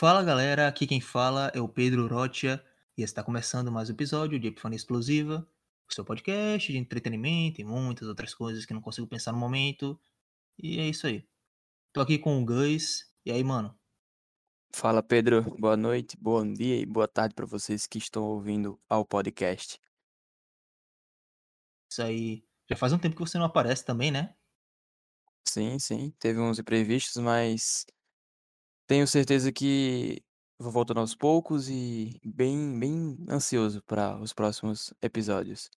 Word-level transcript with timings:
Fala 0.00 0.22
galera, 0.22 0.66
aqui 0.66 0.86
quem 0.86 0.98
fala 0.98 1.52
é 1.54 1.60
o 1.60 1.68
Pedro 1.68 2.06
Rocha 2.06 2.64
e 2.96 3.02
está 3.02 3.22
começando 3.22 3.70
mais 3.70 3.90
um 3.90 3.92
episódio 3.92 4.40
de 4.40 4.48
Epifania 4.48 4.74
Explosiva, 4.74 5.46
o 5.86 5.92
seu 5.92 6.02
podcast 6.02 6.72
de 6.72 6.78
entretenimento 6.78 7.60
e 7.60 7.64
muitas 7.64 8.08
outras 8.08 8.32
coisas 8.32 8.64
que 8.64 8.72
não 8.72 8.80
consigo 8.80 9.06
pensar 9.06 9.30
no 9.30 9.38
momento. 9.38 10.00
E 10.58 10.80
é 10.80 10.88
isso 10.88 11.06
aí. 11.06 11.28
Tô 11.92 12.00
aqui 12.00 12.18
com 12.18 12.40
o 12.40 12.44
Gus. 12.46 13.12
E 13.26 13.30
aí, 13.30 13.44
mano? 13.44 13.78
Fala 14.74 15.02
Pedro, 15.02 15.42
boa 15.58 15.76
noite, 15.76 16.16
bom 16.18 16.50
dia 16.50 16.80
e 16.80 16.86
boa 16.86 17.06
tarde 17.06 17.34
para 17.34 17.44
vocês 17.44 17.86
que 17.86 17.98
estão 17.98 18.22
ouvindo 18.22 18.80
ao 18.88 19.04
podcast. 19.04 19.78
Isso 21.92 22.02
aí. 22.02 22.42
Já 22.70 22.74
faz 22.74 22.94
um 22.94 22.98
tempo 22.98 23.16
que 23.16 23.20
você 23.20 23.36
não 23.36 23.44
aparece 23.44 23.84
também, 23.84 24.10
né? 24.10 24.34
Sim, 25.46 25.78
sim, 25.78 26.10
teve 26.18 26.40
uns 26.40 26.58
imprevistos, 26.58 27.22
mas 27.22 27.84
tenho 28.90 29.06
certeza 29.06 29.52
que 29.52 30.20
vou 30.58 30.72
voltando 30.72 30.98
aos 30.98 31.14
poucos 31.14 31.68
e 31.68 32.20
bem, 32.24 32.76
bem 32.76 33.16
ansioso 33.30 33.80
para 33.82 34.18
os 34.18 34.32
próximos 34.32 34.92
episódios. 35.00 35.70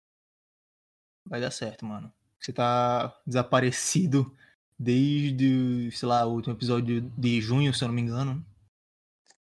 Vai 1.24 1.40
dar 1.40 1.52
certo, 1.52 1.86
mano. 1.86 2.12
Você 2.40 2.52
tá 2.52 3.16
desaparecido 3.24 4.36
desde, 4.80 5.92
sei 5.92 6.08
lá, 6.08 6.26
o 6.26 6.34
último 6.34 6.56
episódio 6.56 7.02
de 7.02 7.40
junho, 7.40 7.72
se 7.72 7.84
eu 7.84 7.88
não 7.88 7.94
me 7.94 8.02
engano. 8.02 8.44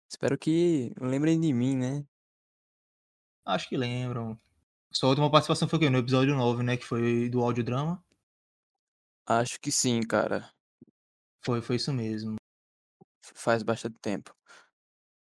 Espero 0.09 0.39
que 0.39 0.95
lembrem 0.99 1.39
de 1.39 1.53
mim, 1.53 1.77
né? 1.77 2.07
Acho 3.45 3.69
que 3.69 3.77
lembram. 3.77 4.41
Sua 4.91 5.11
última 5.11 5.31
participação 5.31 5.69
foi 5.69 5.77
o 5.77 5.81
quê? 5.81 5.91
No 5.91 5.99
episódio 5.99 6.35
9, 6.35 6.63
né? 6.63 6.79
Que 6.79 6.87
foi 6.87 7.29
do 7.29 7.43
audiodrama. 7.43 8.03
Acho 9.27 9.61
que 9.61 9.71
sim, 9.71 10.01
cara. 10.01 10.51
Foi, 11.45 11.61
foi 11.61 11.77
isso 11.77 11.93
mesmo. 11.93 12.39
Faz 13.35 13.63
bastante 13.63 13.99
tempo. 14.01 14.35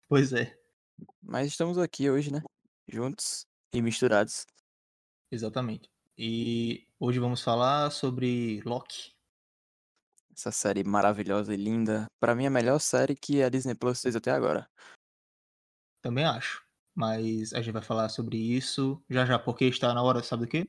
Pois 0.08 0.32
é. 0.32 0.56
Mas 1.22 1.48
estamos 1.48 1.78
aqui 1.78 2.10
hoje, 2.10 2.32
né? 2.32 2.42
Juntos 2.88 3.46
e 3.72 3.82
misturados. 3.82 4.46
Exatamente. 5.30 5.90
E 6.16 6.88
hoje 6.98 7.18
vamos 7.18 7.42
falar 7.42 7.90
sobre 7.90 8.60
Loki. 8.64 9.12
Essa 10.34 10.50
série 10.50 10.82
maravilhosa 10.84 11.52
e 11.52 11.56
linda. 11.56 12.06
Para 12.18 12.34
mim, 12.34 12.46
a 12.46 12.50
melhor 12.50 12.78
série 12.78 13.14
que 13.14 13.42
a 13.42 13.48
Disney 13.48 13.74
Plus 13.74 14.00
fez 14.00 14.16
até 14.16 14.30
agora. 14.30 14.68
Também 16.00 16.24
acho. 16.24 16.64
Mas 16.94 17.52
a 17.52 17.60
gente 17.60 17.72
vai 17.72 17.82
falar 17.82 18.08
sobre 18.08 18.36
isso 18.36 19.00
já 19.08 19.24
já, 19.24 19.38
porque 19.38 19.66
está 19.66 19.94
na 19.94 20.02
hora, 20.02 20.22
sabe 20.22 20.46
do 20.46 20.48
quê? 20.48 20.68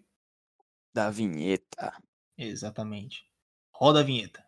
Da 0.94 1.10
vinheta. 1.10 1.94
Exatamente. 2.38 3.26
Roda 3.74 4.02
a 4.02 4.04
vinheta. 4.04 4.44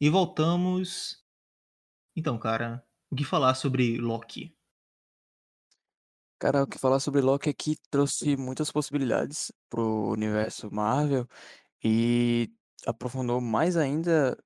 E 0.00 0.08
voltamos. 0.08 1.24
Então, 2.14 2.38
cara, 2.38 2.84
o 3.10 3.16
que 3.16 3.24
falar 3.24 3.54
sobre 3.54 3.98
Loki? 3.98 4.56
Cara, 6.38 6.62
o 6.62 6.66
que 6.68 6.78
falar 6.78 7.00
sobre 7.00 7.20
Loki 7.20 7.50
aqui 7.50 7.76
trouxe 7.90 8.36
muitas 8.36 8.70
possibilidades 8.70 9.50
pro 9.68 10.10
universo 10.12 10.70
Marvel 10.72 11.26
e 11.84 12.52
aprofundou 12.86 13.40
mais 13.40 13.76
ainda 13.76 14.36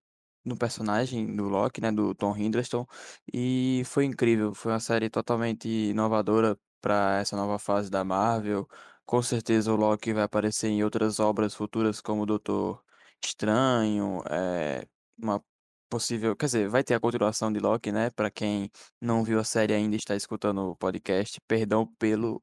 no 0.45 0.57
personagem 0.57 1.37
do 1.37 1.49
Loki, 1.49 1.81
né, 1.83 1.93
do 1.93 2.15
Tom 2.15 2.37
Hiddleston, 2.37 2.87
e 3.33 3.83
foi 3.87 4.07
incrível. 4.07 4.55
Foi 4.55 4.73
uma 4.73 4.81
série 4.81 5.11
totalmente 5.11 5.69
inovadora 5.69 6.59
para 6.81 7.19
essa 7.21 7.37
nova 7.37 7.59
fase 7.59 7.91
da 7.91 8.05
Marvel. 8.05 8.67
Com 9.07 9.23
certeza 9.23 9.73
o 9.73 9.77
Loki 9.77 10.13
vai 10.15 10.25
aparecer 10.25 10.69
em 10.69 10.85
outras 10.85 11.21
obras 11.21 11.55
futuras 11.55 12.01
como 12.01 12.27
Doutor 12.27 12.83
Estranho, 13.25 14.23
é, 14.31 14.87
uma 15.23 15.43
possível, 15.89 16.37
quer 16.37 16.47
dizer, 16.47 16.69
vai 16.69 16.83
ter 16.85 16.95
a 16.95 17.01
continuação 17.01 17.53
de 17.53 17.61
Loki, 17.61 17.93
né? 17.93 18.11
Para 18.11 18.31
quem 18.31 18.71
não 19.01 19.23
viu 19.25 19.39
a 19.41 19.45
série 19.45 19.75
ainda 19.75 19.95
e 19.97 19.99
está 19.99 20.17
escutando 20.17 20.61
o 20.71 20.77
podcast, 20.77 21.41
perdão 21.49 21.87
pelo 21.99 22.43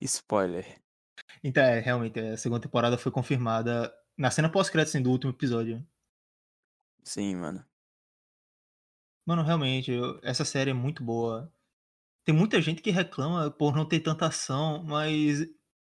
spoiler. 0.00 0.80
Então, 1.42 1.62
é, 1.62 1.80
realmente, 1.80 2.18
a 2.20 2.36
segunda 2.36 2.62
temporada 2.62 2.98
foi 2.98 3.10
confirmada 3.12 3.92
na 4.16 4.30
cena 4.30 4.50
pós-crédito 4.50 4.90
assim, 4.90 5.02
do 5.02 5.10
último 5.10 5.32
episódio. 5.32 5.84
Sim, 7.04 7.36
mano. 7.40 7.66
Mano, 9.26 9.42
realmente, 9.42 9.90
eu- 9.92 10.18
essa 10.22 10.44
série 10.44 10.70
é 10.70 10.74
muito 10.74 11.02
boa. 11.04 11.52
Tem 12.24 12.34
muita 12.34 12.60
gente 12.62 12.82
que 12.82 12.90
reclama 12.90 13.50
por 13.50 13.76
não 13.76 13.86
ter 13.88 14.00
tanta 14.00 14.26
ação, 14.28 14.84
mas 14.84 15.46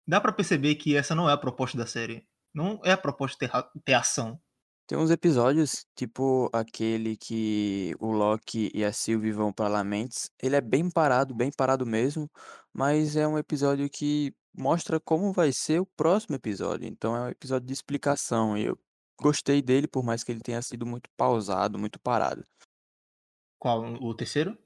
dá 0.07 0.21
pra 0.21 0.33
perceber 0.33 0.75
que 0.75 0.95
essa 0.95 1.15
não 1.15 1.29
é 1.29 1.33
a 1.33 1.37
proposta 1.37 1.77
da 1.77 1.87
série. 1.87 2.27
Não 2.53 2.81
é 2.85 2.91
a 2.93 2.97
proposta 2.97 3.37
ter, 3.39 3.51
ter 3.85 3.93
ação. 3.95 4.41
Tem 4.85 4.97
uns 4.97 5.11
episódios, 5.11 5.85
tipo 5.95 6.49
aquele 6.51 7.15
que 7.15 7.95
o 7.99 8.11
Loki 8.11 8.69
e 8.73 8.83
a 8.83 8.91
Sylvie 8.91 9.31
vão 9.31 9.53
pra 9.53 9.69
Lamentes. 9.69 10.29
Ele 10.41 10.57
é 10.57 10.61
bem 10.61 10.89
parado, 10.89 11.33
bem 11.33 11.49
parado 11.55 11.85
mesmo, 11.85 12.29
mas 12.73 13.15
é 13.15 13.25
um 13.25 13.37
episódio 13.37 13.89
que 13.89 14.33
mostra 14.53 14.99
como 14.99 15.31
vai 15.31 15.51
ser 15.53 15.79
o 15.79 15.85
próximo 15.85 16.35
episódio. 16.35 16.87
Então 16.87 17.15
é 17.15 17.21
um 17.21 17.29
episódio 17.29 17.65
de 17.65 17.73
explicação 17.73 18.57
e 18.57 18.65
eu 18.65 18.77
gostei 19.21 19.61
dele, 19.61 19.87
por 19.87 20.03
mais 20.03 20.21
que 20.23 20.31
ele 20.33 20.41
tenha 20.41 20.61
sido 20.61 20.85
muito 20.85 21.09
pausado, 21.15 21.79
muito 21.79 21.97
parado. 21.99 22.45
Qual? 23.57 23.81
O 24.01 24.13
terceiro? 24.13 24.57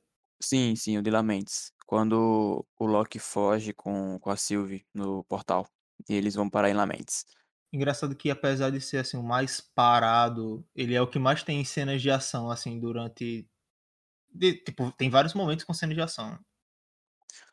Sim, 0.41 0.75
sim, 0.75 0.97
o 0.97 1.01
de 1.03 1.11
Lamentes. 1.11 1.72
Quando 1.85 2.66
o 2.79 2.85
Loki 2.85 3.19
foge 3.19 3.72
com, 3.72 4.19
com 4.19 4.29
a 4.31 4.35
Sylvie 4.35 4.84
no 4.94 5.23
portal 5.25 5.67
e 6.09 6.16
eles 6.16 6.34
vão 6.34 6.49
parar 6.49 6.69
em 6.69 6.73
Lamentes. 6.73 7.23
Engraçado 7.72 8.16
que 8.16 8.29
apesar 8.31 8.72
de 8.72 8.79
ser 8.81 8.97
assim 9.00 9.17
o 9.17 9.23
mais 9.23 9.59
parado, 9.61 10.66
ele 10.75 10.95
é 10.95 11.01
o 11.01 11.07
que 11.09 11.19
mais 11.19 11.44
tem 11.44 11.63
cenas 11.66 12.01
de 12.01 12.09
ação 12.09 12.50
assim 12.50 12.79
durante 12.79 13.47
de- 14.33 14.55
tipo, 14.63 14.91
tem 14.94 15.09
vários 15.09 15.33
momentos 15.33 15.66
com 15.66 15.73
cenas 15.73 15.95
de 15.95 16.01
ação. 16.01 16.39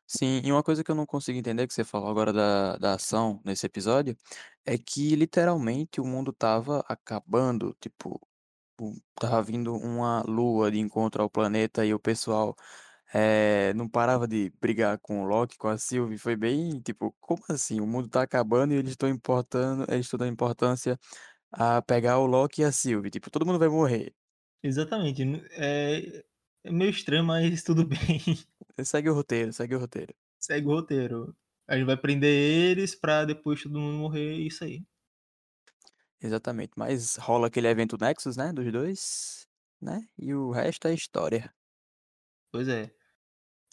Sim, 0.07 0.43
e 0.45 0.53
uma 0.53 0.63
coisa 0.63 0.85
que 0.85 0.91
eu 0.91 0.95
não 0.95 1.07
consigo 1.07 1.39
entender, 1.39 1.67
que 1.67 1.73
você 1.75 1.85
falou 1.85 2.09
agora 2.11 2.33
da, 2.33 2.77
da 2.77 2.95
ação 2.95 3.41
nesse 3.45 3.65
episódio, 3.67 4.17
é 4.65 4.77
que 4.79 5.17
literalmente 5.17 6.01
o 6.01 6.05
mundo 6.05 6.33
tava 6.33 6.85
acabando, 6.89 7.75
tipo, 7.81 8.21
tava 9.15 9.43
vindo 9.43 9.75
uma 9.75 10.23
lua 10.23 10.71
de 10.71 10.79
encontro 10.79 11.23
ao 11.23 11.31
planeta 11.31 11.85
e 11.87 11.95
o 11.95 11.99
pessoal 12.01 12.57
eh, 13.15 13.73
não 13.75 13.89
parava 13.89 14.27
de 14.27 14.53
brigar 14.61 14.99
com 14.99 15.23
o 15.23 15.27
Loki, 15.27 15.57
com 15.57 15.69
a 15.69 15.79
Sylvie, 15.79 16.19
foi 16.19 16.35
bem, 16.35 16.81
tipo, 16.81 17.15
como 17.21 17.43
assim? 17.49 17.81
O 17.81 17.87
mundo 17.87 18.09
tá 18.09 18.23
acabando 18.23 18.75
e 18.75 18.77
eles 18.77 18.91
estão 18.91 19.09
importando, 19.09 19.85
eles 19.89 20.07
estão 20.07 20.19
dando 20.19 20.33
importância 20.33 20.99
a 21.53 21.81
pegar 21.81 22.19
o 22.19 22.27
Loki 22.27 22.63
e 22.63 22.65
a 22.65 22.73
Sylvie, 22.73 23.11
tipo, 23.11 23.31
todo 23.31 23.47
mundo 23.47 23.59
vai 23.59 23.69
morrer. 23.69 24.13
Exatamente. 24.65 25.23
É, 25.53 26.25
é 26.65 26.73
meio 26.73 26.91
estranho, 26.91 27.25
mas 27.25 27.63
tudo 27.65 27.87
bem. 27.87 27.99
Segue 28.83 29.09
o 29.09 29.15
roteiro, 29.15 29.53
segue 29.53 29.77
o 29.77 29.79
roteiro. 29.79 30.13
Segue 30.41 30.67
o 30.67 30.71
roteiro. 30.73 31.37
A 31.69 31.77
gente 31.77 31.87
vai 31.87 31.97
prender 31.97 32.31
eles 32.33 32.95
pra 32.97 33.25
depois 33.25 33.63
todo 33.63 33.79
mundo 33.79 33.97
morrer, 33.99 34.35
e 34.35 34.49
isso 34.49 34.65
aí. 34.65 34.83
Exatamente, 36.21 36.73
mas 36.77 37.17
rola 37.17 37.47
aquele 37.47 37.69
evento 37.69 37.97
Nexus, 38.01 38.37
né, 38.37 38.53
dos 38.53 38.73
dois, 38.73 39.47
né, 39.81 40.05
e 40.19 40.35
o 40.35 40.51
resto 40.51 40.89
é 40.89 40.95
história. 40.95 41.55
Pois 42.51 42.69
é. 42.69 43.04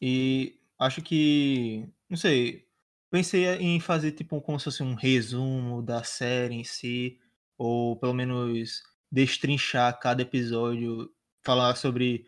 E 0.01 0.59
acho 0.79 1.01
que, 1.01 1.87
não 2.09 2.17
sei, 2.17 2.67
pensei 3.11 3.45
em 3.45 3.79
fazer 3.79 4.13
tipo 4.13 4.41
como 4.41 4.59
se 4.59 4.65
fosse 4.65 4.81
um 4.81 4.95
resumo 4.95 5.81
da 5.81 6.03
série 6.03 6.55
em 6.55 6.63
si, 6.63 7.19
ou 7.57 7.95
pelo 7.97 8.13
menos 8.13 8.81
destrinchar 9.11 9.99
cada 9.99 10.21
episódio, 10.21 11.13
falar 11.43 11.75
sobre 11.75 12.25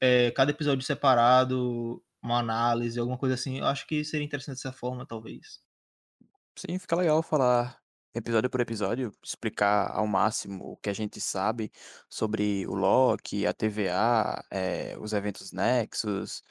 é, 0.00 0.30
cada 0.30 0.50
episódio 0.52 0.84
separado, 0.84 2.02
uma 2.22 2.38
análise, 2.38 2.98
alguma 2.98 3.18
coisa 3.18 3.34
assim. 3.34 3.58
Eu 3.58 3.66
acho 3.66 3.86
que 3.86 4.04
seria 4.04 4.24
interessante 4.24 4.56
dessa 4.56 4.72
forma, 4.72 5.06
talvez. 5.06 5.60
Sim, 6.56 6.78
fica 6.78 6.96
legal 6.96 7.22
falar 7.22 7.82
episódio 8.14 8.50
por 8.50 8.60
episódio, 8.60 9.12
explicar 9.24 9.90
ao 9.90 10.06
máximo 10.06 10.72
o 10.72 10.76
que 10.76 10.90
a 10.90 10.92
gente 10.92 11.20
sabe 11.20 11.72
sobre 12.08 12.66
o 12.66 12.74
Loki, 12.74 13.46
a 13.46 13.54
TVA, 13.54 14.44
eh, 14.50 14.96
os 15.00 15.12
eventos 15.12 15.50
Nexus, 15.52 16.42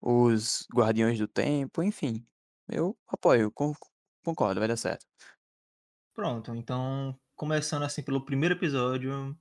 os 0.00 0.66
Guardiões 0.74 1.18
do 1.18 1.28
Tempo, 1.28 1.82
enfim. 1.82 2.26
Eu 2.68 2.96
apoio, 3.08 3.50
con 3.50 3.74
concordo, 4.24 4.60
vai 4.60 4.68
dar 4.68 4.76
certo. 4.76 5.06
Pronto, 6.14 6.54
então, 6.54 7.18
começando 7.34 7.82
assim 7.84 8.02
pelo 8.02 8.24
primeiro 8.24 8.54
episódio, 8.54 9.36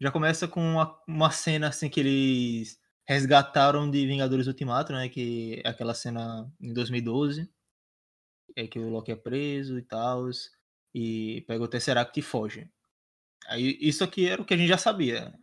já 0.00 0.10
começa 0.10 0.48
com 0.48 0.60
uma, 0.60 0.98
uma 1.06 1.30
cena 1.30 1.68
assim 1.68 1.88
que 1.90 2.00
eles 2.00 2.78
resgataram 3.06 3.90
de 3.90 4.06
Vingadores 4.06 4.46
Ultimato, 4.46 4.92
né? 4.92 5.08
Que 5.08 5.60
é 5.64 5.68
aquela 5.68 5.94
cena 5.94 6.50
em 6.60 6.72
2012, 6.72 7.50
é 8.56 8.66
que 8.66 8.78
o 8.78 8.88
Loki 8.88 9.12
é 9.12 9.16
preso 9.16 9.78
e 9.78 9.82
tal, 9.82 10.28
e 10.94 11.42
pega 11.46 11.64
o 11.64 11.68
Tesseract 11.68 12.18
e 12.18 12.22
foge. 12.22 12.70
Aí 13.48 13.76
isso 13.80 14.04
aqui 14.04 14.26
era 14.26 14.40
o 14.40 14.44
que 14.44 14.54
a 14.54 14.56
gente 14.56 14.68
já 14.68 14.78
sabia. 14.78 15.34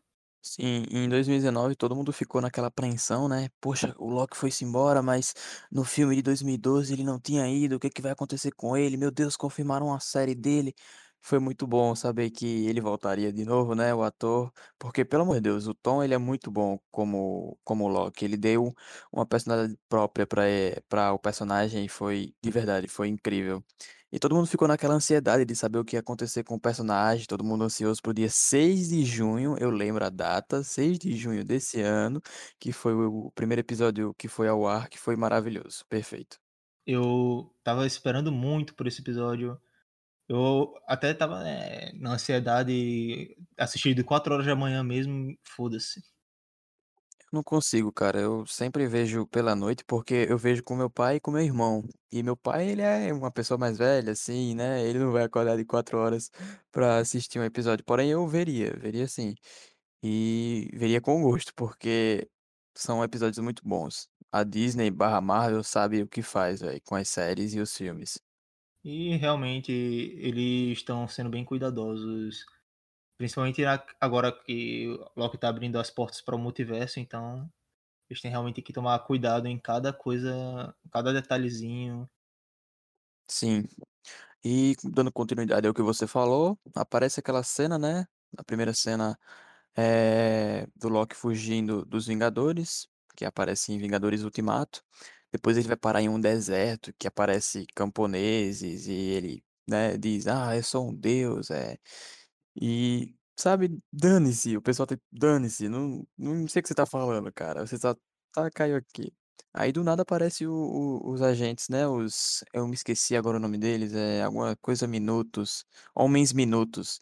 Sim, 0.41 0.85
em 0.91 1.09
2019 1.09 1.75
todo 1.75 1.93
mundo 1.95 2.13
ficou 2.13 2.39
naquela 2.41 2.67
apreensão, 2.67 3.27
né? 3.27 3.49
Poxa, 3.59 3.93
o 3.97 4.09
Loki 4.09 4.37
foi-se 4.37 4.63
embora, 4.63 5.01
mas 5.01 5.33
no 5.69 5.83
filme 5.83 6.15
de 6.15 6.21
2012 6.21 6.93
ele 6.93 7.03
não 7.03 7.19
tinha 7.19 7.47
ido. 7.49 7.75
O 7.75 7.79
que 7.79 7.89
que 7.89 8.01
vai 8.01 8.11
acontecer 8.13 8.51
com 8.53 8.77
ele? 8.77 8.95
Meu 8.95 9.11
Deus, 9.11 9.35
confirmaram 9.35 9.93
a 9.93 9.99
série 9.99 10.33
dele. 10.33 10.73
Foi 11.19 11.39
muito 11.39 11.67
bom 11.67 11.93
saber 11.95 12.29
que 12.29 12.65
ele 12.67 12.79
voltaria 12.79 13.33
de 13.33 13.43
novo, 13.43 13.75
né? 13.75 13.93
O 13.93 14.03
ator, 14.03 14.53
porque 14.79 15.03
pelo 15.03 15.23
amor 15.23 15.35
de 15.35 15.41
Deus, 15.41 15.67
o 15.67 15.73
Tom 15.73 16.01
ele 16.01 16.13
é 16.13 16.17
muito 16.17 16.49
bom 16.49 16.79
como 16.91 17.57
como 17.65 17.87
Loki. 17.89 18.23
Ele 18.23 18.37
deu 18.37 18.73
uma 19.11 19.25
personalidade 19.25 19.77
própria 19.89 20.25
para 20.25 20.43
para 20.87 21.11
o 21.13 21.19
personagem 21.19 21.83
e 21.85 21.89
foi 21.89 22.33
de 22.41 22.49
verdade, 22.51 22.87
foi 22.87 23.09
incrível. 23.09 23.61
E 24.11 24.19
todo 24.19 24.35
mundo 24.35 24.47
ficou 24.47 24.67
naquela 24.67 24.93
ansiedade 24.93 25.43
de 25.45 25.55
saber 25.55 25.79
o 25.79 25.85
que 25.85 25.95
ia 25.97 25.99
acontecer 25.99 26.43
com 26.43 26.55
o 26.55 26.59
personagem, 26.59 27.25
todo 27.25 27.43
mundo 27.43 27.63
ansioso 27.65 28.01
pro 28.01 28.13
dia 28.13 28.29
6 28.29 28.89
de 28.89 29.03
junho, 29.03 29.57
eu 29.59 29.69
lembro 29.69 30.05
a 30.05 30.09
data, 30.09 30.63
6 30.63 30.97
de 30.97 31.15
junho 31.15 31.43
desse 31.43 31.81
ano, 31.81 32.21
que 32.59 32.71
foi 32.71 32.93
o 32.93 33.31
primeiro 33.35 33.59
episódio 33.59 34.13
que 34.17 34.27
foi 34.29 34.47
ao 34.47 34.65
ar, 34.65 34.87
que 34.89 34.97
foi 34.97 35.15
maravilhoso, 35.17 35.85
perfeito. 35.89 36.37
Eu 36.85 37.53
estava 37.59 37.85
esperando 37.85 38.31
muito 38.31 38.73
por 38.75 38.87
esse 38.87 39.01
episódio. 39.01 39.59
Eu 40.29 40.73
até 40.87 41.11
estava, 41.11 41.47
eh, 41.47 41.93
na 41.95 42.13
ansiedade, 42.13 43.35
assistir 43.57 43.95
de 43.95 44.03
4 44.03 44.33
horas 44.33 44.45
da 44.47 44.55
manhã 44.55 44.83
mesmo, 44.83 45.37
foda-se. 45.43 46.01
Não 47.31 47.43
consigo, 47.43 47.91
cara. 47.91 48.19
Eu 48.19 48.45
sempre 48.47 48.87
vejo 48.87 49.27
pela 49.27 49.53
noite, 49.55 49.83
porque 49.85 50.25
eu 50.29 50.37
vejo 50.37 50.63
com 50.63 50.75
meu 50.75 50.89
pai 50.89 51.17
e 51.17 51.19
com 51.19 51.29
meu 51.31 51.41
irmão. 51.41 51.83
E 52.11 52.23
meu 52.23 52.37
pai, 52.37 52.69
ele 52.69 52.81
é 52.81 53.13
uma 53.13 53.31
pessoa 53.31 53.57
mais 53.57 53.77
velha, 53.77 54.13
assim, 54.13 54.55
né? 54.55 54.81
Ele 54.85 54.99
não 54.99 55.11
vai 55.11 55.23
acordar 55.23 55.57
de 55.57 55.65
quatro 55.65 55.97
horas 55.97 56.29
pra 56.71 56.97
assistir 56.99 57.39
um 57.39 57.43
episódio. 57.43 57.83
Porém, 57.85 58.09
eu 58.09 58.25
veria, 58.27 58.73
veria 58.77 59.07
sim. 59.07 59.35
E 60.03 60.69
veria 60.75 61.01
com 61.01 61.21
gosto, 61.23 61.53
porque 61.55 62.29
são 62.77 63.03
episódios 63.03 63.39
muito 63.39 63.63
bons. 63.65 64.07
A 64.31 64.43
Disney 64.43 64.91
barra 64.91 65.21
Marvel 65.21 65.63
sabe 65.63 66.03
o 66.03 66.07
que 66.09 66.21
faz, 66.21 66.61
velho, 66.61 66.81
com 66.85 66.95
as 66.95 67.09
séries 67.09 67.53
e 67.53 67.59
os 67.59 67.75
filmes. 67.75 68.19
E 68.83 69.15
realmente 69.17 69.71
eles 69.71 70.77
estão 70.77 71.07
sendo 71.07 71.29
bem 71.29 71.43
cuidadosos, 71.43 72.45
principalmente 73.17 73.63
agora 73.99 74.31
que 74.31 74.87
o 74.89 75.11
Loki 75.19 75.37
tá 75.37 75.49
abrindo 75.49 75.79
as 75.79 75.89
portas 75.89 76.21
para 76.21 76.35
o 76.35 76.39
multiverso, 76.39 76.99
então 76.99 77.49
eles 78.09 78.21
têm 78.21 78.31
realmente 78.31 78.61
que 78.61 78.73
tomar 78.73 78.99
cuidado 79.01 79.47
em 79.47 79.59
cada 79.59 79.93
coisa, 79.93 80.75
cada 80.91 81.13
detalhezinho. 81.13 82.09
Sim. 83.29 83.63
E 84.45 84.75
dando 84.83 85.11
continuidade 85.11 85.67
ao 85.67 85.73
que 85.73 85.81
você 85.83 86.07
falou, 86.07 86.59
aparece 86.75 87.19
aquela 87.19 87.43
cena, 87.43 87.77
né? 87.79 88.07
A 88.37 88.43
primeira 88.43 88.73
cena 88.73 89.19
é 89.77 90.67
do 90.75 90.89
Loki 90.89 91.15
fugindo 91.15 91.85
dos 91.85 92.07
Vingadores, 92.07 92.87
que 93.17 93.25
aparece 93.25 93.73
em 93.73 93.79
Vingadores 93.79 94.23
Ultimato. 94.23 94.83
Depois 95.31 95.57
ele 95.57 95.67
vai 95.69 95.77
parar 95.77 96.01
em 96.01 96.09
um 96.09 96.19
deserto 96.21 96.93
que 96.99 97.07
aparece 97.07 97.65
camponeses 97.75 98.87
e 98.87 98.93
ele, 98.93 99.45
né, 99.69 99.97
diz: 99.97 100.27
"Ah, 100.27 100.55
eu 100.57 100.63
sou 100.63 100.89
um 100.89 100.95
deus", 100.95 101.51
é. 101.51 101.77
E, 102.59 103.15
sabe, 103.39 103.79
dane-se, 103.91 104.57
o 104.57 104.61
pessoal 104.61 104.87
tá 104.87 104.97
dane-se, 105.11 105.69
não 105.69 106.07
não 106.17 106.47
sei 106.47 106.59
o 106.61 106.63
que 106.63 106.67
você 106.69 106.75
tá 106.75 106.85
falando, 106.85 107.31
cara, 107.33 107.65
você 107.65 107.77
só 107.77 107.95
tá 108.33 108.49
caiu 108.51 108.77
aqui. 108.77 109.13
Aí 109.53 109.71
do 109.71 109.83
nada 109.83 110.01
aparece 110.03 110.45
o 110.47 110.53
o 110.53 111.11
os 111.13 111.21
agentes, 111.21 111.69
né, 111.69 111.87
os 111.87 112.43
eu 112.53 112.67
me 112.67 112.73
esqueci 112.75 113.15
agora 113.15 113.37
o 113.37 113.39
nome 113.39 113.57
deles, 113.57 113.93
é 113.93 114.23
alguma 114.23 114.55
coisa 114.57 114.87
Minutos, 114.87 115.65
Homens 115.95 116.33
Minutos. 116.33 116.99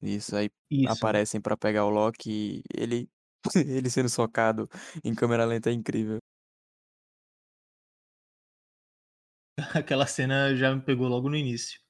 Isso, 0.00 0.36
aí 0.36 0.50
Isso, 0.70 1.06
aparecem 1.06 1.40
pra 1.40 1.56
pegar 1.56 1.84
o 1.84 1.90
Loki 1.90 2.30
e 2.30 2.62
ele 2.74 3.08
ele 3.56 3.90
sendo 3.90 4.08
socado 4.08 4.68
em 5.04 5.14
câmera 5.14 5.44
lenta 5.44 5.70
é 5.70 5.72
incrível. 5.72 6.18
aquela 9.74 10.06
cena 10.06 10.54
já 10.56 10.74
me 10.74 10.82
pegou 10.82 11.08
logo 11.08 11.28
no 11.28 11.36
início. 11.36 11.80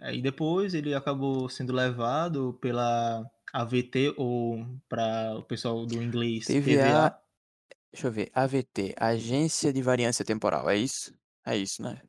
Aí 0.00 0.22
depois 0.22 0.74
ele 0.74 0.94
acabou 0.94 1.48
sendo 1.48 1.72
levado 1.72 2.54
pela 2.60 3.24
AVT 3.52 4.14
ou 4.16 4.64
para 4.88 5.36
o 5.38 5.44
pessoal 5.44 5.86
do 5.86 6.02
inglês 6.02 6.48
Teve 6.48 6.78
a 6.80 6.88
TVA. 6.88 7.20
deixa 7.92 8.08
eu 8.08 8.12
ver, 8.12 8.30
AVT, 8.34 8.94
Agência 8.98 9.72
de 9.72 9.82
Variância 9.82 10.24
Temporal, 10.24 10.68
é 10.70 10.76
isso? 10.76 11.14
É 11.46 11.56
isso, 11.56 11.82
né? 11.82 12.02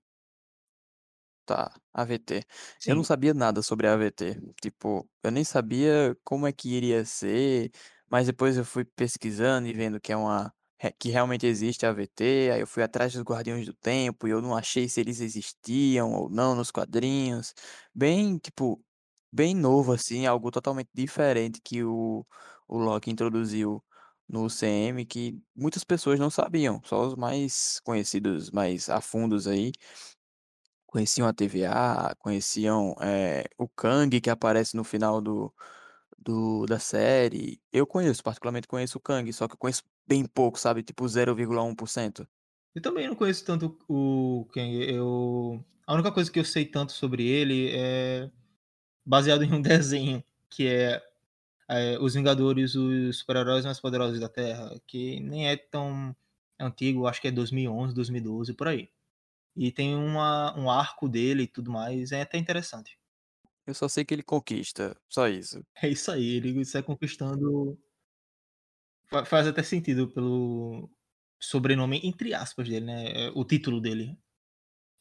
Tá, 1.45 1.73
AVT. 1.93 2.43
Eu 2.85 2.95
não 2.95 3.03
Sim, 3.03 3.03
sabia 3.03 3.33
nada 3.33 3.61
sobre 3.61 3.87
a 3.87 3.93
AVT. 3.93 4.39
Tipo, 4.61 5.09
eu 5.23 5.31
nem 5.31 5.43
sabia 5.43 6.15
como 6.23 6.47
é 6.47 6.53
que 6.53 6.69
iria 6.69 7.03
ser, 7.03 7.71
mas 8.09 8.27
depois 8.27 8.57
eu 8.57 8.63
fui 8.65 8.85
pesquisando 8.85 9.67
e 9.67 9.73
vendo 9.73 9.99
que 9.99 10.11
é 10.13 10.17
uma 10.17 10.53
que 10.91 11.09
realmente 11.09 11.45
existe 11.45 11.85
a 11.85 11.89
AVT, 11.89 12.49
aí 12.53 12.61
eu 12.61 12.67
fui 12.67 12.81
atrás 12.81 13.13
dos 13.13 13.21
Guardiões 13.23 13.65
do 13.65 13.73
Tempo 13.73 14.27
e 14.27 14.31
eu 14.31 14.41
não 14.41 14.55
achei 14.55 14.87
se 14.89 14.99
eles 14.99 15.19
existiam 15.19 16.11
ou 16.13 16.29
não 16.29 16.55
nos 16.55 16.71
quadrinhos. 16.71 17.53
Bem, 17.93 18.37
tipo, 18.37 18.83
bem 19.31 19.53
novo 19.55 19.93
assim, 19.93 20.25
algo 20.25 20.49
totalmente 20.51 20.89
diferente 20.93 21.61
que 21.63 21.83
o 21.83 22.25
o 22.67 22.77
Loki 22.77 23.11
introduziu 23.11 23.83
no 24.29 24.49
CM 24.49 25.05
que 25.05 25.37
muitas 25.53 25.83
pessoas 25.83 26.17
não 26.19 26.29
sabiam, 26.29 26.81
só 26.85 27.05
os 27.05 27.15
mais 27.15 27.81
conhecidos, 27.83 28.49
mais 28.49 28.89
a 28.89 29.01
fundos 29.01 29.45
aí 29.45 29.73
Conheciam 30.87 31.25
a 31.27 31.33
TVA, 31.33 32.13
conheciam, 32.19 32.93
eh, 33.01 33.45
o 33.57 33.67
Kang 33.69 34.19
que 34.19 34.29
aparece 34.29 34.75
no 34.75 34.83
final 34.83 35.21
do 35.21 35.53
do 36.21 36.65
da 36.65 36.79
série. 36.79 37.61
Eu 37.73 37.87
conheço, 37.87 38.23
particularmente 38.23 38.67
conheço 38.67 38.97
o 38.97 39.01
Kang, 39.01 39.31
só 39.33 39.47
que 39.47 39.53
eu 39.55 39.57
conheço 39.57 39.83
bem 40.07 40.25
pouco, 40.25 40.59
sabe, 40.59 40.83
tipo 40.83 41.05
0,1%. 41.05 42.27
eu 42.75 42.81
também 42.81 43.07
não 43.07 43.15
conheço 43.15 43.45
tanto 43.45 43.77
o 43.89 44.47
Kang, 44.53 44.71
eu 44.89 45.63
a 45.85 45.93
única 45.93 46.11
coisa 46.11 46.31
que 46.31 46.39
eu 46.39 46.45
sei 46.45 46.65
tanto 46.65 46.91
sobre 46.93 47.27
ele 47.27 47.69
é 47.73 48.29
baseado 49.05 49.43
em 49.45 49.53
um 49.53 49.61
desenho, 49.61 50.23
que 50.49 50.67
é, 50.67 51.01
eh, 51.69 51.97
Os 51.99 52.13
Vingadores, 52.15 52.75
os 52.75 53.19
super-heróis 53.19 53.65
mais 53.65 53.79
poderosos 53.79 54.19
da 54.19 54.29
Terra, 54.29 54.79
que 54.87 55.19
nem 55.21 55.49
é 55.49 55.57
tão 55.57 56.15
antigo, 56.59 57.07
acho 57.07 57.21
que 57.21 57.27
é 57.29 57.31
2011, 57.31 57.93
2012, 57.95 58.53
por 58.53 58.67
aí. 58.69 58.89
E 59.55 59.71
tem 59.71 59.95
uma 59.95 60.57
um 60.57 60.69
arco 60.71 61.09
dele 61.09 61.43
e 61.43 61.47
tudo 61.47 61.71
mais, 61.71 62.11
é 62.11 62.21
até 62.21 62.37
interessante. 62.37 62.97
Eu 63.65 63.73
só 63.73 63.87
sei 63.87 64.03
que 64.03 64.13
ele 64.13 64.23
conquista, 64.23 64.95
só 65.09 65.27
isso. 65.27 65.61
É 65.81 65.89
isso 65.89 66.11
aí, 66.11 66.35
ele 66.37 66.65
sai 66.65 66.83
conquistando 66.83 67.77
fa 69.07 69.25
faz 69.25 69.47
até 69.47 69.63
sentido 69.63 70.07
pelo 70.07 70.89
sobrenome, 71.39 71.99
entre 72.03 72.33
aspas, 72.33 72.67
dele, 72.69 72.85
né, 72.85 73.27
eh, 73.27 73.31
o 73.35 73.43
título 73.43 73.81
dele. 73.81 74.17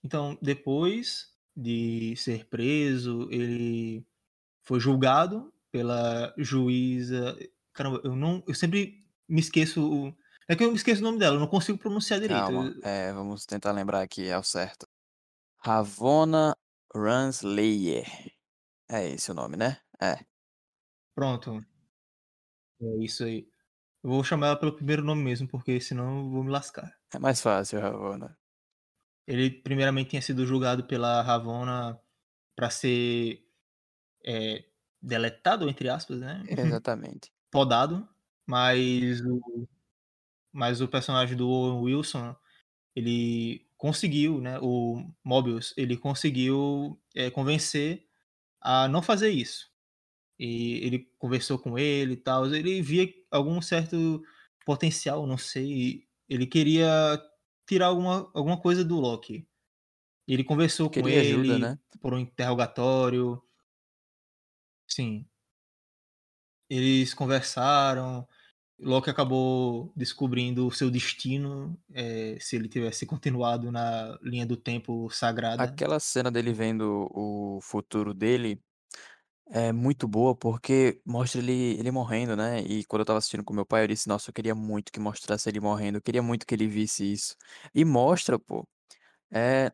Então, 0.04 0.38
depois 0.42 1.28
de 1.56 2.16
ser 2.16 2.46
preso, 2.48 3.28
ele 3.30 4.06
foi 4.64 4.80
julgado 4.80 5.52
pela 5.72 6.34
juíza 6.38 7.36
caramba, 7.72 8.00
eu 8.04 8.16
não 8.16 8.42
eu 8.46 8.54
sempre 8.54 9.04
me 9.28 9.40
esqueço 9.40 10.14
é 10.48 10.56
que 10.56 10.64
eu 10.64 10.70
me 10.70 10.76
esqueço 10.76 11.00
o 11.00 11.04
nome 11.04 11.18
dela, 11.18 11.36
eu 11.36 11.40
não 11.40 11.46
consigo 11.46 11.78
pronunciar 11.78 12.20
direito. 12.20 12.42
Calma, 12.42 12.74
eh, 12.82 13.12
vamos 13.12 13.46
tentar 13.46 13.72
lembrar 13.72 14.02
aqui 14.02 14.30
ao 14.30 14.42
certo. 14.42 14.86
Ravonna 15.64 16.56
Renslayer. 16.94 18.06
É 18.98 19.00
esse 19.14 19.30
o 19.30 19.34
nome, 19.34 19.56
né? 19.56 19.80
É, 20.00 20.12
pronto, 21.14 21.60
é 22.82 23.04
isso 23.04 23.24
aí. 23.24 23.48
Eu 24.02 24.10
vou 24.10 24.24
chamar 24.24 24.48
ela 24.48 24.60
pelo 24.60 24.76
primeiro 24.76 25.04
nome 25.04 25.22
mesmo, 25.24 25.48
porque 25.48 25.80
senão 25.80 26.20
eu 26.26 26.30
vou 26.30 26.44
me 26.44 26.50
lascar. 26.50 26.92
é 27.14 27.18
mais 27.18 27.40
fácil, 27.40 27.80
Ravonna. 27.80 28.36
Ele 29.26 29.50
primeiramente 29.50 30.10
tinha 30.10 30.22
sido 30.22 30.46
julgado 30.46 30.86
pela 30.86 31.22
Ravonna 31.22 32.00
para 32.56 32.70
ser, 32.70 33.46
eh, 34.26 34.66
"deletado", 35.02 35.68
entre 35.70 35.88
aspas, 35.90 36.20
né, 36.20 36.48
Exatamente. 36.58 37.30
podado, 37.50 38.08
mas 38.46 39.20
o 39.22 39.40
mas 40.52 40.80
o 40.80 40.88
personagem 40.88 41.36
do 41.36 41.48
Owen 41.48 41.82
Wilson, 41.82 42.34
ele 42.96 43.68
conseguiu, 43.78 44.40
né, 44.42 44.58
o 44.62 45.04
Mobius, 45.24 45.74
ele 45.78 45.98
conseguiu, 45.98 47.00
eh, 47.16 47.30
convencer 47.32 48.09
a 48.60 48.88
não 48.88 49.02
fazer 49.02 49.30
isso. 49.30 49.70
E 50.38 50.78
ele 50.86 51.10
conversou 51.18 51.58
com 51.58 51.78
ele 51.78 52.14
e 52.14 52.16
tal, 52.16 52.46
ele 52.54 52.82
via 52.82 53.08
algum 53.30 53.60
certo 53.62 54.22
potencial, 54.64 55.26
não 55.26 55.38
sei, 55.38 56.06
ele 56.28 56.46
queria 56.46 57.20
tirar 57.66 57.86
alguma 57.88 58.30
alguma 58.34 58.60
coisa 58.60 58.84
do 58.84 59.00
Loki. 59.00 59.46
Ele 60.28 60.44
conversou 60.44 60.88
com 60.88 60.94
Queria 60.94 61.20
ajuda, 61.20 61.54
ele 61.54 61.58
né? 61.58 61.78
por 62.00 62.14
um 62.14 62.18
interrogatório 62.18 63.42
sim, 64.86 65.26
eles 66.68 67.12
conversaram, 67.14 68.26
Loki 68.82 69.10
acabou 69.10 69.92
descobrindo 69.96 70.66
o 70.66 70.72
seu 70.72 70.90
destino, 70.90 71.78
eh, 71.92 72.38
se 72.40 72.56
ele 72.56 72.68
tivesse 72.68 73.06
continuado 73.06 73.70
na 73.70 74.18
linha 74.22 74.46
do 74.46 74.56
tempo 74.56 75.10
sagrada. 75.10 75.78
Aquela 75.78 76.00
cena 76.00 76.30
dele 76.30 76.52
vendo 76.52 77.06
o 77.12 77.60
futuro 77.62 78.14
dele 78.14 78.60
É 79.50 79.72
muito 79.72 80.08
boa, 80.08 80.34
porque 80.36 81.00
mostra 81.06 81.40
ele 81.40 81.52
ele 81.78 81.90
morrendo, 81.90 82.36
né, 82.36 82.60
e 82.62 82.84
quando 82.86 83.00
eu 83.00 83.04
estava 83.04 83.18
assistindo 83.18 83.44
com 83.44 83.54
meu 83.54 83.66
pai, 83.66 83.84
eu 83.84 83.88
disse: 83.88 84.08
"Nossa, 84.08 84.30
eu 84.30 84.34
queria 84.34 84.54
muito 84.54 84.92
que 84.92 85.00
mostrasse 85.00 85.48
ele 85.50 85.60
morrendo, 85.60 85.98
eu 85.98 86.02
queria 86.02 86.22
muito 86.22 86.46
que 86.46 86.54
ele 86.54 86.68
visse 86.68 87.10
isso". 87.12 87.36
E 87.74 87.84
mostra, 87.84 88.38
pô. 88.38 88.66
É 89.32 89.72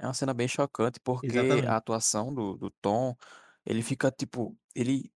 é 0.00 0.06
uma 0.06 0.14
cena 0.14 0.34
bem 0.34 0.48
chocante, 0.48 1.00
porque 1.00 1.64
a 1.68 1.76
Exatamente. 1.76 1.78
atuação 1.78 2.34
do 2.34 2.56
do 2.58 2.70
Tom, 2.82 3.16
ele 3.66 3.82
fica, 3.82 4.10
tipo, 4.10 4.56
ele 4.74 5.12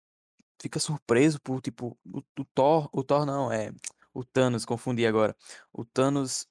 fica 0.61 0.79
surpreso 0.79 1.39
por, 1.41 1.61
tipo, 1.61 1.97
o 2.05 2.19
o 2.39 2.45
Thor 2.53 2.89
o 2.93 3.03
Thor 3.03 3.25
não, 3.25 3.51
é 3.51 3.71
o 4.13 4.23
Thanos, 4.23 4.65
confundi 4.65 5.05
agora. 5.05 5.35
O 5.73 5.85
Thanos, 5.85 6.47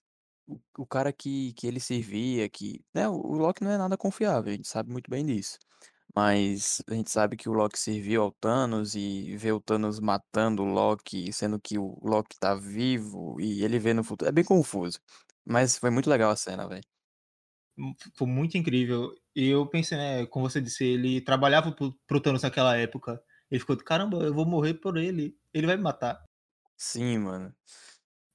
o 0.47 0.61
o 0.79 0.87
cara 0.87 1.13
que 1.13 1.53
que 1.55 1.67
ele 1.67 1.81
servia, 1.81 2.49
que 2.49 2.85
né, 2.95 3.09
o 3.09 3.15
o 3.15 3.35
Loki 3.39 3.65
não 3.65 3.71
é 3.73 3.79
nada 3.79 3.97
confiável, 3.99 4.53
a 4.53 4.57
gente 4.57 4.69
sabe 4.69 4.91
muito 4.93 5.11
bem 5.11 5.25
disso. 5.27 5.59
Mas 6.17 6.83
a 6.89 6.95
gente 6.95 7.11
sabe 7.11 7.37
que 7.37 7.49
o 7.49 7.53
Loki 7.53 7.79
serviu 7.79 8.23
ao 8.23 8.33
Thanos 8.33 8.95
e 8.95 9.37
vê 9.37 9.53
o 9.53 9.61
Thanos 9.61 9.99
matando 10.01 10.63
o 10.63 10.67
Loki, 10.67 11.33
sendo 11.33 11.61
que 11.61 11.79
o 11.79 11.99
Loki 12.03 12.39
tá 12.39 12.55
vivo 12.55 13.37
e 13.41 13.65
ele 13.65 13.79
vê 13.79 13.93
no 13.95 14.05
futuro 14.05 14.29
é 14.29 14.33
bem 14.33 14.45
confuso. 14.45 15.01
Mas 15.45 15.77
foi 15.79 15.91
muito 15.91 16.09
legal 16.11 16.31
a 16.31 16.37
cena, 16.37 16.69
velho. 16.69 16.85
Hum, 17.77 17.93
foi 18.17 18.27
muito 18.29 18.57
incrível. 18.57 19.13
E 19.35 19.49
eu 19.49 19.67
pensei, 19.69 19.99
né, 19.99 20.27
como 20.27 20.49
você 20.49 20.61
disse, 20.61 20.85
ele 20.85 21.21
trabalhava 21.21 21.73
para 21.73 21.87
o 21.87 21.95
para 22.07 22.17
o 22.17 22.21
Thanos 22.21 22.43
naquela 22.43 22.77
época. 22.77 23.21
Ele 23.51 23.61
ficou: 23.61 23.77
"Caramba, 23.79 24.19
eu 24.25 24.35
vou 24.35 24.47
morrer 24.47 24.75
por 24.75 24.97
ele, 24.97 25.37
ele 25.55 25.67
vai 25.67 25.77
me 25.77 25.83
matar". 25.83 26.25
Sim, 26.77 27.19
mano. 27.25 27.55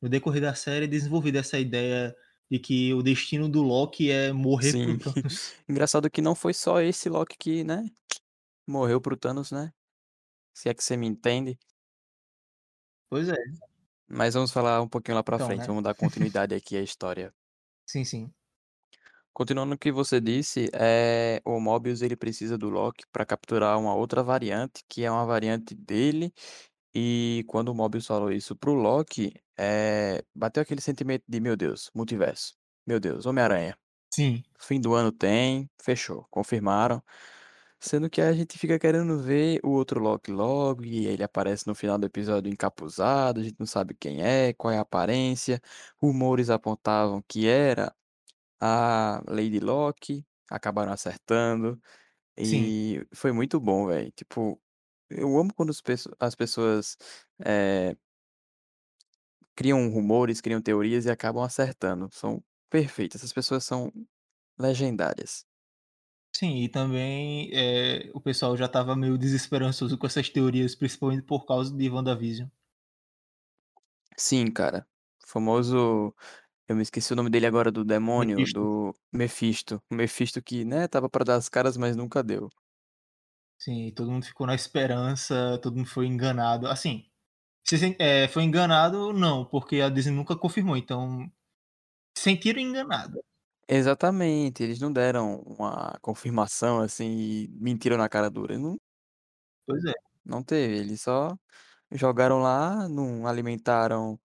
No 0.01 0.07
decorrer 0.09 0.41
da 0.41 0.55
série 0.55 0.85
é 0.85 0.87
desenvolvida 0.87 1.39
essa 1.39 1.59
ideia 1.59 2.15
de 2.49 2.57
que 2.59 2.93
o 2.93 3.01
destino 3.03 3.49
do 3.49 3.61
Loki 3.61 4.09
é 4.11 4.31
morrer 4.31 4.73
Sim. 4.73 4.99
Thanos. 5.23 5.59
Engraçado 5.67 6.09
que 6.09 6.21
não 6.21 6.35
foi 6.35 6.53
só 6.53 6.81
esse 6.81 7.09
Loki 7.09 7.37
que, 7.37 7.63
né, 7.63 7.85
morreu 8.67 9.01
para 9.01 9.13
o 9.13 9.17
Thanos, 9.17 9.51
né, 9.51 9.73
se 10.53 10.69
é 10.69 10.73
que 10.75 10.83
você 10.83 10.97
me 10.97 11.07
entende. 11.07 11.59
Pois 13.09 13.27
é. 13.29 13.35
Mas 14.07 14.33
vamos 14.33 14.51
falar 14.51 14.81
um 14.81 14.87
pouquinho 14.89 15.15
lá 15.15 15.23
pra 15.23 15.39
Então, 15.39 15.39
frente, 15.39 15.67
né. 15.67 15.67
vamos 15.67 15.83
dar 15.83 15.95
continuidade 15.95 16.53
aqui 16.55 16.75
à 16.77 16.81
história. 16.81 17.33
Sim, 17.85 18.05
sim. 18.05 18.33
Continuando 19.39 19.74
o 19.75 19.77
que 19.77 19.89
você 19.89 20.19
disse, 20.19 20.69
eh, 20.74 21.41
o 21.46 21.62
Mobius 21.62 22.01
ele 22.01 22.17
precisa 22.17 22.58
do 22.58 22.67
Loki 22.69 23.05
pra 23.10 23.25
capturar 23.25 23.79
uma 23.79 23.96
outra 23.96 24.22
variante, 24.22 24.84
que 24.89 25.05
é 25.05 25.10
uma 25.10 25.25
variante 25.25 25.74
dele, 25.74 26.34
e 26.93 27.46
quando 27.48 27.69
o 27.69 27.74
Mobius 27.75 28.05
falou 28.05 28.34
isso 28.34 28.53
para 28.53 28.69
o 28.69 28.74
Loki, 28.74 29.34
eh, 29.58 30.22
bateu 30.36 30.62
aquele 30.62 30.81
sentimento 30.81 31.24
de: 31.25 31.39
"Meu 31.39 31.55
Deus, 31.55 31.89
multiverso. 31.96 32.55
Meu 32.86 33.00
Deus, 33.00 33.25
Homem-Aranha. 33.25 33.77
Sim. 34.13 34.43
Fim 34.60 34.81
do 34.81 34.93
ano 34.93 35.12
tem, 35.12 35.69
fechou, 35.81 36.27
confirmaram". 36.29 37.01
Sendo 37.79 38.10
que 38.10 38.22
a 38.22 38.34
gente 38.34 38.58
fica 38.60 38.77
querendo 38.79 39.19
ver 39.24 39.62
o 39.63 39.69
outro 39.72 40.01
Loki 40.01 40.31
logo, 40.31 40.84
e 40.86 41.08
ele 41.08 41.24
aparece 41.24 41.65
no 41.67 41.75
final 41.75 41.98
do 41.98 42.05
episódio 42.05 42.51
encapuzado, 42.51 43.39
a 43.39 43.43
gente 43.43 43.58
não 43.60 43.67
sabe 43.67 43.96
quem 44.00 44.22
é, 44.22 44.53
qual 44.53 44.74
é 44.74 44.77
a 44.77 44.81
aparência. 44.81 45.62
Rumores 45.98 46.50
apontavam 46.50 47.24
que 47.27 47.48
era 47.48 47.96
a 48.61 49.21
Lady 49.27 49.59
Locke, 49.59 50.25
acabaram 50.49 50.91
acertando, 50.93 51.79
Sim. 52.43 52.71
e 52.71 53.05
foi 53.15 53.31
muito 53.33 53.59
bom, 53.59 53.87
velho. 53.87 54.11
Tipo, 54.13 54.61
eu 55.09 55.37
amo 55.39 55.53
quando 55.55 55.71
as 55.71 55.81
pesso 55.81 56.09
as 56.19 56.35
pessoas, 56.35 56.97
eh 57.45 57.95
criam 59.55 59.89
rumores, 59.89 60.41
criam 60.41 60.61
teorias 60.61 61.05
e 61.05 61.11
acabam 61.11 61.43
acertando, 61.43 62.09
são 62.11 62.43
perfeitas, 62.69 63.21
essas 63.21 63.33
pessoas 63.33 63.63
são 63.63 63.91
legendárias. 64.59 65.45
Sim, 66.35 66.57
e 66.63 66.69
também, 66.69 67.49
eh, 67.53 68.09
o 68.13 68.21
pessoal 68.21 68.55
já 68.57 68.65
estava 68.65 68.95
meio 68.95 69.17
desesperançoso 69.17 69.97
com 69.97 70.05
essas 70.07 70.29
teorias, 70.29 70.73
principalmente 70.75 71.23
por 71.23 71.45
causa 71.45 71.75
de 71.75 71.89
WandaVision. 71.89 72.49
Sim, 74.17 74.51
cara. 74.51 74.87
O 75.23 75.27
famoso 75.27 76.15
eu 76.69 76.75
me 76.77 76.83
esqueci 76.83 77.13
o 77.13 77.15
nome 77.17 77.29
dele 77.31 77.47
agora, 77.47 77.71
do 77.71 77.83
demônio, 77.85 78.45
Mephisto. 78.45 78.49
do 78.49 78.93
Mephisto. 79.13 79.81
O 79.91 79.95
Mephisto 79.95 80.41
que, 80.43 80.63
né, 80.65 80.85
estava 80.85 81.09
pra 81.09 81.25
dar 81.25 81.35
as 81.35 81.49
caras, 81.49 81.77
mas 81.77 81.95
nunca 81.97 82.23
deu. 82.23 82.49
Sim, 83.57 83.91
todo 83.93 84.09
mundo 84.11 84.25
ficou 84.25 84.47
na 84.47 84.55
esperança, 84.55 85.59
todo 85.61 85.75
mundo 85.75 85.89
foi 85.89 86.07
enganado. 86.07 86.65
Assim, 86.67 87.05
se 87.67 87.95
eh, 87.99 88.27
foi 88.29 88.43
enganado 88.43 89.13
não, 89.13 89.45
porque 89.45 89.81
a 89.81 89.89
Disney 89.89 90.13
nunca 90.15 90.35
confirmou, 90.38 90.77
então 90.77 91.31
sentiram 92.17 92.61
enganado. 92.61 93.19
Exatamente, 93.71 94.63
eles 94.63 94.79
não 94.79 94.91
deram 94.91 95.41
uma 95.45 95.97
confirmação, 96.01 96.79
assim, 96.81 97.05
e 97.45 97.47
mentiram 97.49 97.97
na 97.97 98.09
cara 98.09 98.29
dura, 98.29 98.57
não 98.57 98.79
Pois 99.65 99.83
é. 99.85 99.93
não 100.25 100.43
teve, 100.43 100.77
eles 100.77 101.01
só 101.01 101.35
jogaram 101.91 102.39
lá, 102.41 102.88
não 102.89 103.27
alimentaram, 103.27 104.19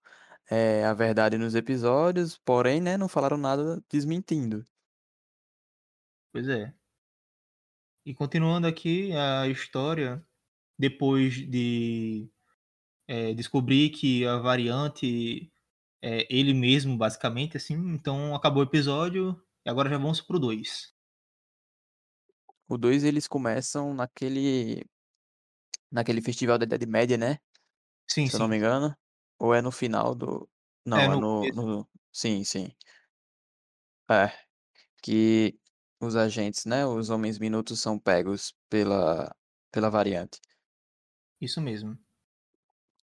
eh, 0.49 0.83
a 0.85 0.93
verdade 0.93 1.37
nos 1.37 1.55
episódios, 1.55 2.37
porém, 2.37 2.81
né, 2.81 2.97
não 2.97 3.07
falaram 3.09 3.37
nada 3.37 3.81
desmentindo. 3.91 4.65
Pois 6.31 6.47
é. 6.49 6.75
E 8.05 8.13
continuando 8.13 8.67
aqui 8.67 9.11
a 9.13 9.47
história, 9.47 10.23
depois 10.79 11.35
de, 11.49 12.29
eh, 13.07 13.33
descobrir 13.35 13.91
que 13.91 14.25
a 14.25 14.37
variante 14.39 15.51
é 16.01 16.27
ele 16.35 16.53
mesmo, 16.53 16.97
basicamente, 16.97 17.57
assim, 17.57 17.75
então 17.93 18.35
acabou 18.35 18.63
o 18.63 18.67
episódio 18.67 19.41
e 19.65 19.69
agora 19.69 19.89
já 19.89 19.97
vamos 19.97 20.21
para 20.21 20.37
o 20.37 20.39
2. 20.39 20.93
O 22.67 22.77
2 22.77 23.03
eles 23.03 23.27
começam 23.27 23.93
naquele 23.93 24.85
naquele 25.91 26.21
festival 26.21 26.57
da 26.57 26.65
Idade 26.65 26.85
Média, 26.85 27.17
né, 27.17 27.37
Sim, 28.07 28.29
se 28.29 28.35
eu 28.35 28.39
não 28.39 28.47
me 28.49 28.57
sim. 28.57 28.59
engano, 28.59 28.95
ou 29.39 29.53
é 29.53 29.61
no 29.61 29.71
final 29.71 30.15
do 30.15 30.49
É, 30.93 31.07
não, 31.07 31.11
é 31.13 31.15
no 31.15 31.21
no 31.21 31.51
começo. 31.51 31.65
no 31.65 31.89
sim, 32.11 32.43
sim. 32.43 32.75
É, 34.09 34.31
que 35.03 35.59
os 36.01 36.15
agentes, 36.15 36.65
né, 36.65 36.85
os 36.85 37.09
homens 37.09 37.39
minutos 37.39 37.79
são 37.81 37.99
pegos 37.99 38.53
pela 38.69 39.35
pela 39.71 39.89
variante. 39.89 40.39
Isso 41.41 41.61
mesmo. 41.61 41.97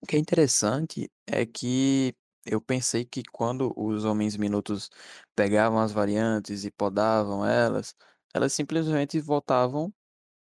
O 0.02 0.06
que 0.06 0.16
é 0.16 0.18
interessante 0.18 1.10
é 1.26 1.46
que 1.46 2.14
eu 2.46 2.60
pensei 2.60 3.04
que 3.04 3.22
quando 3.32 3.72
os 3.76 4.04
homens 4.04 4.36
minutos 4.36 4.90
pegavam 5.34 5.78
as 5.80 5.92
variantes 5.92 6.64
e 6.64 6.70
podavam 6.70 7.44
elas, 7.46 7.94
elas 8.34 8.52
simplesmente 8.52 9.18
voltavam 9.20 9.92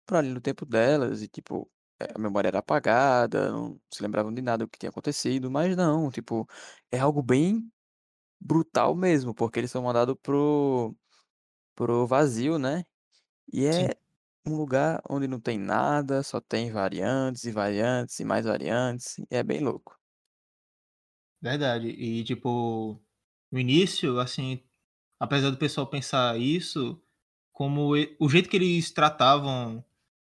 pra 0.05 0.20
ali 0.20 0.29
no 0.29 0.41
tempo 0.41 0.65
delas 0.65 1.22
e, 1.24 1.29
tipo, 1.29 1.70
a 2.16 2.20
memória 2.20 2.50
era 2.50 2.60
apagada, 2.60 3.52
não 3.52 3.80
se 3.94 4.02
lembravam 4.04 4.34
de 4.34 4.42
nada 4.42 4.66
do 4.66 4.70
que 4.70 4.78
tinha 4.80 4.90
acontecido, 4.90 5.50
mas 5.52 5.75
não, 5.78 6.10
tipo, 6.12 6.48
é 6.92 7.00
algo 7.00 7.22
bem 7.24 7.70
brutal 8.42 8.96
mesmo, 8.96 9.34
porque 9.36 9.60
eles 9.60 9.72
são 9.72 9.84
mandado 9.84 10.16
para 10.18 10.36
o 10.38 10.96
para 11.75 11.92
o 11.94 12.08
vazio, 12.08 12.60
né, 12.60 12.84
e 13.54 13.66
Sim. 13.72 13.90
é 13.90 13.96
um 14.48 14.56
lugar 14.58 15.02
onde 15.10 15.28
não 15.28 15.40
tem 15.42 15.58
nada, 15.60 16.24
só 16.24 16.42
tem 16.42 16.72
variantes 16.72 17.46
e 17.46 17.52
variantes 17.52 18.20
e 18.20 18.25
mais 18.25 18.46
variantes, 18.46 19.18
e 19.20 19.28
é 19.38 19.44
bem 19.44 19.62
louco. 19.62 19.98
Verdade. 21.42 21.90
E, 21.90 22.24
tipo, 22.24 23.00
no 23.52 23.60
início, 23.60 24.20
assim, 24.20 24.64
apesar 25.20 25.50
do 25.52 25.58
pessoal 25.58 25.88
pensar 25.90 26.40
isso, 26.40 27.02
como 27.54 27.94
o 28.20 28.30
jeito 28.30 28.50
que 28.50 28.58
eles 28.58 28.92
tratavam, 28.92 29.84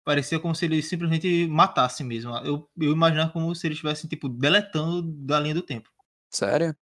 parecia 0.04 0.38
como 0.38 0.54
se 0.54 0.64
eles 0.66 0.86
simplesmente 0.86 1.46
matassem 1.48 2.06
mesmo. 2.06 2.36
Eu 2.38 2.68
eu 2.78 2.92
imaginava 2.92 3.32
como 3.32 3.54
se 3.54 3.66
eles 3.66 3.76
estivessem, 3.76 4.08
tipo, 4.08 4.28
deletando 4.28 5.02
da 5.02 5.40
linha 5.40 5.54
do 5.54 5.62
tempo. 5.62 5.90
Sério? 6.30 6.76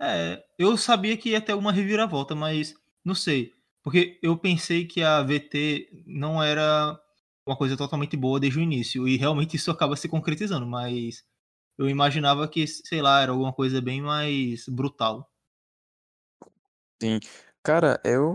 É, 0.00 0.44
eu 0.58 0.76
sabia 0.76 1.16
que 1.16 1.30
ia 1.30 1.40
ter 1.40 1.52
alguma 1.52 1.72
reviravolta, 1.72 2.34
mas 2.34 2.74
não 3.04 3.14
sei, 3.14 3.52
porque 3.82 4.18
eu 4.22 4.36
pensei 4.36 4.86
que 4.86 5.02
a 5.02 5.22
VT 5.22 6.04
não 6.06 6.42
era 6.42 7.00
uma 7.46 7.56
coisa 7.56 7.76
totalmente 7.76 8.16
boa 8.16 8.40
desde 8.40 8.58
o 8.58 8.62
início, 8.62 9.06
e 9.06 9.16
realmente 9.16 9.56
isso 9.56 9.70
acaba 9.70 9.96
se 9.96 10.08
concretizando, 10.08 10.66
mas 10.66 11.24
eu 11.78 11.88
imaginava 11.88 12.48
que, 12.48 12.66
sei 12.66 13.02
lá, 13.02 13.20
era 13.22 13.32
alguma 13.32 13.52
coisa 13.52 13.80
bem 13.80 14.00
mais 14.00 14.66
brutal. 14.68 15.30
Sim. 17.02 17.20
Cara, 17.62 18.00
eu 18.04 18.34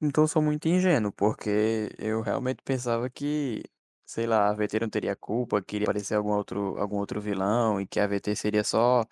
então 0.00 0.26
sou 0.26 0.42
muito 0.42 0.68
ingênuo, 0.68 1.12
porque 1.12 1.90
eu 1.98 2.20
realmente 2.22 2.62
pensava 2.64 3.08
que, 3.10 3.62
sei 4.06 4.26
lá, 4.26 4.48
a 4.50 4.54
VT 4.54 4.80
não 4.80 4.88
teria 4.90 5.16
culpa, 5.16 5.62
que 5.62 5.76
iria 5.76 5.86
aparecer 5.86 6.14
algum 6.14 6.30
outro 6.32 6.78
algum 6.78 6.96
outro 6.98 7.20
vilão 7.20 7.80
e 7.80 7.86
que 7.86 8.00
a 8.00 8.06
VT 8.06 8.34
seria 8.36 8.64
só 8.64 9.04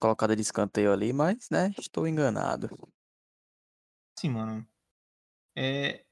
colocada 0.00 0.36
de 0.36 0.42
escanteio 0.42 0.92
ali, 0.92 1.12
mas, 1.12 1.48
né, 1.50 1.72
estou 1.78 2.06
enganado. 2.08 2.68
Sim, 4.18 4.30
mano. 4.30 4.66
Eh, 5.56 6.04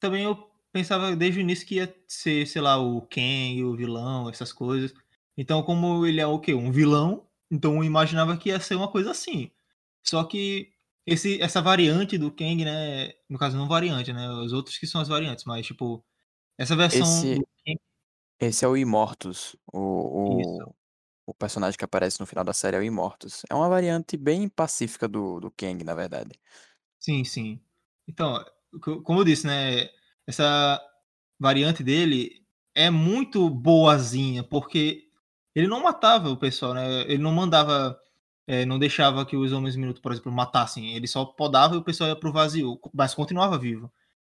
também 0.00 0.24
eu 0.24 0.36
pensava 0.72 1.16
desde 1.16 1.40
o 1.40 1.42
início 1.42 1.66
que 1.66 1.76
ia 1.76 1.94
ser, 2.08 2.46
sei 2.46 2.62
lá, 2.62 2.78
o 2.80 3.02
Kang, 3.02 3.64
o 3.64 3.76
vilão, 3.76 4.30
essas 4.30 4.52
coisas. 4.52 4.94
Então, 5.36 5.62
como 5.62 6.06
ele 6.06 6.20
é 6.20 6.26
o 6.26 6.40
quê? 6.40 6.54
Um 6.54 6.72
vilão, 6.72 7.28
então 7.50 7.76
eu 7.78 7.84
imaginava 7.84 8.36
que 8.38 8.50
ia 8.50 8.60
ser 8.60 8.76
uma 8.76 8.90
coisa 8.92 9.12
assim. 9.12 9.52
Só 10.06 10.24
que 10.24 10.72
esse 11.12 11.40
essa 11.42 11.62
variante 11.62 12.18
do 12.18 12.30
Kang, 12.32 12.64
né, 12.64 13.12
no 13.28 13.38
caso 13.38 13.56
não 13.56 13.68
variante, 13.68 14.12
né, 14.12 14.28
os 14.30 14.52
outros 14.52 14.78
que 14.78 14.86
são 14.86 15.00
as 15.00 15.08
variantes, 15.08 15.44
mas 15.46 15.66
tipo 15.66 16.04
Essa 16.58 16.76
versão 16.76 17.08
Esse 17.08 17.44
Kang 17.66 17.78
esse 18.40 18.64
é 18.64 18.68
o 18.68 18.76
Immortus, 18.76 19.56
o 19.72 20.64
o 20.66 20.74
o 21.26 21.34
personagem 21.34 21.78
que 21.78 21.84
aparece 21.84 22.20
no 22.20 22.26
final 22.26 22.44
da 22.44 22.52
série 22.54 22.76
é 22.76 22.80
o 22.80 22.84
Immortus. 22.84 23.42
É 23.50 23.54
uma 23.54 23.68
variante 23.68 24.16
bem 24.16 24.48
pacífica 24.48 25.08
do 25.08 25.40
do 25.40 25.50
Kang, 25.52 25.84
na 25.84 25.94
verdade. 25.94 26.38
Sim, 27.00 27.24
sim. 27.24 27.60
Então, 28.06 28.44
co 28.82 29.02
como 29.02 29.20
eu 29.20 29.24
disse, 29.24 29.46
né, 29.46 29.88
essa 30.26 30.80
variante 31.38 31.82
dele 31.82 32.44
é 32.74 32.90
muito 32.90 33.48
boazinha, 33.48 34.42
porque 34.44 35.08
ele 35.54 35.68
não 35.68 35.82
matava 35.82 36.28
o 36.30 36.36
pessoal, 36.38 36.74
né, 36.74 37.02
ele 37.02 37.18
não 37.18 37.32
mandava, 37.32 37.98
eh, 38.48 38.66
não 38.66 38.80
deixava 38.80 39.26
que 39.26 39.36
os 39.36 39.52
Homens 39.52 39.76
Minuto, 39.76 40.02
por 40.02 40.12
exemplo, 40.12 40.32
matassem, 40.32 40.96
ele 40.96 41.08
só 41.08 41.26
podava 41.26 41.76
e 41.76 41.78
o 41.78 41.84
pessoal 41.84 42.10
ia 42.10 42.16
para 42.16 42.30
o 42.30 42.34
vazio, 42.34 42.80
mas 42.94 43.14
continuava 43.14 43.58
vivo. 43.58 43.92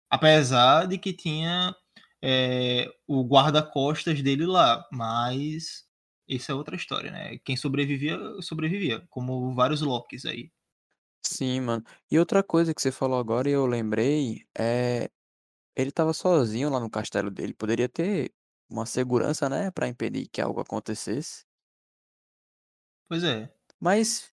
Apesar 0.09 0.87
de 0.87 0.97
que 0.99 1.13
tinha, 1.13 1.75
eh, 2.23 2.87
o 3.07 3.23
guarda-costas 3.25 4.21
dele 4.23 4.45
lá, 4.47 4.85
mas 4.93 5.85
isso 6.27 6.51
é 6.51 6.55
outra 6.55 6.75
história, 6.77 7.11
né, 7.11 7.37
quem 7.45 7.57
sobrevivia, 7.57 8.17
sobrevivia, 8.41 9.05
como 9.09 9.53
vários 9.55 9.81
Lokis 9.81 10.25
aí. 10.25 10.51
Sim, 11.25 11.61
mano. 11.61 11.83
E 12.11 12.19
outra 12.19 12.43
coisa 12.43 12.73
que 12.73 12.81
você 12.81 12.91
falou 12.91 13.17
agora 13.19 13.49
e 13.49 13.53
eu 13.53 13.65
lembrei, 13.65 14.45
é 14.57 15.09
ele 15.75 15.89
estava 15.89 16.13
sozinho 16.13 16.69
lá 16.69 16.79
no 16.79 16.89
castelo 16.89 17.31
dele, 17.31 17.53
poderia 17.53 17.89
ter 17.89 18.33
uma 18.69 18.85
segurança, 18.85 19.49
né, 19.49 19.71
pra 19.71 19.87
impedir 19.87 20.27
que 20.29 20.41
algo 20.41 20.59
acontecesse. 20.61 21.45
Pois 23.07 23.23
é. 23.23 23.52
Mas 23.83 24.31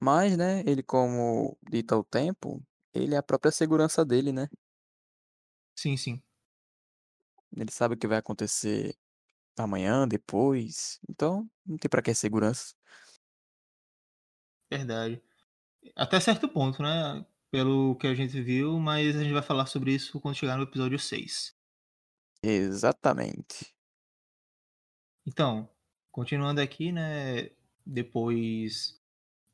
mas, 0.00 0.36
né, 0.36 0.62
ele 0.66 0.82
como 0.82 1.56
dita 1.70 1.96
o 1.96 2.02
tempo, 2.02 2.60
ele 2.92 3.14
é 3.14 3.18
a 3.18 3.22
própria 3.22 3.52
segurança 3.52 4.04
dele, 4.04 4.32
né. 4.32 4.48
Sim, 5.76 5.96
sim. 5.96 6.22
Ele 7.56 7.70
sabe 7.70 7.94
o 7.94 7.98
que 7.98 8.08
vai 8.08 8.18
acontecer 8.18 8.96
amanhã, 9.58 10.08
depois, 10.08 10.98
então 11.08 11.48
não 11.66 11.76
tem 11.78 11.88
pra 11.88 12.02
que 12.02 12.14
segurança. 12.14 12.74
Verdade. 14.70 15.22
Até 15.96 16.20
certo 16.20 16.48
ponto, 16.48 16.82
né, 16.82 17.24
pelo 17.50 17.96
que 17.96 18.06
a 18.06 18.14
gente 18.14 18.40
viu, 18.42 18.78
mas 18.80 19.16
a 19.16 19.22
gente 19.22 19.32
vai 19.32 19.42
falar 19.42 19.66
sobre 19.66 19.94
isso 19.94 20.20
quando 20.20 20.36
chegar 20.36 20.56
no 20.56 20.64
episódio 20.64 20.98
6. 20.98 21.56
Exatamente. 22.42 23.74
Então, 25.26 25.68
continuando 26.10 26.60
aqui, 26.60 26.90
né, 26.92 27.50
depois 27.86 28.98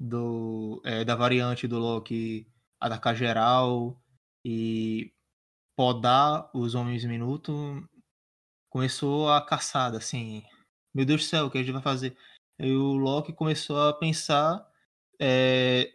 do 0.00 0.82
eh, 0.84 1.04
da 1.04 1.16
variante 1.16 1.68
do 1.68 1.78
Loki 1.78 2.46
atacar 2.80 3.16
geral 3.16 4.00
e 4.44 5.12
podar 5.76 6.50
os 6.54 6.74
Homens 6.76 7.04
Minuto, 7.04 7.52
começou 8.70 9.30
a 9.30 9.40
caçada, 9.46 9.98
assim. 9.98 10.44
"Meu 10.94 11.04
Deus 11.06 11.22
do 11.22 11.26
céu, 11.28 11.46
o 11.46 11.50
que 11.52 11.58
a 11.58 11.62
gente 11.62 11.72
vai 11.72 11.82
fazer?". 11.82 12.16
Aí 12.60 12.72
o 12.74 12.94
Loki 12.94 13.32
começou 13.34 13.80
a 13.88 13.92
pensar, 13.94 14.66
eh 15.20 15.92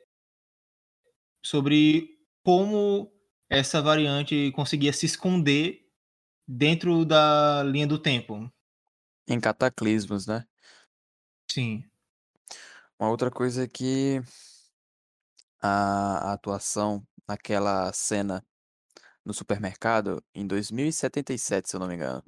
sobre 1.45 2.17
como 2.43 3.11
essa 3.49 3.81
variante 3.81 4.51
conseguia 4.53 4.93
se 4.93 5.05
esconder 5.05 5.81
dentro 6.47 7.05
da 7.05 7.63
linha 7.63 7.87
do 7.87 7.99
tempo. 7.99 8.51
Em 9.27 9.39
Cataclismos, 9.39 10.27
né. 10.27 10.45
Sim. 11.49 11.85
Uma 12.99 13.09
outra 13.09 13.29
coisa 13.31 13.67
que 13.67 14.21
a 15.61 16.31
a 16.31 16.33
atuação 16.33 17.05
naquela 17.27 17.91
cena 17.93 18.43
no 19.25 19.33
supermercado, 19.33 20.23
em 20.35 20.47
2077, 20.47 21.69
se 21.69 21.75
eu 21.77 21.81
não 21.81 21.87
me 21.87 21.95
engano. 21.95 22.23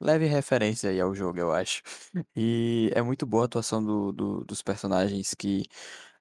Leve 0.00 0.26
referência 0.26 0.90
aí 0.90 1.00
ao 1.00 1.14
jogo, 1.14 1.38
eu 1.40 1.52
acho. 1.52 1.82
E 2.36 2.90
é 2.94 3.02
muito 3.02 3.26
boa 3.26 3.44
a 3.44 3.46
atuação 3.46 3.84
do 3.84 4.12
do 4.12 4.44
dos 4.44 4.62
personagens 4.62 5.34
que, 5.34 5.64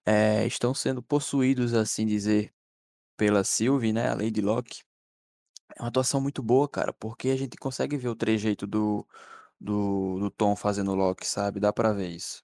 eh, 0.06 0.48
estão 0.48 0.74
sendo 0.76 1.02
possuídos, 1.04 1.74
assim 1.76 2.06
dizer, 2.08 2.54
pela 3.18 3.44
Sylvie, 3.46 3.94
né, 3.94 4.10
a 4.10 4.16
Lady 4.16 4.42
Locke. 4.42 4.82
É 5.78 5.82
uma 5.84 5.90
atuação 5.90 6.22
muito 6.22 6.44
boa, 6.44 6.70
cara, 6.70 6.94
porque 6.94 7.30
a 7.30 7.38
gente 7.38 7.58
consegue 7.58 7.98
ver 7.98 8.10
o 8.10 8.16
trejeito 8.18 8.68
do 8.68 9.08
do 9.62 10.20
do 10.20 10.32
Tom 10.32 10.56
fazendo 10.58 10.96
Loki, 10.96 11.28
sabe, 11.28 11.60
dá 11.62 11.74
pra 11.74 11.94
ver 11.94 12.10
isso. 12.12 12.42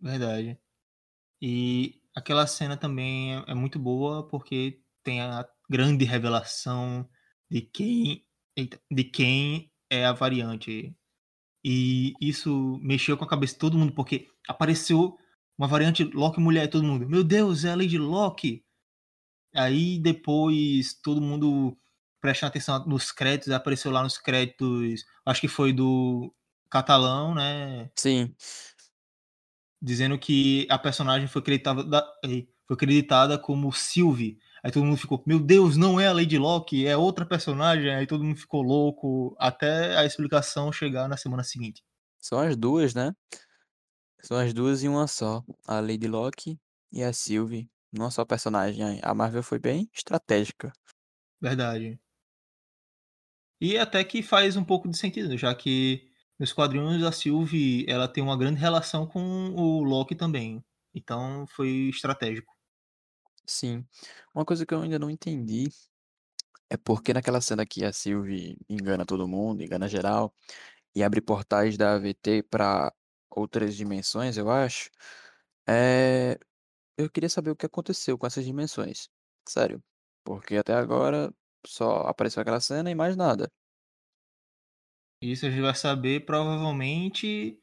Verdade. 0.00 0.58
E 1.42 2.00
aquela 2.16 2.46
cena 2.46 2.76
também 2.76 3.36
é 3.38 3.44
é 3.48 3.54
muito 3.54 3.78
boa, 3.78 4.26
porque 4.28 4.82
tem 5.04 5.20
a 5.22 5.48
grande 5.70 6.04
revelação 6.04 7.08
de 7.50 7.62
quem 7.62 8.26
de 8.90 9.04
quem 9.04 9.72
é 9.90 10.06
a 10.06 10.12
variante. 10.12 10.96
E 11.64 12.14
isso 12.20 12.78
mexeu 12.82 13.16
com 13.18 13.24
a 13.24 13.28
cabeça 13.28 13.54
de 13.54 13.60
todo 13.60 13.78
mundo, 13.78 13.92
porque 13.94 14.28
apareceu 14.48 15.18
uma 15.58 15.68
variante 15.68 16.04
Loki 16.04 16.40
mulher 16.40 16.64
e 16.66 16.68
todo 16.68 16.84
mundo: 16.84 17.08
"Meu 17.08 17.24
Deus, 17.24 17.64
é 17.64 17.72
a 17.72 17.76
Lady 17.76 17.98
Locke!". 17.98 18.64
Aí 19.54 19.98
depois 20.00 20.94
todo 21.02 21.20
mundo 21.22 21.76
prestando 22.20 22.50
atenção 22.50 22.84
nos 22.86 23.12
créditos, 23.12 23.50
apareceu 23.52 23.90
lá 23.92 24.02
nos 24.02 24.18
créditos, 24.18 25.04
acho 25.26 25.40
que 25.42 25.48
foi 25.48 25.72
do 25.72 26.34
Catalão, 26.70 27.34
né 27.34 27.90
Sim. 27.96 28.34
Dizendo 29.80 30.18
que 30.18 30.66
a 30.70 30.78
personagem 30.78 31.28
foi 31.28 31.40
acreditada 31.42 32.04
foi 32.66 32.74
acreditada 32.76 33.38
como 33.38 33.72
Sylvie. 33.72 34.38
Aí 34.62 34.70
todo 34.72 34.84
mundo 34.84 34.96
ficou: 34.98 35.22
"Meu 35.26 35.40
Deus, 35.40 35.76
não 35.76 35.98
é 36.00 36.08
a 36.08 36.12
Lady 36.12 36.38
Locke, 36.38 36.86
é 36.86 36.96
outra 36.96 37.24
personagem", 37.26 37.94
aí 37.94 38.06
todo 38.06 38.24
mundo 38.24 38.38
ficou 38.38 38.62
louco, 38.62 39.34
até 39.38 39.96
a 39.96 40.04
explicação 40.04 40.72
chegar 40.72 41.08
na 41.08 41.16
semana 41.16 41.42
seguinte. 41.44 41.82
São 42.20 42.38
as 42.40 42.56
2, 42.56 42.94
né. 42.94 43.12
São 44.22 44.36
as 44.36 44.52
2 44.52 44.82
em 44.82 44.88
uma 44.88 45.06
só, 45.06 45.42
a 45.66 45.80
Lady 45.80 46.08
Locke 46.08 46.58
e 46.92 47.02
a 47.02 47.12
Sylvie, 47.12 47.68
numa 47.92 48.10
só 48.10 48.24
personagem. 48.24 49.00
A 49.02 49.14
Marvel 49.14 49.42
foi 49.42 49.58
bem 49.58 49.88
estratégica. 49.94 50.72
Verdade. 51.40 51.98
E 53.60 53.76
até 53.76 54.04
que 54.04 54.22
faz 54.22 54.56
um 54.56 54.64
pouco 54.64 54.88
de 54.88 54.96
sentido, 54.96 55.36
já 55.36 55.54
que 55.54 56.07
nos 56.38 56.52
quadrinhos 56.52 57.02
a 57.04 57.12
Sylvie, 57.12 57.84
ela 57.88 58.08
tem 58.08 58.22
uma 58.22 58.36
grande 58.38 58.60
relação 58.60 59.06
com 59.06 59.50
o 59.56 59.82
Loki 59.84 60.14
também, 60.14 60.64
então 60.94 61.46
foi 61.48 61.88
estratégico. 61.90 62.54
Sim. 63.46 63.86
Uma 64.34 64.44
coisa 64.44 64.66
que 64.66 64.74
eu 64.74 64.80
ainda 64.82 64.98
não 64.98 65.10
entendi, 65.10 65.68
é 66.70 66.76
porque 66.76 67.12
naquela 67.14 67.40
cena 67.40 67.66
que 67.66 67.84
a 67.84 67.92
Sylvie 67.92 68.58
engana 68.68 69.06
todo 69.06 69.28
mundo, 69.28 69.62
engana 69.62 69.88
geral, 69.88 70.34
e 70.94 71.02
abre 71.04 71.20
portais 71.22 71.76
da 71.78 71.94
AVT 71.94 72.44
pra 72.44 72.92
outras 73.30 73.76
dimensões, 73.76 74.36
eu 74.38 74.50
acho, 74.50 74.90
eh, 75.68 76.38
eu 76.98 77.10
queria 77.10 77.30
saber 77.30 77.50
o 77.52 77.56
que 77.56 77.66
aconteceu 77.66 78.18
com 78.18 78.26
essas 78.26 78.44
dimensões, 78.44 79.08
sério, 79.48 79.82
porque 80.24 80.56
até 80.56 80.74
agora 80.74 81.32
só 81.66 82.02
apareceu 82.08 82.42
aquela 82.42 82.60
cena 82.60 82.90
e 82.90 82.96
mais 82.96 83.16
nada. 83.16 83.50
Isso 85.20 85.46
a 85.46 85.50
gente 85.50 85.60
vai 85.60 85.74
saber 85.74 86.24
provavelmente 86.24 87.58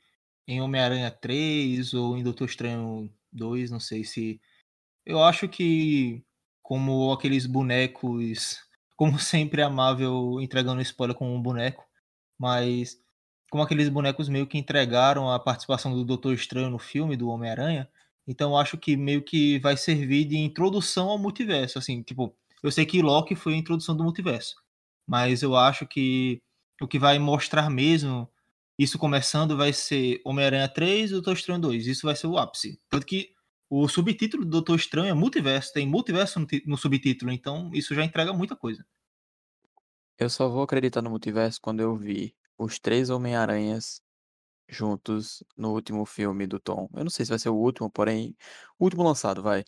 em 0.48 0.62
Homem-Aranha 0.62 1.10
3 1.12 1.94
ou 1.94 2.18
em 2.18 2.24
Doutor 2.24 2.46
Estranho 2.46 3.12
2, 3.32 3.72
não 3.72 3.80
sei 3.80 4.04
se. 4.04 4.42
Eu 5.06 5.24
acho 5.24 5.48
que 5.48 6.24
como 6.62 7.12
aqueles 7.14 7.46
bonecos 7.46 8.60
como 8.96 9.20
sempre 9.20 9.62
a 9.62 9.70
Marvel 9.70 10.42
entregando 10.42 10.82
spoiler 10.82 11.16
com 11.16 11.34
um 11.36 11.42
boneco, 11.42 11.86
mas 12.38 13.00
como 13.52 13.64
aqueles 13.64 13.90
bonecos 13.90 14.30
meio 14.30 14.48
que 14.48 14.58
entregaram 14.58 15.32
a 15.32 15.40
participação 15.40 15.94
do 15.94 16.06
Doutor 16.06 16.34
Estranho 16.34 16.70
no 16.70 16.80
filme 16.80 17.16
do 17.18 17.30
Homem-Aranha, 17.30 17.90
então 18.28 18.58
acho 18.58 18.78
que 18.78 18.98
meio 18.98 19.22
que 19.24 19.60
vai 19.60 19.78
servir 19.78 20.26
de 20.26 20.38
introdução 20.38 21.10
ao 21.10 21.18
multiverso, 21.18 21.78
assim, 21.78 22.02
tipo, 22.02 22.36
eu 22.64 22.72
sei 22.72 22.86
que 22.86 23.02
Loki 23.02 23.36
foi 23.36 23.54
a 23.54 23.58
introdução 23.58 23.96
do 23.96 24.04
multiverso, 24.04 24.56
mas 25.08 25.44
eu 25.44 25.56
acho 25.56 25.86
que 25.88 26.42
o 26.82 26.88
que 26.88 27.00
vai 27.00 27.18
mostrar 27.20 27.70
mesmo 27.70 28.30
isso 28.78 29.00
começando 29.00 29.56
vai 29.56 29.72
ser 29.72 30.22
Homem-Aranha 30.26 30.68
3 30.68 31.10
e 31.10 31.14
Doutor 31.14 31.34
Estranho 31.34 31.62
2, 31.62 31.88
isso 31.88 32.06
vai 32.06 32.16
ser 32.16 32.28
o 32.28 32.38
ápice. 32.38 32.82
Tanto 32.90 33.06
que 33.06 33.34
o 33.70 33.88
subtítulo 33.88 34.44
do 34.44 34.52
Doutor 34.52 34.76
Estranho 34.76 35.10
é 35.10 35.14
multiverso, 35.14 35.74
tem 35.74 35.88
multiverso 35.88 36.46
no 36.66 36.78
subtítulo, 36.78 37.32
então 37.32 37.72
isso 37.74 37.96
já 37.96 38.04
entrega 38.04 38.34
muita 38.34 38.56
coisa. 38.56 38.86
Eu 40.18 40.30
só 40.30 40.48
vou 40.50 40.64
acreditar 40.64 41.02
no 41.02 41.10
multiverso 41.10 41.60
quando 41.62 41.80
eu 41.80 41.96
vir 41.96 42.36
os 42.58 42.80
3 42.80 43.10
Homem-Aranhas 43.10 44.02
juntos 44.68 45.44
no 45.56 45.74
último 45.74 46.06
filme 46.06 46.48
do 46.48 46.60
Tom. 46.60 46.90
Eu 46.94 47.04
não 47.04 47.10
sei 47.10 47.26
se 47.26 47.30
vai 47.30 47.40
ser 47.40 47.50
o 47.50 47.56
último, 47.56 47.90
porém, 47.90 48.36
o 48.80 48.86
último 48.86 49.04
lançado, 49.04 49.42
vai. 49.42 49.64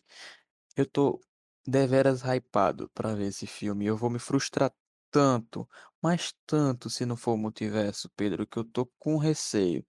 Eu 0.76 0.86
tô 0.86 1.20
deveras 1.66 2.22
hypado 2.22 2.90
pra 2.94 3.14
ver 3.14 3.26
esse 3.26 3.46
filme, 3.46 3.86
eu 3.86 3.96
vou 3.96 4.10
me 4.10 4.18
frustrar 4.18 4.72
tanto, 5.10 5.68
mas 6.02 6.32
tanto 6.46 6.88
se 6.88 7.04
não 7.04 7.16
for 7.16 7.36
multiverso, 7.36 8.10
Pedro, 8.16 8.46
que 8.46 8.58
eu 8.58 8.64
tô 8.64 8.86
com 8.98 9.16
receio. 9.16 9.84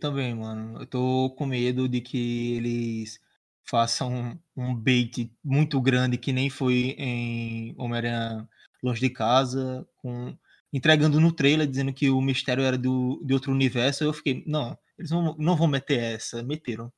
Também, 0.00 0.34
mano, 0.34 0.80
eu 0.80 0.86
tô 0.86 1.30
com 1.36 1.46
medo 1.46 1.88
de 1.88 2.00
que 2.00 2.56
eles 2.56 3.20
façam 3.64 4.12
um 4.12 4.38
um 4.56 4.74
bait 4.74 5.32
muito 5.42 5.80
grande 5.80 6.18
que 6.18 6.32
nem 6.32 6.50
foi 6.50 6.94
em 6.98 7.74
Homem-Aranha 7.78 8.48
longe 8.82 9.00
de 9.00 9.10
casa, 9.10 9.86
com 9.96 10.36
entregando 10.72 11.20
no 11.20 11.32
trailer 11.32 11.66
dizendo 11.66 11.92
que 11.92 12.10
o 12.10 12.20
mistério 12.20 12.64
era 12.64 12.78
do, 12.78 13.22
de 13.24 13.34
outro 13.34 13.52
universo. 13.52 14.04
Eu 14.04 14.12
fiquei, 14.12 14.42
não, 14.46 14.76
eles 14.98 15.10
não, 15.10 15.36
não 15.38 15.56
vão 15.56 15.68
meter 15.68 15.98
essa. 16.14 16.42
Meteram. 16.42 16.92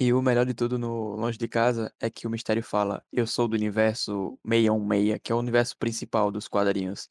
E 0.00 0.12
o 0.12 0.22
melhor 0.22 0.46
de 0.46 0.54
tudo 0.54 0.78
no 0.78 1.16
Longe 1.16 1.36
de 1.36 1.48
Casa 1.48 1.92
é 2.00 2.08
que 2.08 2.26
o 2.26 2.30
mistério 2.30 2.62
fala: 2.62 3.04
Eu 3.12 3.26
sou 3.26 3.48
do 3.48 3.54
universo 3.54 4.38
616, 4.44 5.18
que 5.22 5.32
é 5.32 5.34
o 5.34 5.38
universo 5.38 5.76
principal 5.76 6.30
dos 6.30 6.46
quadrinhos. 6.46 7.08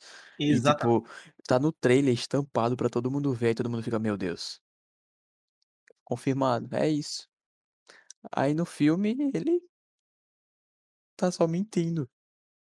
E, 0.49 0.57
Exatamente. 0.57 0.97
tipo, 0.97 1.05
tá 1.45 1.59
no 1.59 1.71
trailer 1.73 2.13
estampado 2.13 2.77
pra 2.77 2.89
todo 2.89 3.11
mundo 3.11 3.33
ver, 3.33 3.51
e 3.51 3.55
todo 3.55 3.69
mundo 3.69 3.83
fica: 3.83 3.99
Meu 3.99 4.15
Deus. 4.17 4.61
Confirmado, 6.03 6.73
é 6.75 6.89
isso. 6.89 7.27
Aí 8.31 8.53
no 8.53 8.65
filme 8.65 9.15
ele 9.33 9.61
tá 11.17 11.31
só 11.31 11.47
mentindo. 11.47 12.07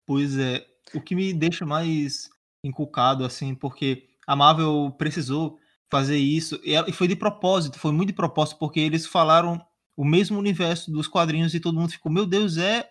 Pois 0.06 0.36
é, 0.36 0.66
o 0.94 1.00
que 1.00 1.14
me 1.14 1.32
deixa 1.32 1.64
mais 1.64 2.28
encucado, 2.64 3.24
assim, 3.24 3.54
porque 3.54 4.08
a 4.26 4.34
Marvel 4.34 4.92
precisou 4.98 5.58
fazer 5.90 6.16
isso, 6.16 6.60
e 6.64 6.72
e 6.74 6.92
foi 6.92 7.06
de 7.06 7.14
propósito, 7.16 7.78
foi 7.78 7.92
muito 7.92 8.08
de 8.08 8.14
propósito, 8.14 8.58
porque 8.58 8.80
eles 8.80 9.06
falaram 9.06 9.64
o 9.96 10.04
mesmo 10.04 10.38
universo 10.38 10.90
dos 10.92 11.08
quadrinhos 11.08 11.54
e 11.54 11.60
todo 11.60 11.78
mundo 11.80 11.92
ficou: 11.92 12.12
"Meu 12.12 12.26
Deus, 12.26 12.56
é 12.58 12.88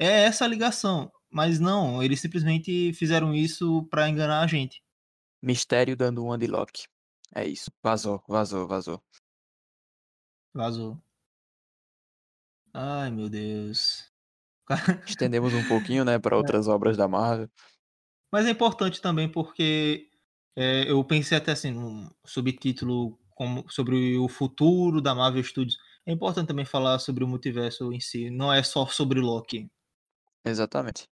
é 0.00 0.24
essa 0.24 0.44
a 0.44 0.48
ligação". 0.48 1.10
Mas 1.32 1.60
não, 1.60 2.02
eles 2.02 2.20
simplesmente 2.20 2.92
fizeram 2.94 3.34
isso 3.34 3.84
pra 3.90 4.08
enganar 4.08 4.42
a 4.42 4.46
gente. 4.48 4.82
Mistério 5.42 5.96
dando 5.96 6.36
de 6.36 6.46
Loki. 6.46 6.84
É 7.34 7.46
isso. 7.46 7.70
Vazou, 7.82 8.22
vazou, 8.28 8.66
vazou. 8.66 9.02
Vazou. 10.54 11.02
Ai, 12.74 13.10
meu 13.10 13.28
Deus. 13.28 14.10
Estendemos 15.06 15.54
um 15.54 15.64
pouquinho, 15.64 16.04
né, 16.04 16.18
pra 16.18 16.36
É. 16.42 16.50
outras 16.50 16.68
obras 16.68 16.96
da 16.96 17.08
Marvel. 17.08 17.50
Mas 18.32 18.46
é 18.46 18.50
importante 18.50 19.00
também 19.00 19.28
porque, 19.28 20.08
eh, 20.56 20.84
eu 20.90 21.02
pensei 21.04 21.36
até 21.36 21.52
assim 21.52 21.72
num 21.72 22.08
subtítulo 22.24 23.18
como 23.34 23.64
sobre 23.70 24.16
o 24.18 24.28
futuro 24.28 25.00
da 25.00 25.14
Marvel 25.14 25.42
Studios. 25.42 25.76
É 26.10 26.12
importante 26.12 26.48
também 26.48 26.64
falar 26.64 26.98
sobre 26.98 27.22
o 27.22 27.28
multiverso 27.28 27.92
em 27.92 28.00
si, 28.00 28.30
não 28.30 28.52
é 28.52 28.64
só 28.64 28.84
sobre 28.84 29.20
Loki. 29.20 29.70
Exatamente. 30.44 31.08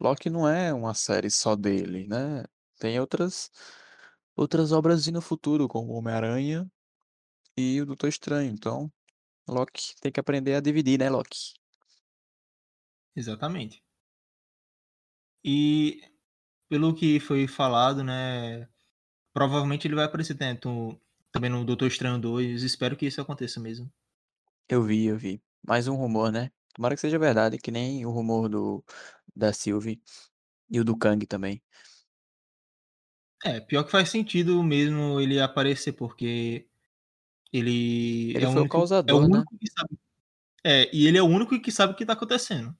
Loki 0.00 0.30
não 0.30 0.48
é 0.48 0.72
uma 0.72 0.94
série 0.94 1.28
só 1.28 1.56
dele, 1.56 2.06
né, 2.06 2.44
tem 2.78 3.00
outras 3.00 3.50
outras 4.36 4.70
obras 4.70 5.04
no 5.08 5.20
futuro, 5.20 5.66
como 5.66 5.94
Homem-Aranha 5.94 6.70
e 7.56 7.82
o 7.82 7.86
Doutor 7.86 8.08
Estranho, 8.08 8.52
então 8.52 8.88
Loki 9.48 9.96
tem 10.00 10.12
que 10.12 10.20
aprender 10.20 10.54
a 10.54 10.60
dividir, 10.60 11.00
né, 11.00 11.10
Loki. 11.10 11.54
Exatamente. 13.16 13.82
E, 15.44 16.02
pelo 16.68 16.94
que 16.94 17.18
foi 17.18 17.48
falado, 17.48 18.04
né, 18.04 18.68
provavelmente 19.32 19.88
ele 19.88 19.96
vai 19.96 20.04
aparecer 20.04 20.36
tanto 20.36 21.00
também 21.32 21.50
no 21.50 21.64
Doutor 21.64 21.88
Estranho 21.88 22.20
2, 22.20 22.62
espero 22.62 22.96
que 22.96 23.06
isso 23.06 23.20
aconteça 23.20 23.58
mesmo. 23.58 23.92
Eu 24.70 24.84
vi, 24.84 25.06
eu 25.06 25.18
vi. 25.18 25.42
Mais 25.66 25.88
um 25.88 25.96
rumor, 25.96 26.30
né. 26.30 26.52
Tomara 26.74 26.94
que 26.94 27.00
seja 27.00 27.18
verdade, 27.18 27.58
que 27.58 27.72
nem 27.72 28.06
o 28.06 28.10
rumor 28.10 28.48
do 28.48 28.84
da 29.34 29.52
Sylvie 29.52 30.00
e 30.70 30.78
o 30.78 30.84
do 30.84 30.96
Kang 30.96 31.26
também. 31.26 31.60
É, 33.44 33.60
pior 33.60 33.82
que 33.82 33.90
faz 33.90 34.10
sentido 34.10 34.62
mesmo 34.62 35.20
ele 35.20 35.40
aparecer, 35.40 35.92
porque 35.92 36.68
ele 37.52 38.30
Ele 38.36 38.44
é 38.44 38.48
o 38.48 38.52
único 38.52 38.60
é 38.60 38.64
o 38.66 38.68
causador, 38.68 39.28
né. 39.28 39.38
único 39.38 39.58
que 39.58 39.70
sabe 39.70 39.98
é, 40.64 40.94
e 40.94 41.06
ele 41.06 41.18
é 41.18 41.22
o 41.22 41.26
único 41.26 41.60
que 41.60 41.72
sabe 41.72 41.94
o 41.94 41.96
que 41.96 42.06
tá 42.06 42.12
acontecendo. 42.12 42.76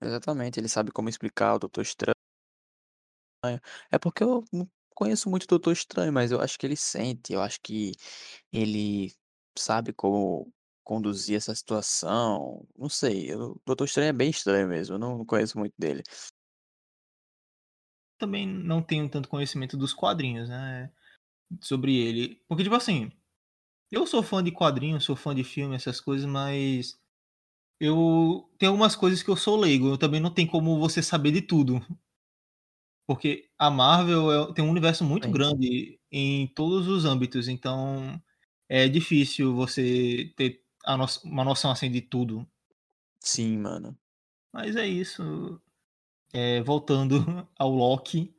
Exatamente, 0.00 0.58
ele 0.58 0.68
sabe 0.68 0.90
como 0.90 1.10
explicar 1.10 1.56
o 1.56 1.58
Doutor 1.58 1.82
Estranho. 1.82 2.14
É 3.90 3.98
porque 3.98 4.22
eu 4.22 4.42
não 4.52 4.66
conheço 4.94 5.28
muito 5.28 5.44
o 5.44 5.48
Doutor 5.48 5.72
Estranho, 5.72 6.12
mas 6.12 6.30
eu 6.30 6.40
acho 6.40 6.58
que 6.58 6.66
ele 6.66 6.76
sente, 6.76 7.32
eu 7.32 7.42
acho 7.42 7.60
que 7.60 7.92
ele 8.52 9.12
sabe 9.58 9.92
como 9.92 10.52
conduzir 10.88 11.36
essa 11.36 11.54
situação, 11.54 12.66
não 12.74 12.88
sei, 12.88 13.34
o 13.34 13.60
Doutor 13.66 13.84
Estranho 13.84 14.08
é 14.08 14.12
bem 14.12 14.30
estranho 14.30 14.66
mesmo, 14.66 14.94
eu 14.94 14.98
não 14.98 15.22
conheço 15.22 15.58
muito 15.58 15.74
dele. 15.78 16.02
Também 18.18 18.46
não 18.46 18.82
tenho 18.82 19.06
tanto 19.08 19.28
conhecimento 19.28 19.76
dos 19.76 19.92
quadrinhos, 19.92 20.48
né, 20.48 20.90
sobre 21.60 21.96
ele. 21.96 22.42
Porque, 22.48 22.64
tipo 22.64 22.76
assim, 22.76 23.12
eu 23.90 24.06
sou 24.06 24.22
fã 24.22 24.42
de 24.44 24.52
quadrinhos, 24.52 25.04
sou 25.04 25.16
fã 25.16 25.34
de 25.34 25.44
filme, 25.44 25.76
essas 25.76 26.00
coisas, 26.00 26.26
mas 26.26 27.00
eu 27.80 28.50
tem 28.58 28.68
algumas 28.68 28.96
coisas 28.96 29.22
que 29.22 29.30
eu 29.30 29.36
sou 29.36 29.56
leigo, 29.56 29.88
eu 29.88 29.98
também 29.98 30.20
não 30.20 30.32
tem 30.34 30.46
como 30.46 30.78
você 30.80 31.02
saber 31.02 31.32
de 31.32 31.42
tudo. 31.42 31.80
Porque 33.06 33.48
a 33.58 33.70
Marvel 33.70 34.50
é 34.50 34.54
tem 34.54 34.64
um 34.64 34.70
universo 34.70 35.04
muito 35.04 35.26
Sim. 35.26 35.32
grande 35.32 35.98
em 36.12 36.46
todos 36.48 36.86
os 36.88 37.04
âmbitos, 37.06 37.48
então 37.48 38.22
é 38.68 38.88
difícil 38.88 39.54
você 39.54 40.32
ter 40.36 40.62
no 40.96 41.06
uma 41.24 41.44
noção, 41.44 41.70
assim, 41.70 41.90
de 41.90 42.00
tudo. 42.00 42.48
Sim, 43.20 43.58
mano. 43.58 43.98
Mas 44.52 44.76
é 44.76 44.86
isso, 44.86 45.60
eh, 46.32 46.62
voltando 46.62 47.16
ao 47.58 47.70
Loki. 47.70 48.34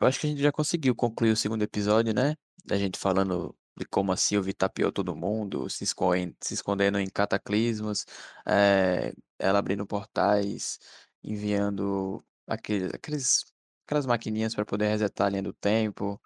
Eu 0.00 0.06
acho 0.06 0.18
que 0.18 0.26
a 0.26 0.30
gente 0.30 0.42
já 0.42 0.52
conseguiu 0.52 0.94
concluir 0.94 1.30
o 1.30 1.36
segundo 1.36 1.62
episódio, 1.62 2.12
né, 2.12 2.34
da 2.64 2.76
gente 2.76 2.98
falando 2.98 3.56
de 3.78 3.84
como 3.86 4.12
a 4.12 4.16
Sylvie 4.16 4.52
tapeou 4.52 4.92
todo 4.92 5.16
mundo, 5.16 5.68
se 5.70 5.84
escoen 5.84 6.36
se 6.40 6.54
escondendo 6.54 6.98
em 6.98 7.08
cataclismos, 7.08 8.04
eh, 8.46 9.12
ela 9.38 9.58
abrindo 9.58 9.86
portais, 9.86 10.78
enviando 11.22 12.22
aquele 12.46 12.86
aqueles 12.94 13.44
aquelas 13.86 14.06
maquininhas 14.06 14.54
pra 14.54 14.64
poder 14.64 14.88
resetar 14.88 15.28
a 15.28 15.30
linha 15.30 15.42
do 15.42 15.52
tempo. 15.52 16.20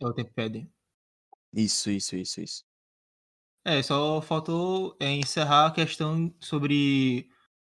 É 0.00 0.06
o 0.06 0.12
Tempad. 0.12 0.68
Isso, 1.52 1.90
isso, 1.90 2.16
isso, 2.16 2.40
isso. 2.40 2.69
É, 3.64 3.82
só 3.82 4.22
faltou, 4.22 4.96
eh, 4.98 5.10
encerrar 5.16 5.66
a 5.66 5.70
questão 5.70 6.34
sobre, 6.40 7.28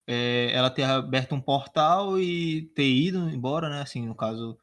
eh, 0.08 0.50
ela 0.54 0.70
ter 0.70 0.84
aberto 0.84 1.36
um 1.36 1.42
portal 1.42 2.20
e 2.20 2.64
ter 2.76 2.86
ido 2.90 3.30
embora, 3.30 3.70
né, 3.70 3.82
assim, 3.82 4.06
no 4.06 4.16
caso, 4.16 4.58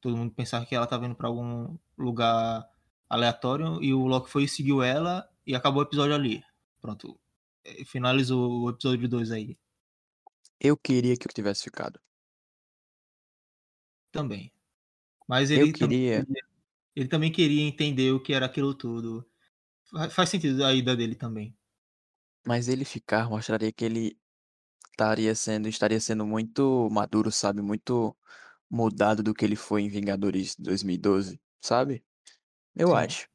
todo 0.00 0.16
mundo 0.16 0.32
pensava 0.34 0.66
que 0.66 0.74
ela 0.74 0.84
estava 0.84 1.06
indo 1.06 1.16
pra 1.16 1.28
algum 1.28 1.78
lugar 1.98 2.68
aleatório 3.08 3.82
e 3.82 3.94
o 3.94 4.06
Loki 4.06 4.30
foi 4.30 4.44
e 4.44 4.48
seguiu 4.48 4.82
ela 4.82 5.28
e 5.46 5.54
acabou 5.56 5.82
o 5.82 5.86
episódio 5.86 6.14
ali. 6.14 6.44
Pronto, 6.80 7.20
eh, 7.64 7.84
finalizou 7.86 8.62
o 8.64 8.70
episódio 8.70 9.08
2 9.08 9.32
aí. 9.32 9.58
Eu 10.60 10.76
queria 10.78 11.16
que 11.16 11.26
eu 11.26 11.32
tivesse 11.34 11.64
ficado. 11.64 12.00
Também. 14.14 14.52
Mas 15.28 15.50
Eu 15.54 15.66
ele 15.66 15.72
também 15.74 15.98
queria 16.14 16.26
queria 16.26 16.42
ele 16.96 17.08
também 17.08 17.32
queria 17.32 17.62
entender 17.62 18.12
o 18.12 18.20
que 18.22 18.34
era 18.34 18.46
aquilo 18.46 18.74
tudo. 18.74 19.26
Fa 19.92 20.08
faz 20.10 20.30
sentido 20.30 20.64
a 20.64 20.72
ida 20.74 20.96
dele 20.96 21.14
também. 21.14 21.54
Mas 22.46 22.68
ele 22.68 22.84
ficar 22.84 23.28
mostraria 23.30 23.72
que 23.72 23.84
ele 23.84 24.18
estaria 24.90 25.34
sendo 25.34 25.68
estaria 25.68 26.00
sendo 26.00 26.26
muito 26.26 26.88
maduro, 26.90 27.30
sabe, 27.32 27.62
muito 27.62 28.16
mudado 28.70 29.22
do 29.22 29.34
que 29.34 29.44
ele 29.44 29.56
foi 29.56 29.82
em 29.82 29.88
Vingadores 29.88 30.56
2012, 30.58 31.40
sabe. 31.60 32.04
Eu 32.76 32.94
Sim. 32.94 32.96
acho. 32.96 33.28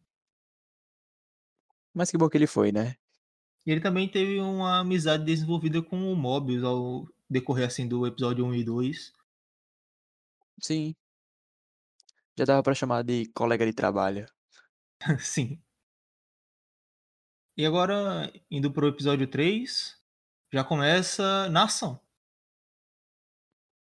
Mas 1.93 2.12
que 2.12 2.17
bom 2.17 2.30
que 2.30 2.38
ele 2.38 2.48
foi, 2.48 2.72
né. 2.72 2.98
E 3.65 3.72
ele 3.72 3.82
também 3.82 4.08
teve 4.10 4.39
uma 4.39 4.80
amizade 4.80 5.26
desenvolvida 5.26 5.82
com 5.82 6.12
o 6.12 6.15
Mobius 6.15 6.63
ao 6.63 7.06
decorrer, 7.30 7.67
assim, 7.67 7.88
do 7.88 8.06
episódio 8.08 8.46
1 8.46 8.54
e 8.54 8.63
2. 8.63 9.12
Sim. 10.62 10.96
Já 12.38 12.46
dava 12.46 12.62
pra 12.63 12.76
chamar 12.76 13.04
de 13.04 13.26
colega 13.34 13.65
de 13.65 13.74
trabalho. 13.74 14.28
Sim. 15.20 15.60
E 17.60 17.65
agora, 17.65 18.32
indo 18.52 18.72
para 18.72 18.86
o 18.86 18.88
episódio 18.88 19.26
3, 19.28 20.00
já 20.54 20.63
começa 20.63 21.50
na 21.50 21.63
ação. 21.63 22.00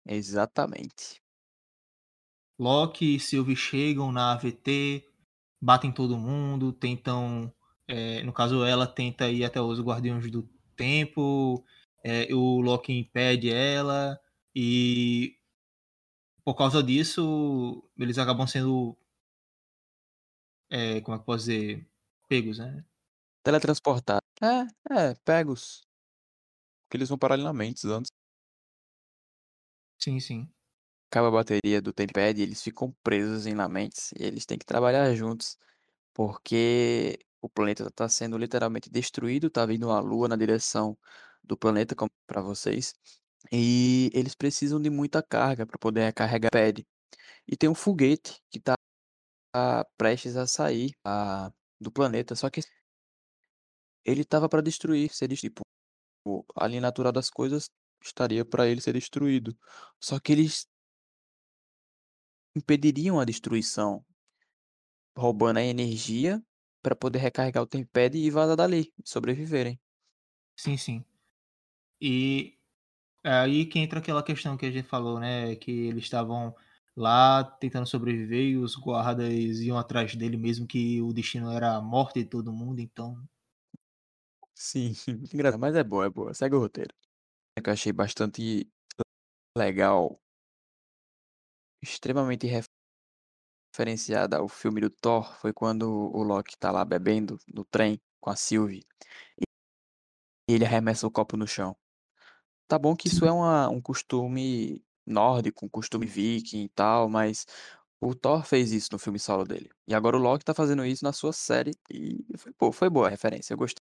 Exatamente. 0.07 1.20
Loki 2.59 3.16
e 3.16 3.20
Sylvie 3.20 3.57
chegam 3.57 4.12
na 4.12 4.33
AVT, 4.33 5.05
batem 5.61 5.92
todo 5.92 6.18
mundo, 6.18 6.72
tentam, 6.72 7.53
eh, 7.88 8.22
no 8.25 8.33
caso 8.33 8.64
ela 8.64 8.87
tenta 8.87 9.29
ir 9.31 9.44
até 9.44 9.61
os 9.61 9.81
Guardiões 9.81 10.31
do 10.31 10.48
Tempo, 10.77 11.64
eh, 12.05 12.29
o 12.35 12.61
Loki 12.61 12.92
impede 12.92 13.51
ela, 13.51 14.18
e 14.55 15.37
por 16.44 16.55
causa 16.57 16.83
disso, 16.83 17.83
eles 17.98 18.18
acabam 18.18 18.46
sendo 18.46 18.96
eh, 20.70 21.01
como 21.03 21.14
é 21.16 21.18
que 21.18 21.22
eu 21.22 21.25
posso 21.27 21.46
dizer? 21.46 21.87
Pegos, 22.29 22.59
né. 22.59 22.85
Teletransportar. 23.44 24.20
É, 24.42 24.66
é, 25.11 25.14
pegos. 25.24 25.83
Que 26.88 26.96
eles 26.96 27.09
vão 27.09 27.18
paralelamente 27.18 27.87
antes. 27.88 28.11
Sim, 29.98 30.20
sim. 30.20 30.52
Acaba 31.11 31.28
a 31.28 31.31
bateria 31.31 31.83
do 31.83 31.92
Tempad 31.92 32.38
e 32.38 32.42
eles 32.42 32.62
ficam 32.62 32.94
presos 33.02 33.46
em 33.46 33.55
Lamentes, 33.55 34.12
e 34.18 34.24
eles 34.24 34.46
têm 34.46 34.59
que 34.59 34.64
trabalhar 34.64 35.14
juntos, 35.14 35.59
porque 36.14 37.18
o 37.42 37.48
planeta 37.50 37.90
tá 37.90 38.09
sendo 38.09 38.38
literalmente 38.38 38.90
destruído, 38.90 39.50
tá 39.50 39.66
vindo 39.66 39.90
a 39.90 40.00
lua 40.00 40.28
na 40.28 40.37
direção 40.37 40.98
do 41.44 41.57
planeta 41.57 41.94
como 41.96 42.11
pra 42.26 42.42
vocês, 42.42 42.94
E 43.52 44.11
eles 44.14 44.35
precisam 44.37 44.81
de 44.83 44.90
muita 44.90 45.22
carga 45.22 45.66
para 45.66 45.78
poder 45.78 46.05
recarregar 46.07 46.50
o 46.50 46.52
pad. 46.52 46.87
E 47.48 47.57
tem 47.57 47.68
um 47.70 47.74
foguete 47.76 48.40
que 48.50 48.61
tá 48.61 48.74
prestes 49.96 50.37
a 50.37 50.46
sair 50.46 50.92
a 51.05 51.50
do 51.81 51.90
planeta, 51.90 52.35
só 52.37 52.48
que 52.50 52.61
ele 54.05 54.23
estava 54.23 54.49
para 54.49 54.62
destruir, 54.62 55.12
ser 55.12 55.29
tipo, 55.37 55.62
a 56.57 56.67
linha 56.67 56.81
natural 56.81 57.12
das 57.12 57.31
coisas 57.31 57.67
estaria 58.05 58.45
para 58.45 58.69
ele 58.69 58.81
ser 58.81 58.93
destruído. 58.95 59.57
Só 60.01 60.19
que 60.21 60.33
eles 60.33 60.67
impediriam 62.55 63.19
a 63.19 63.25
destruição, 63.25 64.05
roubando 65.17 65.59
a 65.59 65.62
energia 65.62 66.43
para 66.83 66.97
poder 66.97 67.19
recarregar 67.19 67.62
o 67.62 67.67
tempad 67.67 68.15
e 68.17 68.31
vazar 68.31 68.57
dali, 68.57 68.93
sobreviverem. 69.05 69.79
Sim, 70.57 70.77
sim. 70.77 71.05
E 72.01 72.59
aí 73.25 73.67
que 73.67 73.79
entra 73.79 74.01
aquela 74.01 74.23
questão 74.23 74.57
que 74.57 74.67
a 74.67 74.71
gente 74.71 74.88
falou, 74.88 75.21
né? 75.21 75.57
Que 75.57 75.71
eles 75.88 76.05
estavam 76.05 76.55
lá 76.97 77.45
tentando 77.45 77.87
sobreviver 77.87 78.51
e 78.51 78.57
os 78.57 78.77
guardas 78.77 79.61
iam 79.61 79.79
atrás 79.79 80.15
dele, 80.17 80.37
mesmo 80.37 80.67
que 80.67 81.01
o 81.03 81.12
destino 81.12 81.51
era 81.51 81.77
a 81.77 81.83
morte 81.83 82.23
de 82.23 82.29
todo 82.29 82.53
mundo, 82.53 82.81
então. 82.81 83.17
Sim, 84.66 84.92
engraçado, 85.35 85.61
mas 85.61 85.75
é 85.75 85.83
boa, 85.85 86.07
é 86.07 86.11
boa. 86.11 86.33
Segue 86.35 86.55
o 86.57 86.61
roteiro. 86.61 86.94
É 87.57 87.62
que 87.62 87.70
eu 87.70 87.75
achei 87.75 87.92
bastante 87.92 88.68
legal, 89.57 90.20
extremamente 91.81 92.46
referenciada 93.75 94.38
ao 94.38 94.48
filme 94.48 94.81
do 94.81 94.88
Thor, 94.90 95.35
foi 95.37 95.53
quando 95.53 95.83
o 95.90 96.22
Loki 96.22 96.57
tá 96.59 96.70
lá 96.70 96.85
bebendo 96.85 97.38
no 97.53 97.64
trem 97.64 98.01
com 98.20 98.31
a 98.31 98.37
Sylvie 98.37 98.85
e 100.48 100.55
ele 100.55 100.64
arremessa 100.64 101.07
o 101.07 101.11
copo 101.11 101.37
no 101.37 101.46
chão. 101.46 101.77
Tá 102.68 102.79
bom 102.79 102.96
que 102.96 103.09
isso 103.09 103.27
é 103.27 103.33
uma 103.33 103.68
um 103.70 103.81
costume 103.81 104.85
nórdico, 105.07 105.66
um 105.66 105.68
costume 105.68 106.07
viking 106.07 106.64
e 106.64 106.70
tal, 106.70 107.09
mas 107.09 107.46
o 108.01 108.14
Thor 108.14 108.44
fez 108.44 108.72
isso 108.72 108.90
no 108.92 108.98
filme 108.98 109.18
solo 109.18 109.44
dele. 109.44 109.70
E 109.88 109.94
agora 109.94 110.16
o 110.16 110.20
Loki 110.20 110.44
tá 110.44 110.55
fazendo 110.55 110.85
isso 110.87 111.05
na 111.05 111.12
sua 111.14 111.33
série 111.33 111.72
e 111.90 112.25
foi 112.38 112.53
pô, 112.55 112.72
foi 112.72 112.90
boa 112.90 113.09
a 113.09 113.11
referência, 113.11 113.55
eu 113.55 113.59
gostei. 113.59 113.83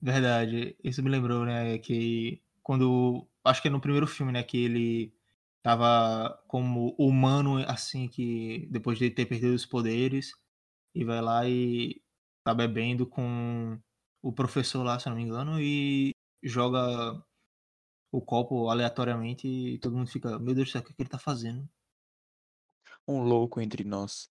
Verdade, 0.00 0.76
isso 0.84 1.02
me 1.02 1.10
lembrou, 1.10 1.44
né, 1.44 1.78
que 1.78 2.42
quando 2.62 3.26
acho 3.44 3.62
que 3.62 3.68
é 3.68 3.70
no 3.70 3.80
primeiro 3.80 4.06
filme, 4.06 4.32
né, 4.32 4.42
que 4.42 4.58
ele 4.58 5.14
estava 5.58 6.38
como 6.46 6.94
humano, 6.98 7.58
assim, 7.68 8.08
que 8.08 8.68
depois 8.70 8.98
de 8.98 9.10
ter 9.10 9.26
perdido 9.26 9.54
os 9.54 9.66
poderes, 9.66 10.32
e 10.94 11.04
vai 11.04 11.20
lá 11.20 11.48
e 11.48 12.02
tá 12.44 12.54
bebendo 12.54 13.06
com 13.06 13.78
o 14.22 14.32
professor 14.32 14.82
lá, 14.84 14.98
se 14.98 15.08
não 15.08 15.16
me 15.16 15.22
engano, 15.22 15.60
e 15.60 16.12
joga 16.42 17.22
o 18.12 18.20
copo 18.20 18.68
aleatoriamente 18.68 19.46
e 19.48 19.78
todo 19.78 19.96
mundo 19.96 20.08
fica, 20.08 20.38
meu 20.38 20.54
Deus 20.54 20.68
do 20.68 20.72
céu, 20.72 20.80
o 20.80 20.84
que, 20.84 20.94
que 20.94 21.02
ele 21.02 21.08
tá 21.08 21.18
fazendo? 21.18 21.68
Um 23.06 23.22
louco 23.22 23.60
entre 23.60 23.84
nós. 23.84 24.30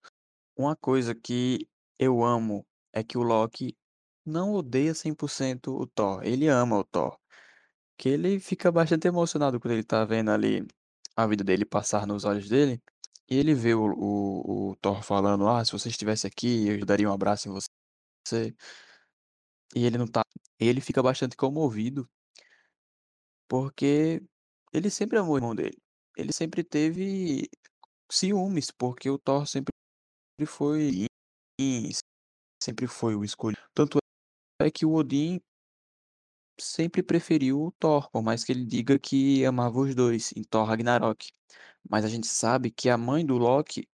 Uma 0.58 0.76
coisa 0.76 1.14
que 1.16 1.68
eu 2.00 2.24
amo 2.24 2.66
é 2.94 3.04
que 3.04 3.18
o 3.18 3.24
Loki 3.24 3.76
não 4.26 4.54
odeia 4.54 4.94
100% 4.94 5.72
o 5.76 5.88
Thor, 5.88 6.24
ele 6.24 6.48
ama 6.48 6.78
o 6.80 6.84
Thor. 6.84 7.18
Que 7.98 8.10
ele 8.10 8.40
fica 8.40 8.72
bastante 8.72 9.08
emocionado 9.08 9.60
quando 9.60 9.74
ele 9.74 9.84
tá 9.84 10.06
vendo 10.06 10.32
ali 10.32 10.68
a 11.18 11.28
vida 11.28 11.44
dele 11.44 11.66
passar 11.66 12.08
nos 12.08 12.26
olhos 12.26 12.50
dele, 12.50 12.82
e 13.30 13.38
ele 13.38 13.54
vê 13.56 13.74
o 13.76 13.86
o 13.96 14.72
o 14.72 14.76
Thor 14.78 15.04
falando: 15.04 15.48
"Ah, 15.50 15.64
se 15.66 15.72
você 15.74 15.90
estivesse 15.90 16.28
aqui, 16.28 16.68
eu 16.70 16.86
daria 16.86 17.10
um 17.10 17.14
abraço 17.14 17.50
em 17.50 17.54
você". 17.54 18.56
E 19.76 19.86
ele 19.86 19.98
não 19.98 20.08
tá 20.08 20.22
ele 20.60 20.82
fica 20.82 21.02
bastante 21.04 21.36
comovido 21.38 22.08
porque 23.50 24.22
ele 24.74 24.90
sempre 24.90 25.18
amou 25.20 25.36
o 25.36 25.38
irmão 25.38 25.56
dele. 25.56 25.78
Ele 26.18 26.32
sempre 26.34 26.64
teve 26.64 27.50
ciúmes, 28.12 28.72
porque 28.72 29.10
o 29.10 29.18
Thor 29.20 29.48
sempre 29.48 29.74
foi 30.48 31.08
sempre 32.62 32.88
foi 32.88 33.16
o 33.16 33.24
escolhido. 33.24 33.62
Tanto 33.74 34.00
é 34.60 34.72
que 34.72 34.86
o 34.86 34.94
Odin 34.94 35.42
sempre 36.60 37.04
preferiu 37.04 37.62
o 37.62 37.72
Thor, 37.72 38.10
por 38.12 38.22
mais 38.24 38.44
que 38.44 38.52
ele 38.52 38.66
diga 38.66 38.98
que 39.00 39.46
amava 39.46 39.80
os 39.80 39.94
dois 39.96 40.32
em 40.36 40.44
Thor 40.44 40.66
Ragnarok. 40.66 41.32
Mas 41.90 42.06
a 42.06 42.10
gente 42.10 42.28
sabe 42.28 42.72
que 42.72 42.90
a 42.90 42.98
mãe 42.98 43.26
do 43.26 43.38
Loki 43.38 43.90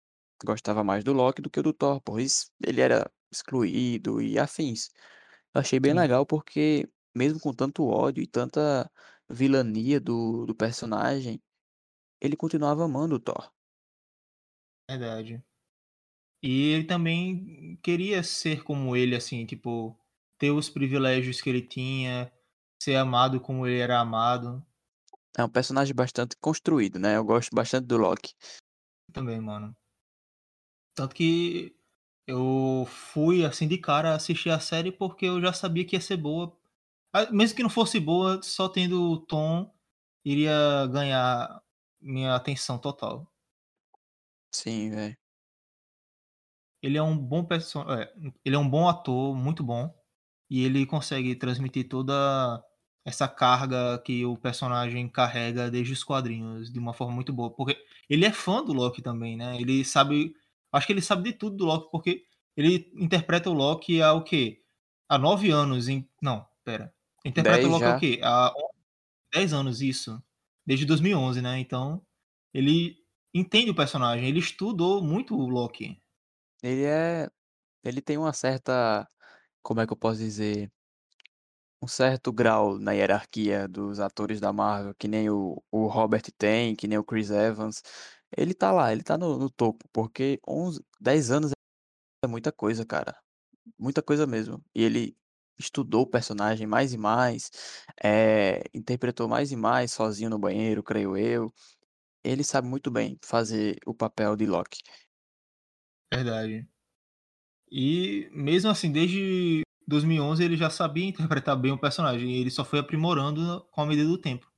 gostava 0.45 0.83
mais 0.83 1.03
do 1.03 1.13
Loki 1.13 1.41
do 1.41 1.49
que 1.49 1.61
do 1.61 1.73
Thor, 1.73 2.01
pois 2.01 2.51
ele 2.65 2.81
era 2.81 3.11
excluído 3.31 4.21
e 4.21 4.39
afins. 4.39 4.89
Eu 5.53 5.61
achei 5.61 5.79
bem 5.79 5.93
Sim, 5.93 5.95
legal 5.95 6.25
porque, 6.25 6.89
mesmo 7.15 7.39
com 7.39 7.53
tanto 7.53 7.85
ódio 7.85 8.23
e 8.23 8.27
tanta 8.27 8.91
vilania 9.29 9.99
do, 9.99 10.45
do 10.45 10.55
personagem, 10.55 11.41
ele 12.21 12.37
continuava 12.37 12.85
amando 12.85 13.15
o 13.15 13.19
Thor. 13.21 13.51
verdade. 14.89 15.43
E 16.41 16.69
ele 16.71 16.85
também 16.85 17.77
queria 17.83 18.23
ser 18.23 18.63
como 18.63 18.95
ele, 18.95 19.15
assim, 19.15 19.45
tipo, 19.45 19.97
ter 20.37 20.51
os 20.51 20.69
privilégios 20.69 21.41
que 21.41 21.49
ele 21.49 21.61
tinha, 21.61 22.31
ser 22.81 22.95
amado 22.95 23.39
como 23.39 23.65
ele 23.65 23.79
era 23.79 23.99
amado. 23.99 24.65
É 25.37 25.43
um 25.43 25.49
personagem 25.49 25.93
bastante 25.93 26.35
construído, 26.37 26.99
né? 26.99 27.17
Eu 27.17 27.23
gosto 27.23 27.53
bastante 27.53 27.85
do 27.85 27.97
Loki. 27.97 28.33
Também, 29.13 29.39
mano. 29.39 29.75
Tanto 30.95 31.13
que 31.13 31.75
eu 32.25 32.85
fui, 32.87 33.45
assim, 33.45 33.67
de 33.67 33.77
cara 33.77 34.15
assistir 34.15 34.49
a 34.49 34.59
série 34.59 34.91
porque 34.91 35.25
eu 35.25 35.39
já 35.39 35.53
sabia 35.53 35.85
que 35.85 35.95
ia 35.95 36.01
ser 36.01 36.17
boa. 36.17 36.57
Ah, 37.13 37.31
Mesmo 37.31 37.55
que 37.55 37.63
não 37.63 37.69
fosse 37.69 37.99
boa, 37.99 38.41
só 38.43 38.67
tendo 38.67 39.11
o 39.11 39.17
Tom, 39.19 39.71
iria 40.25 40.87
ganhar 40.87 41.61
minha 42.01 42.35
atenção 42.35 42.77
total. 42.77 43.31
Sim, 44.51 44.89
velho. 44.89 45.17
Ele 46.81 46.97
é 46.97 47.01
um 47.01 47.17
bom 47.17 47.43
perso 47.43 47.79
é, 47.91 48.13
ele 48.45 48.55
é 48.55 48.59
um 48.59 48.69
bom 48.69 48.87
ator, 48.87 49.35
muito 49.35 49.63
bom, 49.63 49.93
e 50.49 50.63
ele 50.63 50.85
consegue 50.85 51.35
transmitir 51.35 51.87
toda 51.89 52.63
essa 53.05 53.27
carga 53.27 53.97
que 53.99 54.25
o 54.25 54.37
personagem 54.37 55.07
carrega 55.09 55.71
desde 55.71 55.93
os 55.93 56.03
quadrinhos 56.03 56.71
de 56.71 56.79
uma 56.79 56.93
forma 56.93 57.13
muito 57.15 57.33
boa, 57.33 57.49
porque 57.51 57.77
ele 58.09 58.25
é 58.25 58.31
fã 58.33 58.63
do 58.63 58.73
Loki 58.73 59.01
também, 59.01 59.37
né, 59.37 59.57
ele 59.59 59.83
sabe 59.85 60.33
acho 60.71 60.87
que 60.87 60.93
ele 60.93 61.01
sabe 61.01 61.31
de 61.31 61.37
tudo 61.37 61.57
do 61.57 61.65
Loki, 61.65 61.89
porque 61.91 62.23
ele 62.55 62.91
interpreta 62.95 63.49
o 63.49 63.53
Loki 63.53 64.01
há 64.01 64.13
o 64.13 64.23
quê? 64.23 64.61
Há 65.09 65.17
9 65.17 65.49
anos 65.51 65.87
em 65.89 66.07
não, 66.21 66.45
espera, 66.59 66.93
interpreta 67.25 67.67
o 67.67 67.69
10 67.69 67.71
Loki 67.71 67.85
há 67.85 67.91
o 67.91 67.93
já. 67.93 67.99
quê? 67.99 68.19
Há 68.23 68.53
10 69.33 69.53
anos, 69.53 69.81
isso, 69.81 70.21
desde 70.65 70.85
2011, 70.85 71.41
né, 71.41 71.59
então 71.59 72.01
ele 72.53 72.97
entende 73.33 73.71
o 73.71 73.75
personagem, 73.75 74.27
ele 74.27 74.39
estudou 74.39 75.03
muito 75.03 75.35
o 75.37 75.47
Loki. 75.49 76.01
Ele 76.63 76.83
é. 76.85 77.29
Ele 77.83 78.01
tem 78.01 78.17
uma 78.17 78.33
certa. 78.33 79.07
Como 79.67 79.81
é 79.81 79.85
que 79.85 79.91
eu 79.91 79.97
posso 79.97 80.19
dizer? 80.19 80.71
Um 81.83 81.87
certo 81.89 82.31
grau 82.31 82.79
na 82.79 82.93
hierarquia 82.93 83.67
dos 83.67 83.99
atores 83.99 84.39
da 84.39 84.53
Marvel, 84.53 84.95
que 84.95 85.09
nem 85.09 85.29
o, 85.29 85.61
o 85.69 85.87
Robert 85.87 86.23
tem, 86.37 86.73
que 86.73 86.87
nem 86.87 86.97
o 86.97 87.03
Chris 87.03 87.29
Evans. 87.31 87.83
Ele 88.35 88.53
tá 88.53 88.71
lá, 88.71 88.93
ele 88.93 89.03
tá 89.03 89.17
no, 89.17 89.37
no 89.37 89.49
topo, 89.49 89.85
porque 89.91 90.39
11, 90.47 90.81
10 91.01 91.31
anos 91.31 91.51
é 92.23 92.27
muita 92.27 92.49
coisa, 92.49 92.85
cara. 92.85 93.13
Muita 93.77 94.01
coisa 94.01 94.25
mesmo. 94.25 94.63
E 94.73 94.83
ele 94.83 95.17
estudou 95.59 96.03
o 96.03 96.09
personagem 96.09 96.65
mais 96.65 96.93
e 96.93 96.97
mais, 96.97 97.51
eh, 98.01 98.63
interpretou 98.73 99.27
mais 99.27 99.51
e 99.51 99.57
mais 99.57 99.91
sozinho 99.91 100.29
no 100.29 100.39
banheiro, 100.39 100.81
creio 100.81 101.17
eu. 101.17 101.53
Ele 102.23 102.43
sabe 102.43 102.69
muito 102.69 102.89
bem 102.89 103.19
fazer 103.21 103.77
o 103.85 103.93
papel 103.93 104.37
de 104.37 104.45
Loki. 104.45 104.81
Verdade. 106.13 106.67
E 107.69 108.29
mesmo 108.31 108.69
assim, 108.69 108.91
desde 108.91 109.61
2011 109.87 110.43
ele 110.43 110.57
já 110.57 110.69
sabia 110.69 111.05
interpretar 111.05 111.55
bem 111.59 111.71
o 111.71 111.77
personagem, 111.77 112.35
ele 112.35 112.49
só 112.51 112.63
foi 112.65 112.79
aprimorando 112.79 113.65
com 113.71 113.81
a 113.81 113.85
medida 113.85 114.07
do 114.07 114.17
tempo. 114.17 114.49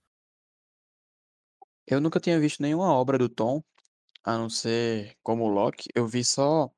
Eu 1.88 2.00
nunca 2.00 2.20
tinha 2.20 2.40
visto 2.40 2.62
nenhuma 2.62 2.94
obra 2.94 3.18
do 3.18 3.28
Tom, 3.28 3.64
a 4.24 4.38
não 4.38 4.50
ser 4.50 5.16
como 5.24 5.44
o 5.46 5.50
Loki. 5.50 5.90
Eu 5.96 6.08
vi 6.08 6.24
só 6.24 6.70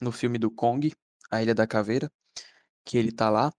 no 0.00 0.10
filme 0.12 0.38
do 0.38 0.50
Kong, 0.50 0.92
A 1.30 1.42
Ilha 1.42 1.54
da 1.54 1.66
Caveira, 1.66 2.10
que 2.84 2.98
ele 2.98 3.12
tá 3.12 3.30
lá. 3.30 3.52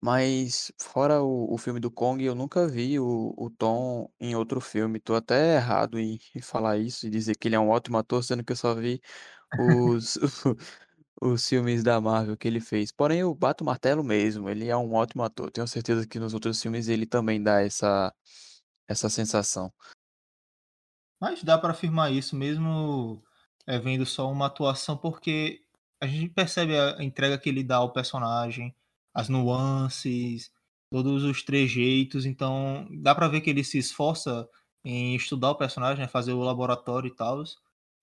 Mas 0.00 0.72
fora 0.80 1.22
o, 1.22 1.54
o 1.54 1.58
filme 1.58 1.80
do 1.80 1.90
Kong, 1.90 2.24
eu 2.24 2.34
nunca 2.34 2.66
vi 2.68 2.98
o, 2.98 3.34
o 3.38 3.50
Tom 3.50 4.10
em 4.20 4.34
outro 4.36 4.60
filme. 4.60 5.00
Tô 5.00 5.14
até 5.14 5.56
errado 5.56 5.98
em, 5.98 6.18
em 6.34 6.40
falar 6.42 6.78
isso 6.78 7.06
e 7.06 7.10
dizer 7.10 7.36
que 7.36 7.48
ele 7.48 7.54
é 7.56 7.60
um 7.60 7.70
ótimo 7.70 7.98
ator, 7.98 8.24
sendo 8.24 8.44
que 8.44 8.52
eu 8.52 8.56
só 8.56 8.74
vi 8.74 9.00
os, 9.56 10.18
os 11.22 11.48
filmes 11.48 11.84
da 11.84 12.00
Marvel 12.00 12.36
que 12.36 12.48
ele 12.48 12.60
fez. 12.60 12.90
Porém, 12.90 13.20
eu 13.20 13.32
bato 13.34 13.62
o 13.62 13.66
martelo 13.66 14.02
mesmo, 14.02 14.48
ele 14.48 14.68
é 14.68 14.76
um 14.76 14.92
ótimo 14.94 15.22
ator. 15.22 15.50
Tenho 15.50 15.68
certeza 15.68 16.06
que 16.06 16.18
nos 16.18 16.34
outros 16.34 16.60
filmes 16.60 16.88
ele 16.88 17.06
também 17.06 17.40
dá 17.40 17.60
essa, 17.62 18.12
essa 18.88 19.08
sensação. 19.08 19.72
Mas 21.20 21.44
dá 21.44 21.56
para 21.56 21.70
afirmar 21.70 22.12
isso 22.12 22.34
mesmo, 22.34 23.22
eh, 23.66 23.78
vendo 23.78 24.04
só 24.04 24.30
uma 24.30 24.46
atuação, 24.46 24.96
porque 24.96 25.64
a 26.00 26.06
gente 26.06 26.30
percebe 26.30 26.76
a 26.76 27.02
entrega 27.02 27.38
que 27.38 27.48
ele 27.48 27.62
dá 27.62 27.76
ao 27.76 27.92
personagem, 27.92 28.74
as 29.14 29.28
nuances, 29.28 30.50
todos 30.90 31.22
os 31.22 31.44
trejeitos, 31.44 32.26
então 32.26 32.88
dá 33.00 33.14
para 33.14 33.28
ver 33.28 33.40
que 33.40 33.50
ele 33.50 33.62
se 33.62 33.78
esforça 33.78 34.48
em 34.84 35.14
estudar 35.14 35.52
o 35.52 35.56
personagem, 35.56 36.02
né, 36.02 36.08
fazer 36.08 36.32
o 36.32 36.42
laboratório 36.42 37.06
e 37.08 37.14
tal, 37.14 37.44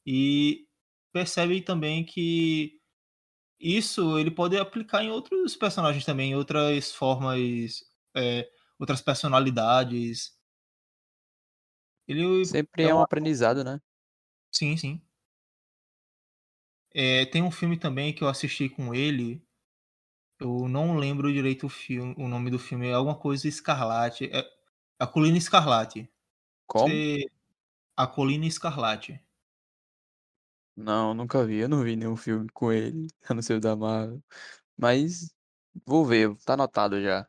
e 0.05 0.65
percebe 1.11 1.61
também 1.61 2.05
que 2.05 2.78
isso 3.59 4.17
ele 4.17 4.31
pode 4.31 4.57
aplicar 4.57 5.03
em 5.03 5.11
outros 5.11 5.55
personagens 5.55 6.05
também, 6.05 6.31
em 6.31 6.35
outras 6.35 6.91
formas, 6.91 7.39
é, 8.15 8.49
outras 8.79 9.01
personalidades. 9.01 10.37
Ele 12.07 12.45
Sempre 12.45 12.83
é 12.83 12.89
é 12.89 12.95
um 12.95 13.01
aprendizado, 13.01 13.63
né? 13.63 13.79
Sim, 14.51 14.77
sim. 14.77 15.01
É, 16.91 17.25
tem 17.25 17.43
um 17.43 17.51
filme 17.51 17.77
também 17.77 18.13
que 18.13 18.23
eu 18.23 18.27
assisti 18.27 18.67
com 18.67 18.95
ele. 18.95 19.45
Eu 20.39 20.67
não 20.67 20.97
lembro 20.97 21.31
direito 21.31 21.67
o 21.67 21.69
filme, 21.69 22.15
o 22.17 22.27
nome 22.27 22.49
do 22.49 22.57
filme. 22.57 22.87
É 22.87 22.93
alguma 22.93 23.15
coisa 23.15 23.47
Escarlate. 23.47 24.25
É 24.33 24.43
A 24.97 25.05
Colina 25.05 25.37
Escarlate. 25.37 26.09
Como? 26.65 26.87
Você... 26.87 27.25
A 27.95 28.07
Colina 28.07 28.45
Escarlate. 28.45 29.21
Não, 30.79 31.13
nunca 31.13 31.45
vi. 31.45 31.57
Eu 31.57 31.67
não 31.67 31.83
vi 31.83 31.97
nenhum 31.97 32.15
filme 32.15 32.47
com 32.53 32.71
ele, 32.71 33.07
a 33.29 33.33
não 33.33 33.41
ser 33.41 33.55
o 33.55 33.59
da 33.59 33.75
Marvel. 33.75 34.23
Mas 34.77 35.29
vou 35.85 36.05
ver, 36.05 36.33
tá 36.45 36.53
anotado 36.53 37.01
já. 37.01 37.27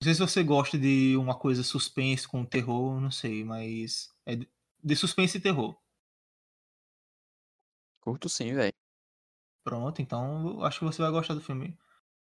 Não 0.00 0.04
sei 0.04 0.14
se 0.14 0.20
você 0.20 0.44
gosta 0.44 0.78
de 0.78 1.16
uma 1.16 1.36
coisa 1.36 1.62
suspense 1.62 2.28
com 2.28 2.44
terror, 2.44 3.00
não 3.00 3.10
sei, 3.10 3.42
mas 3.44 4.14
é 4.26 4.36
de 4.36 4.96
suspense 4.96 5.38
e 5.38 5.40
terror. 5.40 5.76
Curto 8.00 8.28
sim, 8.28 8.54
velho. 8.54 8.74
Pronto, 9.64 10.02
então 10.02 10.62
acho 10.62 10.80
que 10.80 10.84
você 10.84 11.00
vai 11.00 11.10
gostar 11.10 11.34
do 11.34 11.40
filme. 11.40 11.76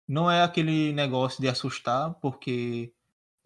Não 0.07 0.31
é 0.31 0.41
aquele 0.41 0.93
negócio 0.93 1.41
de 1.41 1.49
assustar, 1.49 2.13
porque 2.15 2.93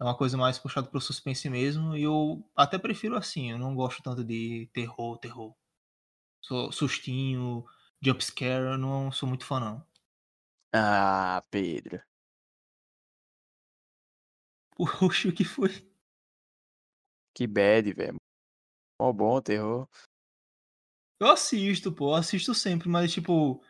é 0.00 0.04
uma 0.04 0.16
coisa 0.16 0.36
mais 0.36 0.60
puxada 0.60 0.88
pro 0.88 1.00
suspense 1.00 1.50
mesmo, 1.50 1.96
e 1.96 2.04
eu 2.04 2.48
até 2.54 2.78
prefiro 2.78 3.16
assim, 3.16 3.50
eu 3.50 3.58
não 3.58 3.74
gosto 3.74 4.00
tanto 4.02 4.24
de 4.24 4.70
terror, 4.72 5.18
terror. 5.18 5.54
Sustinho, 6.42 7.64
jumpscare, 8.00 8.72
eu 8.72 8.78
não 8.78 9.10
sou 9.12 9.28
muito 9.28 9.44
fã 9.44 9.60
não. 9.60 9.86
Ah, 10.74 11.42
Pedro. 11.50 12.02
Poxa, 14.76 15.28
o 15.28 15.32
que 15.32 15.44
foi? 15.44 15.70
Que 17.34 17.46
bad, 17.46 17.92
velho. 17.92 18.16
Mó 19.00 19.12
bom 19.12 19.40
terror. 19.40 19.88
Eu 21.20 21.28
assisto, 21.28 21.92
pô, 21.92 22.10
eu 22.10 22.14
assisto 22.14 22.52
sempre, 22.54 22.88
mas 22.88 23.12
tipo, 23.12 23.62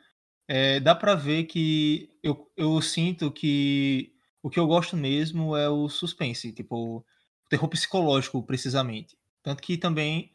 é, 0.49 0.81
dá 0.81 0.95
pra 0.95 1.15
ver 1.15 1.45
que 1.45 2.19
eu, 2.23 2.51
eu 2.57 2.81
sinto 2.83 3.31
que 3.33 4.15
o 4.43 4.51
que 4.51 4.59
eu 4.61 4.67
gosto 4.67 4.97
mesmo 4.97 5.57
é 5.57 5.69
o 5.69 5.89
suspense, 5.89 6.53
tipo, 6.53 6.99
o 6.99 7.05
terror 7.49 7.69
psicológico, 7.69 8.43
precisamente. 8.43 9.19
Tanto 9.43 9.63
que 9.63 9.79
também 9.79 10.32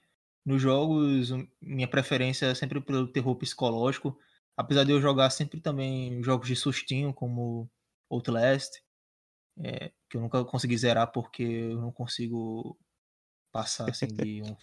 nos 0.48 0.62
jogos, 0.62 1.32
minha 1.62 1.90
preferência 1.90 2.46
é 2.46 2.56
sempre 2.56 2.80
pelo 2.80 3.12
terror 3.12 3.36
psicológico, 3.36 4.18
apesar 4.56 4.86
de 4.86 4.94
eu 4.94 5.02
jogar 5.02 5.30
sempre 5.30 5.60
também 5.60 6.24
jogos 6.24 6.48
de 6.48 6.56
sustinho, 6.56 7.14
como 7.14 7.70
Outlast, 8.10 8.82
é, 9.58 9.92
que 10.10 10.16
eu 10.16 10.22
nunca 10.22 10.46
consegui 10.46 10.78
zerar 10.78 11.12
porque 11.12 11.44
eu 11.44 11.82
não 11.82 11.92
consigo 11.92 12.80
passar 13.52 13.90
assim 13.90 14.08
de 14.08 14.42
um. 14.42 14.56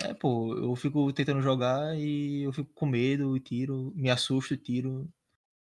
É, 0.00 0.14
pô, 0.14 0.56
eu 0.56 0.74
fico 0.74 1.12
tentando 1.12 1.42
jogar 1.42 1.94
e 1.94 2.44
eu 2.44 2.52
fico 2.52 2.72
com 2.72 2.86
medo 2.86 3.36
e 3.36 3.40
tiro, 3.40 3.92
me 3.94 4.08
assusto 4.08 4.54
e 4.54 4.56
tiro. 4.56 5.06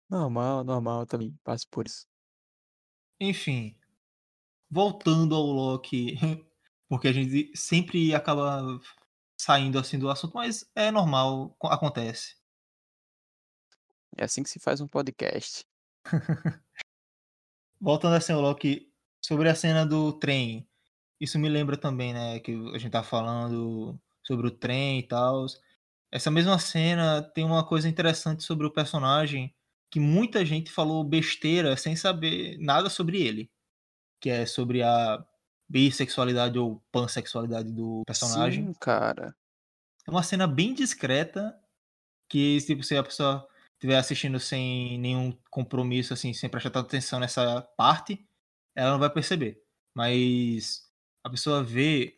Normal, 0.06 0.64
normal 0.64 1.06
também. 1.06 1.34
Passo 1.42 1.66
por 1.70 1.86
isso. 1.86 2.06
Enfim, 3.18 3.74
voltando 4.70 5.34
ao 5.34 5.46
Loki, 5.46 6.18
porque 6.90 7.06
a 7.06 7.12
gente 7.12 7.56
sempre 7.56 8.12
acaba 8.12 8.80
saindo 9.40 9.78
assim 9.78 9.96
do 9.96 10.10
assunto, 10.10 10.34
mas 10.34 10.68
é 10.74 10.90
normal, 10.90 11.56
acontece. 11.62 12.34
É 14.18 14.24
assim 14.24 14.42
que 14.42 14.50
se 14.50 14.58
faz 14.58 14.80
um 14.80 14.88
podcast. 14.88 15.64
Voltando 17.80 18.16
assim 18.16 18.32
ao 18.32 18.40
Loki, 18.40 18.92
sobre 19.24 19.48
a 19.48 19.54
cena 19.54 19.86
do 19.86 20.12
trem, 20.12 20.68
isso 21.20 21.38
me 21.38 21.48
lembra 21.48 21.76
também, 21.76 22.12
né, 22.12 22.40
que 22.40 22.52
a 22.74 22.78
gente 22.78 22.90
tá 22.90 23.04
falando 23.04 23.96
sobre 24.26 24.48
o 24.48 24.50
trem 24.50 24.98
e 24.98 25.06
tal. 25.06 25.46
Essa 26.10 26.28
mesma 26.28 26.58
cena 26.58 27.22
tem 27.22 27.44
uma 27.44 27.64
coisa 27.64 27.88
interessante 27.88 28.42
sobre 28.42 28.66
o 28.66 28.72
personagem 28.72 29.54
que 29.92 30.00
muita 30.00 30.44
gente 30.44 30.72
falou 30.72 31.04
besteira 31.04 31.76
sem 31.76 31.94
saber 31.94 32.58
nada 32.58 32.90
sobre 32.90 33.22
ele, 33.22 33.48
que 34.20 34.28
é 34.28 34.44
sobre 34.44 34.82
a 34.82 35.24
bissexualidade 35.70 36.58
ou 36.58 36.82
pansexualidade 36.90 37.70
do 37.70 38.02
personagem. 38.04 38.66
Sim, 38.66 38.74
cara. 38.80 39.34
É 40.04 40.10
uma 40.10 40.22
cena 40.24 40.48
bem 40.48 40.74
discreta 40.74 41.56
que 42.28 42.60
tipo 42.62 42.82
se 42.82 42.96
a 42.96 43.04
pessoa 43.04 43.48
estiver 43.74 43.96
assistindo 43.96 44.40
sem 44.40 44.98
nenhum 44.98 45.32
compromisso 45.48 46.12
assim, 46.12 46.34
sem 46.34 46.50
prestar 46.50 46.80
atenção 46.80 47.20
nessa 47.20 47.62
parte, 47.76 48.26
ela 48.74 48.90
não 48.90 48.98
vai 48.98 49.08
perceber. 49.08 49.62
Mas 49.94 50.90
a 51.22 51.30
pessoa 51.30 51.62
vê 51.62 52.16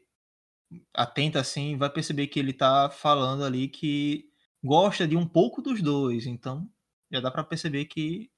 atenta 0.94 1.38
assim, 1.38 1.76
vai 1.76 1.90
perceber 1.90 2.28
que 2.28 2.40
ele 2.40 2.54
tá 2.54 2.88
falando 2.88 3.44
ali 3.44 3.68
que 3.68 4.30
gosta 4.64 5.06
de 5.06 5.14
um 5.14 5.28
pouco 5.28 5.60
dos 5.60 5.82
dois, 5.82 6.24
então 6.24 6.66
já 7.10 7.20
dá 7.20 7.30
para 7.30 7.44
perceber 7.44 7.84
que 7.84 8.30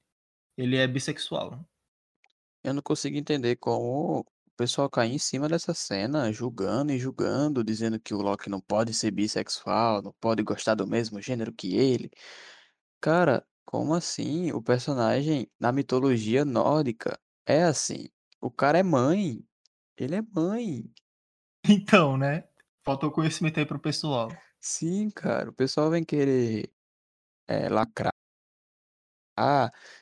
ele 0.57 0.75
é 0.75 0.85
bissexual. 0.85 1.65
Eu 2.61 2.73
não 2.73 2.81
consigo 2.81 3.15
entender 3.15 3.55
como 3.55 4.25
pessoal 4.55 4.89
cai 4.89 5.07
em 5.07 5.17
cima 5.17 5.47
dessa 5.49 5.73
cena, 5.73 6.31
julgando 6.31 6.91
e 6.91 6.99
julgando, 6.99 7.63
dizendo 7.63 7.99
que 7.99 8.13
o 8.13 8.21
Loki 8.21 8.49
não 8.49 8.61
pode 8.61 8.93
ser 8.93 9.11
bissexual, 9.11 10.01
não 10.01 10.13
pode 10.19 10.43
gostar 10.43 10.75
do 10.75 10.87
mesmo 10.87 11.21
gênero 11.21 11.53
que 11.53 11.75
ele. 11.75 12.09
Cara, 13.01 13.45
como 13.65 13.93
assim? 13.93 14.51
O 14.51 14.61
personagem 14.61 15.49
na 15.59 15.71
mitologia 15.71 16.45
nórdica 16.45 17.19
é 17.45 17.63
assim. 17.63 18.09
O 18.41 18.49
cara 18.51 18.79
é 18.79 18.83
mãe. 18.83 19.45
Ele 19.97 20.15
é 20.15 20.21
mãe. 20.21 20.83
Então, 21.67 22.15
né? 22.15 22.47
Faltou 22.83 23.11
conhecimento 23.11 23.59
aí 23.59 23.65
pro 23.65 23.79
pessoal. 23.79 24.29
Sim, 24.59 25.09
cara. 25.09 25.49
O 25.49 25.53
pessoal 25.53 25.89
vem 25.89 26.03
querer 26.03 26.71
é, 27.47 27.67
lacrar, 27.69 28.13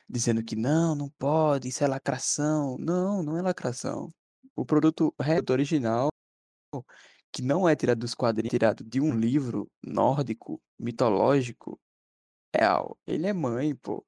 dizendo 0.06 0.44
que 0.44 0.54
não, 0.54 0.94
não 0.94 1.08
pode, 1.18 1.68
isso 1.68 1.82
é 1.82 1.86
lacração. 1.86 2.76
Não, 2.78 3.22
não 3.22 3.38
é 3.38 3.42
lacração. 3.42 4.12
O 4.56 4.64
produto 4.64 5.14
original, 5.52 6.08
que 7.32 7.42
não 7.42 7.68
é 7.68 7.74
tirado 7.74 7.98
dos 7.98 8.14
quadrinhos, 8.14 8.54
é 8.54 8.56
tirado 8.56 8.84
de 8.84 9.00
um 9.00 9.16
livro 9.18 9.70
nórdico, 9.82 10.62
mitológico, 10.78 11.80
real. 12.54 12.96
Ele 13.06 13.26
é 13.26 13.32
mãe, 13.32 13.74
pô. 13.74 14.06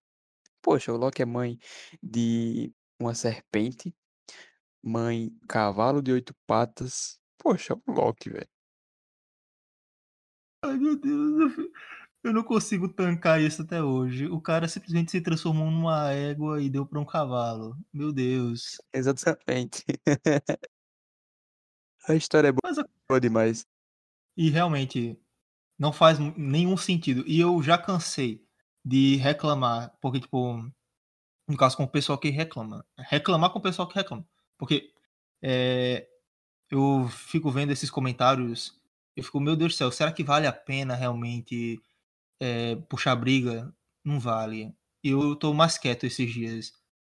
Poxa, 0.63 0.93
o 0.93 0.97
Loki 0.97 1.23
é 1.23 1.27
mãe 1.27 1.59
de 2.03 2.73
uma 3.01 3.15
serpente, 3.15 3.95
mãe 4.83 5.31
cavalo 5.49 6.01
de 6.01 6.13
oito 6.13 6.35
patas. 6.47 7.21
Poxa, 7.39 7.75
o 7.75 7.93
Loki, 7.93 8.31
velho. 8.31 8.49
Ai, 10.65 10.77
meu 10.77 10.97
Deus, 10.97 11.57
eu 11.57 11.71
não 12.33 12.43
consigo 12.43 12.89
tancar 12.89 13.41
isso 13.41 13.63
até 13.63 13.83
hoje. 13.83 14.27
O 14.27 14.41
cara 14.41 14.69
simplesmente 14.69 15.11
se 15.11 15.21
transformou 15.21 15.71
numa 15.71 16.11
égua 16.13 16.63
e 16.63 16.71
deu 16.71 16.87
para 16.87 17.01
um 17.01 17.05
cavalo. 17.05 17.77
Meu 17.93 18.13
Deus. 18.13 18.79
Exatamente. 18.93 19.85
A 22.09 22.15
história 22.15 22.49
é 22.49 22.53
boa, 22.53 22.73
a... 22.73 22.89
boa 23.09 23.21
demais. 23.21 23.67
E 24.37 24.49
realmente 24.49 25.19
não 25.79 25.93
faz 25.93 26.19
nenhum 26.37 26.77
sentido. 26.77 27.25
E 27.27 27.41
eu 27.41 27.61
já 27.63 27.77
cansei 27.77 28.47
de 28.85 29.17
reclamar, 29.17 29.93
porque, 30.01 30.21
tipo, 30.21 30.63
no 31.49 31.57
caso 31.57 31.77
com 31.77 31.85
o 31.85 31.89
pessoal 31.89 32.19
que 32.19 32.31
reclama. 32.31 32.87
Reclamar 32.97 33.51
com 33.51 33.59
o 33.59 33.63
pessoal 33.63 33.89
que 33.89 33.97
reclama. 33.97 34.27
Porque 34.57 34.93
é, 35.43 36.07
eu 36.71 37.09
fico 37.09 37.51
vendo 37.51 37.73
esses 37.73 37.91
comentários, 37.91 38.81
eu 39.17 39.25
fico, 39.25 39.41
meu 39.41 39.57
Deus 39.57 39.75
do 39.75 39.77
céu, 39.77 39.91
será 39.91 40.13
que 40.13 40.25
vale 40.25 40.47
a 40.47 40.53
pena 40.53 40.95
realmente 40.95 41.81
é, 42.41 42.77
puxar 42.89 43.17
briga? 43.17 43.73
Não 44.05 44.21
vale. 44.21 44.75
Eu 45.03 45.37
tô 45.37 45.55
mais 45.55 45.79
quieto 45.79 46.05
esses 46.05 46.33
dias. 46.33 46.73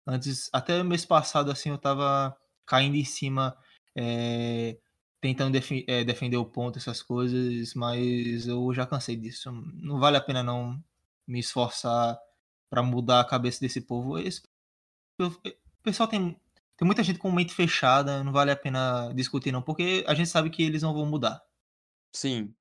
Antes, 0.06 0.50
até 0.52 0.82
mês 0.82 1.04
passado, 1.04 1.50
assim, 1.50 1.70
eu 1.70 1.78
tava 1.78 2.36
caindo 2.66 2.96
em 2.96 3.04
cima, 3.04 3.56
é, 3.96 4.78
tentando 5.20 5.52
def 5.52 5.70
é, 5.86 6.04
defender 6.04 6.36
o 6.36 6.44
ponto, 6.46 6.78
essas 6.78 7.02
coisas, 7.02 7.74
mas 7.74 8.46
eu 8.46 8.72
já 8.74 8.86
cansei 8.86 9.16
disso. 9.16 9.50
Não 9.74 9.98
vale 9.98 10.16
a 10.16 10.20
pena 10.20 10.42
não 10.42 10.82
me 11.26 11.40
esforçar 11.40 12.18
para 12.70 12.82
mudar 12.82 13.20
a 13.20 13.24
cabeça 13.24 13.60
desse 13.60 13.80
povo. 13.80 14.18
Esse, 14.18 14.42
o 15.20 15.30
pessoal 15.82 16.08
tem 16.08 16.38
tem 16.78 16.86
muita 16.86 17.02
gente 17.02 17.18
com 17.18 17.32
mente 17.32 17.52
fechada, 17.52 18.22
não 18.22 18.32
vale 18.32 18.52
a 18.52 18.56
pena 18.56 19.12
discutir 19.12 19.50
não, 19.50 19.60
porque 19.60 20.04
a 20.06 20.14
gente 20.14 20.28
sabe 20.28 20.48
que 20.48 20.62
eles 20.62 20.80
não 20.80 20.94
vão 20.94 21.04
mudar. 21.04 21.42
Sim. 22.12 22.54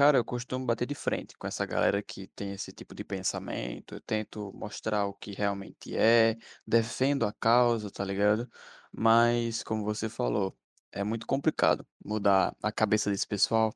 Cara, 0.00 0.16
eu 0.16 0.24
costumo 0.24 0.64
bater 0.64 0.86
de 0.86 0.94
frente 0.94 1.36
com 1.36 1.46
essa 1.46 1.66
galera 1.66 2.02
que 2.02 2.26
tem 2.28 2.52
esse 2.52 2.72
tipo 2.72 2.94
de 2.94 3.04
pensamento, 3.04 3.96
eu 3.96 4.00
tento 4.00 4.50
mostrar 4.54 5.04
o 5.04 5.12
que 5.12 5.32
realmente 5.32 5.94
é, 5.94 6.38
defendo 6.66 7.26
a 7.26 7.32
causa, 7.34 7.90
tá 7.90 8.02
ligado? 8.02 8.48
Mas, 8.90 9.62
como 9.62 9.84
você 9.84 10.08
falou, 10.08 10.56
é 10.90 11.04
muito 11.04 11.26
complicado 11.26 11.86
mudar 12.02 12.56
a 12.62 12.72
cabeça 12.72 13.10
desse 13.10 13.26
pessoal, 13.26 13.74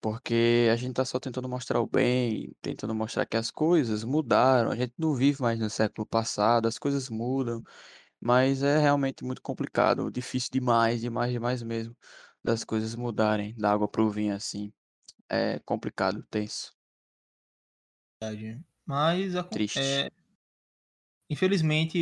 porque 0.00 0.68
a 0.72 0.76
gente 0.76 0.94
tá 0.94 1.04
só 1.04 1.20
tentando 1.20 1.46
mostrar 1.48 1.78
o 1.80 1.86
bem, 1.86 2.56
tentando 2.62 2.94
mostrar 2.94 3.26
que 3.26 3.36
as 3.36 3.50
coisas 3.50 4.04
mudaram, 4.04 4.70
a 4.70 4.76
gente 4.76 4.94
não 4.98 5.14
vive 5.14 5.42
mais 5.42 5.58
no 5.60 5.68
século 5.68 6.06
passado, 6.06 6.66
as 6.66 6.78
coisas 6.78 7.10
mudam, 7.10 7.62
mas 8.20 8.62
é 8.62 8.78
realmente 8.78 9.24
muito 9.24 9.42
complicado, 9.42 10.10
difícil 10.10 10.50
demais, 10.52 11.00
demais, 11.02 11.32
demais 11.32 11.62
mesmo, 11.62 11.96
das 12.44 12.64
coisas 12.64 12.94
mudarem 12.94 13.54
da 13.56 13.72
água 13.72 13.88
pro 13.88 14.10
vinho 14.10 14.34
assim. 14.34 14.72
É 15.32 15.58
complicado, 15.64 16.22
tenso. 16.30 16.72
Mas 18.86 19.34
acon- 19.36 19.58
triste. 19.58 19.80
é, 19.80 20.10
infelizmente 21.30 21.98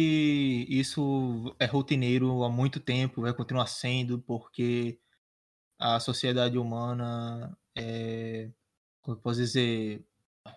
isso 0.69 1.55
é 1.59 1.67
rotineiro 1.67 2.43
há 2.45 2.51
muito 2.51 2.81
tempo, 2.81 3.23
vai 3.23 3.33
continuar 3.35 3.67
sendo, 3.67 4.21
porque 4.21 4.99
a 5.79 6.01
sociedade 6.01 6.59
humana 6.59 7.57
é, 7.77 8.53
como 9.03 9.17
eu 9.19 9.23
posso 9.23 9.41
dizer, 9.41 10.07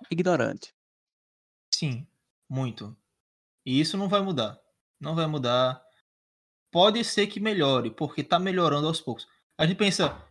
Ignorante. 0.09 0.73
sim, 1.73 2.07
muito. 2.49 2.95
E 3.65 3.79
isso 3.79 3.97
não 3.97 4.09
vai 4.09 4.21
mudar. 4.21 4.59
Não 4.99 5.15
vai 5.15 5.27
mudar. 5.27 5.83
Pode 6.71 7.03
ser 7.05 7.27
que 7.27 7.39
melhore, 7.39 7.91
porque 7.91 8.21
está 8.21 8.39
melhorando 8.39 8.87
aos 8.87 9.01
poucos. 9.01 9.27
A 9.57 9.65
gente 9.67 9.77
pensa, 9.77 10.27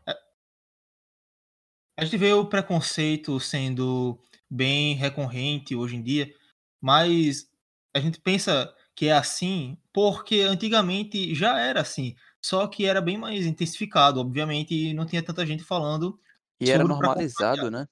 a 1.97 2.05
gente 2.05 2.17
vê 2.17 2.33
o 2.33 2.47
preconceito 2.47 3.39
sendo 3.41 4.19
bem 4.51 4.95
recorrente 4.95 5.75
hoje 5.75 5.97
em 5.97 6.03
dia, 6.03 6.33
mas 6.81 7.51
a 7.95 8.01
gente 8.01 8.21
pensa 8.21 8.75
que 8.95 9.07
é 9.09 9.13
assim 9.13 9.77
porque 9.93 10.41
antigamente 10.43 11.35
já 11.35 11.59
era 11.59 11.81
assim, 11.81 12.15
só 12.43 12.67
que 12.67 12.87
era 12.87 13.01
bem 13.01 13.19
mais 13.19 13.47
intensificado, 13.47 14.21
obviamente, 14.21 14.75
e 14.75 14.95
não 14.95 15.07
tinha 15.07 15.23
tanta 15.23 15.47
gente 15.47 15.65
falando 15.65 16.19
E 16.61 16.71
era 16.71 16.85
normalizado, 16.85 17.71
né? 17.71 17.87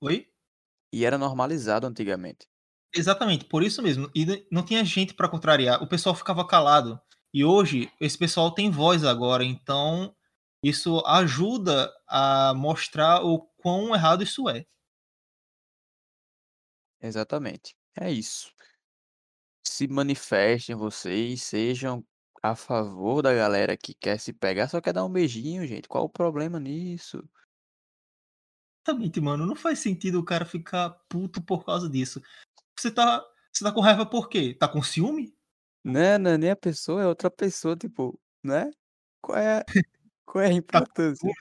Oi? 0.00 0.28
E 0.90 1.04
era 1.04 1.18
normalizado 1.18 1.86
antigamente. 1.86 2.48
Exatamente, 2.94 3.44
por 3.46 3.62
isso 3.62 3.82
mesmo. 3.82 4.10
E 4.14 4.46
não 4.50 4.62
tinha 4.62 4.84
gente 4.84 5.14
para 5.14 5.28
contrariar. 5.28 5.82
O 5.82 5.86
pessoal 5.86 6.14
ficava 6.14 6.46
calado. 6.46 7.00
E 7.32 7.44
hoje, 7.44 7.90
esse 8.00 8.18
pessoal 8.18 8.50
tem 8.50 8.70
voz 8.70 9.04
agora. 9.04 9.44
Então, 9.44 10.14
isso 10.62 11.00
ajuda 11.06 11.92
a 12.06 12.54
mostrar 12.54 13.22
o 13.24 13.40
quão 13.58 13.94
errado 13.94 14.22
isso 14.22 14.48
é. 14.48 14.64
Exatamente. 17.00 17.74
É 17.98 18.10
isso. 18.10 18.52
Se 19.66 19.88
manifestem 19.88 20.76
vocês, 20.76 21.42
sejam 21.42 22.04
a 22.42 22.54
favor 22.54 23.22
da 23.22 23.32
galera 23.34 23.76
que 23.76 23.94
quer 23.94 24.18
se 24.18 24.32
pegar, 24.32 24.68
só 24.68 24.80
quer 24.80 24.92
dar 24.92 25.04
um 25.04 25.10
beijinho, 25.10 25.66
gente. 25.66 25.88
Qual 25.88 26.04
o 26.04 26.08
problema 26.08 26.58
nisso? 26.58 27.22
Exatamente, 28.86 29.20
mano. 29.20 29.46
Não 29.46 29.54
faz 29.54 29.78
sentido 29.78 30.18
o 30.18 30.24
cara 30.24 30.44
ficar 30.44 30.90
puto 31.08 31.40
por 31.42 31.64
causa 31.64 31.88
disso. 31.88 32.20
Você 32.78 32.90
tá, 32.90 33.24
você 33.52 33.64
tá 33.64 33.72
com 33.72 33.80
raiva 33.80 34.04
por 34.04 34.28
quê? 34.28 34.54
Tá 34.54 34.68
com 34.68 34.82
ciúme? 34.82 35.34
Né, 35.84 36.18
não 36.18 36.32
é 36.32 36.38
nem 36.38 36.50
a 36.50 36.56
pessoa, 36.56 37.02
é 37.02 37.06
outra 37.06 37.30
pessoa, 37.30 37.76
tipo, 37.76 38.18
né? 38.42 38.70
Qual 39.20 39.36
é, 39.36 39.64
qual 40.26 40.44
é 40.44 40.48
a 40.48 40.52
Tá 40.70 40.80
importância? 40.82 41.30
ciúme, 41.30 41.34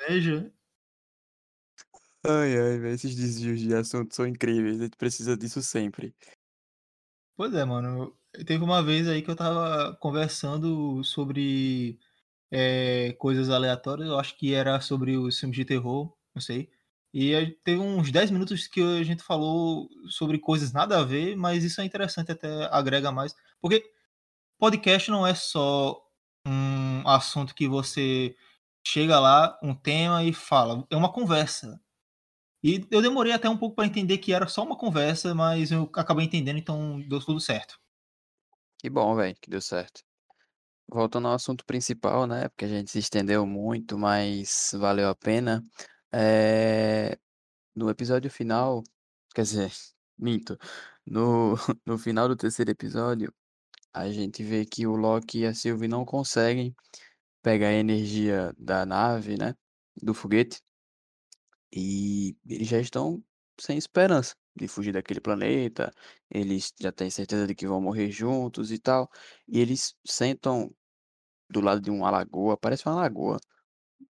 inveja? 0.00 0.52
Ai, 2.24 2.56
ai, 2.58 2.78
velho, 2.78 2.94
esses 2.94 3.14
desvios 3.16 3.60
de 3.60 3.74
assunto 3.74 4.14
são 4.14 4.26
incríveis. 4.26 4.80
A 4.80 4.84
gente 4.84 4.96
precisa 4.96 5.36
disso 5.36 5.62
sempre. 5.62 6.14
Pois 7.36 7.54
é, 7.54 7.64
mano. 7.64 8.16
Teve 8.46 8.62
uma 8.64 8.82
vez 8.82 9.08
aí 9.08 9.22
que 9.22 9.30
eu 9.30 9.36
tava 9.36 9.96
conversando 10.00 11.02
sobre 11.04 11.98
eh, 12.52 13.14
coisas 13.18 13.50
aleatórias, 13.50 14.08
eu 14.08 14.18
acho 14.18 14.36
que 14.38 14.54
era 14.54 14.80
sobre 14.80 15.18
os 15.18 15.38
filmes 15.38 15.56
de 15.58 15.66
terror, 15.66 16.14
não 16.34 16.42
sei. 16.42 16.70
E 17.14 17.58
teve 17.64 17.80
uns 17.80 18.10
10 18.12 18.30
minutos 18.30 18.68
que 18.68 18.82
a 18.82 19.04
gente 19.04 19.22
falou 19.24 19.90
sobre 20.08 20.38
coisas 20.40 20.72
nada 20.72 21.00
a 21.00 21.04
ver, 21.04 21.36
mas 21.36 21.64
isso 21.64 21.82
é 21.82 21.84
interessante, 21.84 22.32
até 22.32 22.48
agrega 22.72 23.12
mais. 23.12 23.36
Porque 23.60 23.84
podcast 24.58 25.10
não 25.10 25.26
é 25.26 25.34
só 25.34 26.02
um 26.46 27.08
assunto 27.08 27.54
que 27.54 27.68
você 27.68 28.36
chega 28.86 29.20
lá, 29.20 29.58
um 29.62 29.74
tema 29.74 30.24
e 30.24 30.32
fala, 30.32 30.86
é 30.90 30.96
uma 30.96 31.12
conversa. 31.12 31.80
E 32.62 32.86
eu 32.90 33.00
demorei 33.00 33.32
até 33.32 33.48
um 33.48 33.56
pouco 33.56 33.76
para 33.76 33.86
entender 33.86 34.18
que 34.18 34.32
era 34.32 34.48
só 34.48 34.64
uma 34.64 34.76
conversa, 34.76 35.34
mas 35.34 35.70
eu 35.70 35.88
acabei 35.94 36.26
entendendo, 36.26 36.58
então 36.58 37.00
deu 37.00 37.20
tudo 37.20 37.40
certo. 37.40 37.78
Que 38.78 38.90
bom, 38.90 39.14
velho, 39.14 39.36
que 39.40 39.50
deu 39.50 39.60
certo. 39.60 40.02
Voltando 40.88 41.28
ao 41.28 41.34
assunto 41.34 41.64
principal, 41.64 42.26
né? 42.26 42.48
Porque 42.48 42.64
a 42.64 42.68
gente 42.68 42.90
se 42.90 42.98
estendeu 42.98 43.46
muito, 43.46 43.98
mas 43.98 44.72
valeu 44.74 45.08
a 45.08 45.14
pena. 45.14 45.64
É... 46.12 47.18
No 47.74 47.90
episódio 47.90 48.30
final, 48.30 48.82
quer 49.34 49.42
dizer, 49.42 49.72
minto. 50.18 50.58
No, 51.06 51.54
no 51.86 51.98
final 51.98 52.28
do 52.28 52.36
terceiro 52.36 52.70
episódio, 52.70 53.32
a 53.92 54.10
gente 54.10 54.42
vê 54.42 54.64
que 54.64 54.86
o 54.86 54.96
Loki 54.96 55.40
e 55.40 55.46
a 55.46 55.54
Sylvie 55.54 55.88
não 55.88 56.04
conseguem 56.04 56.74
pegar 57.42 57.68
a 57.68 57.72
energia 57.74 58.52
da 58.58 58.86
nave, 58.86 59.36
né? 59.38 59.54
Do 60.02 60.14
foguete. 60.14 60.60
E 61.72 62.36
eles 62.46 62.68
já 62.68 62.80
estão 62.80 63.22
sem 63.60 63.76
esperança 63.78 64.34
de 64.56 64.68
fugir 64.68 64.92
daquele 64.92 65.20
planeta. 65.20 65.92
Eles 66.30 66.72
já 66.80 66.92
têm 66.92 67.10
certeza 67.10 67.46
de 67.46 67.54
que 67.54 67.66
vão 67.66 67.80
morrer 67.80 68.10
juntos 68.10 68.72
e 68.72 68.78
tal. 68.78 69.08
E 69.46 69.60
eles 69.60 69.94
sentam 70.06 70.74
do 71.50 71.60
lado 71.60 71.80
de 71.80 71.90
uma 71.90 72.10
lagoa, 72.10 72.56
parece 72.58 72.86
uma 72.88 72.96
lagoa, 72.96 73.38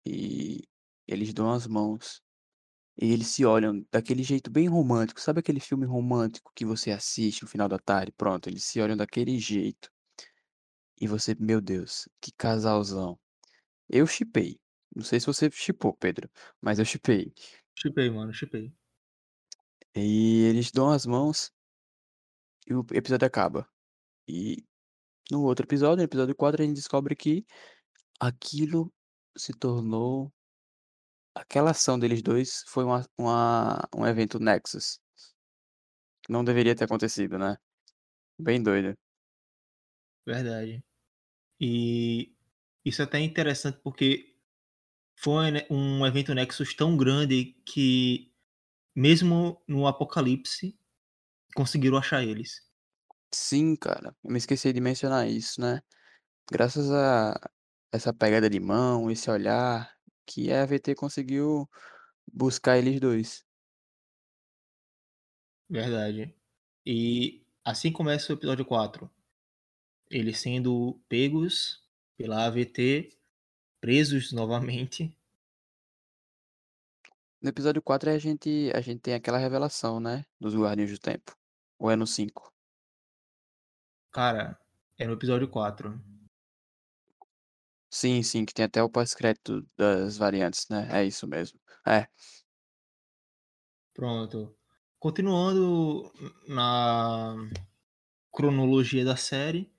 e 0.07 0.63
eles 1.09 1.35
dão 1.35 1.51
as 1.53 1.67
mãos. 1.67 2.23
E 2.97 3.13
eles 3.13 3.29
se 3.29 3.45
olham 3.45 3.85
daquele 3.91 4.23
jeito 4.23 4.51
bem 4.51 4.69
romântico. 4.69 5.21
Sabe 5.21 5.41
aquele 5.41 5.61
filme 5.61 5.85
romântico 5.85 6.53
que 6.55 6.65
você 6.65 6.91
assiste 6.91 7.43
no 7.43 7.49
final 7.49 7.69
da 7.69 7.79
tarde? 7.79 8.13
Pronto, 8.13 8.49
eles 8.49 8.65
se 8.65 8.81
olham 8.81 8.97
daquele 8.97 9.39
jeito. 9.39 9.91
E 11.01 11.09
você, 11.09 11.35
meu 11.39 11.61
Deus, 11.61 12.09
que 12.21 12.33
casalzão. 12.33 13.19
Eu 13.89 14.07
shippei. 14.07 14.61
Não 14.95 15.03
sei 15.03 15.19
se 15.19 15.27
você 15.27 15.51
shippou, 15.51 15.93
Pedro, 15.95 16.31
mas 16.61 16.79
eu 16.79 16.85
shippei. 16.85 17.33
Chipei, 17.77 18.09
mano, 18.11 18.33
chipei. 18.33 18.73
E 19.95 20.43
eles 20.45 20.71
dão 20.71 20.91
as 20.91 21.05
mãos 21.05 21.53
e 22.67 22.75
o 22.75 22.85
episódio 22.93 23.27
acaba. 23.27 23.69
E 24.27 24.65
no 25.31 25.43
outro 25.43 25.67
episódio, 25.67 25.97
no 25.99 26.03
episódio 26.03 26.35
4, 26.35 26.63
a 26.63 26.67
gente 26.67 26.77
descobre 26.77 27.15
que 27.15 27.45
aquilo 28.19 28.93
se 29.37 29.53
tornou. 29.53 30.33
Aquela 31.35 31.71
ação 31.73 31.99
deles 31.99 32.23
dois 32.23 32.65
foi 32.69 32.85
uma, 32.85 33.05
uma- 33.19 33.89
um 33.97 34.07
evento 34.07 34.39
Nexus. 34.41 35.01
Não 36.29 36.45
deveria 36.45 36.75
ter 36.77 36.85
acontecido, 36.85 37.39
né? 37.39 37.57
Bem 38.39 38.63
doido. 38.63 38.97
Verdade. 40.27 40.85
E 41.61 42.35
isso 42.85 43.03
é 43.03 43.07
até 43.07 43.21
interessante 43.21 43.81
porque 43.83 44.37
foi 45.17 45.51
né, 45.53 45.67
um 45.71 46.07
evento 46.07 46.35
Nexus 46.35 46.75
tão 46.75 46.97
grande 46.97 47.55
que, 47.67 48.33
mesmo 48.97 49.63
no 49.69 49.87
apocalipse, 49.89 50.79
conseguiram 51.57 51.99
achar 51.99 52.25
eles. 52.25 52.63
Sim, 53.33 53.77
cara. 53.77 54.17
Eu 54.23 54.31
me 54.31 54.39
esqueci 54.39 54.73
de 54.73 54.81
mencionar 54.81 55.29
isso, 55.29 55.61
né? 55.61 55.81
Graças 56.53 56.91
a 56.93 57.35
essa 57.93 58.13
pegada 58.15 58.51
de 58.51 58.61
mão, 58.61 59.11
esse 59.11 59.31
olhar, 59.31 59.93
que 60.27 60.53
a 60.53 60.63
AVT 60.63 60.95
conseguiu 60.95 61.69
buscar 62.33 62.79
eles 62.79 63.01
dois. 63.01 63.45
Verdade. 65.69 66.35
E 66.87 67.45
assim 67.65 67.93
começa 67.93 68.33
o 68.33 68.37
episódio 68.37 68.65
4. 68.65 69.11
Eles 70.11 70.39
sendo 70.39 71.01
pegos 71.09 71.83
pela 72.17 72.47
AVT, 72.47 73.11
presos 73.81 74.33
novamente. 74.33 75.17
No 77.41 77.49
episódio 77.49 77.83
4 77.83 78.11
a 78.11 78.19
gente, 78.19 78.71
a 78.75 78.81
gente 78.81 79.01
tem 79.01 79.15
aquela 79.15 79.39
revelação, 79.39 80.01
né? 80.01 80.25
Dos 80.41 80.55
Guardiões 80.55 80.91
do 80.91 80.99
Tempo. 80.99 81.37
Ou 81.79 81.91
é 81.91 81.97
no 81.97 82.07
5? 82.07 82.53
Cara, 84.13 84.59
é 84.97 85.07
no 85.07 85.15
episódio 85.15 85.49
4. 85.49 86.01
Sim, 87.95 88.23
sim, 88.25 88.45
que 88.45 88.53
tem 88.53 88.65
até 88.65 88.83
o 88.83 88.91
pós-crédito 88.91 89.65
das 89.79 90.17
variantes, 90.19 90.67
né? 90.69 90.89
É 90.91 91.05
isso 91.05 91.27
mesmo. 91.29 91.59
É, 91.87 92.09
Pronto. 93.95 94.55
Continuando 94.99 96.13
na 96.49 97.37
cronologia 98.33 99.05
da 99.05 99.17
série, 99.17 99.71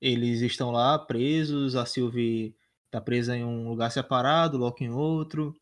eles 0.00 0.42
estão 0.42 0.70
lá 0.70 0.98
presos, 0.98 1.76
a 1.76 1.86
Sylvie 1.86 2.56
tá 2.90 3.00
presa 3.00 3.36
em 3.36 3.44
um 3.44 3.68
lugar 3.68 3.90
separado, 3.92 4.58
Loki 4.58 4.84
em 4.84 4.90
outro. 4.90 5.54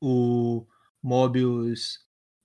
O 0.00 0.66
Mobius 1.02 1.98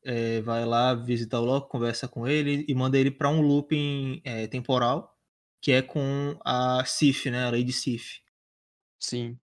eh, 0.03 0.41
vai 0.41 0.65
lá 0.65 0.93
visitar 0.93 1.39
o 1.39 1.45
Loki, 1.45 1.69
conversa 1.69 2.07
com 2.07 2.27
ele 2.27 2.65
e 2.67 2.73
manda 2.75 2.97
ele 2.97 3.11
para 3.11 3.29
um 3.29 3.41
looping 3.41 4.21
eh, 4.23 4.47
temporal, 4.47 5.10
que 5.61 5.71
é 5.71 5.81
com 5.81 6.37
a 6.43 6.83
Sif, 6.85 7.29
né, 7.29 7.45
a 7.45 7.51
Lady 7.51 7.71
Sif. 7.71 8.19
Sim. 8.99 9.39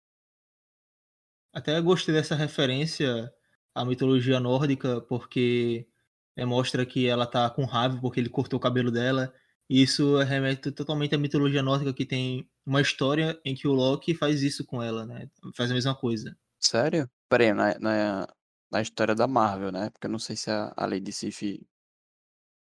Até 1.52 1.80
gostei 1.80 2.14
dessa 2.14 2.34
referência 2.34 3.32
à 3.74 3.84
mitologia 3.84 4.40
nórdica, 4.40 5.00
porque 5.02 5.88
é, 6.36 6.44
mostra 6.44 6.86
que 6.86 7.06
ela 7.06 7.26
tá 7.26 7.50
com 7.50 7.64
raiva 7.64 8.00
porque 8.00 8.20
ele 8.20 8.28
cortou 8.28 8.58
o 8.58 8.62
cabelo 8.62 8.90
dela. 8.90 9.32
E 9.68 9.82
isso 9.82 10.18
remete 10.18 10.70
totalmente 10.70 11.14
à 11.14 11.18
mitologia 11.18 11.62
nórdica, 11.62 11.94
que 11.94 12.04
tem 12.04 12.48
uma 12.66 12.80
história 12.80 13.40
em 13.44 13.54
que 13.54 13.66
o 13.66 13.72
Loki 13.72 14.14
faz 14.14 14.42
isso 14.42 14.64
com 14.64 14.82
ela, 14.82 15.06
né? 15.06 15.28
Faz 15.56 15.70
a 15.70 15.74
mesma 15.74 15.94
coisa. 15.94 16.36
Sério? 16.60 17.10
Peraí, 17.28 17.52
na, 17.52 17.78
na, 17.78 18.28
na 18.70 18.82
história 18.82 19.14
da 19.14 19.26
Marvel, 19.26 19.72
né? 19.72 19.90
Porque 19.90 20.06
eu 20.06 20.10
não 20.10 20.18
sei 20.18 20.36
se 20.36 20.50
a, 20.50 20.72
a 20.76 20.86
Lady 20.86 21.12
Sif, 21.12 21.60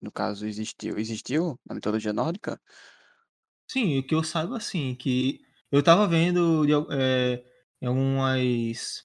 no 0.00 0.10
caso, 0.10 0.46
existiu. 0.46 0.98
Existiu 0.98 1.60
na 1.66 1.74
mitologia 1.74 2.12
nórdica? 2.12 2.60
Sim, 3.70 3.98
o 3.98 4.06
que 4.06 4.14
eu 4.14 4.22
saiba, 4.22 4.56
assim, 4.56 4.94
que 4.94 5.40
eu 5.70 5.82
tava 5.82 6.06
vendo 6.06 6.64
de, 6.66 6.72
é, 6.92 7.44
algumas 7.84 9.04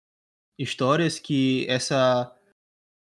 histórias 0.58 1.18
que 1.20 1.66
essa 1.70 2.34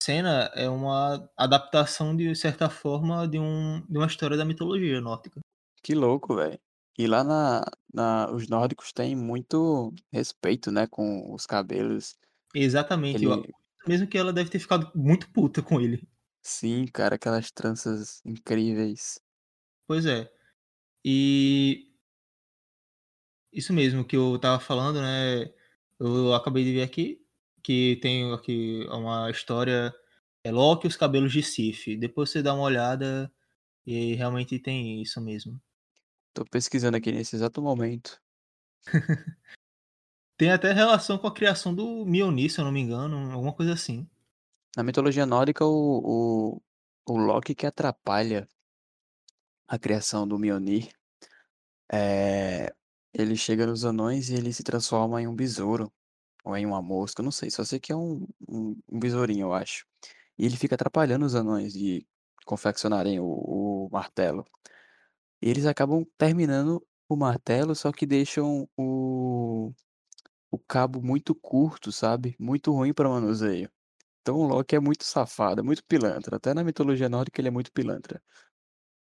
cena 0.02 0.50
é 0.54 0.68
uma 0.68 1.30
adaptação, 1.36 2.16
de 2.16 2.34
certa 2.34 2.70
forma, 2.70 3.28
de, 3.28 3.38
um, 3.38 3.84
de 3.88 3.98
uma 3.98 4.06
história 4.06 4.36
da 4.36 4.44
mitologia 4.44 5.00
nórdica. 5.00 5.40
Que 5.82 5.94
louco, 5.94 6.36
velho. 6.36 6.58
E 6.98 7.06
lá 7.06 7.24
na, 7.24 7.64
na, 7.92 8.30
os 8.30 8.48
nórdicos 8.48 8.92
têm 8.92 9.16
muito 9.16 9.92
respeito, 10.12 10.70
né, 10.70 10.86
com 10.86 11.32
os 11.32 11.46
cabelos. 11.46 12.16
Exatamente. 12.54 13.24
Ele, 13.24 13.52
mesmo 13.86 14.06
que 14.06 14.18
ela 14.18 14.32
deve 14.32 14.50
ter 14.50 14.58
ficado 14.58 14.90
muito 14.94 15.30
puta 15.30 15.62
com 15.62 15.80
ele. 15.80 16.06
sim, 16.42 16.86
cara, 16.86 17.14
aquelas 17.16 17.50
tranças 17.50 18.20
incríveis. 18.24 19.20
Pois 19.86 20.06
é. 20.06 20.30
E 21.04 21.92
isso 23.52 23.72
mesmo 23.72 24.04
que 24.04 24.16
eu 24.16 24.38
tava 24.38 24.60
falando, 24.60 25.00
né? 25.00 25.52
Eu 25.98 26.34
acabei 26.34 26.64
de 26.64 26.72
ver 26.72 26.82
aqui 26.82 27.20
que 27.62 27.98
tem 28.00 28.32
aqui 28.32 28.86
uma 28.90 29.30
história 29.30 29.94
é 30.42 30.50
Loki 30.50 30.86
e 30.86 30.88
os 30.88 30.96
cabelos 30.96 31.32
de 31.32 31.42
Sif. 31.42 31.96
Depois 31.96 32.30
você 32.30 32.42
dá 32.42 32.54
uma 32.54 32.62
olhada 32.62 33.30
e 33.86 34.14
realmente 34.14 34.58
tem 34.58 35.02
isso 35.02 35.20
mesmo. 35.20 35.60
Tô 36.32 36.44
pesquisando 36.44 36.96
aqui 36.96 37.12
nesse 37.12 37.36
exato 37.36 37.60
momento. 37.60 38.20
Tem 40.38 40.50
até 40.50 40.72
relação 40.72 41.18
com 41.18 41.26
a 41.26 41.34
criação 41.34 41.74
do 41.74 42.06
Mjolnir, 42.06 42.50
se 42.50 42.58
eu 42.58 42.64
não 42.64 42.72
me 42.72 42.80
engano, 42.80 43.30
alguma 43.30 43.52
coisa 43.52 43.74
assim. 43.74 44.08
Na 44.74 44.82
mitologia 44.82 45.26
nórdica, 45.26 45.66
o, 45.66 46.56
o, 46.56 46.62
o 47.06 47.18
Loki 47.18 47.54
que 47.54 47.66
atrapalha 47.66 48.48
a 49.70 49.78
criação 49.78 50.26
do 50.26 50.36
Mjolnir, 50.36 50.90
é, 51.92 52.74
ele 53.14 53.36
chega 53.36 53.64
nos 53.66 53.84
anões 53.84 54.28
e 54.28 54.34
ele 54.34 54.52
se 54.52 54.64
transforma 54.64 55.22
em 55.22 55.28
um 55.28 55.34
besouro, 55.34 55.92
ou 56.44 56.56
em 56.56 56.66
uma 56.66 56.82
mosca, 56.82 57.22
não 57.22 57.30
sei, 57.30 57.50
só 57.50 57.64
sei 57.64 57.78
que 57.78 57.92
é 57.92 57.96
um, 57.96 58.26
um, 58.48 58.76
um 58.90 58.98
besourinho, 58.98 59.42
eu 59.46 59.52
acho. 59.54 59.86
E 60.36 60.44
ele 60.44 60.56
fica 60.56 60.74
atrapalhando 60.74 61.24
os 61.24 61.36
anões 61.36 61.72
de 61.72 62.04
confeccionarem 62.44 63.20
o, 63.20 63.26
o 63.26 63.88
martelo. 63.92 64.44
E 65.40 65.48
eles 65.48 65.66
acabam 65.66 66.04
terminando 66.18 66.84
o 67.08 67.16
martelo, 67.16 67.74
só 67.76 67.92
que 67.92 68.06
deixam 68.06 68.68
o, 68.76 69.72
o 70.50 70.58
cabo 70.58 71.00
muito 71.00 71.32
curto, 71.34 71.92
sabe? 71.92 72.34
Muito 72.40 72.72
ruim 72.72 72.92
para 72.92 73.08
manuseio. 73.08 73.70
Então 74.22 74.36
o 74.36 74.46
Loki 74.46 74.76
é 74.76 74.80
muito 74.80 75.04
safado, 75.04 75.60
é 75.60 75.64
muito 75.64 75.84
pilantra. 75.84 76.36
Até 76.36 76.54
na 76.54 76.64
mitologia 76.64 77.08
nórdica 77.08 77.40
ele 77.40 77.48
é 77.48 77.50
muito 77.52 77.72
pilantra. 77.72 78.22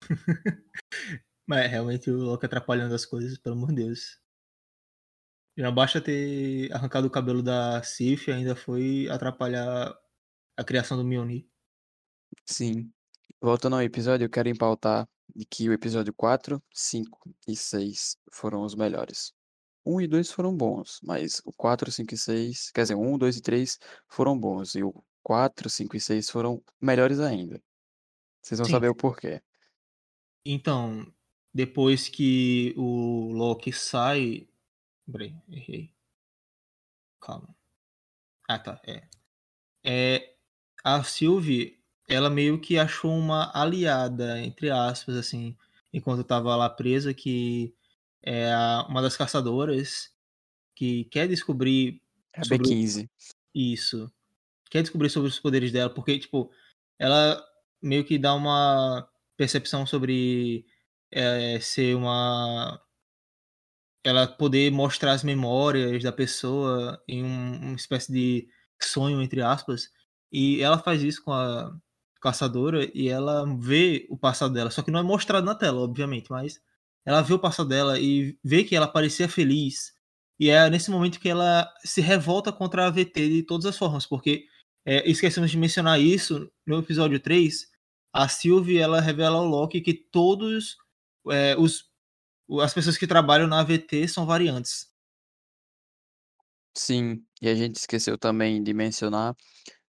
Mas 1.47 1.69
realmente 1.71 2.09
o 2.11 2.17
Loki 2.17 2.45
atrapalhando 2.45 2.95
as 2.95 3.05
coisas, 3.05 3.37
pelo 3.37 3.55
amor 3.55 3.69
de 3.69 3.75
Deus. 3.85 4.19
Já 5.57 5.71
basta 5.71 6.01
ter 6.01 6.71
arrancado 6.73 7.07
o 7.07 7.09
cabelo 7.09 7.41
da 7.41 7.81
Sif, 7.81 8.29
ainda 8.29 8.55
foi 8.55 9.07
atrapalhar 9.09 9.97
a 10.57 10.63
criação 10.63 10.97
do 10.97 11.05
Mjolnir. 11.05 11.47
Sim. 12.45 12.91
Voltando 13.41 13.75
ao 13.75 13.81
episódio, 13.81 14.25
eu 14.25 14.29
quero 14.29 14.49
empautar 14.49 15.07
de 15.35 15.45
que 15.45 15.69
o 15.69 15.73
episódio 15.73 16.13
4, 16.13 16.61
5 16.73 17.35
e 17.47 17.55
6 17.55 18.17
foram 18.31 18.63
os 18.63 18.75
melhores. 18.75 19.33
1 19.85 20.01
e 20.01 20.07
2 20.07 20.31
foram 20.31 20.55
bons, 20.55 20.99
mas 21.03 21.41
o 21.45 21.53
4, 21.53 21.91
5 21.91 22.13
e 22.13 22.17
6, 22.17 22.71
quer 22.71 22.81
dizer, 22.83 22.95
1, 22.95 23.17
2 23.17 23.37
e 23.37 23.41
3 23.41 23.79
foram 24.09 24.37
bons, 24.37 24.75
e 24.75 24.83
o 24.83 24.93
4, 25.23 25.69
5 25.69 25.95
e 25.95 25.99
6 26.01 26.29
foram 26.29 26.61
melhores 26.81 27.19
ainda. 27.19 27.61
Vocês 28.41 28.59
vão 28.59 28.67
Sim. 28.67 28.73
saber 28.73 28.89
o 28.89 28.95
porquê. 28.95 29.41
Então, 30.45 31.11
depois 31.53 32.07
que 32.07 32.73
o 32.77 33.31
Loki 33.33 33.71
sai. 33.73 34.47
Peraí, 35.11 35.33
errei. 35.49 35.91
Calma. 37.19 37.55
Ah, 38.47 38.59
tá. 38.59 38.79
É. 38.85 39.07
é 39.83 40.35
a 40.83 41.03
Sylvie, 41.03 41.79
ela 42.07 42.29
meio 42.29 42.61
que 42.61 42.77
achou 42.77 43.11
uma 43.11 43.51
aliada, 43.59 44.39
entre 44.39 44.69
aspas, 44.69 45.15
assim, 45.15 45.57
enquanto 45.91 46.21
estava 46.21 46.55
lá 46.55 46.69
presa, 46.69 47.13
que 47.13 47.73
é 48.21 48.47
uma 48.87 49.01
das 49.01 49.17
caçadoras 49.17 50.13
que 50.75 51.05
quer 51.05 51.27
descobrir 51.27 52.01
É 52.33 52.43
sobre 52.43 52.69
B15. 52.69 53.09
isso. 53.53 54.11
Quer 54.69 54.81
descobrir 54.83 55.09
sobre 55.09 55.29
os 55.29 55.39
poderes 55.39 55.71
dela, 55.71 55.89
porque, 55.89 56.19
tipo, 56.19 56.51
ela 56.99 57.43
meio 57.81 58.05
que 58.05 58.17
dá 58.19 58.33
uma 58.33 59.09
percepção 59.37 59.85
sobre 59.85 60.65
é, 61.11 61.59
ser 61.59 61.95
uma. 61.95 62.81
Ela 64.03 64.27
poder 64.27 64.71
mostrar 64.71 65.13
as 65.13 65.23
memórias 65.23 66.03
da 66.03 66.11
pessoa 66.11 67.01
em 67.07 67.23
um, 67.23 67.69
uma 67.69 67.75
espécie 67.75 68.11
de 68.11 68.47
sonho, 68.81 69.21
entre 69.21 69.41
aspas. 69.41 69.89
E 70.31 70.61
ela 70.61 70.77
faz 70.77 71.01
isso 71.03 71.23
com 71.23 71.31
a 71.33 71.75
caçadora 72.21 72.89
e 72.93 73.07
ela 73.09 73.45
vê 73.59 74.05
o 74.09 74.17
passado 74.17 74.53
dela. 74.53 74.71
Só 74.71 74.81
que 74.81 74.91
não 74.91 74.99
é 74.99 75.03
mostrado 75.03 75.45
na 75.45 75.55
tela, 75.55 75.81
obviamente, 75.81 76.29
mas 76.31 76.61
ela 77.05 77.21
vê 77.21 77.33
o 77.33 77.39
passado 77.39 77.69
dela 77.69 77.99
e 77.99 78.37
vê 78.43 78.63
que 78.63 78.75
ela 78.75 78.87
parecia 78.87 79.29
feliz. 79.29 79.93
E 80.39 80.49
é 80.49 80.69
nesse 80.69 80.91
momento 80.91 81.19
que 81.19 81.29
ela 81.29 81.71
se 81.83 82.01
revolta 82.01 82.51
contra 82.51 82.87
a 82.87 82.89
VT 82.89 83.29
de 83.29 83.43
todas 83.43 83.65
as 83.65 83.77
formas, 83.77 84.05
porque 84.05 84.45
é, 84.85 85.09
esquecemos 85.09 85.51
de 85.51 85.57
mencionar 85.57 85.99
isso 85.99 86.51
no 86.65 86.79
episódio 86.79 87.19
3. 87.19 87.67
A 88.17 88.29
Sylvie 88.29 88.77
ela 88.77 89.01
revela 89.01 89.39
ao 89.39 89.45
Loki 89.45 89.81
que 89.81 89.93
todos 89.93 90.77
é, 91.29 91.53
os, 91.57 91.91
as 92.61 92.73
pessoas 92.73 92.97
que 92.97 93.05
trabalham 93.05 93.45
na 93.45 93.59
AVT 93.59 94.07
são 94.07 94.25
variantes. 94.25 94.89
Sim, 96.73 97.25
e 97.41 97.49
a 97.49 97.55
gente 97.55 97.75
esqueceu 97.75 98.17
também 98.17 98.63
de 98.63 98.73
mencionar 98.73 99.35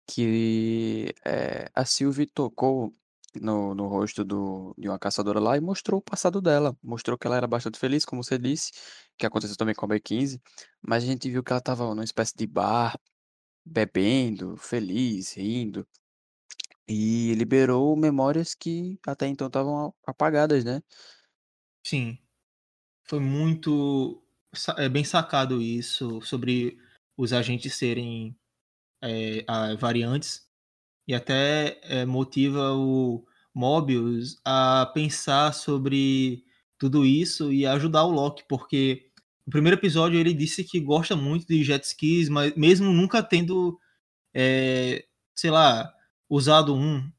que 0.07 1.15
eh, 1.25 1.71
a 1.75 1.85
Sylvie 1.87 2.27
tocou 2.27 2.95
no, 3.41 3.75
no 3.75 3.87
rosto 3.87 4.23
do, 4.23 4.75
de 4.77 4.87
uma 4.87 4.99
caçadora 4.99 5.41
lá 5.41 5.57
e 5.57 5.61
mostrou 5.61 6.01
o 6.01 6.03
passado 6.03 6.43
dela. 6.43 6.77
Mostrou 6.83 7.17
que 7.17 7.27
ela 7.27 7.39
era 7.39 7.47
bastante 7.47 7.79
feliz, 7.79 8.05
como 8.05 8.23
você 8.23 8.39
disse, 8.39 8.71
que 9.17 9.25
aconteceu 9.25 9.57
também 9.57 9.75
com 9.75 9.87
a 9.87 9.89
B15, 9.89 10.39
mas 10.83 11.05
a 11.05 11.07
gente 11.07 11.31
viu 11.31 11.43
que 11.43 11.53
ela 11.53 11.59
estava 11.59 11.89
numa 11.95 12.05
espécie 12.05 12.35
de 12.37 12.47
bar, 12.47 12.99
bebendo, 13.65 14.59
feliz, 14.59 15.33
rindo, 15.35 15.87
e 16.89 17.35
liberou 17.35 17.97
memórias 17.97 18.55
que 18.55 18.99
até 19.07 19.27
então 19.27 19.47
estavam 19.47 19.95
apagadas, 20.07 20.65
né? 20.65 20.83
Sim, 21.85 22.19
foi 23.05 23.21
muito 23.21 24.23
é, 24.77 24.89
bem 24.89 25.05
sacado 25.05 25.61
isso 25.61 26.21
sobre 26.23 26.79
os 27.17 27.33
agentes 27.33 27.75
serem 27.75 28.37
é, 29.03 29.45
variantes 29.77 30.49
e 31.07 31.15
até 31.15 31.81
é, 31.83 32.05
motiva 32.07 32.73
o 32.75 33.25
Mobius 33.55 34.41
a 34.45 34.91
pensar 34.95 35.53
sobre 35.53 36.45
tudo 36.79 37.05
isso 37.05 37.53
e 37.53 37.67
ajudar 37.67 38.05
o 38.05 38.11
Loki, 38.11 38.45
porque 38.49 39.11
no 39.47 39.51
primeiro 39.51 39.77
episódio 39.77 40.19
ele 40.19 40.33
disse 40.33 40.65
que 40.65 40.81
gosta 40.81 41.17
muito 41.17 41.47
de 41.47 41.65
jet 41.65 41.85
skis, 41.85 42.29
mas 42.29 42.55
mesmo 42.55 42.93
nunca 42.93 43.23
tendo, 43.23 43.79
é, 44.33 45.05
sei 45.35 45.51
lá, 45.51 45.93
usado 46.31 46.75
um, 46.75 47.11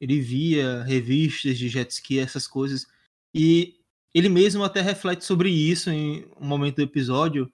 ele 0.00 0.20
via 0.20 0.82
revistas 0.82 1.56
de 1.56 1.68
jet 1.68 1.90
ski, 1.90 2.18
essas 2.18 2.46
coisas, 2.46 2.86
e 3.32 3.80
ele 4.12 4.28
mesmo 4.28 4.64
até 4.64 4.80
reflete 4.80 5.24
sobre 5.24 5.48
isso 5.48 5.90
em 5.90 6.26
um 6.40 6.46
momento 6.46 6.76
do 6.76 6.82
episódio, 6.82 7.52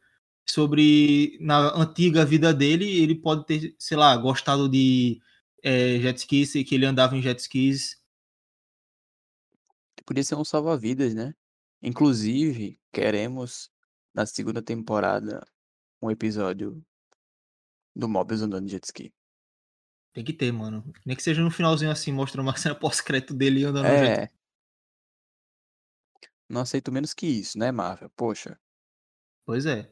sobre 0.49 1.37
na 1.41 1.77
antiga 1.77 2.25
vida 2.25 2.53
dele, 2.55 2.85
ele 2.85 3.15
pode 3.15 3.47
ter, 3.47 3.77
sei 3.79 3.97
lá, 3.97 4.17
gostado 4.17 4.69
de 4.69 5.21
é, 5.63 5.99
jet 6.01 6.19
skis, 6.19 6.53
que 6.53 6.75
ele 6.75 6.87
andava 6.87 7.17
em 7.17 7.23
jet 7.23 7.39
skis. 7.39 8.01
Podia 10.05 10.25
ser 10.25 10.35
um 10.35 10.45
salva-vidas, 10.45 11.15
né? 11.15 11.35
Inclusive, 11.81 12.79
queremos, 12.93 13.71
na 14.15 14.27
segunda 14.27 14.63
temporada, 14.63 15.47
um 16.01 16.11
episódio 16.11 16.85
do 17.95 18.09
Mobius 18.09 18.43
andando 18.43 18.67
de 18.67 18.73
jet 18.73 18.85
ski. 18.85 19.13
Tem 20.13 20.25
que 20.25 20.33
ter, 20.33 20.53
mano. 20.53 20.85
Nem 21.07 21.17
que 21.17 21.23
seja 21.23 21.43
no 21.43 21.51
finalzinho 21.51 21.91
assim, 21.91 22.13
mostra 22.13 22.41
uma 22.43 22.55
cena 22.57 22.75
pós-crédito 22.75 23.35
dele 23.35 23.65
andando 23.65 23.89
no 23.89 23.99
jet 23.99 24.21
É. 24.21 24.31
Não 26.49 26.61
aceito 26.61 26.93
menos 26.93 27.15
que 27.15 27.27
isso, 27.27 27.59
né, 27.59 27.73
Marvel? 27.73 28.11
Poxa. 28.11 28.59
Pois 29.47 29.65
é. 29.65 29.91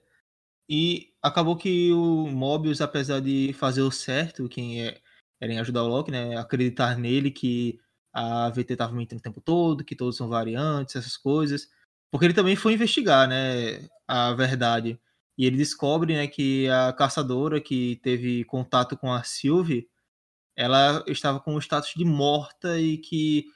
E 0.68 1.12
acabou 1.22 1.56
que 1.56 1.90
o 1.92 2.28
Mobius, 2.28 2.80
apesar 2.80 3.20
de 3.20 3.52
fazer 3.54 3.82
o 3.82 3.90
certo, 3.90 4.48
quem 4.48 4.86
é, 4.86 5.00
era 5.40 5.52
em 5.52 5.58
ajudar 5.58 5.82
o 5.82 5.88
Loki, 5.88 6.10
né? 6.10 6.36
Acreditar 6.36 6.96
nele 6.98 7.30
que 7.30 7.80
a 8.12 8.50
VT 8.50 8.74
estava 8.74 8.92
mentindo 8.92 9.20
o 9.20 9.22
tempo 9.22 9.40
todo, 9.40 9.84
que 9.84 9.96
todos 9.96 10.16
são 10.16 10.28
variantes, 10.28 10.96
essas 10.96 11.16
coisas. 11.16 11.68
Porque 12.10 12.26
ele 12.26 12.34
também 12.34 12.56
foi 12.56 12.74
investigar, 12.74 13.26
né? 13.28 13.88
A 14.06 14.32
verdade. 14.34 15.00
E 15.38 15.46
ele 15.46 15.56
descobre, 15.56 16.14
né, 16.14 16.26
que 16.26 16.68
a 16.68 16.92
caçadora 16.92 17.60
que 17.60 17.96
teve 18.02 18.44
contato 18.44 18.96
com 18.96 19.12
a 19.12 19.22
Sylvie, 19.22 19.88
ela 20.60 21.02
estava 21.06 21.40
com 21.40 21.54
o 21.54 21.58
status 21.58 21.94
de 21.96 22.04
morta 22.04 22.78
e 22.78 22.98
que 22.98 23.46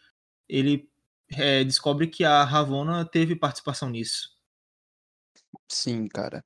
ele 0.48 0.88
é, 1.32 1.62
descobre 1.62 2.06
que 2.08 2.24
a 2.24 2.42
Ravonna 2.42 3.04
teve 3.04 3.36
participação 3.36 3.90
nisso. 3.90 4.30
Sim, 5.68 6.08
cara. 6.08 6.42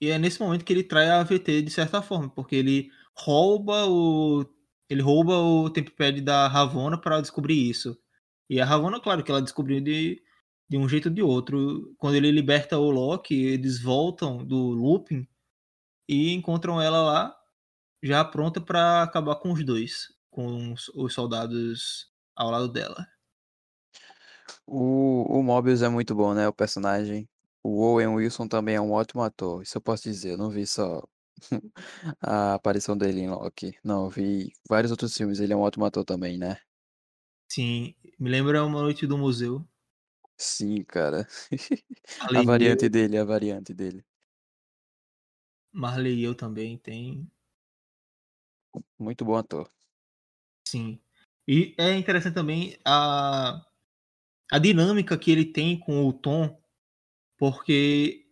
E 0.00 0.08
é 0.10 0.18
nesse 0.18 0.40
momento 0.40 0.64
que 0.64 0.72
ele 0.72 0.82
trai 0.82 1.08
a 1.08 1.20
AVT 1.20 1.62
de 1.62 1.70
certa 1.70 2.02
forma, 2.02 2.28
porque 2.28 2.56
ele 2.56 2.90
rouba 3.16 3.86
o 3.86 4.44
ele 4.88 5.00
rouba 5.02 5.36
o 5.36 5.70
Tempipad 5.70 6.20
da 6.20 6.48
Ravonna 6.48 7.00
para 7.00 7.20
descobrir 7.20 7.70
isso. 7.70 7.96
E 8.48 8.60
a 8.60 8.64
Ravonna, 8.64 9.00
claro 9.00 9.22
que 9.22 9.30
ela 9.30 9.40
descobriu 9.40 9.80
de, 9.80 10.20
de 10.68 10.76
um 10.76 10.88
jeito 10.88 11.08
ou 11.08 11.14
de 11.14 11.22
outro. 11.22 11.94
Quando 11.98 12.16
ele 12.16 12.32
liberta 12.32 12.78
o 12.78 12.90
Loki, 12.90 13.34
eles 13.44 13.80
voltam 13.80 14.44
do 14.44 14.56
looping 14.56 15.24
e 16.08 16.32
encontram 16.32 16.82
ela 16.82 17.00
lá 17.02 17.39
já 18.02 18.24
pronta 18.24 18.60
para 18.60 19.02
acabar 19.02 19.36
com 19.36 19.52
os 19.52 19.64
dois, 19.64 20.08
com 20.30 20.72
os, 20.72 20.88
os 20.94 21.12
soldados 21.14 22.10
ao 22.34 22.50
lado 22.50 22.68
dela. 22.68 23.06
O, 24.66 25.38
o 25.38 25.42
Mobius 25.42 25.82
é 25.82 25.88
muito 25.88 26.14
bom, 26.14 26.34
né? 26.34 26.48
O 26.48 26.52
personagem. 26.52 27.28
O 27.62 27.82
Owen 27.82 28.08
Wilson 28.08 28.48
também 28.48 28.76
é 28.76 28.80
um 28.80 28.92
ótimo 28.92 29.22
ator. 29.22 29.62
Isso 29.62 29.76
eu 29.76 29.82
posso 29.82 30.04
dizer. 30.04 30.32
Eu 30.32 30.38
não 30.38 30.50
vi 30.50 30.66
só 30.66 31.02
a 32.20 32.54
aparição 32.54 32.96
dele 32.96 33.20
em 33.20 33.28
Loki. 33.28 33.74
Não, 33.84 34.04
eu 34.04 34.10
vi 34.10 34.52
vários 34.68 34.90
outros 34.90 35.14
filmes. 35.14 35.40
Ele 35.40 35.52
é 35.52 35.56
um 35.56 35.60
ótimo 35.60 35.84
ator 35.84 36.04
também, 36.04 36.38
né? 36.38 36.58
Sim, 37.48 37.94
me 38.18 38.30
lembra 38.30 38.64
uma 38.64 38.80
noite 38.80 39.06
do 39.06 39.18
museu. 39.18 39.66
Sim, 40.36 40.84
cara. 40.84 41.26
A 42.20 42.42
variante 42.42 42.88
dele, 42.88 43.18
a 43.18 43.24
variante 43.24 43.74
dele. 43.74 44.04
Marley 45.72 46.20
e 46.20 46.24
eu 46.24 46.34
também 46.34 46.78
tem. 46.78 47.30
Muito 48.98 49.24
bom 49.24 49.36
ator. 49.36 49.68
Sim. 50.66 51.00
E 51.48 51.74
é 51.78 51.96
interessante 51.96 52.34
também 52.34 52.76
a, 52.84 53.64
a 54.50 54.58
dinâmica 54.58 55.18
que 55.18 55.30
ele 55.30 55.44
tem 55.44 55.78
com 55.78 56.06
o 56.06 56.12
Tom, 56.12 56.60
porque 57.36 58.26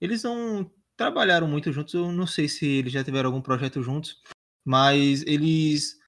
eles 0.00 0.22
não 0.22 0.70
trabalharam 0.96 1.48
muito 1.48 1.72
juntos. 1.72 1.94
Eu 1.94 2.12
não 2.12 2.26
sei 2.26 2.48
se 2.48 2.66
eles 2.66 2.92
já 2.92 3.02
tiveram 3.02 3.28
algum 3.28 3.40
projeto 3.40 3.82
juntos, 3.82 4.20
mas 4.64 5.22
eles 5.26 5.98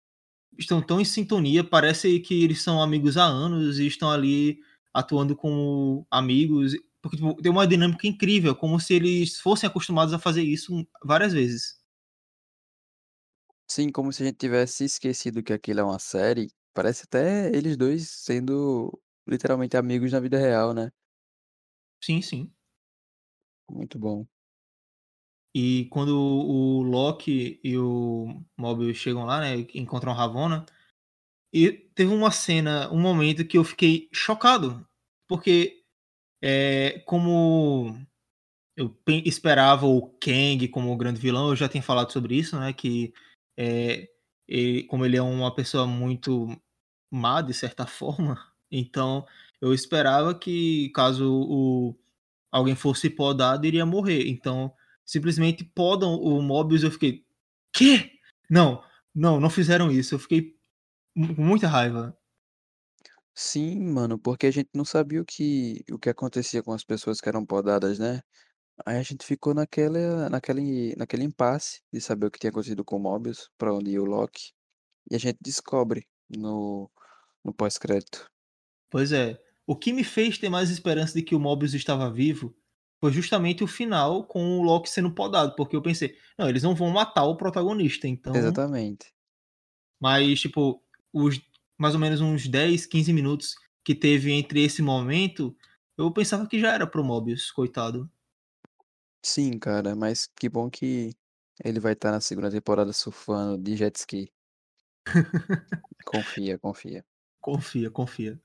estão 0.59 0.83
tão 0.83 1.01
em 1.01 1.05
sintonia. 1.05 1.65
Parece 1.65 2.21
que 2.21 2.45
eles 2.45 2.63
são 2.63 2.83
amigos 2.83 3.17
há 3.17 3.25
anos 3.25 3.79
e 3.79 3.87
estão 3.87 4.11
ali 4.11 4.61
atuando 4.93 5.35
como 5.35 6.07
amigos. 6.11 6.75
Porque 7.01 7.17
tipo, 7.17 7.35
tem 7.43 7.51
uma 7.51 7.67
dinâmica 7.67 8.07
incrível, 8.07 8.55
como 8.55 8.79
se 8.79 8.95
eles 8.95 9.39
fossem 9.41 9.67
acostumados 9.67 10.15
a 10.15 10.19
fazer 10.19 10.43
isso 10.43 10.87
várias 11.05 11.33
vezes. 11.33 11.82
Sim, 13.75 13.91
como 13.91 14.13
se 14.13 14.23
a 14.23 14.27
gente 14.27 14.37
tivesse 14.37 14.85
esquecido 14.85 15.43
que 15.43 15.53
aquilo 15.53 15.81
é 15.81 15.83
uma 15.85 15.99
série. 15.99 16.49
Parece 16.75 17.05
até 17.05 17.49
eles 17.57 17.75
dois 17.77 18.11
sendo 18.11 19.01
literalmente 19.27 19.77
amigos 19.77 20.13
na 20.13 20.21
vida 20.21 20.39
real, 20.39 20.75
né? 20.75 20.91
Sim, 22.01 22.23
sim. 22.23 22.53
Muito 23.69 23.99
bom. 23.99 24.27
E 25.55 25.87
quando 25.91 26.17
o 26.19 26.83
Loki 26.83 27.61
e 27.63 27.77
o 27.77 28.43
Mobius 28.57 28.97
chegam 28.97 29.25
lá, 29.25 29.41
né, 29.41 29.67
encontram 29.75 30.13
Ravonna, 30.15 30.65
e 31.53 31.73
teve 31.73 32.13
uma 32.15 32.31
cena, 32.31 32.91
um 32.93 33.01
momento 33.01 33.47
que 33.47 33.59
eu 33.59 33.65
fiquei 33.65 34.09
chocado, 34.13 34.87
porque 35.29 35.85
é, 36.43 37.01
como 37.07 37.97
eu 38.77 38.91
pe- 38.91 39.23
esperava 39.27 39.87
o 39.87 40.09
Kang 40.21 40.69
como 40.69 40.93
o 40.93 40.97
grande 40.97 41.21
vilão, 41.21 41.51
eu 41.51 41.57
já 41.57 41.69
tinha 41.69 41.83
falado 41.83 42.13
sobre 42.13 42.37
isso, 42.37 42.59
né, 42.61 42.73
que 42.73 43.13
é, 43.57 44.09
ele- 44.49 44.85
como 44.85 45.05
ele 45.07 45.17
é 45.17 45.23
uma 45.23 45.55
pessoa 45.55 45.87
muito 45.87 46.49
má, 47.11 47.43
de 47.43 47.55
certa 47.55 47.87
forma, 47.87 48.39
então 48.71 49.27
eu 49.61 49.73
esperava 49.75 50.35
que 50.39 50.91
caso 50.95 51.31
o 51.31 51.97
alguém 52.51 52.75
fosse 52.75 53.11
podado, 53.11 53.67
iria 53.67 53.87
morrer. 53.87 54.29
Então, 54.29 54.75
simplesmente 55.05 55.65
podam 55.65 56.15
o 56.15 56.43
Mobius. 56.43 56.83
Eu 56.83 56.91
fiquei, 56.91 57.25
quê? 57.73 58.13
Não, 58.51 58.83
não, 59.15 59.41
não 59.41 59.51
fizeram 59.51 59.91
isso. 59.91 60.15
Eu 60.15 60.19
fiquei 60.19 60.57
com 61.15 61.43
muita 61.43 61.69
raiva. 61.69 62.17
Sim, 63.35 63.81
mano, 63.91 64.19
porque 64.19 64.47
a 64.47 64.51
gente 64.51 64.69
não 64.75 64.85
sabia 64.85 65.21
o 65.23 65.25
que, 65.25 65.85
o 65.91 65.99
que 65.99 66.11
acontecia 66.11 66.63
com 66.63 66.73
as 66.73 66.85
pessoas 66.85 67.21
que 67.21 67.29
eram 67.29 67.45
podadas, 67.47 67.99
né? 67.99 68.21
Aí 68.85 68.97
a 68.97 69.03
gente 69.03 69.25
ficou 69.25 69.55
naquela, 69.55 70.29
naquele, 70.29 70.95
naquele 70.97 71.25
impasse 71.25 71.83
de 71.93 72.01
saber 72.01 72.27
o 72.27 72.31
que 72.31 72.39
tinha 72.39 72.51
acontecido 72.51 72.85
com 72.85 72.97
o 72.97 73.01
Mobius, 73.01 73.51
pra 73.59 73.73
onde 73.73 73.91
ia 73.91 74.03
o 74.03 74.07
Loki. 74.07 74.53
E 75.11 75.15
a 75.15 75.19
gente 75.19 75.39
descobre 75.41 76.07
no, 76.29 76.91
no 77.45 77.53
pós-crédito. 77.53 78.31
Pois 78.91 79.13
é. 79.13 79.41
O 79.67 79.77
que 79.77 79.93
me 79.93 80.03
fez 80.03 80.39
ter 80.39 80.49
mais 80.49 80.71
esperança 80.71 81.15
de 81.15 81.23
que 81.23 81.35
o 81.35 81.41
Mobius 81.41 81.75
estava 81.75 82.11
vivo 82.11 82.55
foi 83.01 83.13
justamente 83.13 83.65
o 83.65 83.67
final 83.67 84.25
com 84.25 84.59
o 84.59 84.63
Loki 84.63 84.89
sendo 84.89 85.13
podado, 85.13 85.57
porque 85.57 85.75
eu 85.75 85.83
pensei, 85.83 86.17
não, 86.39 86.49
eles 86.49 86.63
não 86.63 86.75
vão 86.75 86.91
matar 86.91 87.25
o 87.25 87.37
protagonista, 87.37 88.07
então. 88.07 88.35
Exatamente. 88.35 89.13
Mas, 90.01 90.41
tipo, 90.41 90.83
os 91.13 91.41
mais 91.77 91.95
ou 91.95 92.01
menos 92.01 92.21
uns 92.21 92.47
10, 92.47 92.87
15 92.87 93.13
minutos 93.13 93.57
que 93.85 93.95
teve 93.95 94.31
entre 94.33 94.63
esse 94.63 94.81
momento, 94.83 95.57
eu 95.99 96.13
pensava 96.13 96.47
que 96.47 96.61
já 96.61 96.73
era 96.73 96.87
pro 96.87 97.03
Mobius, 97.03 97.51
coitado. 97.51 98.09
Sim, 99.25 99.59
cara, 99.59 99.95
mas 99.97 100.27
que 100.27 100.49
bom 100.49 100.69
que 100.71 101.13
ele 101.65 101.81
vai 101.81 101.93
estar 101.93 102.11
na 102.13 102.21
segunda 102.21 102.51
temporada 102.51 102.93
surfando 102.93 103.57
de 103.63 103.77
jet 103.77 103.97
ski. 103.99 104.33
Confia, 106.05 106.59
confia. 106.61 107.05
Confia, 107.41 107.91
confia. 107.91 108.41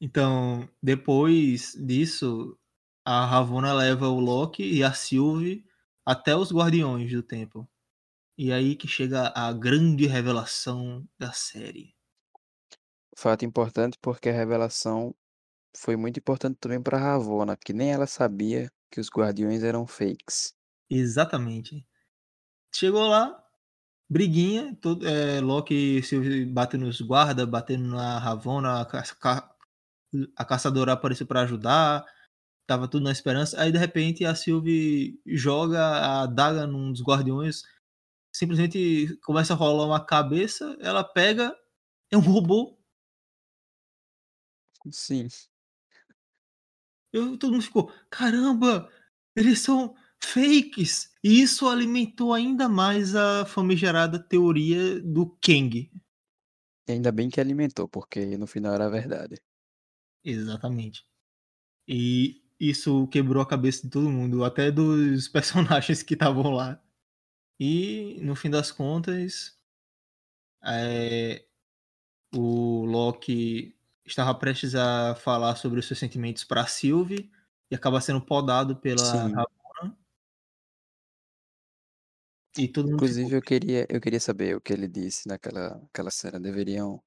Então, 0.00 0.68
depois 0.82 1.74
disso, 1.74 2.58
a 3.04 3.24
Ravonna 3.26 3.72
leva 3.72 4.08
o 4.08 4.20
Loki 4.20 4.62
e 4.64 4.82
a 4.82 4.92
Sylvie 4.92 5.64
até 6.04 6.34
os 6.36 6.52
Guardiões 6.52 7.10
do 7.12 7.22
Tempo. 7.22 7.68
E 8.38 8.52
aí 8.52 8.76
que 8.76 8.88
chega 8.88 9.32
a 9.36 9.52
grande 9.52 10.06
revelação 10.06 11.06
da 11.18 11.32
série. 11.32 11.94
Fato 13.16 13.44
importante 13.44 13.98
porque 14.02 14.28
a 14.28 14.32
revelação 14.32 15.14
foi 15.76 15.96
muito 15.96 16.18
importante 16.20 16.58
também 16.60 16.82
pra 16.82 16.98
Ravonna, 16.98 17.56
que 17.56 17.72
nem 17.72 17.92
ela 17.92 18.06
sabia 18.06 18.70
que 18.92 19.00
os 19.00 19.08
Guardiões 19.10 19.64
eram 19.64 19.86
fakes. 19.88 20.54
Exatamente. 20.90 21.86
Chegou 22.74 23.06
lá, 23.08 23.42
briguinha, 24.10 24.76
todo, 24.80 25.06
é, 25.08 25.40
Loki 25.40 25.74
e 25.98 26.02
Sylvie 26.02 26.46
batendo 26.46 26.86
nos 26.86 27.00
guardas, 27.02 27.46
batendo 27.48 27.88
na 27.88 28.18
Ravonna, 28.18 28.82
a, 28.82 28.86
ca- 28.86 29.54
a 30.36 30.44
caçadora 30.44 30.92
apareceu 30.92 31.26
para 31.26 31.42
ajudar, 31.42 32.04
tava 32.66 32.88
tudo 32.88 33.04
na 33.04 33.12
esperança. 33.12 33.60
Aí 33.60 33.72
de 33.72 33.78
repente 33.78 34.24
a 34.26 34.34
Sylvie 34.34 35.20
joga 35.26 36.22
a 36.22 36.26
daga 36.26 36.66
num 36.66 36.92
dos 36.92 37.02
guardiões, 37.02 37.62
simplesmente 38.34 39.16
começa 39.24 39.54
a 39.54 39.56
rolar 39.56 39.86
uma 39.86 40.04
cabeça, 40.04 40.76
ela 40.80 41.04
pega, 41.04 41.54
é 42.12 42.18
um 42.18 42.20
robô. 42.20 42.78
Sim, 44.92 45.28
Eu, 47.12 47.36
todo 47.36 47.52
mundo 47.52 47.62
ficou, 47.62 47.92
caramba, 48.10 48.90
eles 49.36 49.60
são 49.60 49.94
fakes. 50.22 51.12
E 51.22 51.42
isso 51.42 51.68
alimentou 51.68 52.32
ainda 52.32 52.68
mais 52.68 53.14
a 53.14 53.44
famigerada 53.44 54.18
teoria 54.18 55.00
do 55.00 55.26
Kang. 55.40 55.90
ainda 56.88 57.12
bem 57.12 57.30
que 57.30 57.40
alimentou, 57.40 57.88
porque 57.88 58.36
no 58.36 58.46
final 58.46 58.74
era 58.74 58.90
verdade. 58.90 59.40
Exatamente. 60.24 61.04
E 61.86 62.42
isso 62.58 63.06
quebrou 63.08 63.42
a 63.42 63.48
cabeça 63.48 63.82
de 63.82 63.90
todo 63.90 64.10
mundo, 64.10 64.44
até 64.44 64.70
dos 64.70 65.28
personagens 65.28 66.02
que 66.02 66.14
estavam 66.14 66.50
lá. 66.50 66.82
E 67.58 68.18
no 68.22 68.34
fim 68.34 68.50
das 68.50 68.72
contas, 68.72 69.58
é, 70.64 71.44
o 72.34 72.84
Loki 72.84 73.76
estava 74.04 74.34
prestes 74.34 74.74
a 74.74 75.14
falar 75.14 75.56
sobre 75.56 75.78
os 75.78 75.86
seus 75.86 75.98
sentimentos 75.98 76.44
para 76.44 76.66
Sylvie 76.66 77.30
e 77.70 77.74
acaba 77.74 78.00
sendo 78.00 78.20
podado 78.20 78.76
pela. 78.76 79.02
Ravonna. 79.02 79.96
E 82.56 82.68
todo 82.68 82.84
mundo 82.84 82.94
ficou. 82.94 83.08
Inclusive 83.08 83.36
eu 83.36 83.42
queria, 83.42 83.86
eu 83.88 84.00
queria 84.00 84.20
saber 84.20 84.56
o 84.56 84.60
que 84.60 84.72
ele 84.72 84.86
disse 84.86 85.26
naquela 85.26 85.82
aquela 85.90 86.10
cena. 86.10 86.38
Deveriam 86.38 87.02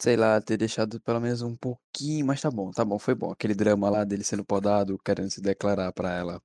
sei 0.00 0.16
lá, 0.16 0.40
ter 0.40 0.56
deixado 0.56 1.00
pelo 1.00 1.20
menos 1.20 1.42
um 1.42 1.56
pouquinho, 1.56 2.24
mas 2.24 2.40
tá 2.40 2.50
bom, 2.50 2.70
tá 2.70 2.84
bom, 2.84 2.98
foi 2.98 3.14
bom. 3.14 3.32
Aquele 3.32 3.54
drama 3.54 3.90
lá 3.90 4.04
dele 4.04 4.22
sendo 4.22 4.44
podado, 4.44 4.98
querendo 5.04 5.30
se 5.30 5.40
declarar 5.40 5.92
pra 5.92 6.14
ela. 6.14 6.40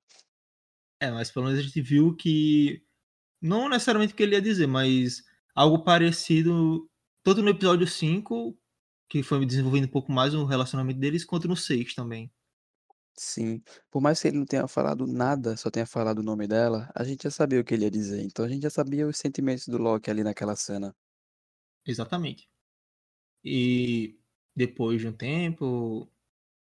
É, 0.99 1.11
mas 1.11 1.29
pelo 1.31 1.45
menos 1.45 1.59
a 1.59 1.63
gente 1.63 1.81
viu 1.81 2.15
que 2.15 2.83
não 3.39 3.69
necessariamente 3.69 4.13
o 4.13 4.15
que 4.15 4.23
ele 4.23 4.35
ia 4.35 4.41
dizer, 4.41 4.67
mas 4.67 5.21
algo 5.53 5.83
parecido 5.83 6.89
tanto 7.23 7.41
no 7.41 7.49
episódio 7.49 7.85
5, 7.87 8.57
que 9.13 9.21
foi 9.21 9.45
desenvolvendo 9.45 9.85
um 9.85 9.89
pouco 9.89 10.11
mais 10.11 10.33
o 10.33 10.43
relacionamento 10.43 10.99
deles, 10.99 11.23
quanto 11.23 11.47
no 11.47 11.55
6 11.55 11.93
também. 11.93 12.33
Sim, 13.15 13.61
por 13.91 14.01
mais 14.01 14.19
que 14.19 14.27
ele 14.27 14.39
não 14.39 14.45
tenha 14.45 14.67
falado 14.67 15.05
nada, 15.05 15.55
só 15.55 15.69
tenha 15.69 15.85
falado 15.85 16.17
o 16.17 16.23
nome 16.23 16.47
dela, 16.47 16.91
a 16.95 17.03
gente 17.03 17.21
já 17.21 17.29
sabia 17.29 17.59
o 17.59 17.63
que 17.63 17.75
ele 17.75 17.83
ia 17.83 17.91
dizer. 17.91 18.23
Então 18.23 18.43
a 18.43 18.49
gente 18.49 18.63
já 18.63 18.71
sabia 18.71 19.07
os 19.07 19.15
sentimentos 19.15 19.67
do 19.67 19.77
Loki 19.77 20.09
ali 20.09 20.23
naquela 20.23 20.55
cena. 20.55 20.95
Exatamente. 21.85 22.49
E 23.43 24.17
depois 24.55 24.99
de 24.99 25.07
um 25.07 25.13
tempo. 25.13 26.11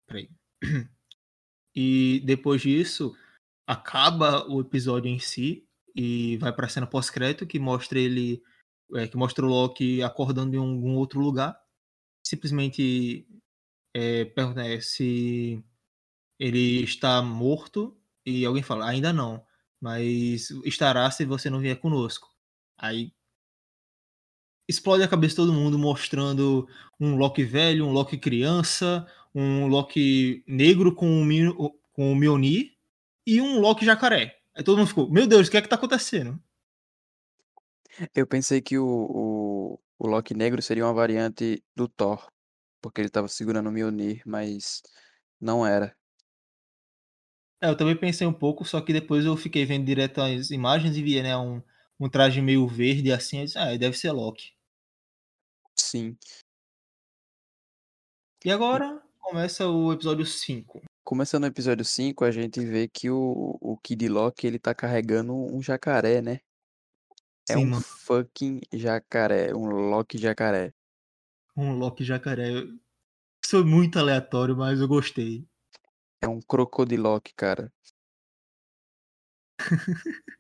Peraí. 0.06 0.30
E 1.76 2.22
depois 2.24 2.62
disso, 2.62 3.16
acaba 3.66 4.48
o 4.48 4.62
episódio 4.62 5.10
em 5.10 5.18
si 5.18 5.68
e 5.96 6.38
vai 6.38 6.54
pra 6.54 6.70
cena 6.70 6.86
pós-crédito 6.86 7.48
que 7.48 7.58
mostra 7.58 7.98
ele. 7.98 8.44
É, 8.94 9.08
que 9.08 9.18
mostra 9.18 9.44
o 9.44 9.50
Loki 9.50 10.04
acordando 10.04 10.56
em 10.56 10.60
algum 10.60 10.96
outro 10.96 11.20
lugar. 11.20 11.63
Simplesmente 12.34 13.28
é, 13.94 14.26
pergunta 14.26 14.66
é, 14.66 14.82
se 14.82 15.64
ele 16.40 16.84
está 16.84 17.22
morto 17.22 17.96
e 18.26 18.44
alguém 18.44 18.64
fala, 18.64 18.90
ainda 18.90 19.14
não, 19.14 19.46
mas 19.80 20.50
estará 20.66 21.12
se 21.12 21.26
você 21.26 21.48
não 21.48 21.60
vier 21.60 21.78
conosco. 21.78 22.28
Aí 22.76 23.14
explode 24.68 25.04
a 25.04 25.08
cabeça 25.08 25.34
de 25.34 25.36
todo 25.36 25.54
mundo 25.54 25.78
mostrando 25.78 26.68
um 27.00 27.16
Loki 27.18 27.44
velho, 27.44 27.86
um 27.86 27.92
Loki 27.92 28.18
criança, 28.18 29.06
um 29.36 29.68
Loki 29.68 30.44
negro 30.48 30.96
com 30.96 31.22
o, 31.22 31.24
Mi, 31.24 31.54
com 31.54 32.12
o 32.12 32.16
Mjolnir 32.16 32.74
e 33.28 33.40
um 33.40 33.60
Loki 33.60 33.86
jacaré. 33.86 34.40
Aí 34.56 34.64
todo 34.64 34.80
mundo 34.80 34.88
ficou, 34.88 35.08
meu 35.08 35.28
Deus, 35.28 35.48
o 35.48 35.52
que 35.52 35.58
é 35.58 35.62
que 35.62 35.70
tá 35.70 35.76
acontecendo? 35.76 36.42
Eu 38.14 38.26
pensei 38.26 38.62
que 38.62 38.78
o, 38.78 38.86
o, 38.86 39.80
o 40.00 40.08
Loki 40.08 40.34
negro 40.34 40.62
seria 40.62 40.86
uma 40.86 40.94
variante 40.94 41.64
do 41.76 41.88
Thor, 41.88 42.32
porque 42.82 43.02
ele 43.02 43.10
tava 43.10 43.28
segurando 43.28 43.70
o 43.70 43.72
Mjolnir, 43.72 44.22
mas 44.26 44.82
não 45.40 45.66
era. 45.66 45.96
É, 47.62 47.70
eu 47.70 47.78
também 47.78 47.96
pensei 47.96 48.28
um 48.28 48.34
pouco, 48.34 48.66
só 48.66 48.82
que 48.82 48.92
depois 48.92 49.26
eu 49.26 49.38
fiquei 49.38 49.66
vendo 49.66 49.86
direto 49.86 50.20
as 50.22 50.52
imagens 50.52 50.98
e 50.98 51.04
via, 51.04 51.24
né, 51.24 51.38
um, 51.38 51.62
um 52.00 52.10
traje 52.10 52.42
meio 52.42 52.68
verde 52.68 53.12
assim, 53.12 53.40
eu 53.40 53.46
disse, 53.46 53.58
ah, 53.58 53.78
deve 53.78 53.98
ser 53.98 54.12
Loki. 54.12 54.52
Sim. 55.76 56.18
E 58.44 58.52
agora 58.52 59.02
começa 59.20 59.68
o 59.68 59.94
episódio 59.94 60.26
5. 60.26 60.82
Começando 61.04 61.44
no 61.44 61.48
episódio 61.48 61.86
5, 61.86 62.26
a 62.26 62.32
gente 62.32 62.60
vê 62.60 62.88
que 62.88 63.10
o, 63.10 63.58
o 63.62 63.78
Kid 63.78 64.10
Loki, 64.10 64.46
ele 64.46 64.60
tá 64.60 64.76
carregando 64.76 65.34
um 65.34 65.62
jacaré, 65.62 66.22
né? 66.22 66.40
É 67.48 67.58
Sim, 67.58 67.66
um 67.66 67.72
mano, 67.72 67.86
fucking 68.06 68.60
jacaré, 68.74 69.54
um 69.56 69.66
Loki 69.90 70.18
jacaré. 70.18 70.74
um 71.56 71.74
Loki 71.78 72.04
jacaré. 72.04 72.52
Isso 73.44 73.52
foi 73.52 73.64
muito 73.66 74.00
aleatório, 74.00 74.56
mas 74.58 74.80
eu 74.82 74.88
gostei. 74.88 75.48
É 76.24 76.28
um 76.28 76.42
crocodiloque, 76.42 77.36
cara. 77.36 77.72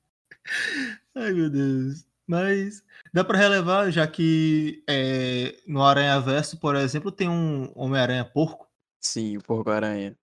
Ai, 1.16 1.32
meu 1.34 1.50
Deus. 1.50 2.06
Mas 2.26 2.84
dá 3.14 3.24
pra 3.24 3.38
relevar, 3.38 3.92
já 3.92 4.08
que 4.08 4.84
é, 4.88 5.62
no 5.68 5.84
Aranha 5.84 6.20
Verso, 6.22 6.58
por 6.60 6.76
exemplo, 6.76 7.12
tem 7.12 7.30
um 7.30 7.72
Homem-Aranha 7.76 8.24
porco. 8.26 8.68
Sim, 9.00 9.38
o 9.38 9.42
porco-aranha. 9.44 10.18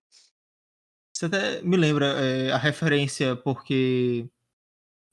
Isso 1.15 1.25
até 1.25 1.61
me 1.61 1.77
lembra 1.77 2.05
é, 2.19 2.51
a 2.51 2.57
referência, 2.57 3.35
porque 3.35 4.29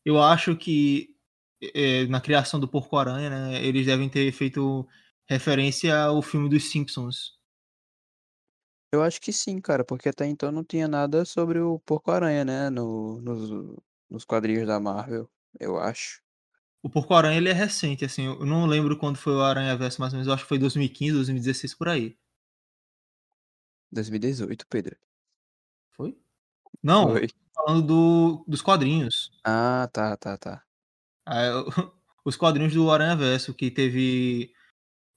eu 0.05 0.23
acho 0.23 0.57
que 0.57 1.16
é, 1.61 2.06
na 2.06 2.20
criação 2.20 2.59
do 2.59 2.68
Porco-Aranha, 2.68 3.30
né, 3.30 3.64
eles 3.64 3.86
devem 3.86 4.09
ter 4.09 4.30
feito 4.32 4.86
referência 5.28 5.96
ao 5.96 6.22
filme 6.22 6.48
dos 6.48 6.70
Simpsons. 6.70 7.38
Eu 8.92 9.02
acho 9.02 9.20
que 9.20 9.32
sim, 9.32 9.61
cara, 9.61 9.84
porque 9.84 10.09
até 10.09 10.26
então 10.26 10.50
não 10.50 10.64
tinha 10.64 10.88
nada 10.88 11.24
sobre 11.24 11.61
o 11.61 11.78
porco-aranha, 11.80 12.42
né? 12.42 12.70
No, 12.70 13.20
nos, 13.20 13.76
nos 14.09 14.24
quadrinhos 14.24 14.66
da 14.66 14.80
Marvel, 14.80 15.30
eu 15.61 15.78
acho. 15.78 16.22
O 16.82 16.88
Porco-Aranha 16.88 17.36
ele 17.36 17.48
é 17.48 17.52
recente, 17.52 18.04
assim, 18.04 18.26
eu 18.26 18.46
não 18.46 18.64
lembro 18.64 18.96
quando 18.96 19.16
foi 19.16 19.34
o 19.34 19.42
Aranha 19.42 19.76
Verso, 19.76 20.00
mais 20.00 20.12
ou 20.12 20.16
menos, 20.16 20.28
eu 20.28 20.32
acho 20.32 20.44
que 20.44 20.48
foi 20.48 20.59
2015, 20.59 21.12
2016 21.12 21.74
por 21.74 21.88
aí. 21.88 22.16
2018, 23.90 24.66
Pedro. 24.68 24.96
Foi? 25.90 26.16
Não, 26.82 27.11
Foi. 27.11 27.28
falando 27.54 27.82
do, 27.82 28.44
dos 28.46 28.62
quadrinhos. 28.62 29.30
Ah, 29.44 29.88
tá, 29.92 30.16
tá, 30.16 30.36
tá. 30.36 30.68
Os 32.24 32.37
quadrinhos 32.37 32.74
do 32.74 32.91
Aranha 32.91 33.16
Verso, 33.16 33.55
que 33.55 33.70
teve 33.70 34.53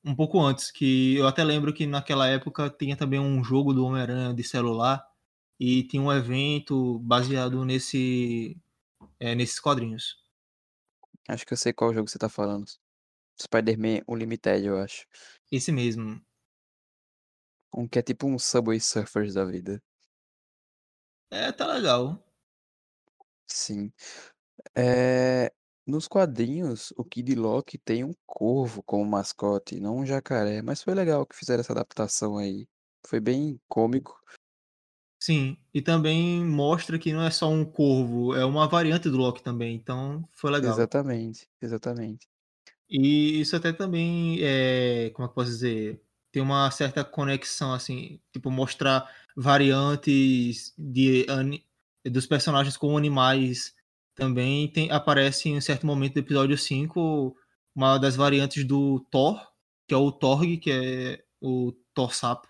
um 0.03 0.16
pouco 0.16 0.39
antes, 0.39 0.72
que 0.72 1.16
eu 1.16 1.28
até 1.28 1.43
lembro 1.43 1.74
que 1.74 1.86
naquela 1.86 2.28
época 2.28 2.70
tinha 2.70 2.95
também 2.95 3.20
um 3.20 3.43
jogo 3.43 3.74
do 3.74 3.86
Homem-Aranha 3.86 4.34
de 4.34 4.43
celular 4.43 5.05
e 5.59 5.84
tinha 5.84 6.01
um 6.01 6.12
evento 6.12 6.99
baseado 6.99 7.64
nesse, 7.64 8.57
é, 9.20 9.36
nesses 9.36 9.59
quadrinhos. 9.59 10.22
Acho 11.28 11.45
que 11.45 11.53
eu 11.53 11.57
sei 11.57 11.72
qual 11.72 11.93
jogo 11.93 12.09
você 12.09 12.18
tá 12.18 12.30
falando. 12.30 12.66
Spider-Man 13.39 14.01
Unlimited, 14.07 14.66
eu 14.66 14.78
acho. 14.80 15.05
Esse 15.51 15.72
mesmo. 15.72 16.22
Um 17.74 17.88
que 17.88 17.99
é 17.99 18.01
tipo 18.01 18.28
um 18.28 18.38
Subway 18.38 18.80
Surfers 18.80 19.36
da 19.36 19.45
vida. 19.45 19.82
É, 21.30 21.51
tá 21.51 21.66
legal. 21.68 22.22
Sim. 23.47 23.93
É... 24.76 25.53
Nos 25.86 26.07
quadrinhos, 26.07 26.93
o 26.95 27.03
Kid 27.03 27.36
Loki 27.36 27.77
tem 27.77 28.03
um 28.03 28.13
corvo 28.25 28.84
como 28.84 29.05
mascote, 29.05 29.79
não 29.79 29.97
um 29.97 30.05
jacaré. 30.05 30.61
Mas 30.61 30.82
foi 30.82 30.93
legal 30.93 31.25
que 31.25 31.36
fizeram 31.36 31.61
essa 31.61 31.73
adaptação 31.73 32.38
aí. 32.38 32.67
Foi 33.05 33.19
bem 33.19 33.59
cômico. 33.67 34.21
Sim, 35.21 35.55
e 35.71 35.82
também 35.82 36.43
mostra 36.43 36.97
que 36.97 37.13
não 37.13 37.21
é 37.21 37.29
só 37.29 37.47
um 37.47 37.63
corvo, 37.63 38.36
é 38.36 38.43
uma 38.43 38.67
variante 38.67 39.07
do 39.07 39.17
Loki 39.17 39.43
também, 39.43 39.75
então 39.75 40.27
foi 40.34 40.49
legal. 40.49 40.73
Exatamente, 40.73 41.47
exatamente. 41.61 42.27
E 42.89 43.39
isso 43.39 43.55
até 43.55 43.71
também 43.71 44.39
é, 44.41 45.11
como 45.11 45.25
é 45.25 45.27
que 45.27 45.32
eu 45.32 45.36
posso 45.36 45.51
dizer? 45.51 46.01
Tem 46.32 46.41
uma 46.41 46.71
certa 46.71 47.05
conexão, 47.05 47.71
assim, 47.71 48.19
tipo, 48.34 48.49
mostrar 48.49 49.07
variantes 49.36 50.73
de, 50.75 51.27
dos 52.05 52.25
personagens 52.25 52.75
com 52.75 52.97
animais 52.97 53.75
também 54.22 54.72
tem, 54.72 54.91
aparece 54.91 55.49
em 55.49 55.57
um 55.57 55.61
certo 55.61 55.84
momento 55.84 56.13
do 56.13 56.19
episódio 56.19 56.55
5 56.55 57.36
uma 57.76 57.97
das 57.97 58.15
variantes 58.15 58.63
do 58.63 58.99
Thor, 59.09 59.41
que 59.88 59.95
é 59.95 59.97
o 59.97 60.11
Torg, 60.11 60.57
que 60.57 60.69
é 60.72 61.24
o 61.41 61.72
Thor 61.91 62.13
Sapo. 62.13 62.47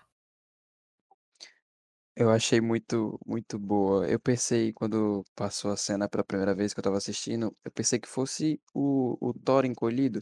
Eu 2.14 2.28
achei 2.28 2.60
muito, 2.60 3.18
muito 3.26 3.58
boa. 3.58 4.06
Eu 4.06 4.20
pensei, 4.20 4.70
quando 4.74 5.24
passou 5.34 5.70
a 5.70 5.76
cena 5.78 6.06
pela 6.06 6.22
primeira 6.22 6.54
vez 6.54 6.74
que 6.74 6.80
eu 6.80 6.84
tava 6.84 6.98
assistindo, 6.98 7.56
eu 7.64 7.70
pensei 7.70 7.98
que 7.98 8.06
fosse 8.06 8.60
o, 8.74 9.16
o 9.18 9.32
Thor 9.32 9.64
encolhido. 9.64 10.20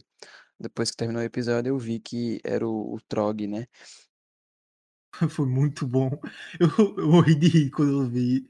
Depois 0.57 0.89
que 0.89 0.95
terminou 0.95 1.21
o 1.21 1.25
episódio, 1.25 1.71
eu 1.71 1.77
vi 1.77 1.99
que 1.99 2.39
era 2.45 2.65
o, 2.65 2.95
o 2.95 3.01
Trog, 3.09 3.45
né? 3.45 3.67
Foi 5.29 5.45
muito 5.45 5.85
bom. 5.85 6.11
Eu, 6.57 6.95
eu 6.97 7.07
morri 7.09 7.35
de 7.35 7.49
rir 7.49 7.71
quando 7.71 7.91
eu 8.03 8.09
vi. 8.09 8.47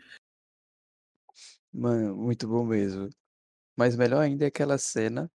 Mano, 1.74 2.15
muito 2.15 2.47
bom 2.47 2.63
mesmo. 2.65 3.09
Mas 3.78 3.95
melhor 3.97 4.22
ainda 4.22 4.45
é 4.45 4.47
aquela 4.49 4.78
cena 4.78 5.32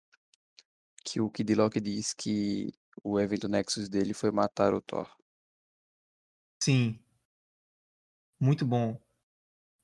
que 1.06 1.22
o 1.22 1.30
Kid 1.30 1.56
Loki 1.56 1.80
diz 1.80 2.14
que 2.14 2.74
o 3.02 3.18
evento 3.18 3.48
Nexus 3.48 3.88
dele 3.88 4.14
foi 4.14 4.30
matar 4.32 4.74
o 4.74 4.82
Thor. 4.82 5.08
Sim, 6.60 7.00
muito 8.40 8.66
bom. 8.66 9.00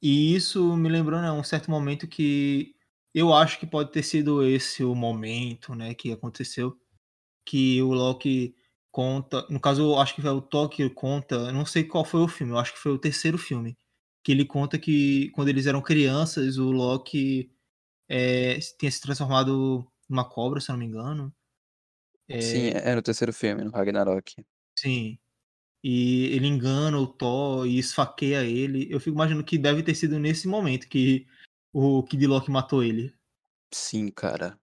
E 0.01 0.35
isso 0.35 0.75
me 0.77 0.89
lembrou, 0.89 1.21
né, 1.21 1.31
um 1.31 1.43
certo 1.43 1.71
momento 1.71 2.07
que 2.07 2.75
eu 3.15 3.33
acho 3.33 3.59
que 3.59 3.67
pode 3.67 3.91
ter 3.91 4.03
sido 4.03 4.43
esse 4.45 4.83
o 4.83 4.95
momento, 4.95 5.75
né, 5.75 5.93
que 5.95 6.11
aconteceu, 6.11 6.77
que 7.45 7.81
o 7.83 7.93
Loki 7.93 8.55
conta, 8.91 9.45
no 9.49 9.59
caso 9.61 9.83
eu 9.83 9.99
acho 9.99 10.15
que 10.15 10.21
foi 10.23 10.31
o 10.31 10.41
Tokyo 10.41 10.93
conta, 10.93 11.35
eu 11.35 11.53
não 11.53 11.65
sei 11.65 11.83
qual 11.85 12.05
foi 12.05 12.21
o 12.21 12.29
filme, 12.29 12.53
eu 12.53 12.59
acho 12.59 12.73
que 12.73 12.79
foi 12.79 12.91
o 12.93 12.99
terceiro 12.99 13.37
filme, 13.37 13.77
que 14.23 14.31
ele 14.31 14.45
conta 14.45 14.77
que 14.77 15.29
quando 15.31 15.49
eles 15.49 15.65
eram 15.65 15.81
crianças, 15.81 16.57
o 16.57 16.71
Loki 16.71 17.51
é, 18.07 18.59
tinha 18.77 18.91
se 18.91 19.01
transformado 19.01 19.85
numa 20.09 20.27
cobra, 20.27 20.59
se 20.59 20.69
eu 20.69 20.73
não 20.73 20.79
me 20.79 20.85
engano. 20.85 21.33
Sim, 22.39 22.69
É, 22.69 22.91
é 22.91 22.95
no 22.95 23.01
terceiro 23.01 23.33
filme, 23.33 23.63
no 23.63 23.71
Ragnarok. 23.71 24.45
sim. 24.77 25.17
E 25.83 26.25
ele 26.27 26.45
engana 26.45 26.99
o 26.99 27.07
Thor 27.07 27.65
e 27.65 27.79
esfaqueia 27.79 28.43
ele. 28.45 28.87
Eu 28.91 28.99
fico 28.99 29.15
imaginando 29.15 29.43
que 29.43 29.57
deve 29.57 29.81
ter 29.81 29.95
sido 29.95 30.19
nesse 30.19 30.47
momento 30.47 30.87
que 30.87 31.25
o 31.73 32.03
Kid 32.03 32.27
Loki 32.27 32.51
matou 32.51 32.83
ele. 32.83 33.11
Sim, 33.73 34.11
cara. 34.11 34.60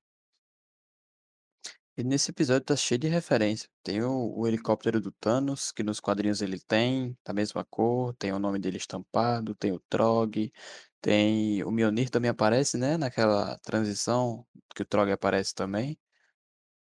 E 1.99 2.05
nesse 2.05 2.31
episódio 2.31 2.65
tá 2.65 2.77
cheio 2.77 2.97
de 2.97 3.09
referência. 3.09 3.69
Tem 3.83 4.01
o, 4.03 4.33
o 4.39 4.47
helicóptero 4.47 5.01
do 5.01 5.11
Thanos, 5.11 5.73
que 5.73 5.83
nos 5.83 5.99
quadrinhos 5.99 6.41
ele 6.41 6.61
tem, 6.61 7.19
da 7.27 7.33
mesma 7.33 7.65
cor, 7.65 8.15
tem 8.15 8.33
o 8.33 8.39
nome 8.39 8.61
dele 8.61 8.77
estampado, 8.77 9.53
tem 9.57 9.73
o 9.73 9.81
Trog, 9.91 10.53
tem 11.01 11.65
o 11.65 11.73
Mjolnir 11.73 12.09
também 12.09 12.31
aparece, 12.31 12.79
né, 12.79 12.97
naquela 12.97 13.59
transição 13.65 14.47
que 14.77 14.83
o 14.83 14.87
Trog 14.87 15.11
aparece 15.11 15.53
também. 15.53 15.99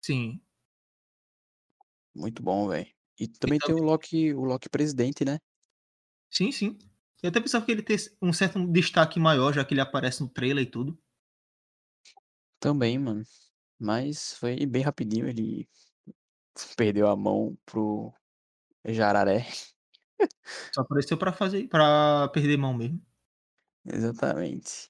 Sim. 0.02 0.42
Muito 2.14 2.44
bom, 2.44 2.68
velho. 2.68 2.92
E 3.18 3.26
também 3.26 3.58
tem 3.58 3.74
o 3.74 3.84
Loki, 3.84 4.34
o 4.34 4.44
Loki 4.44 4.68
presidente, 4.68 5.24
né? 5.24 5.40
sim, 6.30 6.52
sim. 6.52 6.78
Eu 7.24 7.30
até 7.30 7.40
pensava 7.40 7.66
que 7.66 7.72
ele 7.72 7.82
ter 7.82 7.98
um 8.22 8.34
certo 8.34 8.68
destaque 8.68 9.18
maior, 9.18 9.54
já 9.54 9.64
que 9.64 9.74
ele 9.74 9.80
aparece 9.80 10.22
no 10.22 10.28
trailer 10.28 10.66
e 10.66 10.70
tudo. 10.70 11.02
Também, 12.60 13.00
mano. 13.00 13.24
Mas 13.80 14.34
foi 14.38 14.66
bem 14.66 14.82
rapidinho, 14.84 15.28
ele 15.28 15.68
perdeu 16.78 17.08
a 17.10 17.16
mão 17.16 17.58
pro 17.66 18.14
Jararé. 18.86 19.46
Só 20.74 20.82
apareceu 20.82 21.18
pra 21.18 21.32
fazer 21.34 21.68
pra 21.68 22.28
perder 22.30 22.58
mão 22.58 22.74
mesmo. 22.74 23.02
Exatamente. 23.86 24.90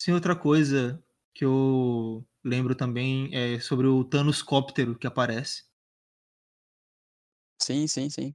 Sim, 0.00 0.12
outra 0.12 0.36
coisa 0.36 1.02
que 1.34 1.44
eu 1.44 2.24
lembro 2.44 2.74
também 2.74 3.30
é 3.34 3.58
sobre 3.60 3.86
o 3.86 4.04
Thanoscóptero 4.04 4.96
que 4.98 5.06
aparece. 5.06 5.64
Sim, 7.58 7.86
sim, 7.88 8.10
sim. 8.10 8.34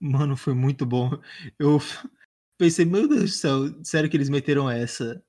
Mano, 0.00 0.36
foi 0.36 0.54
muito 0.54 0.84
bom. 0.86 1.10
Eu 1.58 1.78
pensei: 2.58 2.84
"Meu 2.84 3.08
Deus 3.08 3.22
do 3.22 3.28
céu, 3.30 3.84
sério 3.84 4.10
que 4.10 4.16
eles 4.16 4.28
meteram 4.28 4.70
essa?". 4.70 5.22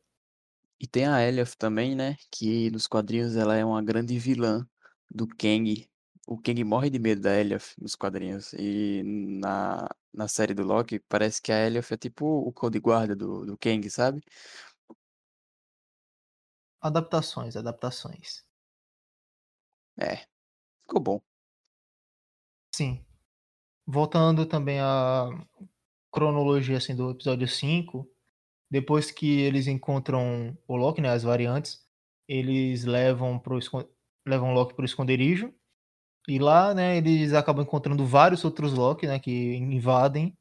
E 0.80 0.88
tem 0.88 1.08
a 1.08 1.22
Elioth 1.24 1.56
também, 1.58 1.96
né, 1.96 2.18
que 2.32 2.70
nos 2.72 2.88
quadrinhos 2.88 3.36
ela 3.36 3.56
é 3.56 3.66
uma 3.66 3.82
grande 3.84 4.18
vilã 4.20 4.68
do 5.10 5.28
Kang. 5.28 5.90
O 6.28 6.38
Kang 6.40 6.64
morre 6.64 6.90
de 6.90 7.00
medo 7.00 7.22
da 7.22 7.36
Elioth 7.36 7.74
nos 7.80 7.96
quadrinhos. 7.96 8.54
E 8.54 9.02
na, 9.04 9.88
na 10.14 10.28
série 10.28 10.54
do 10.54 10.64
Loki, 10.64 11.00
parece 11.00 11.42
que 11.42 11.52
a 11.52 11.66
Elioth 11.66 11.92
é 11.92 11.98
tipo 11.98 12.26
o 12.26 12.52
code 12.54 12.80
guarda 12.80 13.16
do, 13.16 13.46
do 13.46 13.58
Kang, 13.58 13.90
sabe? 13.90 14.22
Adaptações, 16.80 17.56
adaptações. 17.56 18.46
É, 20.00 20.28
ficou 20.82 21.02
bom. 21.02 21.22
Sim. 22.72 23.04
Voltando 23.86 24.46
também 24.46 24.80
à 24.80 25.30
cronologia, 26.12 26.78
assim, 26.78 26.96
do 26.96 27.12
episódio 27.12 27.48
5, 27.48 28.08
depois 28.70 29.12
que 29.12 29.42
eles 29.42 29.68
encontram 29.68 30.58
o 30.68 30.76
Loki, 30.76 31.02
né, 31.02 31.10
as 31.10 31.24
variantes, 31.24 31.86
eles 32.28 32.86
levam 32.86 33.40
pro 33.40 33.60
levam 34.28 34.52
o 34.52 34.54
Loki 34.54 34.76
para 34.76 34.84
o 34.84 34.86
esconderijo, 34.86 35.54
e 36.28 36.40
lá, 36.40 36.74
né, 36.76 36.98
eles 36.98 37.34
acabam 37.34 37.64
encontrando 37.66 38.06
vários 38.06 38.46
outros 38.46 38.74
Loki, 38.74 39.08
né, 39.08 39.20
que 39.20 39.56
invadem, 39.58 40.38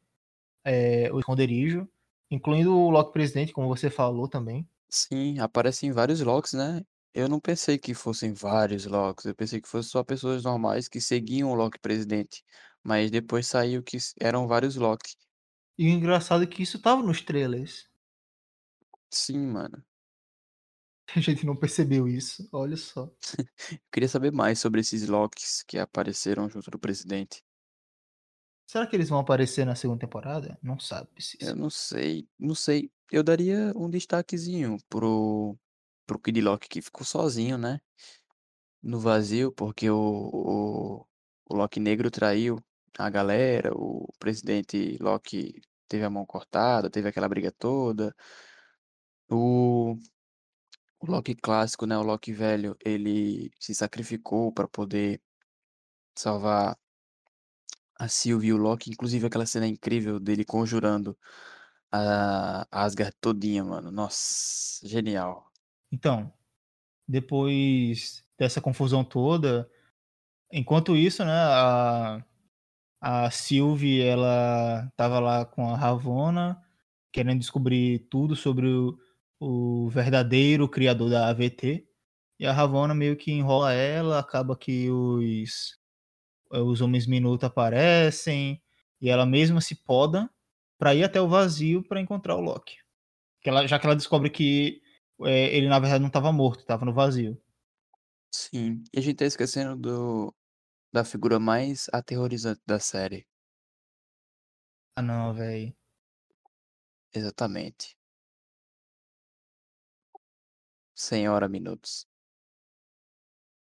eh, 0.65 1.11
o 1.13 1.19
esconderijo, 1.21 1.89
incluindo 2.31 2.77
o 2.77 2.91
Loki 2.91 3.13
presidente, 3.13 3.53
como 3.53 3.69
você 3.69 3.91
falou 3.91 4.29
também. 4.29 4.69
Sim, 4.91 5.39
aparecem 5.41 5.93
vários 5.93 6.21
Locks, 6.21 6.53
né? 6.53 6.83
Eu 7.15 7.29
não 7.29 7.41
pensei 7.41 7.79
que 7.79 7.95
fossem 7.95 8.33
vários 8.33 8.85
Locks, 8.87 9.25
eu 9.25 9.35
pensei 9.35 9.61
que 9.61 9.69
fossem 9.69 9.91
só 9.91 10.05
pessoas 10.05 10.43
normais 10.45 10.89
que 10.89 11.01
seguiam 11.01 11.51
o 11.51 11.55
Loki 11.55 11.79
presidente. 11.79 12.45
Mas 12.83 13.11
depois 13.11 13.47
saiu 13.47 13.83
que 13.83 13.97
eram 14.21 14.47
vários 14.47 14.77
Loki. 14.77 15.15
E 15.79 15.87
o 15.87 15.89
engraçado 15.91 16.45
é 16.45 16.47
que 16.47 16.63
isso 16.63 16.77
estava 16.77 17.03
nos 17.03 17.23
trailers. 17.23 17.86
Sim, 19.11 19.47
mano. 19.47 19.85
A 21.17 21.21
gente 21.21 21.47
não 21.47 21.57
percebeu 21.57 22.09
isso, 22.09 22.49
olha 22.53 22.77
só. 22.77 23.11
Eu 23.73 23.79
queria 23.93 24.09
saber 24.09 24.33
mais 24.33 24.59
sobre 24.59 24.81
esses 24.81 25.07
Locks 25.07 25.63
que 25.63 25.79
apareceram 25.79 26.49
junto 26.49 26.71
do 26.71 26.79
presidente. 26.79 27.43
Será 28.67 28.87
que 28.87 28.97
eles 28.97 29.09
vão 29.09 29.21
aparecer 29.21 29.65
na 29.65 29.77
segunda 29.77 30.01
temporada? 30.01 30.59
Não 30.63 30.79
sabe-se. 30.79 31.39
Eu 31.41 31.55
não 31.55 31.71
sei, 31.71 32.29
não 32.39 32.55
sei. 32.55 32.91
Eu 33.11 33.23
daria 33.23 33.73
um 33.77 33.89
destaquezinho 33.89 34.77
pro, 34.89 35.57
pro 36.05 36.19
Kid 36.19 36.41
Loki 36.41 36.69
que 36.69 36.83
ficou 36.83 37.05
sozinho, 37.05 37.57
né? 37.57 37.81
No 38.83 38.99
vazio, 38.99 39.53
porque 39.53 39.89
o, 39.89 39.97
o, 39.97 41.07
o 41.49 41.57
Loki 41.57 41.79
negro 41.79 42.11
traiu 42.11 42.59
a 42.99 43.09
galera, 43.09 43.73
o 43.73 44.09
presidente 44.19 44.97
Loki 45.01 45.61
teve 45.89 46.05
a 46.05 46.11
mão 46.11 46.27
cortada, 46.27 46.91
teve 46.91 47.09
aquela 47.09 47.29
briga 47.29 47.53
toda. 47.53 48.15
O, 49.29 49.97
o 51.01 51.07
Loki 51.11 51.35
clássico, 51.35 51.87
né? 51.87 51.97
O 51.97 52.03
Loki 52.03 52.33
velho, 52.33 52.77
ele 52.85 53.51
se 53.59 53.75
sacrificou 53.75 54.53
para 54.53 54.69
poder 54.69 55.21
salvar 56.15 56.79
a 57.99 58.09
Sylvie 58.09 58.49
e 58.49 58.53
o 58.53 58.57
Loki. 58.57 58.91
Inclusive 58.91 59.27
aquela 59.27 59.47
cena 59.47 59.67
incrível 59.67 60.21
dele 60.21 60.45
conjurando 60.45 61.17
a 61.91 62.67
Asgard 62.71 63.15
todinha, 63.21 63.65
mano. 63.65 63.91
Nossa, 63.91 64.87
genial. 64.87 65.51
Então, 65.91 66.33
depois 67.07 68.25
dessa 68.39 68.61
confusão 68.61 69.05
toda, 69.05 69.71
enquanto 70.53 70.97
isso, 70.97 71.25
né, 71.25 71.33
a, 71.33 72.25
a 73.01 73.31
Sylvie, 73.31 74.03
ela 74.03 74.91
tava 74.97 75.21
lá 75.21 75.45
com 75.45 75.71
a 75.71 75.77
Ravonna, 75.77 76.63
querendo 77.13 77.39
descobrir 77.41 78.01
tudo 78.11 78.37
sobre 78.37 78.69
o, 78.69 78.99
o 79.41 79.89
verdadeiro 79.89 80.69
criador 80.69 81.11
da 81.11 81.29
AVT. 81.29 81.87
E 82.39 82.47
a 82.47 82.53
Ravonna 82.53 82.95
meio 82.95 83.17
que 83.17 83.33
enrola 83.33 83.73
ela, 83.73 84.19
acaba 84.19 84.57
que 84.57 84.91
os, 84.91 85.79
os 86.51 86.81
Homens 86.81 87.07
Minuto 87.07 87.45
aparecem, 87.45 88.63
e 89.01 89.09
ela 89.09 89.25
mesma 89.25 89.61
se 89.61 89.75
poda 89.75 90.31
pra 90.79 90.95
ir 90.95 91.05
até 91.05 91.21
o 91.21 91.29
vazio 91.29 91.83
pra 91.83 92.01
encontrar 92.01 92.37
o 92.37 92.41
Loki. 92.41 92.77
Que 93.41 93.49
ela, 93.49 93.67
já 93.67 93.79
que 93.79 93.87
ela 93.87 93.97
descobre 93.97 94.31
que 94.31 94.83
é, 95.23 95.57
ele 95.57 95.69
na 95.69 95.79
verdade 95.79 96.01
não 96.01 96.09
estava 96.09 96.33
morto, 96.33 96.61
estava 96.61 96.85
no 96.85 96.93
vazio. 96.93 97.41
Sim. 98.31 98.83
E 98.93 98.99
a 98.99 99.03
gente 99.03 99.17
tá 99.17 99.25
esquecendo 99.25 99.77
do, 99.77 100.35
da 100.93 101.05
figura 101.05 101.39
mais 101.39 101.89
aterrorizante 101.93 102.61
da 102.67 102.79
série. 102.79 103.27
Ah 104.95 105.03
não, 105.03 105.33
velho. 105.33 105.75
Exatamente. 107.15 107.96
Senhora 110.97 111.47
Minutos. 111.47 112.09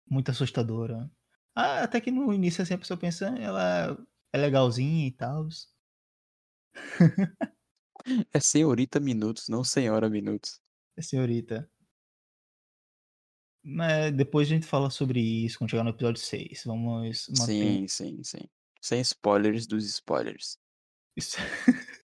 Muito 0.05 0.29
assustadora. 0.29 1.09
Ah, 1.55 1.83
até 1.83 2.01
que 2.01 2.11
no 2.11 2.33
início 2.33 2.61
assim 2.61 2.73
a 2.73 2.77
pessoa 2.77 2.99
pensa, 2.99 3.27
ela 3.39 3.97
é 4.33 4.37
legalzinha 4.37 5.07
e 5.07 5.11
tal. 5.11 5.47
É 8.33 8.39
Senhorita 8.39 8.99
Minutos, 8.99 9.47
não 9.47 9.63
Senhora 9.63 10.09
Minutos. 10.09 10.59
É 10.97 11.03
senhorita. 11.03 11.69
Mas 13.63 14.11
depois 14.11 14.47
a 14.47 14.49
gente 14.49 14.65
fala 14.65 14.89
sobre 14.89 15.19
isso 15.19 15.59
quando 15.59 15.69
chegar 15.69 15.83
no 15.83 15.91
episódio 15.91 16.19
6. 16.19 16.63
Vamos 16.65 17.27
manter 17.29 17.45
Sim, 17.45 17.87
sim, 17.87 18.23
sim. 18.23 18.49
Sem 18.81 19.01
spoilers 19.01 19.67
dos 19.67 19.85
spoilers. 19.85 20.57
isso. 21.15 21.37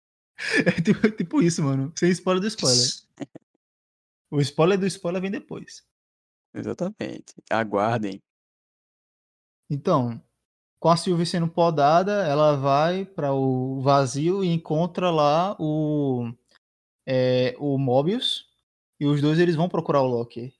é 0.67 0.79
tipo, 0.79 1.09
tipo 1.09 1.41
isso, 1.41 1.63
mano. 1.63 1.91
Sem 1.97 2.11
spoiler 2.11 2.39
do 2.39 2.47
spoiler. 2.47 2.87
O 4.31 4.39
spoiler 4.41 4.79
do 4.79 4.85
spoiler 4.85 5.21
vem 5.21 5.31
depois. 5.31 5.83
Exatamente. 6.53 7.33
Aguardem. 7.49 8.21
Então, 9.69 10.21
com 10.79 10.89
a 10.89 10.97
Sylvie 10.97 11.25
sendo 11.25 11.47
podada, 11.47 12.25
ela 12.25 12.55
vai 12.55 13.05
para 13.05 13.33
o 13.33 13.81
vazio 13.81 14.43
e 14.43 14.47
encontra 14.47 15.11
lá 15.11 15.55
o, 15.59 16.31
é, 17.05 17.55
o 17.59 17.77
Mobius. 17.77 18.47
E 18.99 19.05
os 19.05 19.21
dois 19.21 19.39
eles 19.39 19.55
vão 19.55 19.69
procurar 19.69 20.01
o 20.01 20.07
Loki. 20.07 20.53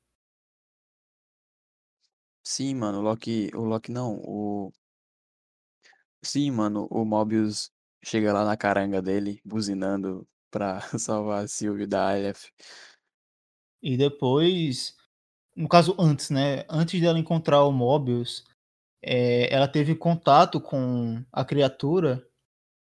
Sim, 2.44 2.76
mano, 2.76 3.00
o 3.00 3.02
Loki. 3.02 3.50
O 3.54 3.64
Loki 3.64 3.92
não. 3.92 4.16
O. 4.24 4.72
Sim, 6.24 6.52
mano, 6.52 6.88
o 6.90 7.06
Mobius 7.06 7.72
chega 8.04 8.34
lá 8.34 8.46
na 8.46 8.58
caranga 8.58 9.02
dele, 9.02 9.42
buzinando 9.46 10.28
pra 10.52 10.82
salvar 11.00 11.44
a 11.44 11.48
Sylvie 11.48 11.88
da 11.88 12.10
Aleph. 12.12 12.46
E 13.82 13.98
depois, 13.98 14.96
no 15.56 15.68
caso 15.68 15.96
antes, 16.00 16.30
né? 16.30 16.66
Antes 16.70 17.00
dela 17.02 17.20
encontrar 17.20 17.64
o 17.64 17.72
Mobius, 17.72 18.46
é, 19.02 19.54
ela 19.54 19.68
teve 19.68 19.96
contato 19.96 20.60
com 20.62 21.24
a 21.32 21.46
criatura 21.46 22.26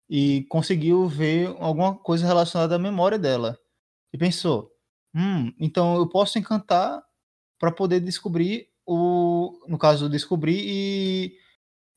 e 0.09 0.43
conseguiu 0.49 1.07
ver 1.07 1.55
alguma 1.59 1.95
coisa 1.97 2.25
relacionada 2.27 2.75
à 2.75 2.79
memória 2.79 3.19
dela. 3.19 3.59
E 4.13 4.17
pensou, 4.17 4.71
hum, 5.15 5.53
então 5.59 5.97
eu 5.97 6.09
posso 6.09 6.39
encantar 6.39 7.03
para 7.59 7.71
poder 7.71 7.99
descobrir 7.99 8.69
o, 8.85 9.59
no 9.67 9.77
caso 9.77 10.09
descobrir 10.09 10.59
e 10.65 11.37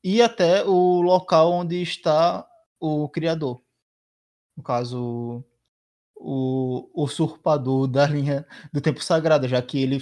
ir 0.05 0.23
até 0.23 0.65
o 0.65 1.01
local 1.01 1.53
onde 1.53 1.81
está 1.81 2.47
o 2.81 3.09
criador. 3.09 3.63
No 4.57 4.63
caso 4.63 5.45
o 6.25 6.91
usurpador 6.95 7.89
da 7.89 8.07
linha 8.07 8.47
do 8.73 8.81
tempo 8.81 9.03
sagrado, 9.03 9.49
já 9.49 9.61
que 9.61 9.83
ele 9.83 9.99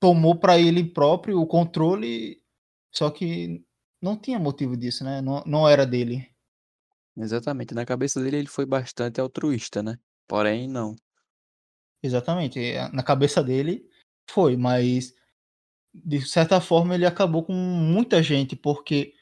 tomou 0.00 0.38
para 0.38 0.58
ele 0.58 0.84
próprio 0.84 1.40
o 1.40 1.46
controle, 1.46 2.42
só 2.94 3.10
que 3.10 3.64
não 4.00 4.16
tinha 4.16 4.38
motivo 4.38 4.76
disso, 4.76 5.02
né? 5.02 5.20
Não, 5.20 5.42
não 5.46 5.68
era 5.68 5.86
dele. 5.86 6.30
Exatamente. 7.16 7.74
Na 7.74 7.86
cabeça 7.86 8.22
dele, 8.22 8.36
ele 8.36 8.48
foi 8.48 8.66
bastante 8.66 9.20
altruísta, 9.20 9.82
né? 9.82 9.98
Porém, 10.28 10.68
não. 10.68 10.94
Exatamente. 12.02 12.60
É, 12.60 12.88
na 12.92 13.02
cabeça 13.02 13.42
dele 13.42 13.88
foi, 14.30 14.56
mas 14.56 15.14
de 15.94 16.20
certa 16.20 16.60
forma 16.60 16.94
ele 16.94 17.06
acabou 17.06 17.42
com 17.42 17.54
muita 17.54 18.22
gente, 18.22 18.54
porque 18.54 19.14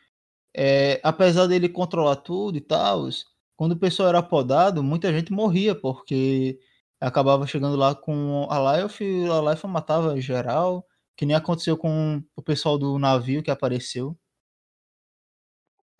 é, 0.52 1.00
apesar 1.04 1.46
dele 1.46 1.68
controlar 1.68 2.16
tudo 2.16 2.58
e 2.58 2.60
tal, 2.60 3.08
quando 3.56 3.72
o 3.72 3.78
pessoal 3.78 4.08
era 4.08 4.22
podado, 4.22 4.82
muita 4.82 5.12
gente 5.12 5.32
morria, 5.32 5.74
porque 5.74 6.58
acabava 7.00 7.46
chegando 7.46 7.76
lá 7.76 7.94
com 7.94 8.46
a 8.50 8.82
Life 8.82 9.04
e 9.04 9.28
a 9.28 9.40
Life 9.52 9.66
matava 9.66 10.20
geral, 10.20 10.86
que 11.16 11.26
nem 11.26 11.36
aconteceu 11.36 11.76
com 11.76 12.22
o 12.36 12.42
pessoal 12.42 12.78
do 12.78 12.98
navio 12.98 13.42
que 13.42 13.50
apareceu. 13.50 14.16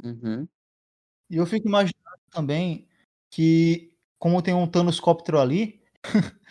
Uhum. 0.03 0.49
E 1.31 1.37
eu 1.37 1.47
fico 1.47 1.69
imaginando 1.69 1.95
também 2.31 2.89
que, 3.31 3.93
como 4.19 4.43
tem 4.43 4.55
um 4.55 4.67
Thanoscóptero 4.67 5.41
ali, 5.41 5.83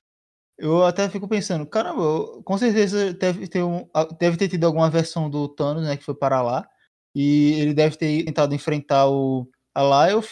eu 0.58 0.84
até 0.86 1.10
fico 1.10 1.28
pensando, 1.28 1.66
caramba, 1.68 2.42
com 2.44 2.58
certeza 2.58 3.14
deve 3.14 3.48
ter, 3.48 3.64
um, 3.64 3.88
deve 4.20 4.38
ter 4.38 4.50
tido 4.50 4.66
alguma 4.66 4.90
versão 4.90 5.30
do 5.30 5.48
Thanos, 5.50 5.84
né, 5.84 5.98
que 5.98 6.04
foi 6.04 6.16
para 6.16 6.42
lá, 6.42 6.68
e 7.16 7.54
ele 7.54 7.74
deve 7.74 7.98
ter 7.98 8.26
tentado 8.26 8.56
enfrentar 8.56 9.08
o, 9.10 9.50
a 9.76 9.82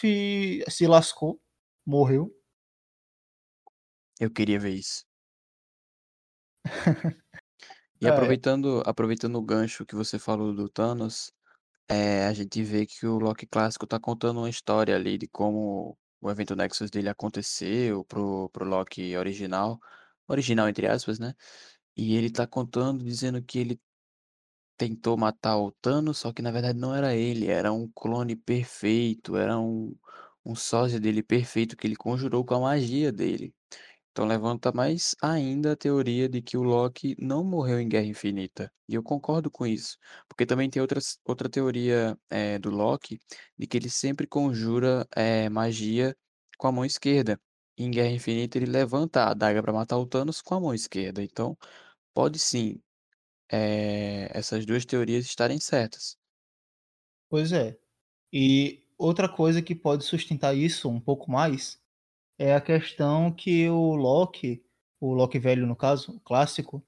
e 0.03 0.63
se 0.69 0.87
lascou, 0.87 1.39
morreu. 1.85 2.31
Eu 4.19 4.31
queria 4.31 4.59
ver 4.59 4.75
isso. 4.75 5.03
E 8.01 8.07
É, 8.07 8.09
aproveitando, 8.09 8.81
aproveitando 8.85 9.35
o 9.35 9.43
gancho 9.43 9.85
que 9.85 9.95
você 9.95 10.17
falou 10.17 10.53
do 10.55 10.67
Thanos, 10.67 11.31
é, 11.89 12.25
a 12.27 12.33
gente 12.33 12.63
vê 12.63 12.85
que 12.85 13.05
o 13.07 13.19
Loki 13.19 13.47
clássico 13.47 13.87
tá 13.87 13.99
contando 13.99 14.39
uma 14.39 14.49
história 14.49 14.95
ali 14.95 15.17
de 15.17 15.27
como 15.27 15.97
o 16.21 16.31
evento 16.31 16.55
Nexus 16.55 16.89
dele 16.91 17.09
aconteceu 17.09 18.05
pro, 18.05 18.49
pro 18.49 18.65
Loki 18.65 19.15
original, 19.17 19.79
original 20.27 20.69
entre 20.69 20.87
aspas, 20.87 21.19
né? 21.19 21.33
E 21.97 22.15
ele 22.15 22.31
tá 22.31 22.47
contando, 22.47 23.03
dizendo 23.03 23.43
que 23.43 23.59
ele 23.59 23.81
tentou 24.82 25.15
matar 25.15 25.57
o 25.59 25.71
Thanos, 25.71 26.17
só 26.17 26.34
que 26.34 26.41
na 26.41 26.49
verdade 26.51 26.79
não 26.79 26.95
era 26.95 27.13
ele, 27.15 27.47
era 27.47 27.71
um 27.71 27.88
clone 27.93 28.36
perfeito, 28.36 29.38
era 29.38 29.59
um, 29.59 29.95
um 30.43 30.55
sósia 30.55 30.99
dele 30.99 31.21
perfeito 31.21 31.77
que 31.77 31.86
ele 31.86 31.95
conjurou 31.95 32.43
com 32.43 32.55
a 32.55 32.59
magia 32.61 33.11
dele. 33.11 33.53
Então 34.11 34.25
levanta 34.25 34.71
mais 34.73 35.15
ainda 35.21 35.73
a 35.73 35.75
teoria 35.75 36.27
de 36.29 36.41
que 36.41 36.57
o 36.57 36.63
Loki 36.63 37.15
não 37.19 37.43
morreu 37.43 37.79
em 37.79 37.88
Guerra 37.88 38.07
Infinita. 38.07 38.71
E 38.89 38.95
eu 38.95 39.03
concordo 39.03 39.51
com 39.51 39.65
isso. 39.67 39.97
Porque 40.27 40.45
também 40.45 40.69
tem 40.69 40.82
outras, 40.82 41.19
outra 41.25 41.49
teoria 41.49 42.17
eh, 42.29 42.59
do 42.59 42.71
Loki 42.71 43.19
de 43.57 43.67
que 43.67 43.77
ele 43.77 43.89
sempre 43.89 44.27
conjura 44.27 45.07
eh, 45.15 45.49
magia 45.49 46.15
com 46.57 46.67
a 46.67 46.71
mão 46.71 46.86
esquerda. 46.86 47.39
E 47.77 47.86
em 47.86 47.91
Guerra 47.91 48.11
Infinita 48.11 48.57
ele 48.57 48.65
levanta 48.67 49.23
a 49.23 49.32
adaga 49.32 49.61
para 49.61 49.73
matar 49.73 49.97
o 49.97 50.07
Thanos 50.07 50.41
com 50.41 50.55
a 50.55 50.59
mão 50.59 50.73
esquerda. 50.73 51.23
Então 51.23 51.57
pode 52.13 52.39
sim 52.39 52.82
eh, 53.51 54.29
essas 54.33 54.65
duas 54.65 54.85
teorias 54.85 55.25
estarem 55.25 55.59
certas. 55.59 56.17
Pois 57.29 57.51
é. 57.51 57.77
E 58.33 58.83
outra 58.97 59.29
coisa 59.29 59.61
que 59.61 59.75
pode 59.75 60.03
sustentar 60.05 60.55
isso 60.55 60.89
um 60.89 60.99
pouco 60.99 61.31
mais 61.31 61.79
é 62.39 62.55
a 62.55 62.61
questão 62.61 63.31
que 63.31 63.69
o 63.69 63.95
Loki, 63.95 64.63
o 64.99 65.13
Loki 65.13 65.39
velho 65.39 65.67
no 65.67 65.75
caso, 65.75 66.13
o 66.17 66.19
clássico, 66.21 66.85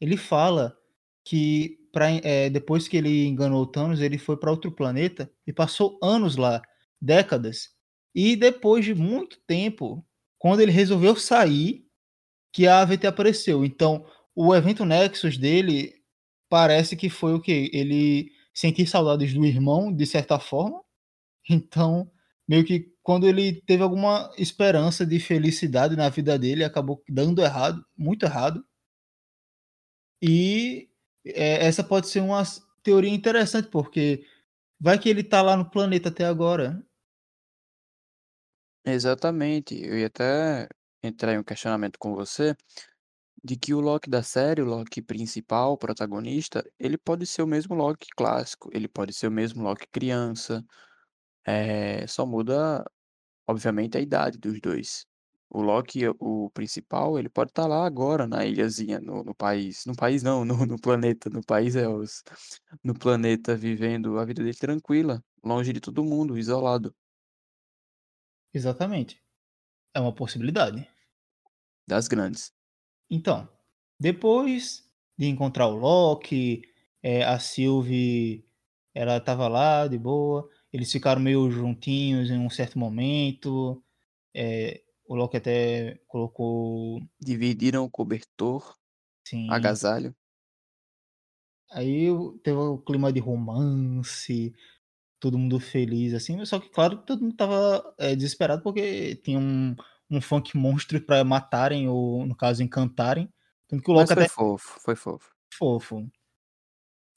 ele 0.00 0.16
fala 0.16 0.76
que 1.24 1.78
pra, 1.92 2.10
é, 2.10 2.50
depois 2.50 2.88
que 2.88 2.96
ele 2.96 3.26
enganou 3.26 3.62
o 3.62 3.66
Thanos, 3.66 4.00
ele 4.00 4.18
foi 4.18 4.36
para 4.36 4.50
outro 4.50 4.72
planeta 4.72 5.30
e 5.46 5.52
passou 5.52 5.98
anos 6.02 6.36
lá, 6.36 6.62
décadas. 7.00 7.70
E 8.14 8.36
depois 8.36 8.84
de 8.84 8.94
muito 8.94 9.38
tempo, 9.46 10.06
quando 10.38 10.60
ele 10.60 10.72
resolveu 10.72 11.16
sair, 11.16 11.86
que 12.52 12.66
a 12.66 12.80
AVT 12.82 13.06
apareceu. 13.06 13.64
Então, 13.64 14.06
o 14.34 14.54
evento 14.54 14.84
Nexus 14.84 15.38
dele 15.38 15.95
parece 16.48 16.96
que 16.96 17.10
foi 17.10 17.34
o 17.34 17.40
que 17.40 17.70
ele 17.72 18.32
sentir 18.54 18.86
saudades 18.86 19.34
do 19.34 19.44
irmão, 19.44 19.92
de 19.92 20.06
certa 20.06 20.38
forma. 20.38 20.82
Então, 21.48 22.10
meio 22.48 22.64
que 22.64 22.92
quando 23.02 23.26
ele 23.28 23.62
teve 23.62 23.82
alguma 23.82 24.32
esperança 24.38 25.06
de 25.06 25.20
felicidade 25.20 25.96
na 25.96 26.08
vida 26.08 26.38
dele, 26.38 26.64
acabou 26.64 27.02
dando 27.08 27.42
errado, 27.42 27.84
muito 27.96 28.24
errado. 28.24 28.64
E 30.22 30.88
é, 31.24 31.66
essa 31.66 31.84
pode 31.84 32.08
ser 32.08 32.20
uma 32.20 32.42
teoria 32.82 33.12
interessante, 33.12 33.68
porque 33.68 34.24
vai 34.80 34.98
que 34.98 35.08
ele 35.08 35.22
tá 35.22 35.42
lá 35.42 35.56
no 35.56 35.70
planeta 35.70 36.08
até 36.08 36.24
agora. 36.24 36.82
Exatamente. 38.84 39.74
Eu 39.80 39.98
ia 39.98 40.06
até 40.06 40.68
entrar 41.02 41.34
em 41.34 41.38
um 41.38 41.44
questionamento 41.44 41.98
com 41.98 42.14
você 42.14 42.54
de 43.46 43.56
que 43.56 43.74
o 43.74 43.80
Loki 43.80 44.10
da 44.10 44.22
série, 44.22 44.62
o 44.62 44.66
Loki 44.66 45.02
principal, 45.02 45.72
o 45.74 45.78
protagonista, 45.78 46.64
ele 46.78 46.98
pode 46.98 47.26
ser 47.26 47.42
o 47.42 47.46
mesmo 47.46 47.74
Loki 47.74 48.08
clássico, 48.16 48.70
ele 48.74 48.88
pode 48.88 49.12
ser 49.14 49.28
o 49.28 49.30
mesmo 49.32 49.62
Loki 49.62 49.86
criança, 49.92 50.64
eh, 51.46 52.06
só 52.06 52.26
muda, 52.26 52.84
obviamente, 53.48 53.98
a 53.98 54.00
idade 54.00 54.38
dos 54.38 54.60
dois. 54.60 55.06
O 55.50 55.62
Loki, 55.62 56.02
o 56.20 56.50
principal, 56.52 57.18
ele 57.18 57.28
pode 57.30 57.50
estar 57.52 57.66
lá 57.68 57.86
agora 57.86 58.26
na 58.26 58.44
ilhazinha, 58.46 59.00
no, 59.00 59.24
no 59.24 59.34
país, 59.34 59.84
no 59.86 59.96
país 59.96 60.22
não, 60.22 60.44
no, 60.46 60.66
no 60.66 60.80
planeta, 60.80 61.30
no 61.30 61.42
país 61.44 61.76
é 61.76 61.88
os, 61.88 62.22
no 62.84 62.94
planeta 62.94 63.56
vivendo 63.56 64.18
a 64.18 64.24
vida 64.26 64.42
dele 64.44 64.56
tranquila, 64.56 65.22
longe 65.44 65.72
de 65.72 65.80
todo 65.80 66.04
mundo, 66.04 66.38
isolado, 66.38 66.94
Exatamente. 68.52 69.22
É 69.94 70.00
uma 70.00 70.14
possibilidade. 70.14 70.88
das 71.86 72.08
grandes. 72.08 72.52
Então, 73.10 73.48
depois 73.98 74.84
de 75.18 75.26
encontrar 75.26 75.68
o 75.68 75.76
Loki, 75.76 76.62
é, 77.02 77.24
a 77.24 77.38
Sylvie, 77.38 78.44
ela 78.94 79.20
tava 79.20 79.48
lá 79.48 79.86
de 79.86 79.98
boa. 79.98 80.48
Eles 80.72 80.90
ficaram 80.90 81.20
meio 81.20 81.50
juntinhos 81.50 82.30
em 82.30 82.38
um 82.38 82.50
certo 82.50 82.78
momento. 82.78 83.82
É, 84.34 84.82
o 85.06 85.14
Loki 85.14 85.36
até 85.36 86.00
colocou, 86.06 87.00
Dividiram 87.20 87.84
o 87.84 87.90
cobertor, 87.90 88.76
sim. 89.26 89.46
agasalho. 89.50 90.14
Aí 91.70 92.08
teve 92.42 92.56
o 92.56 92.78
clima 92.78 93.12
de 93.12 93.20
romance, 93.20 94.54
todo 95.18 95.38
mundo 95.38 95.58
feliz, 95.58 96.14
assim. 96.14 96.44
Só 96.44 96.60
que, 96.60 96.68
claro, 96.68 96.98
todo 96.98 97.22
mundo 97.22 97.34
tava 97.34 97.94
é, 97.98 98.14
desesperado 98.14 98.62
porque 98.62 99.16
tinha 99.16 99.38
um, 99.38 99.74
um 100.10 100.20
funk 100.20 100.56
monstro 100.56 101.00
pra 101.00 101.24
matarem, 101.24 101.88
ou 101.88 102.26
no 102.26 102.36
caso, 102.36 102.62
encantarem. 102.62 103.32
Tanto 103.68 103.82
que 103.82 103.90
o 103.90 103.94
Loki 103.94 104.14
foi 104.14 104.22
até 104.24 104.28
fofo, 104.28 104.80
foi 104.80 104.96
fofo. 104.96 105.30
fofo. 105.52 106.08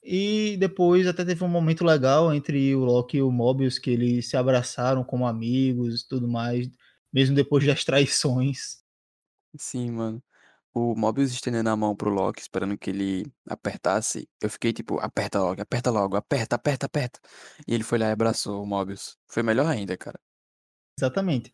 E 0.02 0.56
depois 0.58 1.06
até 1.06 1.24
teve 1.24 1.44
um 1.44 1.48
momento 1.48 1.84
legal 1.84 2.32
entre 2.32 2.74
o 2.74 2.80
Loki 2.80 3.18
e 3.18 3.22
o 3.22 3.30
Mobius, 3.30 3.78
que 3.78 3.90
eles 3.90 4.28
se 4.28 4.36
abraçaram 4.36 5.04
como 5.04 5.26
amigos 5.26 6.02
e 6.02 6.08
tudo 6.08 6.26
mais, 6.26 6.68
mesmo 7.12 7.36
depois 7.36 7.64
das 7.66 7.84
traições. 7.84 8.80
Sim, 9.56 9.90
mano. 9.90 10.22
O 10.72 10.94
Mobius 10.94 11.32
estendendo 11.32 11.68
a 11.68 11.76
mão 11.76 11.96
pro 11.96 12.10
Loki, 12.10 12.40
esperando 12.40 12.78
que 12.78 12.90
ele 12.90 13.26
apertasse. 13.48 14.28
Eu 14.40 14.48
fiquei 14.48 14.72
tipo, 14.72 14.98
aperta 15.00 15.40
logo, 15.40 15.60
aperta 15.60 15.90
logo, 15.90 16.16
aperta, 16.16 16.56
aperta, 16.56 16.86
aperta. 16.86 17.20
E 17.66 17.74
ele 17.74 17.82
foi 17.82 17.98
lá 17.98 18.06
e 18.08 18.12
abraçou 18.12 18.62
o 18.62 18.66
Mobius. 18.66 19.18
Foi 19.26 19.42
melhor 19.42 19.66
ainda, 19.66 19.96
cara. 19.96 20.18
Exatamente. 20.98 21.52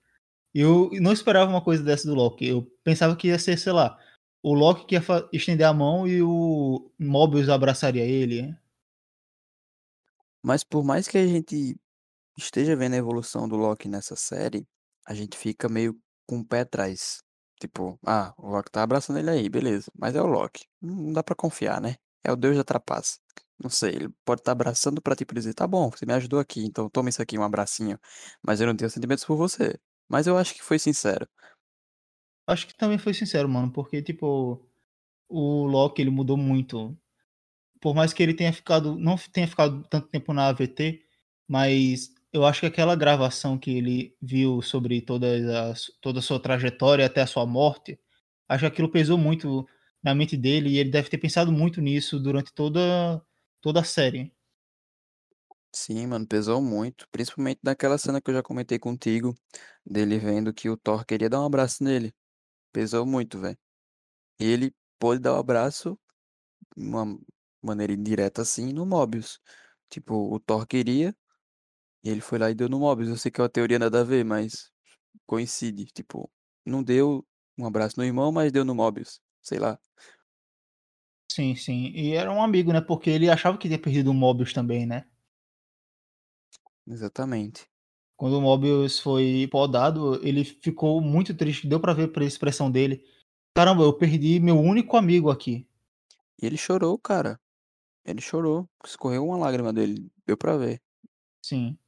Eu 0.54 0.90
não 1.00 1.12
esperava 1.12 1.50
uma 1.50 1.62
coisa 1.62 1.82
dessa 1.82 2.08
do 2.08 2.14
Loki. 2.14 2.46
Eu 2.46 2.62
pensava 2.82 3.14
que 3.16 3.28
ia 3.28 3.38
ser, 3.38 3.58
sei 3.58 3.72
lá, 3.72 3.98
o 4.42 4.54
Loki 4.54 4.86
que 4.86 4.94
ia 4.94 5.02
estender 5.32 5.66
a 5.66 5.72
mão 5.72 6.06
e 6.06 6.22
o 6.22 6.90
Mobius 6.98 7.48
abraçaria 7.48 8.04
ele. 8.04 8.56
Mas 10.42 10.62
por 10.62 10.84
mais 10.84 11.08
que 11.08 11.18
a 11.18 11.26
gente 11.26 11.76
esteja 12.38 12.76
vendo 12.76 12.94
a 12.94 12.98
evolução 12.98 13.48
do 13.48 13.56
Loki 13.56 13.88
nessa 13.88 14.14
série, 14.16 14.66
a 15.06 15.14
gente 15.14 15.36
fica 15.36 15.68
meio 15.68 15.98
com 16.26 16.38
o 16.38 16.44
pé 16.46 16.60
atrás. 16.60 17.18
Tipo, 17.60 17.98
ah, 18.06 18.34
o 18.38 18.48
Loki 18.50 18.70
tá 18.70 18.82
abraçando 18.82 19.18
ele 19.18 19.30
aí, 19.30 19.48
beleza. 19.48 19.90
Mas 19.98 20.14
é 20.14 20.22
o 20.22 20.26
Loki. 20.26 20.66
Não 20.80 21.12
dá 21.12 21.22
pra 21.22 21.34
confiar, 21.34 21.80
né? 21.80 21.96
É 22.22 22.30
o 22.30 22.36
deus 22.36 22.56
da 22.56 22.64
trapaça. 22.64 23.18
Não 23.58 23.70
sei, 23.70 23.94
ele 23.94 24.08
pode 24.24 24.42
estar 24.42 24.52
abraçando 24.52 25.00
pra 25.00 25.16
tipo 25.16 25.34
dizer, 25.34 25.54
tá 25.54 25.66
bom, 25.66 25.90
você 25.90 26.04
me 26.04 26.12
ajudou 26.12 26.38
aqui, 26.38 26.62
então 26.64 26.90
toma 26.90 27.08
isso 27.08 27.22
aqui, 27.22 27.38
um 27.38 27.42
abracinho. 27.42 27.98
Mas 28.42 28.60
eu 28.60 28.66
não 28.66 28.76
tenho 28.76 28.90
sentimentos 28.90 29.24
por 29.24 29.36
você. 29.36 29.78
Mas 30.08 30.26
eu 30.26 30.36
acho 30.36 30.54
que 30.54 30.62
foi 30.62 30.78
sincero. 30.78 31.28
Acho 32.46 32.66
que 32.66 32.74
também 32.74 32.98
foi 32.98 33.12
sincero, 33.12 33.48
mano, 33.48 33.72
porque, 33.72 34.00
tipo, 34.00 34.64
o 35.28 35.66
Loki 35.66 36.02
ele 36.02 36.10
mudou 36.10 36.36
muito. 36.36 36.96
Por 37.80 37.94
mais 37.94 38.12
que 38.12 38.22
ele 38.22 38.34
tenha 38.34 38.52
ficado, 38.52 38.96
não 38.98 39.16
tenha 39.32 39.48
ficado 39.48 39.82
tanto 39.88 40.08
tempo 40.08 40.32
na 40.32 40.48
AVT, 40.48 41.02
mas 41.48 42.14
eu 42.32 42.44
acho 42.46 42.60
que 42.60 42.66
aquela 42.66 42.96
gravação 42.96 43.58
que 43.58 43.70
ele 43.70 44.16
viu 44.20 44.62
sobre 44.62 45.00
toda 45.02 45.72
a, 45.72 45.74
toda 46.00 46.20
a 46.20 46.22
sua 46.22 46.40
trajetória 46.40 47.06
até 47.06 47.22
a 47.22 47.26
sua 47.26 47.46
morte, 47.46 47.98
acho 48.48 48.62
que 48.62 48.66
aquilo 48.66 48.90
pesou 48.90 49.18
muito 49.18 49.66
na 50.02 50.14
mente 50.14 50.36
dele 50.36 50.70
e 50.70 50.78
ele 50.78 50.90
deve 50.90 51.08
ter 51.10 51.18
pensado 51.18 51.52
muito 51.52 51.80
nisso 51.80 52.20
durante 52.20 52.52
toda, 52.54 53.22
toda 53.60 53.80
a 53.80 53.84
série. 53.84 54.32
Sim, 55.74 56.06
mano, 56.06 56.26
pesou 56.26 56.60
muito. 56.62 57.06
Principalmente 57.10 57.60
naquela 57.62 57.98
cena 57.98 58.20
que 58.20 58.30
eu 58.30 58.34
já 58.34 58.42
comentei 58.42 58.78
contigo, 58.78 59.34
dele 59.84 60.18
vendo 60.18 60.52
que 60.52 60.68
o 60.70 60.76
Thor 60.76 61.04
queria 61.04 61.28
dar 61.28 61.40
um 61.42 61.44
abraço 61.46 61.84
nele. 61.84 62.14
Pesou 62.72 63.06
muito, 63.06 63.38
velho. 63.40 63.58
E 64.40 64.46
ele 64.46 64.74
pôde 64.98 65.20
dar 65.20 65.34
o 65.34 65.36
abraço 65.38 65.98
de 66.76 66.84
uma 66.86 67.18
maneira 67.62 67.92
indireta 67.94 68.42
assim 68.42 68.72
no 68.72 68.86
Mobius. 68.86 69.40
Tipo, 69.90 70.34
o 70.34 70.40
Thor 70.40 70.66
queria, 70.66 71.16
e 72.04 72.10
ele 72.10 72.20
foi 72.20 72.38
lá 72.38 72.50
e 72.50 72.54
deu 72.54 72.68
no 72.68 72.80
Mobius. 72.80 73.08
Eu 73.10 73.16
sei 73.18 73.30
que 73.32 73.40
é 73.40 73.44
uma 73.44 73.50
teoria 73.50 73.78
nada 73.78 74.00
a 74.02 74.04
ver, 74.04 74.24
mas 74.24 74.70
coincide. 75.26 75.86
Tipo, 75.86 76.30
não 76.66 76.82
deu 76.82 77.26
um 77.58 77.66
abraço 77.66 77.96
no 77.98 78.04
irmão, 78.04 78.32
mas 78.32 78.52
deu 78.52 78.64
no 78.64 78.74
Mobius. 78.74 79.20
Sei 79.42 79.58
lá. 79.58 79.78
Sim, 81.30 81.54
sim. 81.54 81.92
E 81.94 82.12
era 82.14 82.32
um 82.32 82.42
amigo, 82.42 82.72
né? 82.72 82.80
Porque 82.80 83.10
ele 83.10 83.28
achava 83.30 83.58
que 83.58 83.68
tinha 83.68 83.78
perdido 83.80 84.10
o 84.10 84.14
Mobius 84.14 84.52
também, 84.52 84.86
né? 84.86 85.04
Exatamente. 86.86 87.66
Quando 88.16 88.38
o 88.38 88.40
Mobius 88.40 88.98
foi 88.98 89.48
podado, 89.50 90.24
ele 90.26 90.44
ficou 90.44 91.00
muito 91.00 91.34
triste. 91.34 91.66
Deu 91.66 91.80
pra 91.80 91.92
ver 91.92 92.08
pela 92.08 92.24
expressão 92.24 92.70
dele. 92.70 93.04
Caramba, 93.54 93.82
eu 93.82 93.92
perdi 93.92 94.40
meu 94.40 94.58
único 94.58 94.96
amigo 94.96 95.30
aqui. 95.30 95.66
E 96.40 96.46
ele 96.46 96.56
chorou, 96.56 96.98
cara. 96.98 97.40
Ele 98.04 98.20
chorou. 98.20 98.68
Escorreu 98.84 99.26
uma 99.26 99.36
lágrima 99.36 99.72
dele. 99.72 100.10
Deu 100.26 100.36
pra 100.36 100.56
ver. 100.56 100.80
Sim. 101.44 101.78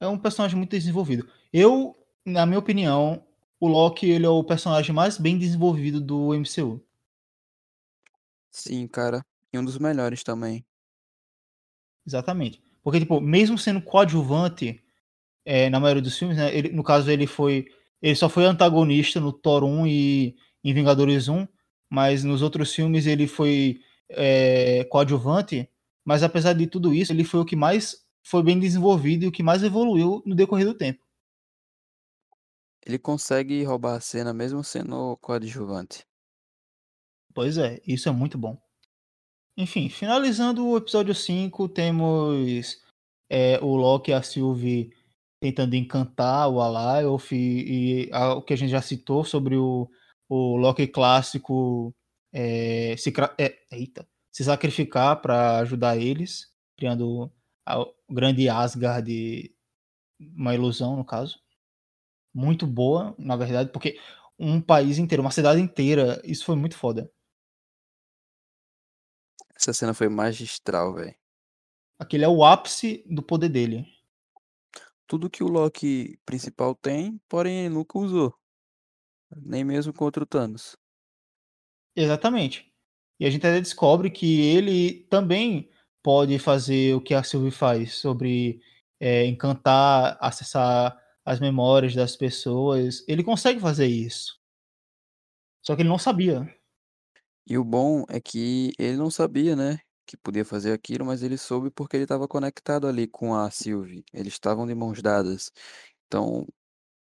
É 0.00 0.06
um 0.06 0.18
personagem 0.18 0.56
muito 0.56 0.70
desenvolvido. 0.70 1.28
Eu, 1.52 1.94
na 2.24 2.44
minha 2.44 2.58
opinião, 2.58 3.24
o 3.58 3.66
Loki 3.68 4.10
ele 4.10 4.26
é 4.26 4.28
o 4.28 4.44
personagem 4.44 4.94
mais 4.94 5.16
bem 5.18 5.38
desenvolvido 5.38 6.00
do 6.00 6.34
MCU. 6.34 6.84
Sim, 8.50 8.86
cara. 8.88 9.24
E 9.52 9.58
um 9.58 9.64
dos 9.64 9.78
melhores 9.78 10.22
também. 10.22 10.64
Exatamente. 12.06 12.63
Porque, 12.84 13.00
tipo, 13.00 13.20
mesmo 13.20 13.58
sendo 13.58 13.80
coadjuvante 13.80 14.80
é, 15.44 15.70
na 15.70 15.80
maioria 15.80 16.02
dos 16.02 16.18
filmes, 16.18 16.36
né? 16.36 16.54
Ele, 16.54 16.68
no 16.70 16.84
caso, 16.84 17.10
ele 17.10 17.26
foi. 17.26 17.66
Ele 18.02 18.14
só 18.14 18.28
foi 18.28 18.44
antagonista 18.44 19.18
no 19.18 19.32
Thor 19.32 19.64
1 19.64 19.86
e 19.86 20.36
em 20.62 20.74
Vingadores 20.74 21.26
1, 21.26 21.48
mas 21.90 22.22
nos 22.22 22.42
outros 22.42 22.74
filmes 22.74 23.06
ele 23.06 23.26
foi 23.26 23.80
é, 24.10 24.84
coadjuvante. 24.84 25.68
Mas 26.04 26.22
apesar 26.22 26.52
de 26.52 26.66
tudo 26.66 26.92
isso, 26.92 27.12
ele 27.12 27.24
foi 27.24 27.40
o 27.40 27.44
que 27.46 27.56
mais 27.56 28.04
foi 28.22 28.42
bem 28.42 28.58
desenvolvido 28.58 29.24
e 29.24 29.28
o 29.28 29.32
que 29.32 29.42
mais 29.42 29.62
evoluiu 29.62 30.22
no 30.26 30.34
decorrer 30.34 30.66
do 30.66 30.74
tempo. 30.74 31.02
Ele 32.84 32.98
consegue 32.98 33.62
roubar 33.64 33.96
a 33.96 34.00
cena 34.00 34.34
mesmo 34.34 34.62
sendo 34.62 35.16
coadjuvante. 35.18 36.06
Pois 37.34 37.56
é, 37.56 37.80
isso 37.86 38.08
é 38.08 38.12
muito 38.12 38.36
bom. 38.36 38.58
Enfim, 39.56 39.88
finalizando 39.88 40.66
o 40.66 40.76
episódio 40.76 41.14
5, 41.14 41.68
temos 41.68 42.82
é, 43.30 43.58
o 43.60 43.76
Loki 43.76 44.10
e 44.10 44.14
a 44.14 44.20
Sylvie 44.20 44.92
tentando 45.40 45.76
encantar 45.76 46.48
o 46.48 46.60
Alaioth 46.60 47.30
e, 47.32 48.06
e 48.06 48.12
a, 48.12 48.34
o 48.34 48.42
que 48.42 48.52
a 48.52 48.56
gente 48.56 48.70
já 48.70 48.82
citou 48.82 49.24
sobre 49.24 49.56
o, 49.56 49.88
o 50.28 50.56
Loki 50.56 50.88
clássico 50.88 51.94
é, 52.32 52.96
se, 52.96 53.12
é, 53.38 53.56
eita, 53.70 54.04
se 54.32 54.42
sacrificar 54.42 55.20
para 55.22 55.58
ajudar 55.58 55.96
eles, 55.96 56.50
criando 56.76 57.30
o 57.68 57.94
grande 58.12 58.48
Asgard, 58.48 59.54
uma 60.20 60.54
ilusão 60.54 60.96
no 60.96 61.04
caso. 61.04 61.38
Muito 62.34 62.66
boa, 62.66 63.14
na 63.16 63.36
verdade, 63.36 63.70
porque 63.70 64.00
um 64.36 64.60
país 64.60 64.98
inteiro, 64.98 65.22
uma 65.22 65.30
cidade 65.30 65.60
inteira, 65.60 66.20
isso 66.24 66.44
foi 66.44 66.56
muito 66.56 66.76
foda. 66.76 67.08
Essa 69.56 69.72
cena 69.72 69.94
foi 69.94 70.08
magistral, 70.08 70.94
velho. 70.94 71.14
Aquele 71.98 72.24
é 72.24 72.28
o 72.28 72.44
ápice 72.44 73.04
do 73.08 73.22
poder 73.22 73.48
dele. 73.48 73.86
Tudo 75.06 75.30
que 75.30 75.44
o 75.44 75.48
Loki 75.48 76.18
principal 76.24 76.74
tem, 76.74 77.20
porém 77.28 77.60
ele 77.60 77.74
nunca 77.74 77.98
usou. 77.98 78.34
Nem 79.36 79.64
mesmo 79.64 79.92
contra 79.92 80.22
o 80.22 80.26
Thanos. 80.26 80.76
Exatamente. 81.94 82.72
E 83.18 83.26
a 83.26 83.30
gente 83.30 83.46
até 83.46 83.60
descobre 83.60 84.10
que 84.10 84.40
ele 84.40 85.06
também 85.08 85.70
pode 86.02 86.38
fazer 86.38 86.94
o 86.94 87.00
que 87.00 87.14
a 87.14 87.22
Sylvie 87.22 87.50
faz, 87.50 87.94
sobre 87.94 88.60
é, 88.98 89.24
encantar, 89.26 90.18
acessar 90.20 91.00
as 91.24 91.40
memórias 91.40 91.94
das 91.94 92.16
pessoas. 92.16 93.04
Ele 93.08 93.22
consegue 93.22 93.60
fazer 93.60 93.86
isso. 93.86 94.38
Só 95.62 95.74
que 95.74 95.82
ele 95.82 95.88
não 95.88 95.98
sabia. 95.98 96.54
E 97.46 97.58
o 97.58 97.64
bom 97.64 98.04
é 98.08 98.20
que 98.20 98.72
ele 98.78 98.96
não 98.96 99.10
sabia, 99.10 99.54
né, 99.56 99.78
que 100.06 100.16
podia 100.16 100.44
fazer 100.44 100.72
aquilo, 100.72 101.04
mas 101.04 101.22
ele 101.22 101.36
soube 101.38 101.70
porque 101.70 101.96
ele 101.96 102.04
estava 102.04 102.26
conectado 102.28 102.86
ali 102.86 103.06
com 103.06 103.34
a 103.34 103.50
Sylvie. 103.50 104.04
Eles 104.12 104.34
estavam 104.34 104.66
de 104.66 104.74
mãos 104.74 105.02
dadas. 105.02 105.50
Então, 106.06 106.46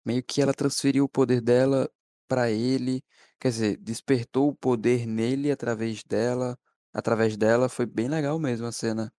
meio 0.05 0.23
que 0.23 0.41
ela 0.41 0.53
transferiu 0.53 1.05
o 1.05 1.09
poder 1.09 1.41
dela 1.41 1.89
para 2.27 2.51
ele, 2.51 3.03
quer 3.39 3.49
dizer, 3.49 3.77
despertou 3.77 4.49
o 4.49 4.55
poder 4.55 5.05
nele 5.07 5.51
através 5.51 6.03
dela, 6.03 6.57
através 6.93 7.37
dela, 7.37 7.69
foi 7.69 7.85
bem 7.85 8.07
legal 8.09 8.39
mesmo 8.39 8.67
a 8.67 8.71
cena. 8.71 9.11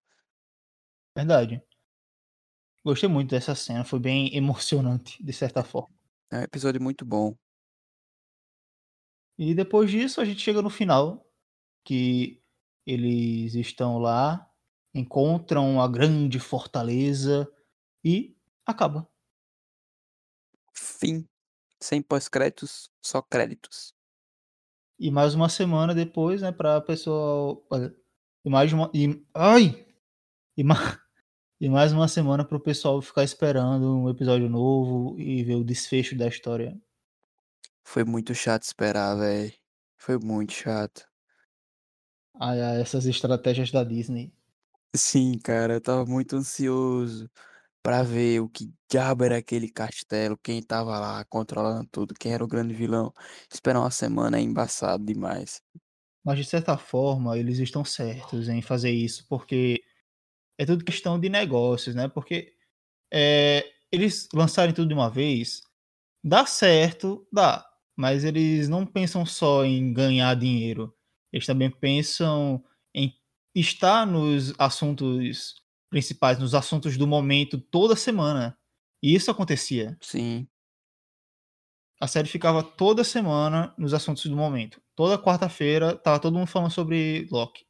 Verdade. 1.15 1.63
Gostei 2.85 3.09
muito 3.09 3.31
dessa 3.31 3.55
cena, 3.55 3.85
foi 3.85 4.01
bem 4.01 4.35
emocionante, 4.37 5.23
de 5.23 5.33
certa 5.33 5.63
forma. 5.63 5.95
É 6.31 6.39
um 6.39 6.43
episódio 6.43 6.83
muito 6.83 7.05
bom. 7.05 7.37
E 9.39 9.55
depois 9.55 9.91
disso 9.91 10.21
a 10.21 10.25
gente 10.25 10.41
chega 10.41 10.61
no 10.61 10.69
final, 10.69 11.25
que 11.85 12.43
eles 12.85 13.55
estão 13.55 13.99
lá, 13.99 14.51
encontram 14.93 15.81
a 15.81 15.87
grande 15.87 16.41
fortaleza 16.41 17.49
e 18.05 18.37
acaba. 18.67 19.09
Fim. 20.75 21.25
Sem 21.81 22.03
pós-créditos, 22.03 22.91
só 23.01 23.23
créditos. 23.23 23.95
E 24.99 25.11
mais 25.13 25.35
uma 25.35 25.49
semana 25.49 25.95
depois, 25.95 26.43
né, 26.43 26.51
pra 26.51 26.81
pessoa. 26.81 27.63
E 28.45 28.51
mais 28.51 28.73
uma. 28.73 28.91
E, 28.93 29.25
ai! 29.33 29.87
E, 30.57 30.65
ma... 30.65 30.75
e 31.61 31.69
mais 31.69 31.93
uma 31.93 32.09
semana 32.09 32.45
pro 32.45 32.59
pessoal 32.59 33.01
ficar 33.01 33.23
esperando 33.23 33.97
um 33.97 34.11
episódio 34.11 34.49
novo 34.49 35.17
e 35.21 35.45
ver 35.45 35.55
o 35.55 35.65
desfecho 35.65 36.17
da 36.17 36.27
história. 36.27 36.77
Foi 37.91 38.05
muito 38.05 38.35
chato 38.35 38.65
esperar, 38.65 39.17
velho. 39.17 39.51
Foi 39.97 40.19
muito 40.19 40.53
chato. 40.53 41.09
Ai, 42.39 42.61
ai, 42.61 42.83
essas 42.83 43.07
estratégias 43.07 43.71
da 43.71 43.83
Disney. 43.83 44.31
Sim, 44.95 45.39
cara, 45.39 45.73
eu 45.73 45.81
tava 45.81 46.05
muito 46.05 46.37
ansioso 46.37 47.31
pra 47.83 48.03
ver 48.03 48.41
o 48.41 48.49
que 48.51 48.71
diabo 48.91 49.25
era 49.25 49.39
aquele 49.39 49.71
castelo, 49.71 50.37
quem 50.37 50.63
tava 50.63 50.99
lá 50.99 51.25
controlando 51.25 51.89
tudo, 51.91 52.13
quem 52.15 52.35
era 52.35 52.45
o 52.45 52.47
grande 52.47 52.75
vilão. 52.75 53.11
Esperar 53.51 53.81
uma 53.81 53.91
semana 53.91 54.37
é 54.37 54.43
embaçado 54.43 55.03
demais. 55.03 55.63
Mas 56.23 56.37
de 56.37 56.45
certa 56.45 56.77
forma, 56.77 57.39
eles 57.39 57.59
estão 57.59 57.87
certos 57.87 58.51
em 58.51 58.61
fazer 58.61 58.91
isso, 58.91 59.25
porque 59.31 59.83
é 60.59 60.67
tudo 60.67 60.85
questão 60.85 61.19
de 61.19 61.31
negócios, 61.31 61.95
né? 61.95 62.07
Porque 62.07 62.55
é, 63.11 63.65
eles 63.91 64.29
lançarem 64.35 64.75
tudo 64.75 64.89
de 64.89 64.95
uma 64.95 65.09
vez, 65.09 65.63
dá 66.23 66.47
certo, 66.47 67.27
dá. 67.33 67.68
Mas 67.99 68.25
eles 68.25 68.69
não 68.71 68.87
pensam 68.87 69.27
só 69.27 69.65
em 69.65 69.93
ganhar 69.95 70.37
dinheiro. 70.37 70.95
Eles 71.33 71.47
também 71.47 71.71
pensam 71.71 72.65
em 72.95 73.15
estar 73.55 74.07
nos 74.07 74.55
assuntos 74.59 75.57
principais, 75.91 76.39
nos 76.39 76.55
assuntos 76.55 76.99
do 76.99 77.07
momento 77.09 77.61
toda 77.61 77.97
semana. 77.97 78.59
E 79.03 79.15
isso 79.15 79.31
acontecia. 79.33 80.01
Sim, 80.01 80.49
A 82.01 82.09
série 82.09 82.27
ficava 82.29 82.61
toda 82.63 83.05
semana 83.05 83.73
nos 83.79 83.95
assuntos 83.95 84.25
do 84.27 84.35
momento. 84.37 84.83
Toda 84.97 85.17
quarta-feira 85.23 85.97
tava 85.97 86.19
todo 86.21 86.35
mundo 86.37 86.49
falando 86.49 86.73
sobre 86.73 87.29
Loki. 87.31 87.65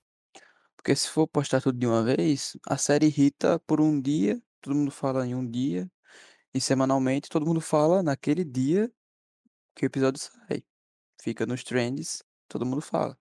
porque 0.76 0.94
se 0.94 1.08
for 1.08 1.26
postar 1.28 1.60
tudo 1.62 1.78
de 1.78 1.86
uma 1.86 2.02
vez, 2.02 2.56
a 2.66 2.76
série 2.76 3.06
irrita 3.06 3.58
por 3.66 3.80
um 3.80 4.00
dia, 4.00 4.40
todo 4.60 4.74
mundo 4.76 4.90
fala 4.90 5.26
em 5.26 5.34
um 5.34 5.48
dia, 5.48 5.90
e 6.54 6.60
semanalmente 6.60 7.28
todo 7.30 7.46
mundo 7.46 7.60
fala 7.62 8.02
naquele 8.02 8.44
dia 8.44 8.92
que 9.78 9.86
o 9.86 9.86
episódio 9.86 10.20
sai. 10.20 10.64
Fica 11.22 11.46
nos 11.46 11.62
trends, 11.62 12.22
todo 12.48 12.66
mundo 12.66 12.80
fala. 12.80 13.16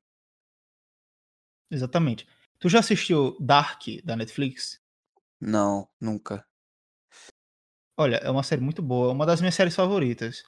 Exatamente. 1.70 2.28
Tu 2.60 2.70
já 2.70 2.80
assistiu 2.80 3.38
Dark 3.40 3.84
da 4.04 4.16
Netflix? 4.16 4.82
Não, 5.40 5.88
nunca. 6.02 6.46
Olha, 7.96 8.18
é 8.18 8.30
uma 8.30 8.44
série 8.44 8.62
muito 8.62 8.82
boa, 8.82 9.12
uma 9.12 9.26
das 9.26 9.40
minhas 9.40 9.56
séries 9.56 9.76
favoritas. 9.76 10.44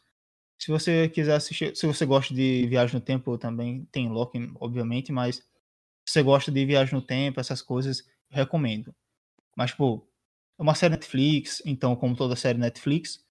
Se 0.60 0.72
você 0.72 1.08
quiser 1.10 1.36
assistir, 1.36 1.76
se 1.76 1.86
você 1.86 2.06
gosta 2.06 2.34
de 2.34 2.68
viagem 2.68 2.96
no 2.96 3.02
tempo, 3.02 3.38
também 3.38 3.86
tem 3.92 4.10
Loki, 4.10 4.52
obviamente, 4.60 5.12
mas 5.12 5.38
se 5.38 6.14
você 6.14 6.24
gosta 6.24 6.52
de 6.52 6.66
viagem 6.66 6.94
no 6.94 7.02
tempo, 7.02 7.40
essas 7.40 7.62
coisas, 7.62 8.04
recomendo. 8.30 8.94
Mas, 9.56 9.72
pô, 9.72 10.08
é 10.58 10.62
uma 10.62 10.76
série 10.76 10.96
Netflix, 10.96 11.62
então, 11.66 11.96
como 11.96 12.16
toda 12.16 12.36
série 12.36 12.58
Netflix, 12.58 13.24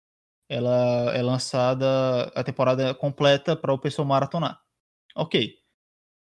ela 0.48 1.14
é 1.14 1.22
lançada 1.22 1.86
a 2.34 2.42
temporada 2.44 2.94
completa 2.94 3.56
para 3.56 3.72
o 3.72 3.78
pessoal 3.78 4.06
maratonar. 4.06 4.60
Ok. 5.16 5.54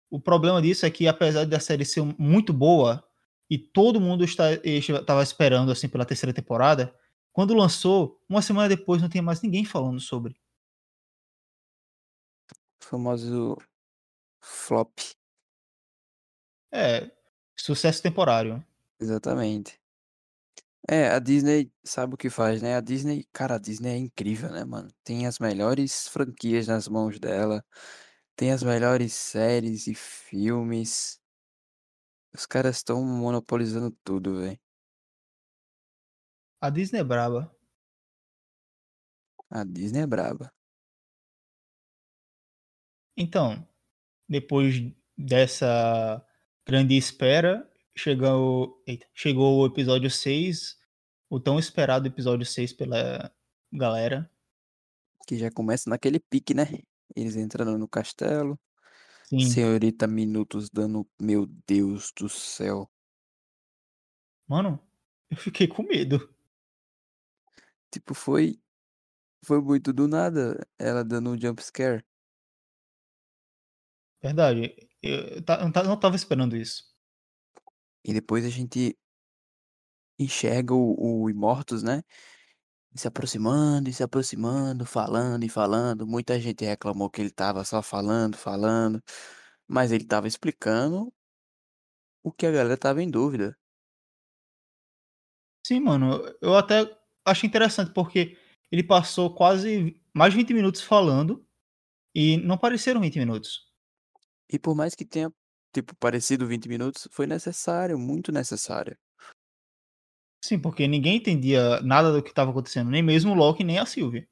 O 0.09 0.19
problema 0.21 0.61
disso 0.61 0.85
é 0.85 0.89
que, 0.91 1.07
apesar 1.07 1.45
da 1.45 1.59
série 1.59 1.85
ser 1.85 2.03
muito 2.17 2.53
boa, 2.53 3.03
e 3.49 3.57
todo 3.57 4.01
mundo 4.01 4.23
estava 4.25 5.23
esperando 5.23 5.71
assim 5.71 5.87
pela 5.89 6.05
terceira 6.05 6.33
temporada, 6.33 6.93
quando 7.31 7.53
lançou, 7.53 8.19
uma 8.29 8.41
semana 8.41 8.69
depois 8.69 9.01
não 9.01 9.09
tinha 9.09 9.23
mais 9.23 9.41
ninguém 9.41 9.63
falando 9.65 9.99
sobre. 9.99 10.35
O 12.81 12.85
famoso 12.85 13.57
flop. 14.41 14.99
É, 16.71 17.09
sucesso 17.57 18.01
temporário. 18.01 18.63
Exatamente. 18.99 19.79
É, 20.89 21.09
a 21.09 21.19
Disney 21.19 21.69
sabe 21.83 22.13
o 22.13 22.17
que 22.17 22.29
faz, 22.29 22.61
né? 22.61 22.75
A 22.75 22.81
Disney, 22.81 23.27
cara, 23.33 23.55
a 23.55 23.57
Disney 23.57 23.89
é 23.91 23.97
incrível, 23.97 24.49
né, 24.49 24.63
mano? 24.63 24.89
Tem 25.03 25.27
as 25.27 25.37
melhores 25.37 26.07
franquias 26.07 26.67
nas 26.67 26.87
mãos 26.87 27.19
dela, 27.19 27.63
tem 28.37 28.51
as 28.51 28.63
melhores 28.63 29.13
séries 29.13 29.87
e 29.87 29.93
filmes. 29.93 31.19
Os 32.33 32.45
caras 32.45 32.77
estão 32.77 33.03
monopolizando 33.03 33.91
tudo, 34.03 34.39
velho. 34.39 34.59
A 36.61 36.69
Disney 36.69 36.99
é 36.99 37.03
braba. 37.03 37.53
A 39.49 39.63
Disney 39.65 40.01
é 40.01 40.07
braba. 40.07 40.53
Então, 43.17 43.67
depois 44.29 44.75
dessa 45.17 46.25
grande 46.65 46.95
espera, 46.95 47.69
chegou, 47.95 48.81
eita, 48.85 49.07
chegou 49.13 49.61
o 49.61 49.65
episódio 49.65 50.09
6, 50.09 50.76
o 51.29 51.39
tão 51.39 51.59
esperado 51.59 52.07
episódio 52.07 52.45
6 52.45 52.73
pela 52.73 53.33
galera. 53.71 54.29
Que 55.27 55.37
já 55.37 55.51
começa 55.51 55.89
naquele 55.89 56.19
pique, 56.19 56.53
né? 56.53 56.65
Eles 57.15 57.35
entrando 57.35 57.77
no 57.77 57.87
castelo. 57.87 58.59
Sim. 59.25 59.41
Senhorita 59.41 60.07
Minutos 60.07 60.69
dando. 60.69 61.05
Meu 61.21 61.45
Deus 61.67 62.11
do 62.17 62.29
céu. 62.29 62.89
Mano, 64.47 64.79
eu 65.29 65.35
fiquei 65.35 65.67
com 65.67 65.83
medo. 65.83 66.33
Tipo, 67.91 68.13
foi. 68.13 68.61
Foi 69.45 69.61
muito 69.61 69.93
do 69.93 70.07
nada 70.07 70.65
ela 70.79 71.03
dando 71.03 71.31
um 71.31 71.39
jump 71.39 71.61
scare. 71.61 72.03
Verdade. 74.21 74.75
Eu 75.01 75.43
não 75.85 75.99
tava 75.99 76.15
esperando 76.15 76.55
isso. 76.55 76.83
E 78.03 78.13
depois 78.13 78.45
a 78.45 78.49
gente 78.49 78.97
enxerga 80.19 80.73
o, 80.73 81.23
o 81.23 81.29
Imortus, 81.29 81.83
né? 81.83 82.03
Se 82.95 83.07
aproximando 83.07 83.89
e 83.89 83.93
se 83.93 84.03
aproximando, 84.03 84.85
falando 84.85 85.43
e 85.43 85.49
falando. 85.49 86.07
Muita 86.07 86.39
gente 86.39 86.65
reclamou 86.65 87.09
que 87.09 87.21
ele 87.21 87.31
tava 87.31 87.63
só 87.63 87.81
falando, 87.81 88.37
falando. 88.37 89.01
Mas 89.67 89.91
ele 89.91 90.05
tava 90.05 90.27
explicando 90.27 91.13
o 92.23 92.31
que 92.31 92.45
a 92.45 92.51
galera 92.51 92.77
tava 92.77 93.01
em 93.01 93.09
dúvida. 93.09 93.57
Sim, 95.65 95.81
mano. 95.81 96.21
Eu 96.41 96.55
até 96.55 96.89
acho 97.25 97.45
interessante 97.45 97.91
porque 97.93 98.37
ele 98.71 98.83
passou 98.83 99.33
quase 99.33 100.01
mais 100.13 100.33
de 100.33 100.39
20 100.39 100.53
minutos 100.53 100.81
falando 100.81 101.45
e 102.15 102.37
não 102.37 102.57
pareceram 102.57 103.01
20 103.01 103.19
minutos. 103.19 103.67
E 104.49 104.57
por 104.57 104.75
mais 104.75 104.95
que 104.95 105.05
tenha, 105.05 105.31
tipo, 105.73 105.95
parecido 105.97 106.47
20 106.47 106.69
minutos, 106.69 107.07
foi 107.11 107.27
necessário, 107.27 107.97
muito 107.99 108.31
necessário. 108.31 108.97
Sim, 110.47 110.57
porque 110.57 110.87
ninguém 110.87 111.17
entendia 111.17 111.81
nada 111.81 112.09
do 112.09 112.23
que 112.23 112.29
estava 112.29 112.51
acontecendo, 112.51 112.89
nem 112.89 113.03
mesmo 113.03 113.33
o 113.33 113.35
Loki, 113.35 113.65
nem 113.65 113.79
a 113.79 113.85
Sylvie. 113.85 114.29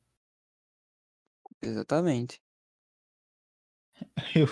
Exatamente. 1.62 2.42
Eu, 4.34 4.48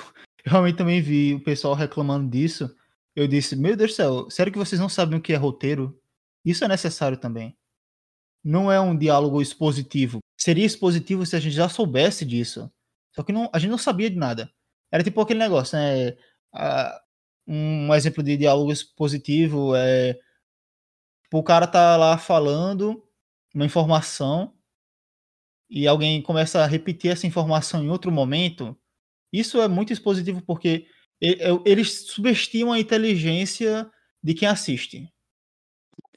eu 0.46 0.52
realmente 0.52 0.78
também 0.78 1.02
vi 1.02 1.34
o 1.34 1.44
pessoal 1.44 1.74
reclamando 1.74 2.30
disso. 2.30 2.74
Eu 3.16 3.28
disse, 3.28 3.56
meu 3.56 3.78
Deus 3.78 3.92
do 3.92 3.96
céu, 3.96 4.30
sério 4.30 4.52
que 4.52 4.58
vocês 4.58 4.80
não 4.80 4.90
sabem 4.90 5.18
o 5.18 5.22
que 5.22 5.32
é 5.32 5.38
roteiro? 5.38 6.02
Isso 6.44 6.66
é 6.66 6.68
necessário 6.68 7.18
também. 7.18 7.58
Não 8.44 8.70
é 8.70 8.80
um 8.80 8.98
diálogo 8.98 9.42
expositivo. 9.42 10.20
Seria 10.38 10.66
expositivo 10.66 11.26
se 11.26 11.36
a 11.36 11.40
gente 11.40 11.56
já 11.56 11.70
soubesse 11.70 12.26
disso. 12.26 12.70
Só 13.14 13.24
que 13.24 13.32
não, 13.32 13.50
a 13.54 13.60
gente 13.60 13.72
não 13.72 13.78
sabia 13.78 14.10
de 14.10 14.18
nada. 14.18 14.52
Era 14.92 15.04
tipo 15.04 15.22
aquele 15.22 15.40
negócio, 15.40 15.78
né? 15.78 16.18
um 17.48 17.94
exemplo 17.94 18.22
de 18.22 18.36
diálogo 18.36 18.72
expositivo 18.72 19.76
é. 19.76 20.20
Tipo, 21.34 21.40
o 21.40 21.44
cara 21.44 21.66
tá 21.66 21.98
lá 21.98 22.16
falando 22.16 23.04
uma 23.56 23.66
informação 23.66 24.56
e 25.68 25.88
alguém 25.88 26.22
começa 26.22 26.64
a 26.64 26.68
repetir 26.68 27.10
essa 27.10 27.26
informação 27.26 27.84
em 27.84 27.90
outro 27.90 28.12
momento. 28.12 28.80
Isso 29.32 29.60
é 29.60 29.68
muito 29.68 29.92
expositivo 29.92 30.44
porque 30.44 30.86
eles 31.20 32.06
subestimam 32.12 32.74
a 32.74 32.80
inteligência 32.80 33.92
de 34.22 34.36
quem 34.36 34.48
assiste. 34.48 35.12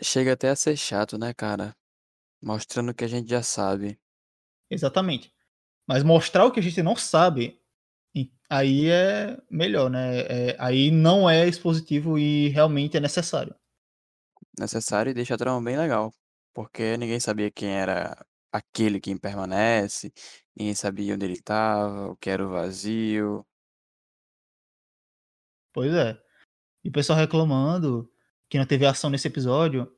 Chega 0.02 0.34
até 0.34 0.50
a 0.50 0.56
ser 0.56 0.76
chato, 0.76 1.16
né, 1.16 1.32
cara? 1.32 1.74
Mostrando 2.42 2.90
o 2.90 2.94
que 2.94 3.04
a 3.04 3.08
gente 3.08 3.30
já 3.30 3.42
sabe. 3.42 3.98
Exatamente. 4.70 5.32
Mas 5.88 6.02
mostrar 6.02 6.44
o 6.44 6.52
que 6.52 6.60
a 6.60 6.62
gente 6.62 6.82
não 6.82 6.94
sabe, 6.94 7.58
aí 8.50 8.90
é 8.90 9.38
melhor, 9.50 9.88
né? 9.88 10.20
É, 10.26 10.56
aí 10.58 10.90
não 10.90 11.30
é 11.30 11.48
expositivo 11.48 12.18
e 12.18 12.48
realmente 12.48 12.98
é 12.98 13.00
necessário. 13.00 13.56
Necessário 14.58 15.10
e 15.10 15.14
deixa 15.14 15.34
a 15.34 15.38
trama 15.38 15.62
bem 15.62 15.76
legal. 15.76 16.12
Porque 16.54 16.96
ninguém 16.96 17.20
sabia 17.20 17.50
quem 17.50 17.70
era 17.70 18.16
aquele 18.52 19.00
quem 19.00 19.18
permanece, 19.18 20.12
ninguém 20.56 20.74
sabia 20.74 21.14
onde 21.14 21.26
ele 21.26 21.34
estava, 21.34 22.08
o 22.10 22.16
que 22.16 22.30
era 22.30 22.44
o 22.46 22.50
vazio. 22.50 23.46
Pois 25.72 25.92
é. 25.92 26.18
E 26.84 26.88
o 26.88 26.92
pessoal 26.92 27.18
reclamando 27.18 28.10
que 28.48 28.58
não 28.58 28.66
teve 28.66 28.86
ação 28.86 29.10
nesse 29.10 29.28
episódio. 29.28 29.92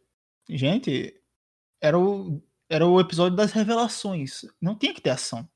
Gente, 0.48 1.22
era 1.80 1.98
o, 1.98 2.42
era 2.68 2.86
o 2.86 3.00
episódio 3.00 3.36
das 3.36 3.52
revelações. 3.52 4.42
Não 4.60 4.76
tinha 4.76 4.94
que 4.94 5.00
ter 5.00 5.10
ação. 5.10 5.48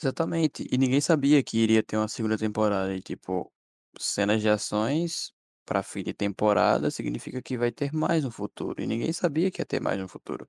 Exatamente. 0.00 0.66
E 0.70 0.76
ninguém 0.76 1.00
sabia 1.00 1.42
que 1.42 1.58
iria 1.58 1.82
ter 1.82 1.96
uma 1.96 2.08
segunda 2.08 2.36
temporada. 2.36 2.94
E, 2.94 3.00
tipo, 3.00 3.52
cenas 3.98 4.42
de 4.42 4.48
ações 4.48 5.33
para 5.64 5.82
fim 5.82 6.02
de 6.02 6.12
temporada 6.12 6.90
significa 6.90 7.40
que 7.42 7.56
vai 7.58 7.72
ter 7.72 7.92
mais 7.92 8.24
no 8.24 8.30
futuro. 8.30 8.82
E 8.82 8.86
ninguém 8.86 9.12
sabia 9.12 9.50
que 9.50 9.60
ia 9.60 9.66
ter 9.66 9.80
mais 9.80 9.98
no 9.98 10.08
futuro. 10.08 10.48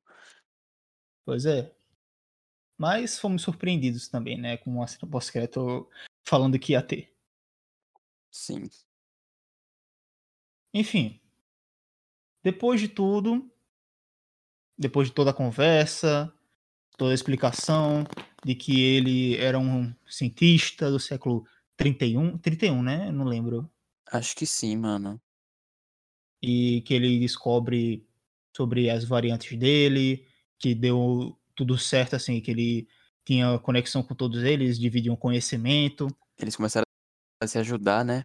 Pois 1.25 1.45
é. 1.45 1.73
Mas 2.77 3.17
fomos 3.17 3.41
surpreendidos 3.41 4.07
também, 4.07 4.37
né? 4.37 4.57
Com 4.57 4.71
uma 4.71 4.87
cena 4.87 5.09
pós-crédito 5.09 5.89
falando 6.27 6.59
que 6.59 6.73
ia 6.73 6.81
ter. 6.81 7.13
Sim. 8.29 8.69
Enfim. 10.73 11.19
Depois 12.43 12.81
de 12.81 12.89
tudo, 12.89 13.49
depois 14.77 15.07
de 15.07 15.13
toda 15.13 15.31
a 15.31 15.33
conversa, 15.33 16.31
toda 16.97 17.11
a 17.11 17.15
explicação 17.15 18.03
de 18.43 18.55
que 18.55 18.81
ele 18.81 19.37
era 19.37 19.57
um 19.57 19.93
cientista 20.05 20.91
do 20.91 20.99
século 20.99 21.47
31, 21.77 22.37
31, 22.37 22.83
né? 22.83 23.11
Não 23.11 23.25
lembro. 23.25 23.69
Acho 24.17 24.35
que 24.35 24.45
sim, 24.45 24.77
mano. 24.77 25.21
E 26.41 26.81
que 26.81 26.93
ele 26.93 27.19
descobre 27.19 28.07
sobre 28.55 28.89
as 28.89 29.03
variantes 29.03 29.57
dele, 29.57 30.25
que 30.57 30.73
deu 30.73 31.37
tudo 31.55 31.77
certo, 31.77 32.15
assim, 32.15 32.39
que 32.39 32.51
ele 32.51 32.87
tinha 33.25 33.57
conexão 33.59 34.03
com 34.03 34.13
todos 34.13 34.43
eles, 34.43 34.79
dividiam 34.79 35.15
conhecimento. 35.15 36.07
Eles 36.37 36.55
começaram 36.55 36.85
a 37.41 37.47
se 37.47 37.57
ajudar, 37.57 38.05
né? 38.05 38.23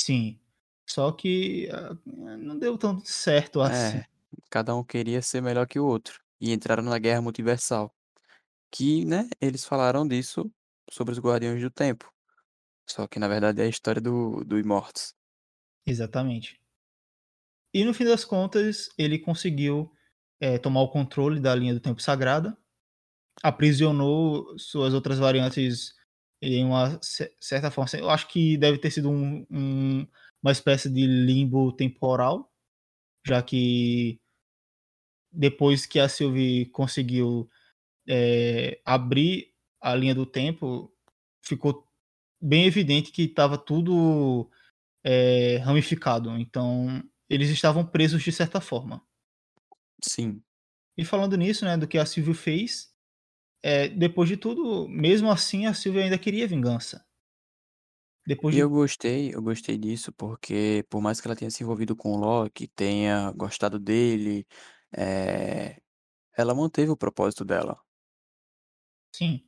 Sim. 0.00 0.40
Só 0.88 1.10
que 1.10 1.68
uh, 1.72 2.36
não 2.38 2.58
deu 2.58 2.78
tão 2.78 3.04
certo 3.04 3.60
assim. 3.60 3.98
É, 3.98 4.06
cada 4.48 4.74
um 4.74 4.84
queria 4.84 5.20
ser 5.20 5.40
melhor 5.40 5.66
que 5.66 5.80
o 5.80 5.84
outro. 5.84 6.20
E 6.40 6.52
entraram 6.52 6.82
na 6.82 6.98
guerra 6.98 7.20
multiversal. 7.20 7.92
Que, 8.70 9.04
né, 9.04 9.28
eles 9.40 9.64
falaram 9.64 10.06
disso 10.06 10.50
sobre 10.90 11.12
os 11.12 11.18
Guardiões 11.18 11.60
do 11.60 11.70
Tempo. 11.70 12.12
Só 12.88 13.06
que 13.08 13.18
na 13.18 13.26
verdade 13.26 13.60
é 13.60 13.64
a 13.64 13.68
história 13.68 14.00
do, 14.00 14.44
do 14.44 14.58
Imortus. 14.58 15.15
Exatamente. 15.86 16.60
E 17.72 17.84
no 17.84 17.94
fim 17.94 18.04
das 18.04 18.24
contas, 18.24 18.88
ele 18.98 19.18
conseguiu 19.18 19.92
é, 20.40 20.58
tomar 20.58 20.80
o 20.82 20.88
controle 20.88 21.40
da 21.40 21.54
linha 21.54 21.74
do 21.74 21.80
tempo 21.80 22.00
sagrada, 22.00 22.56
aprisionou 23.42 24.58
suas 24.58 24.94
outras 24.94 25.18
variantes 25.18 25.94
em 26.42 26.64
uma 26.64 26.98
certa 27.40 27.70
forma. 27.70 27.90
Eu 27.98 28.10
acho 28.10 28.28
que 28.28 28.56
deve 28.56 28.78
ter 28.78 28.90
sido 28.90 29.10
um, 29.10 29.46
um, 29.50 30.06
uma 30.42 30.52
espécie 30.52 30.90
de 30.90 31.06
limbo 31.06 31.72
temporal, 31.72 32.50
já 33.26 33.42
que 33.42 34.20
depois 35.32 35.86
que 35.86 36.00
a 36.00 36.08
Sylvie 36.08 36.66
conseguiu 36.66 37.48
é, 38.08 38.80
abrir 38.84 39.52
a 39.80 39.94
linha 39.94 40.14
do 40.14 40.24
tempo, 40.24 40.92
ficou 41.42 41.86
bem 42.40 42.64
evidente 42.66 43.12
que 43.12 43.22
estava 43.22 43.58
tudo 43.58 44.50
é, 45.06 45.58
ramificado. 45.58 46.30
Então, 46.38 47.02
eles 47.30 47.50
estavam 47.50 47.86
presos 47.86 48.22
de 48.24 48.32
certa 48.32 48.60
forma. 48.60 49.02
Sim. 50.02 50.44
E 50.96 51.04
falando 51.04 51.36
nisso, 51.36 51.64
né, 51.64 51.76
do 51.76 51.86
que 51.88 51.96
a 51.98 52.04
Sylvie 52.06 52.34
fez, 52.34 52.90
é, 53.62 53.88
depois 53.88 54.28
de 54.28 54.36
tudo, 54.36 54.88
mesmo 54.88 55.30
assim, 55.30 55.66
a 55.66 55.74
Sylvie 55.74 56.02
ainda 56.02 56.18
queria 56.18 56.48
vingança. 56.48 57.06
Depois 58.26 58.54
E 58.54 58.58
eu 58.58 58.68
de. 58.68 58.70
gostei, 58.70 59.34
eu 59.34 59.42
gostei 59.42 59.76
disso 59.76 60.12
porque, 60.12 60.84
por 60.88 61.00
mais 61.02 61.20
que 61.20 61.26
ela 61.26 61.34
tenha 61.36 61.50
se 61.50 61.62
envolvido 61.64 61.96
com 61.96 62.12
o 62.12 62.16
Loki, 62.16 62.68
tenha 62.68 63.32
gostado 63.32 63.78
dele, 63.78 64.46
eh, 64.96 65.80
ela 66.36 66.54
manteve 66.54 66.90
o 66.92 66.96
propósito 66.96 67.44
dela. 67.44 67.80
Sim. 69.14 69.46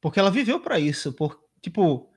Porque 0.00 0.20
ela 0.20 0.30
viveu 0.30 0.60
pra 0.62 0.78
isso. 0.78 1.12
Por, 1.14 1.42
tipo, 1.62 2.12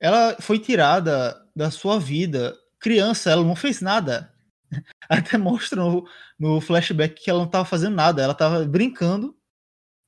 ela 0.00 0.36
foi 0.40 0.58
tirada 0.58 1.40
da 1.54 1.70
sua 1.70 1.98
vida. 1.98 2.56
Criança, 2.78 3.30
ela 3.30 3.44
não 3.44 3.56
fez 3.56 3.80
nada. 3.80 4.32
Até 5.08 5.38
mostra 5.38 5.80
no, 5.82 6.06
no 6.38 6.60
flashback 6.60 7.22
que 7.22 7.30
ela 7.30 7.40
não 7.40 7.48
tava 7.48 7.64
fazendo 7.64 7.94
nada. 7.94 8.22
Ela 8.22 8.34
tava 8.34 8.64
brincando. 8.64 9.36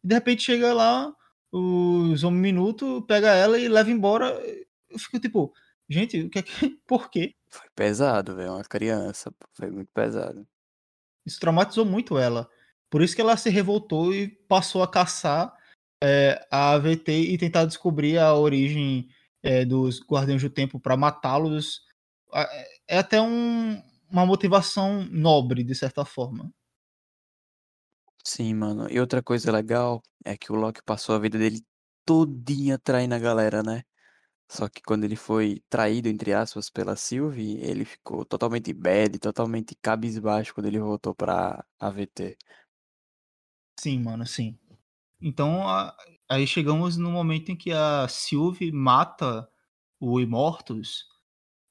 E 0.04 0.08
de 0.08 0.14
repente 0.14 0.42
chega 0.42 0.72
lá, 0.72 1.14
os 1.52 2.22
Homem 2.24 2.40
Minuto, 2.40 3.02
pega 3.02 3.34
ela 3.34 3.58
e 3.58 3.68
leva 3.68 3.90
embora. 3.90 4.30
Eu 4.90 4.98
fico 4.98 5.18
tipo, 5.18 5.52
gente, 5.88 6.22
o 6.22 6.30
que 6.30 6.38
é 6.38 6.42
que. 6.42 6.68
Por 6.86 7.10
quê? 7.10 7.34
Foi 7.48 7.68
pesado, 7.74 8.36
velho, 8.36 8.52
uma 8.52 8.64
criança, 8.64 9.32
foi 9.54 9.70
muito 9.70 9.90
pesado. 9.92 10.46
Isso 11.24 11.40
traumatizou 11.40 11.84
muito 11.84 12.18
ela. 12.18 12.48
Por 12.90 13.02
isso 13.02 13.14
que 13.14 13.20
ela 13.20 13.36
se 13.36 13.50
revoltou 13.50 14.14
e 14.14 14.28
passou 14.28 14.82
a 14.82 14.88
caçar 14.88 15.52
é, 16.02 16.46
a 16.50 16.72
AVT 16.72 17.12
e 17.12 17.38
tentar 17.38 17.64
descobrir 17.64 18.18
a 18.18 18.34
origem 18.34 19.08
é, 19.46 19.64
dos 19.64 20.00
Guardiões 20.00 20.42
do 20.42 20.50
Tempo 20.50 20.80
para 20.80 20.96
matá-los. 20.96 21.82
É 22.88 22.98
até 22.98 23.20
um, 23.20 23.82
uma 24.10 24.26
motivação 24.26 25.04
nobre, 25.10 25.62
de 25.64 25.74
certa 25.74 26.04
forma. 26.04 26.52
Sim, 28.24 28.54
mano. 28.54 28.88
E 28.90 28.98
outra 29.00 29.22
coisa 29.22 29.50
legal 29.52 30.02
é 30.24 30.36
que 30.36 30.52
o 30.52 30.56
Loki 30.56 30.82
passou 30.84 31.14
a 31.14 31.18
vida 31.18 31.38
dele 31.38 31.64
todinha 32.04 32.78
traindo 32.78 33.14
a 33.14 33.18
galera, 33.18 33.62
né? 33.62 33.82
Só 34.50 34.68
que 34.68 34.82
quando 34.82 35.04
ele 35.04 35.16
foi 35.16 35.62
traído, 35.70 36.08
entre 36.08 36.34
aspas, 36.34 36.70
pela 36.70 36.96
Sylvie, 36.96 37.58
ele 37.62 37.84
ficou 37.84 38.24
totalmente 38.24 38.72
bad, 38.74 39.18
totalmente 39.18 39.76
cabisbaixo 39.82 40.54
quando 40.54 40.66
ele 40.66 40.80
voltou 40.80 41.14
pra 41.14 41.64
AVT. 41.80 42.38
Sim, 43.80 44.00
mano, 44.02 44.26
sim. 44.26 44.58
Então, 45.20 45.68
a- 45.68 45.96
aí 46.28 46.46
chegamos 46.46 46.96
no 46.96 47.10
momento 47.10 47.50
em 47.50 47.56
que 47.56 47.72
a 47.72 48.06
Sylvie 48.08 48.72
mata 48.72 49.48
o 50.00 50.20
Immortus 50.20 51.04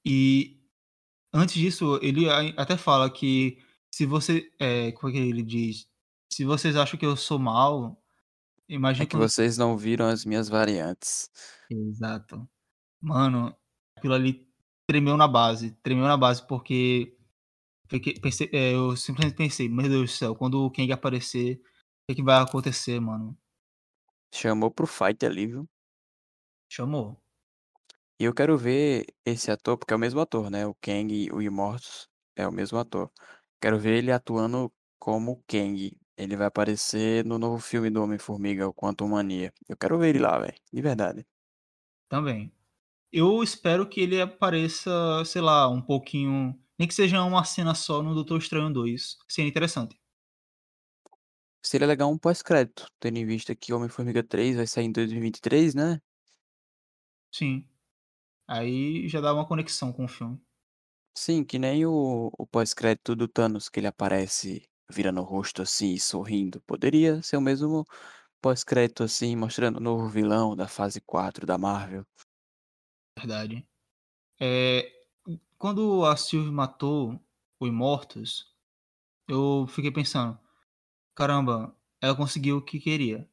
e 0.06 0.60
antes 1.34 1.56
disso 1.56 2.00
ele 2.02 2.30
até 2.58 2.78
fala 2.78 3.10
que 3.10 3.58
se 3.94 4.06
você, 4.06 4.52
é, 4.60 4.92
como 4.94 5.10
é 5.10 5.14
que 5.14 5.20
ele 5.20 5.44
diz? 5.44 5.88
Se 6.32 6.44
vocês 6.44 6.76
acham 6.76 7.00
que 7.00 7.06
eu 7.06 7.16
sou 7.16 7.40
mal, 7.40 8.02
É 8.68 8.74
imagine 8.74 9.06
que 9.06 9.16
quando... 9.16 9.30
vocês 9.30 9.58
não 9.58 9.78
viram 9.78 10.08
as 10.08 10.26
minhas 10.26 10.50
variantes. 10.50 11.30
Exato. 11.70 12.48
Mano, 13.02 13.56
aquilo 13.98 14.14
ali 14.14 14.48
tremeu 14.88 15.16
na 15.16 15.28
base, 15.28 15.72
tremeu 15.84 16.06
na 16.06 16.18
base 16.18 16.46
porque 16.46 17.16
pensei- 18.22 18.50
é, 18.52 18.74
eu 18.74 18.96
simplesmente 18.98 19.38
pensei, 19.38 19.70
meu 19.70 19.88
Deus 19.88 20.12
do 20.12 20.16
céu, 20.16 20.36
quando 20.36 20.64
o 20.66 20.72
Kang 20.72 20.92
aparecer, 20.92 21.62
o 21.62 21.62
que, 22.10 22.16
que 22.16 22.24
vai 22.24 22.42
acontecer, 22.42 23.00
mano? 23.00 23.38
Chamou 24.34 24.72
pro 24.72 24.88
fight 24.88 25.26
ali, 25.26 25.48
viu? 25.48 25.70
Chamou. 26.70 27.18
E 28.20 28.24
eu 28.24 28.34
quero 28.34 28.58
ver 28.58 29.06
esse 29.26 29.52
ator, 29.52 29.78
porque 29.78 29.94
é 29.94 29.98
o 29.98 30.00
mesmo 30.00 30.20
ator, 30.22 30.50
né? 30.50 30.66
O 30.66 30.74
Kang 30.76 31.14
e 31.14 31.30
o 31.32 31.42
Immortus 31.42 32.08
é 32.36 32.48
o 32.48 32.52
mesmo 32.52 32.78
ator. 32.78 33.12
Quero 33.62 33.78
ver 33.80 33.98
ele 33.98 34.12
atuando 34.12 34.72
como 34.98 35.44
Kang. 35.48 35.92
Ele 36.18 36.38
vai 36.38 36.48
aparecer 36.48 37.26
no 37.26 37.38
novo 37.38 37.60
filme 37.60 37.90
do 37.90 38.02
Homem-Formiga, 38.02 38.68
o 38.68 38.74
Quantum 38.74 39.10
Mania. 39.10 39.54
Eu 39.68 39.76
quero 39.76 39.98
ver 39.98 40.10
ele 40.10 40.20
lá, 40.20 40.40
velho. 40.40 40.56
De 40.72 40.82
verdade. 40.82 41.26
Também. 42.08 42.54
Eu 43.12 43.44
espero 43.44 43.88
que 43.88 44.02
ele 44.02 44.22
apareça, 44.22 44.92
sei 45.26 45.42
lá, 45.42 45.70
um 45.70 45.82
pouquinho. 45.82 46.58
Nem 46.80 46.88
que 46.88 46.94
seja 46.94 47.24
uma 47.24 47.44
cena 47.44 47.74
só 47.76 48.02
no 48.02 48.14
Doutor 48.14 48.40
Estranho 48.40 48.72
2. 48.72 49.18
Seria 49.28 49.50
interessante. 49.50 50.00
Seria 51.66 51.88
legal 51.88 52.12
um 52.12 52.18
pós-crédito, 52.18 52.86
tendo 53.00 53.18
em 53.18 53.26
vista 53.26 53.56
que 53.56 53.74
Homem-Formiga 53.74 54.24
3 54.24 54.56
vai 54.58 54.68
sair 54.68 54.86
em 54.86 54.92
2023, 54.92 55.74
né? 55.74 56.00
Sim. 57.34 57.68
Aí 58.48 59.10
já 59.10 59.20
dá 59.20 59.34
uma 59.34 59.48
conexão 59.48 59.92
com 59.92 60.06
o 60.06 60.08
filme. 60.08 60.40
Sim, 61.18 61.44
que 61.44 61.58
nem 61.58 61.84
o, 61.84 62.30
o 62.38 62.46
pós-crédito 62.46 63.16
do 63.16 63.28
Thanos, 63.28 63.68
que 63.68 63.80
ele 63.80 63.88
aparece 63.88 64.70
virando 64.92 65.22
o 65.22 65.24
rosto 65.24 65.64
assim 65.64 65.94
e 65.94 66.00
sorrindo. 66.00 66.62
Poderia 66.62 67.20
ser 67.24 67.38
o 67.38 67.42
mesmo 67.42 67.84
pós-crédito 68.40 69.02
assim, 69.02 69.36
mostrando 69.36 69.78
o 69.78 69.82
novo 69.82 70.08
vilão 70.08 70.56
da 70.56 70.68
fase 70.68 71.02
4 71.02 71.48
da 71.48 71.58
Marvel. 71.58 72.06
Verdade. 73.18 73.68
É, 74.40 74.88
quando 75.58 76.06
a 76.06 76.16
Sylvie 76.16 76.52
matou 76.52 77.20
o 77.60 77.66
Immortus, 77.66 78.54
eu 79.28 79.66
fiquei 79.68 79.92
pensando: 79.92 80.40
caramba, 81.16 81.76
ela 82.02 82.16
conseguiu 82.16 82.58
o 82.58 82.62
que 82.62 82.80
queria. 82.80 83.30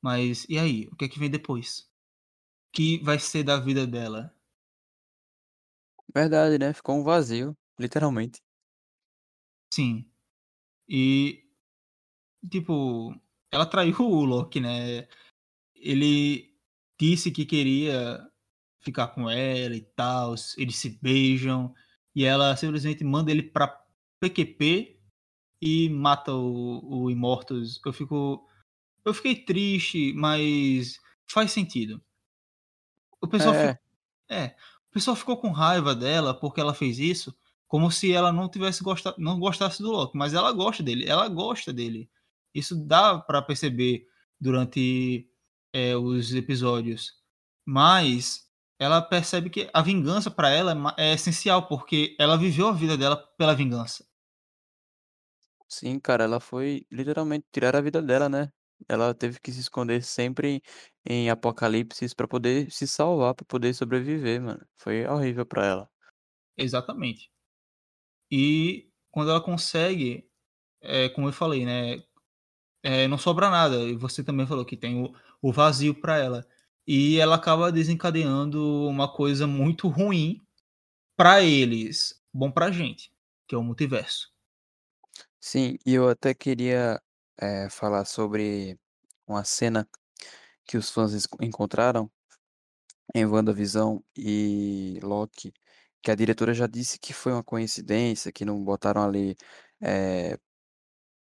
Mas 0.00 0.46
e 0.48 0.58
aí? 0.58 0.88
O 0.92 0.96
que 0.96 1.06
é 1.06 1.08
que 1.08 1.18
vem 1.18 1.30
depois? 1.30 1.80
O 1.80 2.72
que 2.72 2.98
vai 2.98 3.18
ser 3.18 3.42
da 3.42 3.58
vida 3.58 3.86
dela? 3.86 4.34
Verdade, 6.14 6.58
né? 6.58 6.72
Ficou 6.72 6.96
um 6.96 7.02
vazio, 7.02 7.56
literalmente. 7.78 8.40
Sim. 9.72 10.10
E, 10.88 11.44
tipo, 12.50 13.14
ela 13.50 13.66
traiu 13.66 14.00
o 14.00 14.24
Loki, 14.24 14.60
né? 14.60 15.08
Ele 15.74 16.56
disse 16.98 17.30
que 17.30 17.44
queria 17.44 18.26
ficar 18.80 19.08
com 19.08 19.28
ela 19.28 19.74
e 19.74 19.82
tal, 19.82 20.34
eles 20.56 20.76
se 20.76 20.98
beijam, 21.02 21.74
e 22.14 22.24
ela 22.24 22.56
simplesmente 22.56 23.02
manda 23.02 23.30
ele 23.30 23.42
pra 23.42 23.66
PQP 24.20 24.95
e 25.60 25.88
mata 25.90 26.32
o, 26.32 27.04
o 27.04 27.10
Immortus. 27.10 27.80
Eu 27.84 27.92
fico. 27.92 28.46
Eu 29.04 29.14
fiquei 29.14 29.36
triste, 29.44 30.12
mas 30.14 30.98
faz 31.26 31.52
sentido. 31.52 32.02
O 33.20 33.28
pessoal, 33.28 33.54
É, 33.54 33.78
é, 34.28 34.56
o 34.90 34.92
pessoal 34.92 35.16
ficou 35.16 35.36
com 35.36 35.50
raiva 35.50 35.94
dela 35.94 36.34
porque 36.34 36.60
ela 36.60 36.74
fez 36.74 36.98
isso, 36.98 37.34
como 37.66 37.90
se 37.90 38.12
ela 38.12 38.32
não 38.32 38.48
tivesse 38.48 38.82
gostado, 38.82 39.16
não 39.18 39.38
gostasse 39.38 39.82
do 39.82 39.90
Loki, 39.90 40.16
mas 40.16 40.34
ela 40.34 40.52
gosta 40.52 40.82
dele, 40.82 41.04
ela 41.08 41.28
gosta 41.28 41.72
dele. 41.72 42.08
Isso 42.54 42.74
dá 42.76 43.18
pra 43.18 43.42
perceber 43.42 44.06
durante 44.40 45.28
é, 45.72 45.96
os 45.96 46.34
episódios. 46.34 47.14
Mas 47.64 48.46
ela 48.78 49.00
percebe 49.02 49.50
que 49.50 49.68
a 49.72 49.82
vingança 49.82 50.30
pra 50.30 50.50
ela 50.50 50.72
é 50.96 51.10
é 51.10 51.14
essencial 51.14 51.66
porque 51.66 52.16
ela 52.18 52.36
viveu 52.36 52.68
a 52.68 52.72
vida 52.72 52.96
dela 52.96 53.16
pela 53.16 53.54
vingança. 53.54 54.06
Sim, 55.68 55.98
cara, 55.98 56.24
ela 56.24 56.40
foi 56.40 56.86
literalmente 56.90 57.46
tirar 57.52 57.76
a 57.76 57.80
vida 57.80 58.02
dela, 58.02 58.28
né? 58.28 58.50
Ela 58.88 59.14
teve 59.14 59.40
que 59.40 59.52
se 59.52 59.60
esconder 59.60 60.02
sempre 60.02 60.62
em 61.04 61.30
apocalipses 61.30 62.12
pra 62.14 62.28
poder 62.28 62.70
se 62.70 62.86
salvar, 62.86 63.34
pra 63.34 63.44
poder 63.46 63.74
sobreviver, 63.74 64.40
mano. 64.42 64.66
Foi 64.76 65.06
horrível 65.06 65.46
pra 65.46 65.64
ela. 65.64 65.90
Exatamente. 66.56 67.30
E 68.30 68.88
quando 69.10 69.30
ela 69.30 69.40
consegue, 69.40 70.28
é, 70.82 71.08
como 71.10 71.28
eu 71.28 71.32
falei, 71.32 71.64
né? 71.64 72.02
é, 72.82 73.08
não 73.08 73.18
sobra 73.18 73.50
nada. 73.50 73.76
E 73.84 73.96
você 73.96 74.24
também 74.24 74.46
falou 74.46 74.64
que 74.64 74.76
tem 74.76 75.02
o, 75.02 75.14
o 75.42 75.52
vazio 75.52 75.94
para 75.94 76.18
ela. 76.18 76.46
E 76.86 77.18
ela 77.18 77.36
acaba 77.36 77.72
desencadeando 77.72 78.62
uma 78.88 79.12
coisa 79.12 79.46
muito 79.46 79.88
ruim 79.88 80.40
para 81.16 81.42
eles, 81.42 82.22
bom 82.32 82.50
pra 82.50 82.70
gente, 82.70 83.12
que 83.48 83.54
é 83.54 83.58
o 83.58 83.64
multiverso. 83.64 84.30
Sim, 85.48 85.78
e 85.86 85.94
eu 85.94 86.08
até 86.08 86.34
queria 86.34 87.00
eh, 87.38 87.68
falar 87.70 88.04
sobre 88.04 88.76
uma 89.28 89.44
cena 89.44 89.88
que 90.66 90.76
os 90.78 90.90
fãs 90.90 91.12
encontraram 91.40 92.10
em 93.14 93.24
WandaVisão 93.24 94.02
e 94.16 94.98
Loki, 95.02 95.52
que 96.02 96.10
a 96.10 96.14
diretora 96.14 96.52
já 96.54 96.66
disse 96.66 96.98
que 96.98 97.12
foi 97.12 97.32
uma 97.32 97.44
coincidência, 97.44 98.32
que 98.32 98.44
não 98.44 98.62
botaram 98.64 99.02
ali 99.02 99.36
eh, 99.82 100.38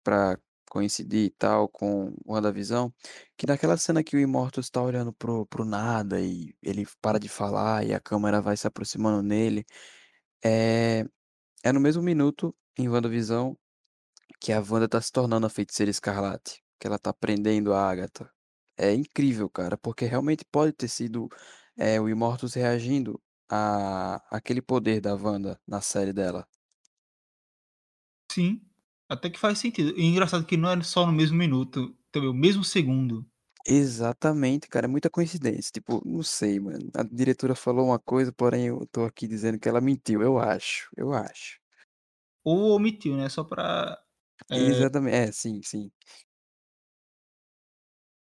pra 0.04 0.38
coincidir 0.70 1.26
e 1.26 1.30
tal 1.30 1.68
com 1.68 2.14
WandaVisão, 2.26 2.92
que 3.36 3.46
naquela 3.46 3.76
cena 3.76 4.04
que 4.04 4.16
o 4.16 4.20
Immortus 4.20 4.70
tá 4.70 4.82
olhando 4.82 5.12
pro, 5.14 5.46
pro 5.46 5.64
nada 5.64 6.20
e 6.20 6.54
ele 6.62 6.86
para 7.02 7.18
de 7.20 7.28
falar 7.28 7.86
e 7.86 7.94
a 7.94 8.00
câmera 8.00 8.40
vai 8.42 8.56
se 8.56 8.66
aproximando 8.66 9.22
nele, 9.22 9.66
é, 10.44 11.06
é 11.64 11.72
no 11.72 11.80
mesmo 11.80 12.02
minuto 12.02 12.54
em 12.78 12.88
WandaVisão 12.88 13.56
que 14.44 14.52
a 14.52 14.60
Wanda 14.60 14.86
tá 14.86 15.00
se 15.00 15.10
tornando 15.10 15.46
a 15.46 15.48
Feiticeira 15.48 15.88
Escarlate, 15.90 16.62
que 16.78 16.86
ela 16.86 16.98
tá 16.98 17.14
prendendo 17.14 17.72
a 17.72 17.88
Agatha. 17.88 18.30
É 18.76 18.92
incrível, 18.92 19.48
cara, 19.48 19.78
porque 19.78 20.04
realmente 20.04 20.44
pode 20.44 20.74
ter 20.74 20.86
sido 20.86 21.30
é, 21.78 21.98
o 21.98 22.10
Immortus 22.10 22.52
reagindo 22.52 23.18
a 23.50 24.22
aquele 24.30 24.60
poder 24.60 25.00
da 25.00 25.14
Wanda 25.14 25.58
na 25.66 25.80
série 25.80 26.12
dela. 26.12 26.46
Sim, 28.30 28.60
até 29.08 29.30
que 29.30 29.38
faz 29.38 29.58
sentido. 29.60 29.98
E 29.98 30.04
engraçado 30.04 30.44
que 30.44 30.58
não 30.58 30.68
é 30.68 30.82
só 30.82 31.06
no 31.06 31.12
mesmo 31.12 31.38
minuto, 31.38 31.96
também 32.12 32.28
o 32.28 32.34
mesmo 32.34 32.62
segundo. 32.62 33.26
Exatamente, 33.66 34.68
cara, 34.68 34.84
é 34.84 34.88
muita 34.88 35.08
coincidência. 35.08 35.72
Tipo, 35.72 36.02
não 36.04 36.22
sei, 36.22 36.60
mano. 36.60 36.90
A 36.94 37.02
diretora 37.02 37.54
falou 37.54 37.86
uma 37.86 37.98
coisa, 37.98 38.30
porém 38.30 38.66
eu 38.66 38.86
tô 38.92 39.04
aqui 39.04 39.26
dizendo 39.26 39.58
que 39.58 39.70
ela 39.70 39.80
mentiu. 39.80 40.20
Eu 40.20 40.38
acho, 40.38 40.90
eu 40.98 41.14
acho. 41.14 41.58
Ou 42.44 42.76
omitiu, 42.76 43.16
né? 43.16 43.26
Só 43.30 43.42
pra. 43.42 44.03
É, 44.50 44.56
Exatamente. 44.56 45.14
É, 45.16 45.32
sim, 45.32 45.60
sim. 45.62 45.90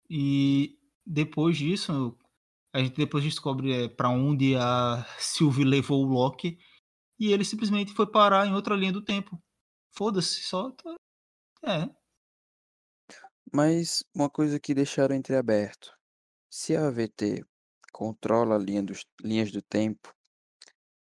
e 0.09 0.77
depois 1.05 1.57
disso, 1.57 2.17
a 2.73 2.79
gente 2.79 2.95
depois 2.95 3.23
descobre 3.23 3.85
é, 3.85 3.87
para 3.89 4.09
onde 4.09 4.55
a 4.55 5.05
Sylvie 5.19 5.63
levou 5.63 6.03
o 6.05 6.09
Loki. 6.09 6.57
E 7.19 7.31
ele 7.31 7.45
simplesmente 7.45 7.93
foi 7.93 8.05
parar 8.09 8.45
em 8.45 8.53
outra 8.53 8.75
linha 8.75 8.91
do 8.91 9.01
tempo. 9.03 9.41
Foda-se, 9.91 10.41
só. 10.43 10.71
tá- 10.71 10.95
É. 11.63 11.89
Mas 13.53 14.03
uma 14.13 14.29
coisa 14.29 14.59
que 14.59 14.73
deixaram 14.73 15.15
entreaberto. 15.15 15.93
Se 16.49 16.75
a 16.75 16.87
AVT 16.87 17.45
controla 17.93 18.57
linha 18.57 18.83
dos, 18.83 19.05
linhas 19.21 19.51
do 19.51 19.61
tempo 19.61 20.13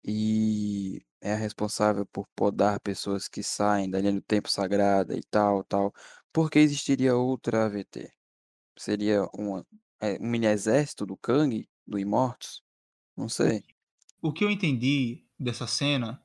e 0.05 1.01
é 1.22 1.32
a 1.32 1.36
responsável 1.36 2.04
por 2.04 2.26
podar 2.34 2.80
pessoas 2.80 3.28
que 3.28 3.42
saem 3.42 3.88
da 3.88 4.00
linha 4.00 4.12
do 4.12 4.20
tempo 4.20 4.50
sagrada 4.50 5.16
e 5.16 5.22
tal, 5.22 5.62
tal, 5.64 5.94
por 6.32 6.50
que 6.50 6.58
existiria 6.58 7.14
outra 7.14 7.66
AVT? 7.66 8.12
Seria 8.76 9.24
uma, 9.32 9.64
é, 10.00 10.18
um 10.20 10.26
mini 10.26 10.46
exército 10.46 11.06
do 11.06 11.16
Kang, 11.16 11.68
do 11.86 11.98
Imortus? 11.98 12.62
Não 13.16 13.28
sei. 13.28 13.62
o 14.20 14.32
que 14.32 14.44
eu 14.44 14.50
entendi 14.50 15.24
dessa 15.38 15.66
cena 15.66 16.20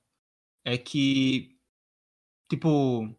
é 0.65 0.77
que, 0.77 1.55
tipo, 2.49 3.15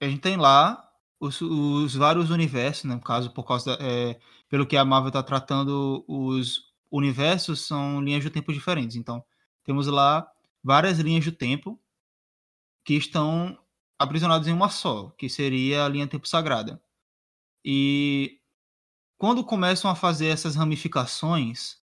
a 0.00 0.06
gente 0.06 0.20
tem 0.20 0.36
lá 0.36 0.92
os, 1.18 1.40
os 1.40 1.94
vários 1.94 2.30
universos, 2.30 2.84
né? 2.84 2.94
No 2.94 3.00
caso, 3.00 3.32
por 3.32 3.44
causa 3.44 3.76
da, 3.76 3.84
é, 3.84 4.20
pelo 4.48 4.66
que 4.66 4.76
a 4.76 4.84
Marvel 4.84 5.10
tá 5.10 5.22
tratando, 5.22 6.04
os 6.06 6.74
universos 6.90 7.66
são 7.66 8.02
linhas 8.02 8.22
do 8.22 8.30
tempo 8.30 8.52
diferentes. 8.52 8.96
Então, 8.96 9.24
temos 9.64 9.86
lá 9.86 10.28
várias 10.64 10.98
linhas 10.98 11.26
do 11.26 11.32
tempo 11.32 11.78
que 12.84 12.94
estão 12.94 13.58
aprisionadas 13.98 14.48
em 14.48 14.52
uma 14.52 14.70
só, 14.70 15.10
que 15.10 15.28
seria 15.28 15.84
a 15.84 15.88
linha 15.88 16.08
tempo 16.08 16.26
sagrada. 16.26 16.82
E 17.64 18.40
quando 19.18 19.44
começam 19.44 19.90
a 19.90 19.94
fazer 19.94 20.28
essas 20.28 20.56
ramificações, 20.56 21.78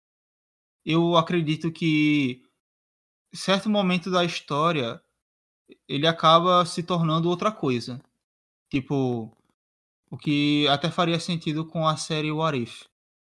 eu 0.85 1.17
acredito 1.17 1.73
que 1.73 2.43
certo 3.35 3.69
momento 3.69 4.11
da 4.11 4.25
história 4.25 5.03
ele 5.89 6.07
acaba 6.07 6.65
se 6.65 6.83
tornando 6.83 7.29
outra 7.29 7.51
coisa. 7.51 8.01
Tipo, 8.71 9.37
o 10.11 10.17
que 10.17 10.67
até 10.69 10.91
faria 10.91 11.21
sentido 11.21 11.65
com 11.67 11.87
a 11.87 11.97
série 11.97 12.31
What 12.31 12.59
If, 12.59 12.85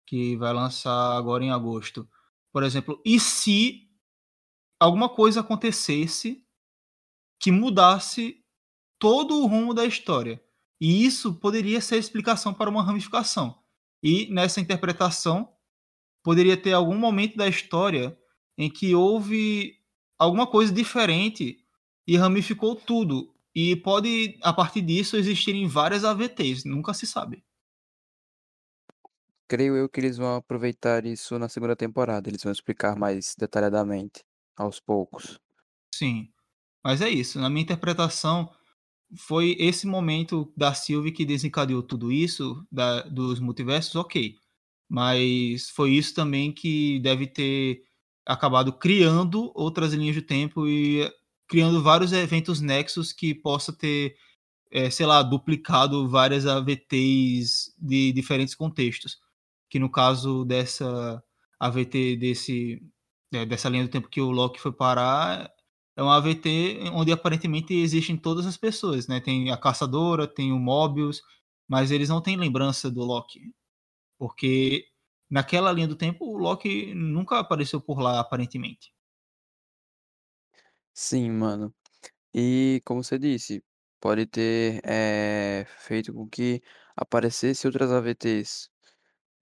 que 0.06 0.36
vai 0.36 0.53
lançar 0.53 1.15
agora 1.15 1.44
em 1.44 1.52
agosto. 1.52 2.07
Por 2.52 2.64
exemplo, 2.64 3.02
e 3.06 3.20
se 3.20 3.90
alguma 4.84 5.08
coisa 5.08 5.40
acontecesse 5.40 6.44
que 7.40 7.52
mudasse 7.52 8.44
todo 9.00 9.42
o 9.42 9.48
rumo 9.48 9.74
da 9.74 9.86
história? 9.86 10.44
E 10.80 11.06
isso 11.06 11.36
poderia 11.36 11.80
ser 11.80 11.98
explicação 11.98 12.54
para 12.54 12.70
uma 12.70 12.84
ramificação. 12.84 13.58
E 14.02 14.30
nessa 14.30 14.60
interpretação, 14.60 15.50
poderia 16.22 16.58
ter 16.58 16.74
algum 16.74 16.98
momento 16.98 17.38
da 17.38 17.48
história 17.48 18.18
em 18.58 18.70
que 18.70 18.94
houve 18.94 19.80
alguma 20.20 20.46
coisa 20.46 20.74
diferente 20.74 21.58
e 22.06 22.18
ramificou 22.18 22.76
tudo. 22.76 23.34
E 23.56 23.78
pode, 23.78 24.38
a 24.42 24.52
partir 24.52 24.82
disso, 24.82 25.16
existirem 25.16 25.66
várias 25.68 26.04
AVTs, 26.04 26.66
nunca 26.66 26.94
se 26.94 27.08
sabe. 27.08 27.42
Creio 29.48 29.78
eu 29.78 29.88
que 29.88 30.02
eles 30.02 30.18
vão 30.18 30.36
aproveitar 30.36 31.06
isso 31.06 31.40
na 31.40 31.48
segunda 31.48 31.76
temporada. 31.76 32.30
Eles 32.30 32.44
vão 32.44 32.52
explicar 32.52 32.98
mais 32.98 33.36
detalhadamente, 33.38 34.26
aos 34.56 34.80
poucos. 34.80 35.40
Sim. 35.94 36.30
Mas 36.84 37.02
é 37.02 37.10
isso. 37.10 37.40
Na 37.40 37.50
minha 37.50 37.64
interpretação, 37.64 38.50
foi 39.16 39.56
esse 39.60 39.86
momento 39.88 40.52
da 40.58 40.74
Sylvie 40.74 41.12
que 41.12 41.26
desencadeou 41.26 41.84
tudo 41.84 42.12
isso, 42.12 42.66
da, 42.72 43.04
dos 43.04 43.40
multiversos, 43.40 43.96
ok. 43.96 44.36
Mas 44.90 45.70
foi 45.70 45.92
isso 45.92 46.14
também 46.14 46.52
que 46.52 47.00
deve 47.00 47.28
ter 47.28 47.84
acabado 48.26 48.74
criando 48.74 49.52
outras 49.56 49.94
linhas 49.94 50.16
de 50.16 50.22
tempo 50.22 50.68
e 50.68 51.12
criando 51.48 51.82
vários 51.84 52.12
eventos 52.14 52.62
nexos 52.62 53.14
que 53.14 53.34
possa 53.36 53.72
ter, 53.74 54.16
é, 54.72 54.90
sei 54.90 55.06
lá, 55.06 55.22
duplicado 55.22 56.08
várias 56.10 56.46
AVTs 56.46 57.74
de 57.78 58.12
diferentes 58.12 58.56
contextos. 58.56 59.18
Que 59.70 59.80
no 59.80 59.90
caso 59.90 60.46
dessa 60.46 61.24
AVT 61.60 62.18
desse, 62.18 62.82
dessa 63.48 63.70
linha 63.70 63.84
do 63.84 63.90
tempo 63.90 64.10
que 64.10 64.22
o 64.22 64.32
Loki 64.32 64.60
foi 64.60 64.72
parar, 64.72 65.52
é 65.96 66.02
uma 66.04 66.16
AVT 66.18 66.90
onde 66.94 67.12
aparentemente 67.12 67.74
existem 67.74 68.18
todas 68.18 68.46
as 68.46 68.58
pessoas, 68.58 69.08
né? 69.08 69.20
Tem 69.20 69.52
a 69.52 69.58
caçadora, 69.58 70.28
tem 70.28 70.52
o 70.52 70.60
Mobius, 70.60 71.22
mas 71.68 71.92
eles 71.92 72.10
não 72.10 72.22
têm 72.22 72.38
lembrança 72.38 72.90
do 72.92 73.02
Loki. 73.04 73.54
Porque 74.20 74.86
naquela 75.30 75.72
linha 75.72 75.88
do 75.88 75.96
tempo 75.98 76.26
o 76.26 76.38
Loki 76.38 76.94
nunca 76.96 77.40
apareceu 77.40 77.82
por 77.82 78.00
lá, 78.00 78.20
aparentemente. 78.20 78.94
Sim, 80.94 81.30
mano. 81.32 81.74
E 82.34 82.82
como 82.86 83.04
você 83.04 83.20
disse, 83.20 83.64
pode 84.00 84.26
ter 84.28 84.82
eh, 84.86 85.66
feito 85.80 86.14
com 86.14 86.28
que 86.30 86.62
aparecesse 86.96 87.68
outras 87.68 87.92
AVTs. 87.92 88.70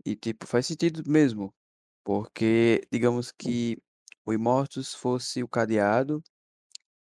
E 0.06 0.16
tipo, 0.16 0.48
faz 0.48 0.68
sentido 0.68 1.04
mesmo. 1.10 1.54
Porque, 2.04 2.82
digamos 2.92 3.32
que 3.32 3.78
o 4.26 4.34
Immortus 4.34 4.94
fosse 4.94 5.44
o 5.44 5.48
cadeado 5.48 6.24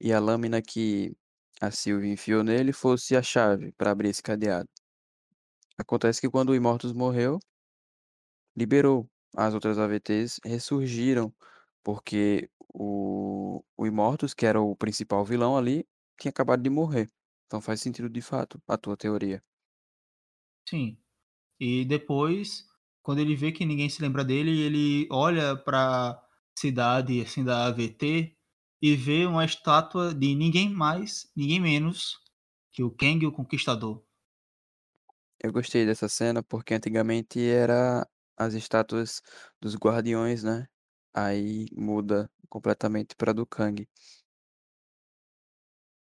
e 0.01 0.13
a 0.13 0.19
lâmina 0.19 0.61
que 0.61 1.15
a 1.61 1.71
Sylvie 1.71 2.11
enfiou 2.11 2.43
nele 2.43 2.73
fosse 2.73 3.15
a 3.15 3.21
chave 3.21 3.71
para 3.73 3.91
abrir 3.91 4.09
esse 4.09 4.23
cadeado. 4.23 4.69
Acontece 5.77 6.21
que 6.21 6.29
quando 6.29 6.49
o 6.49 6.55
Immortus 6.55 6.93
morreu, 6.93 7.39
liberou. 8.55 9.07
As 9.35 9.53
outras 9.53 9.77
AVTs 9.77 10.39
ressurgiram, 10.43 11.31
porque 11.83 12.49
o, 12.73 13.63
o 13.77 13.85
Immortus, 13.85 14.33
que 14.33 14.45
era 14.45 14.59
o 14.59 14.75
principal 14.75 15.23
vilão 15.23 15.55
ali, 15.57 15.85
tinha 16.19 16.29
acabado 16.31 16.63
de 16.63 16.69
morrer. 16.69 17.07
Então 17.45 17.61
faz 17.61 17.81
sentido 17.81 18.09
de 18.09 18.21
fato 18.21 18.59
a 18.67 18.77
tua 18.77 18.97
teoria. 18.97 19.43
Sim. 20.67 20.97
E 21.59 21.85
depois, 21.85 22.67
quando 23.07 23.19
ele 23.19 23.37
vê 23.37 23.53
que 23.53 23.65
ninguém 23.65 23.87
se 23.89 24.01
lembra 24.01 24.21
dele, 24.21 24.51
ele 24.59 25.07
olha 25.09 25.55
para 25.55 26.21
cidade 26.59 27.21
assim 27.21 27.41
da 27.41 27.67
AVT 27.67 28.35
e 28.81 28.95
vê 28.97 29.25
uma 29.25 29.45
estátua 29.45 30.13
de 30.13 30.35
ninguém 30.35 30.69
mais, 30.69 31.31
ninguém 31.33 31.57
menos 31.57 32.19
que 32.69 32.83
o 32.83 32.91
Kang 32.91 33.25
o 33.25 33.31
Conquistador. 33.31 34.03
Eu 35.41 35.53
gostei 35.53 35.85
dessa 35.85 36.09
cena 36.09 36.43
porque 36.43 36.73
antigamente 36.73 37.39
era 37.39 38.05
as 38.35 38.53
estátuas 38.53 39.21
dos 39.61 39.73
guardiões, 39.77 40.43
né? 40.43 40.67
Aí 41.13 41.67
muda 41.71 42.29
completamente 42.49 43.15
para 43.15 43.33
do 43.33 43.45
Kang. 43.45 43.87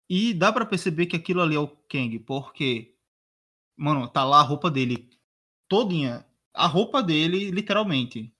E 0.08 0.32
dá 0.32 0.52
pra 0.52 0.64
perceber 0.64 1.06
que 1.06 1.16
aquilo 1.16 1.40
ali 1.40 1.56
é 1.56 1.58
o 1.58 1.66
Kang, 1.66 2.16
porque, 2.20 2.96
mano, 3.76 4.06
tá 4.06 4.24
lá 4.24 4.38
a 4.38 4.44
roupa 4.44 4.70
dele 4.70 5.10
todinha. 5.66 6.24
A 6.54 6.66
roupa 6.66 7.02
dele, 7.02 7.50
literalmente. 7.50 8.34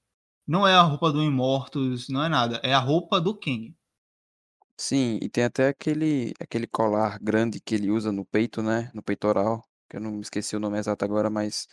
Não 0.47 0.67
é 0.67 0.75
a 0.75 0.83
roupa 0.83 1.13
do 1.13 1.23
Immortus, 1.23 2.09
não 2.09 2.23
é 2.25 2.29
nada. 2.29 2.61
É 2.63 2.75
a 2.75 2.79
roupa 2.79 3.21
do 3.21 3.35
Kang. 3.39 3.75
Sim, 4.77 5.19
e 5.23 5.29
tem 5.29 5.45
até 5.45 5.69
aquele 5.69 6.33
aquele 6.41 6.67
colar 6.67 7.19
grande 7.21 7.61
que 7.61 7.75
ele 7.75 7.91
usa 7.91 8.11
no 8.11 8.25
peito, 8.25 8.63
né? 8.63 8.91
No 8.95 9.03
peitoral, 9.03 9.63
que 9.89 9.97
eu 9.97 10.01
não 10.01 10.11
me 10.13 10.21
esqueci 10.21 10.57
o 10.57 10.61
nome 10.61 10.79
exato 10.79 11.05
agora, 11.05 11.31
mas 11.31 11.69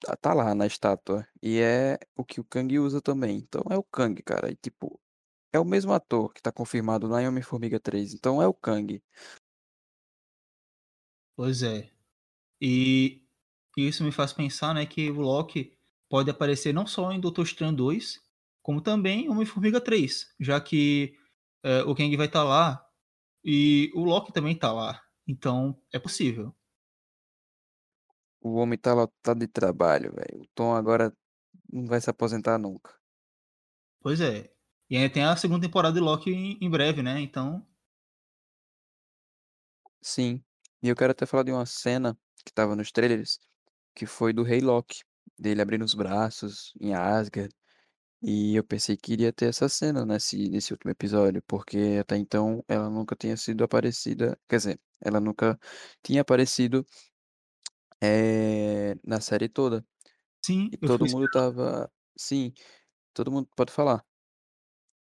tá, 0.00 0.16
tá 0.16 0.34
lá 0.34 0.54
na 0.54 0.66
estátua. 0.66 1.26
E 1.42 1.58
é 1.60 1.98
o 2.16 2.24
que 2.24 2.40
o 2.40 2.44
Kang 2.44 2.78
usa 2.78 3.00
também. 3.02 3.38
Então 3.38 3.62
é 3.70 3.76
o 3.78 3.84
Kang, 3.84 4.20
cara. 4.22 4.50
E 4.50 4.56
tipo, 4.56 5.00
é 5.52 5.58
o 5.60 5.64
mesmo 5.64 5.92
ator 5.92 6.32
que 6.34 6.42
tá 6.42 6.52
confirmado 6.52 7.06
lá 7.08 7.22
em 7.22 7.28
Homem-Formiga 7.28 7.80
3. 7.80 8.14
Então 8.14 8.42
é 8.42 8.48
o 8.48 8.54
Kang. 8.54 9.02
Pois 11.36 11.62
é. 11.62 11.90
E 12.60 13.23
isso 13.82 14.04
me 14.04 14.12
faz 14.12 14.32
pensar, 14.32 14.74
né, 14.74 14.86
que 14.86 15.10
o 15.10 15.20
Loki 15.20 15.76
pode 16.08 16.30
aparecer 16.30 16.72
não 16.72 16.86
só 16.86 17.12
em 17.12 17.20
Doutor 17.20 17.44
Estranho 17.44 17.72
2, 17.72 18.22
como 18.62 18.80
também 18.80 19.26
em 19.26 19.28
Homem-Formiga 19.28 19.80
3, 19.80 20.34
já 20.40 20.60
que 20.60 21.16
é, 21.62 21.82
o 21.82 21.94
Kang 21.94 22.16
vai 22.16 22.26
estar 22.26 22.44
lá 22.44 22.84
e 23.44 23.90
o 23.94 24.04
Loki 24.04 24.32
também 24.32 24.56
tá 24.56 24.72
lá. 24.72 25.02
Então, 25.26 25.80
é 25.92 25.98
possível. 25.98 26.54
O 28.40 28.54
homem 28.56 28.78
tá 28.78 28.92
lotado 28.92 29.40
de 29.40 29.48
trabalho, 29.48 30.12
velho. 30.14 30.42
O 30.42 30.46
Tom 30.54 30.74
agora 30.74 31.12
não 31.72 31.86
vai 31.86 32.00
se 32.00 32.10
aposentar 32.10 32.58
nunca. 32.58 32.94
Pois 34.00 34.20
é. 34.20 34.52
E 34.88 34.96
ainda 34.96 35.12
tem 35.12 35.24
a 35.24 35.34
segunda 35.34 35.66
temporada 35.66 35.94
de 35.94 36.00
Loki 36.00 36.30
em, 36.30 36.58
em 36.60 36.70
breve, 36.70 37.02
né? 37.02 37.20
Então, 37.20 37.66
Sim. 40.04 40.44
E 40.82 40.88
eu 40.88 40.94
quero 40.94 41.12
até 41.12 41.24
falar 41.24 41.44
de 41.44 41.50
uma 41.50 41.64
cena 41.64 42.14
que 42.44 42.52
tava 42.52 42.76
nos 42.76 42.92
trailers, 42.92 43.40
que 43.94 44.06
foi 44.06 44.32
do 44.32 44.42
Rei 44.42 44.60
Loki. 44.60 45.02
dele 45.38 45.62
abrindo 45.62 45.84
os 45.84 45.94
braços 45.94 46.72
em 46.80 46.94
Asgard, 46.94 47.54
e 48.22 48.56
eu 48.56 48.64
pensei 48.64 48.96
que 48.96 49.12
iria 49.14 49.32
ter 49.32 49.46
essa 49.48 49.68
cena 49.68 50.06
nesse 50.06 50.48
nesse 50.50 50.72
último 50.74 50.90
episódio, 50.92 51.42
porque 51.48 51.98
até 52.00 52.16
então 52.18 52.64
ela 52.68 52.90
nunca 52.90 53.16
tinha 53.16 53.36
sido 53.36 53.64
aparecida 53.64 54.38
quer 54.48 54.58
dizer, 54.58 54.80
ela 55.02 55.20
nunca 55.20 55.58
tinha 56.04 56.22
aparecido, 56.22 56.84
eh, 58.02 58.94
na 59.04 59.20
série 59.20 59.48
toda. 59.48 59.84
Sim, 60.44 60.72
E 60.72 60.78
todo 60.78 61.06
mundo 61.08 61.26
esperando. 61.26 61.26
estava 61.26 61.90
sim, 62.18 62.52
todo 63.14 63.32
mundo 63.32 63.48
pode 63.56 63.72
falar. 63.72 64.04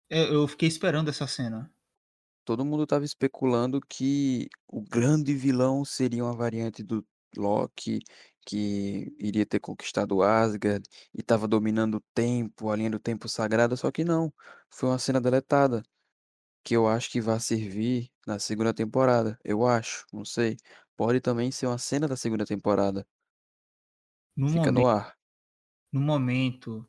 É, 0.09 0.33
eu 0.33 0.47
fiquei 0.47 0.67
esperando 0.67 1.09
essa 1.09 1.27
cena. 1.27 1.71
Todo 2.47 2.63
mundo 2.63 2.83
estava 2.83 3.03
especulando 3.05 3.81
que 3.89 4.47
o 4.67 4.79
grande 4.81 5.33
vilão 5.33 5.83
seria 5.83 6.23
uma 6.23 6.35
variante 6.35 6.83
do 6.83 7.03
Loki, 7.35 7.99
que 8.45 9.15
iria 9.19 9.45
ter 9.45 9.59
conquistado 9.59 10.21
Asgard 10.21 10.87
e 11.13 11.21
estava 11.21 11.47
dominando 11.47 11.95
o 11.97 12.03
tempo, 12.13 12.69
a 12.69 12.75
linha 12.75 12.89
do 12.91 12.99
tempo 12.99 13.27
sagrada, 13.29 13.75
só 13.75 13.91
que 13.91 14.03
não, 14.03 14.33
foi 14.69 14.89
uma 14.89 14.99
cena 14.99 15.19
deletada, 15.21 15.83
que 16.63 16.75
eu 16.75 16.87
acho 16.87 17.11
que 17.11 17.21
vai 17.21 17.39
servir 17.39 18.11
na 18.27 18.39
segunda 18.39 18.73
temporada, 18.73 19.39
eu 19.43 19.65
acho, 19.67 20.05
não 20.13 20.25
sei. 20.25 20.57
Pode 20.97 21.21
também 21.21 21.51
ser 21.51 21.67
uma 21.67 21.77
cena 21.77 22.07
da 22.07 22.17
segunda 22.17 22.45
temporada. 22.45 23.07
No 24.35 24.47
Fica 24.47 24.71
no 24.71 24.81
momento 24.81 24.87
ar. 24.87 25.17
no 25.91 26.01
momento 26.01 26.87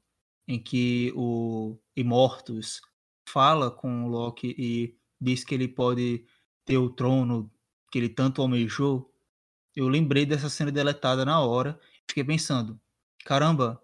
em 0.48 0.62
que 0.62 1.12
o 1.16 1.78
Immortus 1.96 2.80
fala 3.28 3.70
com 3.70 4.04
o 4.04 4.08
Loki 4.08 4.54
e 4.58 4.98
diz 5.20 5.44
que 5.44 5.54
ele 5.54 5.68
pode 5.68 6.24
ter 6.64 6.78
o 6.78 6.90
trono 6.90 7.50
que 7.90 7.98
ele 7.98 8.08
tanto 8.08 8.42
almejou, 8.42 9.12
eu 9.76 9.88
lembrei 9.88 10.26
dessa 10.26 10.48
cena 10.50 10.72
deletada 10.72 11.24
na 11.24 11.40
hora, 11.40 11.78
fiquei 12.08 12.24
pensando: 12.24 12.80
"Caramba, 13.24 13.80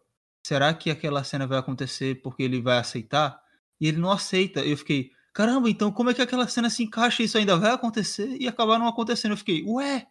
será 0.47 0.75
que 0.75 0.91
aquela 0.91 1.25
cena 1.25 1.47
vai 1.47 1.59
acontecer 1.59 2.23
porque 2.23 2.43
ele 2.45 2.61
vai 2.63 2.79
aceitar?" 2.79 3.41
E 3.81 3.89
ele 3.89 3.99
não 3.99 4.11
aceita. 4.13 4.61
Eu 4.65 4.77
fiquei: 4.77 5.11
"Caramba, 5.35 5.71
então 5.71 5.93
como 5.93 6.11
é 6.11 6.15
que 6.15 6.23
aquela 6.23 6.49
cena 6.49 6.71
se 6.71 6.83
encaixa? 6.85 7.23
Isso 7.23 7.39
ainda 7.39 7.57
vai 7.59 7.73
acontecer?" 7.73 8.37
E 8.41 8.49
acabar 8.49 8.79
não 8.79 8.89
acontecendo. 8.89 9.33
Eu 9.33 9.37
fiquei: 9.39 9.65
"Ué!" 9.67 10.07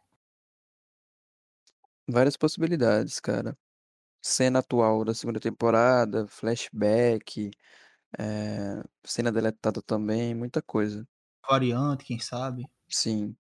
Várias 2.10 2.36
possibilidades, 2.38 3.20
cara. 3.20 3.58
Cena 4.22 4.60
atual 4.60 5.06
da 5.06 5.14
segunda 5.16 5.40
temporada, 5.40 6.28
flashback, 6.28 7.52
eh, 8.20 8.84
cena 9.06 9.32
deletada 9.32 9.82
também, 9.84 10.36
muita 10.36 10.62
coisa. 10.62 11.08
Variante, 11.48 12.04
quem 12.04 12.18
sabe? 12.20 12.68
Sim. 12.90 13.36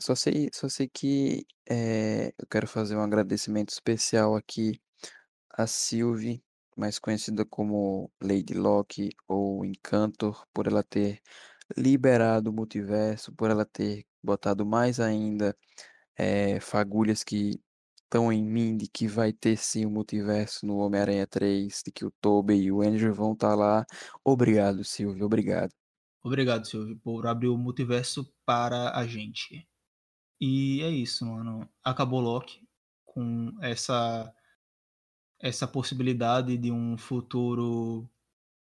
Só 0.00 0.14
sei 0.14 0.48
só 0.54 0.68
sei 0.68 0.88
que, 0.88 1.46
eh, 1.68 2.32
eu 2.38 2.46
quero 2.48 2.66
fazer 2.68 2.96
um 2.96 3.02
agradecimento 3.02 3.70
especial 3.70 4.36
aqui 4.36 4.80
a 5.52 5.66
Sylvie, 5.66 6.42
mais 6.76 6.98
conhecida 6.98 7.44
como 7.44 8.10
Lady 8.22 8.54
Locke 8.54 9.10
ou 9.28 9.64
Encantor, 9.64 10.46
por 10.54 10.66
ela 10.68 10.82
ter 10.84 11.20
liberado 11.76 12.50
o 12.50 12.52
multiverso, 12.52 13.32
por 13.34 13.50
ela 13.50 13.64
ter 13.66 14.06
botado 14.22 14.64
mais 14.66 15.00
ainda, 15.00 15.56
eh, 16.18 16.60
fagulhas 16.60 17.24
que 17.24 17.60
estão 18.04 18.32
em 18.32 18.44
mim 18.44 18.76
de 18.76 18.88
que 18.88 19.08
vai 19.08 19.32
ter 19.32 19.56
sim 19.58 19.86
o 19.86 19.90
multiverso 19.90 20.66
no 20.66 20.78
Homem-Aranha 20.78 21.26
3, 21.26 21.82
de 21.84 21.92
que 21.92 22.04
o 22.06 22.12
Tobey 22.20 22.62
e 22.64 22.72
o 22.72 22.82
Andrew 22.82 23.14
vão 23.14 23.32
estar 23.34 23.54
lá. 23.54 23.84
Obrigado, 24.24 24.84
Sylvie, 24.84 25.22
obrigado. 25.22 25.72
Obrigado, 26.22 26.66
Silvio, 26.66 26.98
por 27.02 27.26
abrir 27.26 27.48
o 27.48 27.58
multiverso 27.58 28.32
para 28.44 28.96
a 28.96 29.06
gente. 29.06 29.67
E 30.40 30.82
é 30.82 30.90
isso, 30.90 31.26
mano. 31.26 31.68
Acabou 31.82 32.20
Loki 32.20 32.66
com 33.04 33.52
essa 33.60 34.32
essa 35.40 35.68
possibilidade 35.68 36.56
de 36.56 36.70
um 36.72 36.98
futuro 36.98 38.10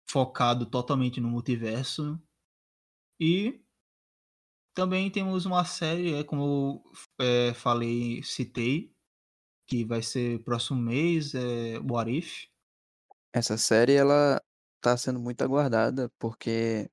focado 0.09 0.67
totalmente 0.67 1.21
no 1.21 1.29
multiverso. 1.29 2.21
E 3.19 3.61
também 4.75 5.11
temos 5.11 5.47
uma 5.47 5.65
série, 5.65 6.15
é 6.15 6.23
como 6.23 6.83
eu 7.19 7.25
eh, 7.25 7.55
falei, 7.55 8.23
citei, 8.23 8.93
que 9.67 9.85
vai 9.85 10.03
ser 10.03 10.43
próximo 10.45 10.81
mês, 10.81 11.35
é 11.35 11.79
What 11.79 12.11
If. 12.11 12.45
Essa 13.33 13.57
série 13.57 13.95
ela 13.95 14.41
tá 14.81 14.97
sendo 14.97 15.19
muito 15.19 15.43
aguardada, 15.43 16.11
porque 16.19 16.91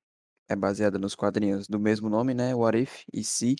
é 0.48 0.56
baseada 0.56 0.98
nos 0.98 1.14
quadrinhos 1.14 1.68
do 1.68 1.78
mesmo 1.78 2.08
nome, 2.08 2.34
né, 2.34 2.54
What 2.54 2.78
If, 2.78 3.04
e 3.12 3.22
se, 3.22 3.56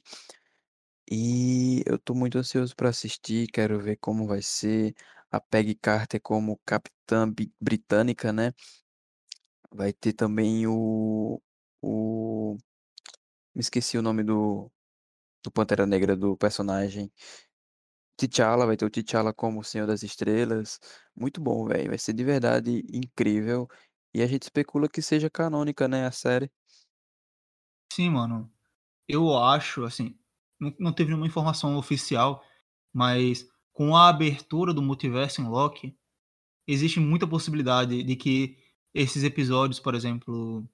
e 1.10 1.82
eu 1.86 1.98
tô 1.98 2.14
muito 2.14 2.39
ansioso 2.39 2.74
pra 2.76 2.89
assistir, 2.90 3.47
quero 3.48 3.81
ver 3.81 3.97
como 3.98 4.26
vai 4.26 4.43
ser, 4.43 4.94
a 5.31 5.40
Peggy 5.40 5.74
Carter 5.76 6.20
como 6.22 6.60
capitã 6.66 7.31
britânica, 7.60 8.32
né. 8.32 8.52
Vai 9.72 9.93
ter 9.93 10.12
também 10.12 10.66
o 10.66 11.40
o 11.82 12.56
me 13.55 13.60
esqueci 13.62 13.98
o 13.98 14.02
nome 14.02 14.24
do 14.24 14.70
do 15.44 15.51
Pantera 15.52 15.86
Negra, 15.86 16.16
do 16.16 16.36
personagem. 16.36 17.10
T'Challa, 18.18 18.64
vai 18.66 18.76
ter 18.76 18.85
o 18.85 18.90
T'Challa 18.90 19.32
como 19.35 19.60
o 19.60 19.64
Senhor 19.64 19.86
das 19.86 20.02
Estrelas. 20.05 20.78
Muito 21.16 21.40
bom, 21.40 21.66
velho, 21.66 21.89
vai 21.89 21.98
ser 21.98 22.12
de 22.12 22.22
verdade 22.24 22.82
incrível, 22.93 23.66
e 24.14 24.22
a 24.22 24.26
gente 24.26 24.43
especula 24.44 24.89
que 24.89 25.02
seja 25.02 25.28
canônica, 25.28 25.89
né, 25.89 26.06
a 26.06 26.12
série. 26.12 26.51
Sim, 27.93 28.10
mano. 28.10 28.52
Eu 29.09 29.36
acho, 29.39 29.85
assim, 29.85 30.18
não 30.60 30.74
não 30.78 30.93
teve 30.93 31.10
nenhuma 31.10 31.26
informação 31.26 31.76
oficial, 31.76 32.43
mas 32.93 33.48
com 33.72 33.97
a 33.97 34.09
abertura 34.09 34.72
do 34.74 34.82
multiverso 34.82 35.40
em 35.43 35.48
Loki, 35.48 35.97
existe 36.66 37.01
muita 37.01 37.26
possibilidade 37.26 38.02
de 38.02 38.16
que 38.16 38.56
esses 38.94 39.24
episódios, 39.24 39.81
por 39.81 39.94
exemplo, 39.94 40.68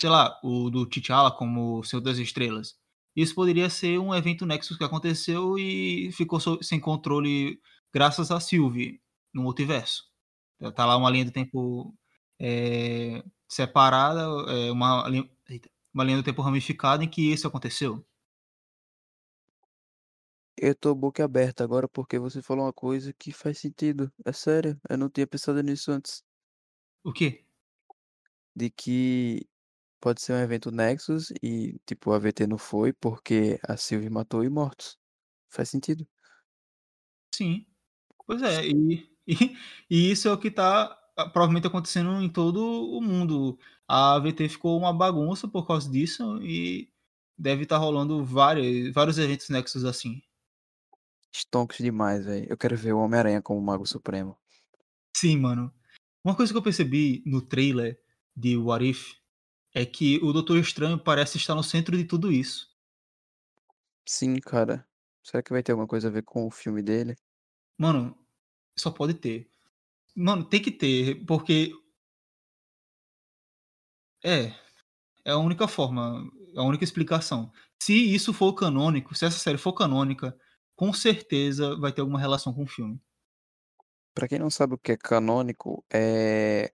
sei 0.00 0.10
lá, 0.10 0.38
o 0.42 0.70
do 0.70 0.86
T'Challa 0.86 1.30
como 1.30 1.82
Senhor 1.84 2.02
das 2.02 2.18
Estrelas, 2.18 2.76
isso 3.14 3.34
poderia 3.34 3.70
ser 3.70 3.98
um 3.98 4.14
evento 4.14 4.46
Nexus 4.46 4.76
que 4.78 4.84
aconteceu 4.84 5.58
e 5.58 6.10
ficou 6.12 6.40
sem 6.62 6.80
controle 6.80 7.60
graças 7.92 8.30
a 8.30 8.40
Sylvie 8.40 9.00
no 9.34 9.42
multiverso. 9.42 10.04
Tá 10.60 10.72
tá 10.72 10.86
lá 10.86 10.96
uma 10.96 11.10
linha 11.10 11.24
do 11.26 11.32
tempo, 11.32 11.94
eh, 12.40 13.22
separada, 13.48 14.22
eh, 14.48 14.70
uma 14.72 15.06
uma 15.94 16.04
linha 16.04 16.18
do 16.18 16.22
tempo 16.22 16.42
ramificada 16.42 17.04
em 17.04 17.08
que 17.08 17.32
isso 17.32 17.46
aconteceu. 17.48 18.04
Eu 20.58 20.74
tô 20.74 20.94
boca 20.94 21.24
aberta 21.24 21.64
agora, 21.64 21.88
porque 21.88 22.18
você 22.18 22.42
falou 22.42 22.64
uma 22.64 22.72
coisa 22.72 23.12
que 23.12 23.32
faz 23.32 23.58
sentido, 23.58 24.12
é 24.24 24.32
sério, 24.32 24.78
eu 24.88 24.96
não 24.98 25.08
tinha 25.10 25.26
pensado 25.26 25.62
nisso 25.62 25.90
antes. 25.92 26.22
O 27.04 27.12
quê? 27.12 27.46
De 28.54 28.70
que 28.70 29.46
pode 30.00 30.22
ser 30.22 30.34
um 30.34 30.38
evento 30.38 30.70
Nexus 30.70 31.32
e, 31.42 31.78
tipo, 31.86 32.10
o 32.10 32.14
AVT 32.14 32.46
não 32.46 32.58
foi 32.58 32.92
porque 32.92 33.58
a 33.68 33.76
Sylvie 33.76 34.10
matou 34.10 34.40
o 34.40 34.44
Immortus. 34.44 34.98
Faz 35.50 35.70
sentido. 35.70 36.06
Sim. 37.34 37.66
Pois 38.26 38.42
é, 38.42 38.66
e 38.66 39.08
e 39.28 39.56
e 39.90 40.12
isso 40.12 40.28
é 40.28 40.32
o 40.32 40.38
que 40.38 40.50
tá, 40.50 40.98
ah, 41.16 41.30
provavelmente 41.30 41.66
acontecendo 41.66 42.20
em 42.22 42.30
todo 42.30 42.60
o 42.62 43.02
mundo. 43.02 43.58
A 43.88 44.14
AVT 44.16 44.48
ficou 44.50 44.78
uma 44.78 44.92
bagunça 44.92 45.48
por 45.48 45.66
causa 45.66 45.90
disso 45.90 46.42
e 46.42 46.92
deve 47.38 47.64
estar 47.64 47.78
rolando 47.78 48.24
várias 48.24 48.92
vários 48.94 49.18
eventos 49.18 49.48
Nexus 49.50 49.84
assim. 49.84 50.22
Stonks 51.40 51.78
demais, 51.78 52.24
velho. 52.24 52.46
Eu 52.48 52.56
quero 52.56 52.76
ver 52.76 52.92
o 52.92 52.98
Homem-Aranha 52.98 53.42
como 53.42 53.60
Mago 53.60 53.86
Supremo. 53.86 54.36
Sim, 55.16 55.38
mano. 55.38 55.72
Uma 56.24 56.34
coisa 56.36 56.52
que 56.52 56.58
eu 56.58 56.62
percebi 56.62 57.22
no 57.26 57.40
trailer 57.40 57.98
de 58.34 58.56
What 58.56 58.84
If, 58.84 59.14
é 59.74 59.86
que 59.86 60.18
o 60.22 60.32
Doutor 60.32 60.58
Estranho 60.58 60.98
parece 60.98 61.36
estar 61.36 61.54
no 61.54 61.62
centro 61.62 61.96
de 61.96 62.04
tudo 62.04 62.32
isso. 62.32 62.68
Sim, 64.06 64.36
cara. 64.36 64.86
Será 65.22 65.42
que 65.42 65.52
vai 65.52 65.62
ter 65.62 65.72
alguma 65.72 65.88
coisa 65.88 66.08
a 66.08 66.10
ver 66.10 66.22
com 66.22 66.46
o 66.46 66.50
filme 66.50 66.82
dele? 66.82 67.16
Mano, 67.78 68.16
só 68.78 68.90
pode 68.90 69.14
ter. 69.14 69.50
Mano, 70.14 70.44
tem 70.44 70.62
que 70.62 70.70
ter, 70.70 71.24
porque 71.26 71.72
É, 74.24 74.52
é 75.24 75.30
a 75.30 75.38
única 75.38 75.68
forma, 75.68 76.28
é 76.54 76.58
a 76.58 76.62
única 76.64 76.82
explicação. 76.82 77.52
Se 77.80 77.94
isso 77.94 78.32
for 78.32 78.52
canônico, 78.54 79.14
se 79.14 79.24
essa 79.24 79.38
série 79.38 79.58
for 79.58 79.72
canônica, 79.72 80.36
com 80.76 80.92
certeza 80.92 81.76
vai 81.78 81.92
ter 81.92 82.00
alguma 82.02 82.20
relação 82.20 82.52
com 82.54 82.64
o 82.64 82.68
filme. 82.68 83.00
Pra 84.14 84.26
quem 84.28 84.38
não 84.38 84.50
sabe 84.50 84.74
o 84.74 84.78
que 84.78 84.92
é 84.92 84.96
canônico, 84.96 85.84
eh, 85.92 86.72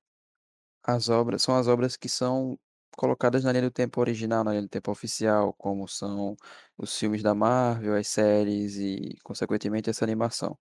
as 0.84 1.08
obras 1.10 1.42
são 1.42 1.56
as 1.56 1.68
obras 1.68 1.96
que 1.96 2.08
são 2.08 2.58
colocadas 2.96 3.44
na 3.44 3.52
linha 3.52 3.64
do 3.64 3.72
tempo 3.72 4.00
original, 4.00 4.44
na 4.44 4.52
linha 4.52 4.62
do 4.62 4.68
tempo 4.68 4.90
oficial, 4.92 5.54
como 5.54 5.88
são 5.88 6.36
os 6.78 6.96
filmes 6.98 7.22
da 7.22 7.34
Marvel, 7.34 7.96
as 7.96 8.08
séries 8.08 8.76
e, 8.76 9.16
consequentemente, 9.24 9.90
essa 9.90 10.04
animação. 10.04 10.58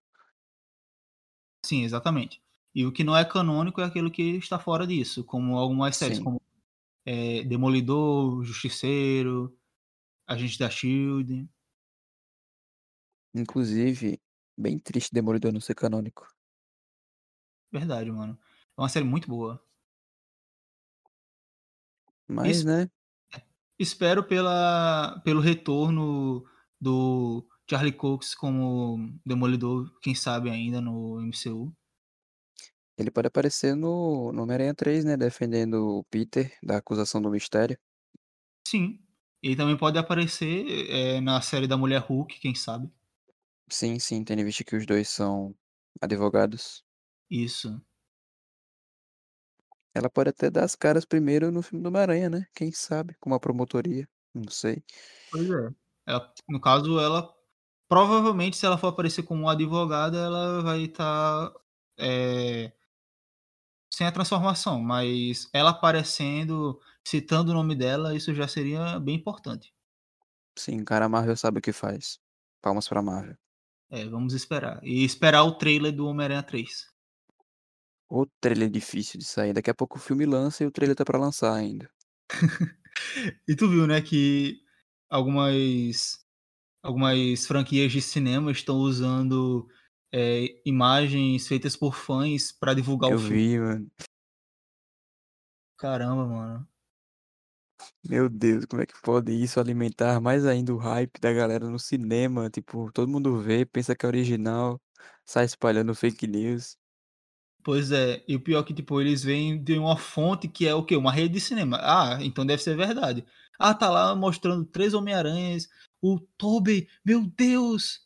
Sim, 1.66 1.84
exatamente. 1.84 2.42
E 2.74 2.86
o 2.86 2.92
que 2.92 3.04
não 3.04 3.16
é 3.16 3.24
canônico 3.26 3.82
é 3.82 3.84
aquilo 3.86 4.10
que 4.12 4.22
está 4.38 4.58
fora 4.60 4.88
disso, 4.88 5.24
como 5.24 5.58
algumas 5.58 5.96
séries, 5.96 6.18
Sim. 6.18 6.20
como, 6.20 6.42
eh, 7.06 7.44
Demolidor, 7.46 8.44
Justiceiro, 8.44 9.58
Agentes 10.28 10.58
da 10.58 10.70
Shield. 10.70 11.50
Inclusive, 13.34 14.20
bem 14.58 14.78
triste 14.80 15.14
Demolidor 15.14 15.52
não 15.52 15.62
ser 15.62 15.76
canônico. 15.76 16.28
Verdade, 17.72 18.12
mano. 18.12 18.38
É 18.78 18.82
uma 18.82 18.90
série 18.90 19.06
muito 19.06 19.28
boa. 19.28 19.62
Mas, 22.28 22.58
Es 22.58 22.66
né? 22.66 22.90
espero 23.80 24.24
pela 24.24 25.20
pelo 25.24 25.42
retorno 25.42 26.46
do 26.80 27.46
Charlie 27.70 27.94
Cox 27.94 28.36
como 28.36 29.20
Demolidor, 29.26 29.92
quem 30.02 30.14
sabe 30.16 30.50
ainda 30.50 30.82
no 30.82 31.20
MCU. 31.22 31.74
Ele 32.98 33.10
pode 33.10 33.28
aparecer 33.28 33.76
no, 33.76 34.32
no 34.32 34.44
Homem-Aranha 34.44 34.76
3, 34.76 35.04
né? 35.06 35.18
Defendendo 35.18 36.00
o 36.00 36.04
Peter 36.06 36.54
da 36.62 36.78
acusação 36.78 37.22
do 37.22 37.32
mistério. 37.32 37.78
Sim. 38.68 39.00
Ele 39.42 39.56
também 39.56 39.76
pode 39.78 39.98
aparecer 39.98 40.66
eh, 40.90 41.22
na 41.22 41.42
série 41.42 41.68
da 41.68 41.78
Mulher 41.78 42.02
Hulk, 42.02 42.40
quem 42.40 42.54
sabe. 42.54 42.92
Sim, 43.72 43.98
sim, 44.00 44.24
tendo 44.24 44.42
em 44.42 44.46
vista 44.46 44.64
que 44.64 44.76
os 44.76 44.86
dois 44.86 45.10
são 45.10 45.56
advogados. 46.02 46.84
Isso. 47.30 47.82
Ela 49.94 50.10
pode 50.10 50.30
até 50.30 50.50
dar 50.50 50.64
as 50.64 50.76
caras 50.76 51.06
primeiro 51.06 51.52
no 51.52 51.62
filme 51.62 51.82
do 51.82 51.88
Homem-Aranha, 51.88 52.30
né? 52.30 52.46
Quem 52.54 52.72
sabe? 52.72 53.16
Com 53.20 53.30
uma 53.30 53.40
promotoria. 53.40 54.08
Não 54.34 54.50
sei. 54.50 54.84
Pois 55.30 55.50
é. 55.50 55.70
Ela, 56.06 56.34
no 56.50 56.60
caso, 56.60 57.00
ela 57.00 57.34
provavelmente, 57.88 58.58
se 58.58 58.66
ela 58.66 58.78
for 58.78 58.88
aparecer 58.88 59.24
como 59.24 59.50
advogada, 59.50 60.18
ela 60.18 60.62
vai 60.62 60.84
estar 60.84 61.54
eh, 61.98 62.72
sem 63.94 64.08
a 64.08 64.12
transformação, 64.12 64.82
mas 64.82 65.50
ela 65.54 65.72
aparecendo, 65.72 66.80
citando 67.06 67.52
o 67.52 67.54
nome 67.54 67.76
dela, 67.76 68.16
isso 68.16 68.34
já 68.34 68.48
seria 68.48 69.00
bem 69.00 69.16
importante. 69.16 69.74
Sim, 70.58 70.84
cara, 70.84 71.06
a 71.06 71.10
Marvel 71.10 71.36
sabe 71.36 71.60
o 71.60 71.62
que 71.62 71.74
faz. 71.74 72.20
Palmas 72.62 72.88
pra 72.88 73.02
Marvel. 73.02 73.38
É, 73.92 74.06
vamos 74.06 74.34
esperar. 74.34 74.80
E 74.84 75.04
esperar 75.04 75.44
o 75.44 75.58
trailer 75.58 75.92
do 75.94 76.08
Homem-Aranha 76.08 76.42
3. 76.42 76.90
O 78.10 78.26
trailer 78.42 78.70
difícil 78.70 79.20
de 79.20 79.26
sair. 79.26 79.54
Daqui 79.54 79.70
a 79.70 79.76
pouco 79.76 79.98
o 79.98 80.02
filme 80.02 80.26
lança 80.26 80.64
e 80.64 80.68
o 80.68 80.72
trailer 80.72 80.96
tá 80.96 81.04
pra 81.06 81.20
lançar 81.20 81.54
ainda. 81.54 81.90
E 83.48 83.56
tu 83.56 83.70
viu, 83.70 83.88
né, 83.88 84.02
que 84.02 84.60
algumas 85.10 86.20
algumas 86.84 87.48
franquias 87.48 87.92
de 87.92 88.02
cinema 88.02 88.52
estão 88.52 88.76
usando 88.78 89.68
eh, 90.14 90.62
imagens 90.66 91.48
feitas 91.48 91.76
por 91.76 91.96
fãs 91.96 92.52
pra 92.52 92.74
divulgar 92.74 93.10
o 93.10 93.14
Eu 93.14 93.20
filme. 93.20 93.36
vi, 93.38 93.60
mano. 93.60 93.92
Caramba, 95.78 96.28
mano. 96.28 96.68
Meu 98.04 98.30
Deus, 98.30 98.66
como 98.66 98.82
é 98.82 98.86
que 98.86 99.00
pode 99.02 99.32
isso 99.32 99.60
alimentar 99.60 100.20
mais 100.20 100.46
ainda 100.46 100.74
o 100.74 100.78
hype 100.78 101.20
da 101.20 101.32
galera 101.32 101.70
no 101.70 101.80
cinema? 101.80 102.50
Tipo, 102.50 102.92
todo 102.92 103.10
mundo 103.10 103.38
vê, 103.40 103.66
pensa 103.66 103.96
que 103.96 104.06
é 104.06 104.10
original, 104.10 104.82
sai 105.26 105.46
espalhando 105.46 105.96
fake 105.96 106.28
news. 106.28 106.78
Pois 107.64 107.92
é, 107.92 108.24
e 108.28 108.36
o 108.36 108.42
pior 108.42 108.62
é 108.62 108.64
que, 108.64 108.74
tipo, 108.74 109.00
eles 109.00 109.24
vêm 109.24 109.64
de 109.64 109.78
uma 109.78 109.96
fonte 109.96 110.48
que 110.48 110.68
é 110.68 110.74
o 110.74 110.84
quê? 110.84 110.96
Uma 110.96 111.12
rede 111.12 111.36
de 111.36 111.40
cinema. 111.40 111.78
Ah, 111.82 112.18
então 112.22 112.46
deve 112.46 112.62
ser 112.64 112.76
verdade. 112.76 113.24
Ah, 113.60 113.74
tá 113.74 113.90
lá 113.90 114.16
mostrando 114.16 114.66
três 114.66 114.96
Homem-Aranhas, 114.96 115.70
o 116.02 116.20
Tobey, 116.38 116.88
meu 117.06 117.22
Deus! 117.24 118.00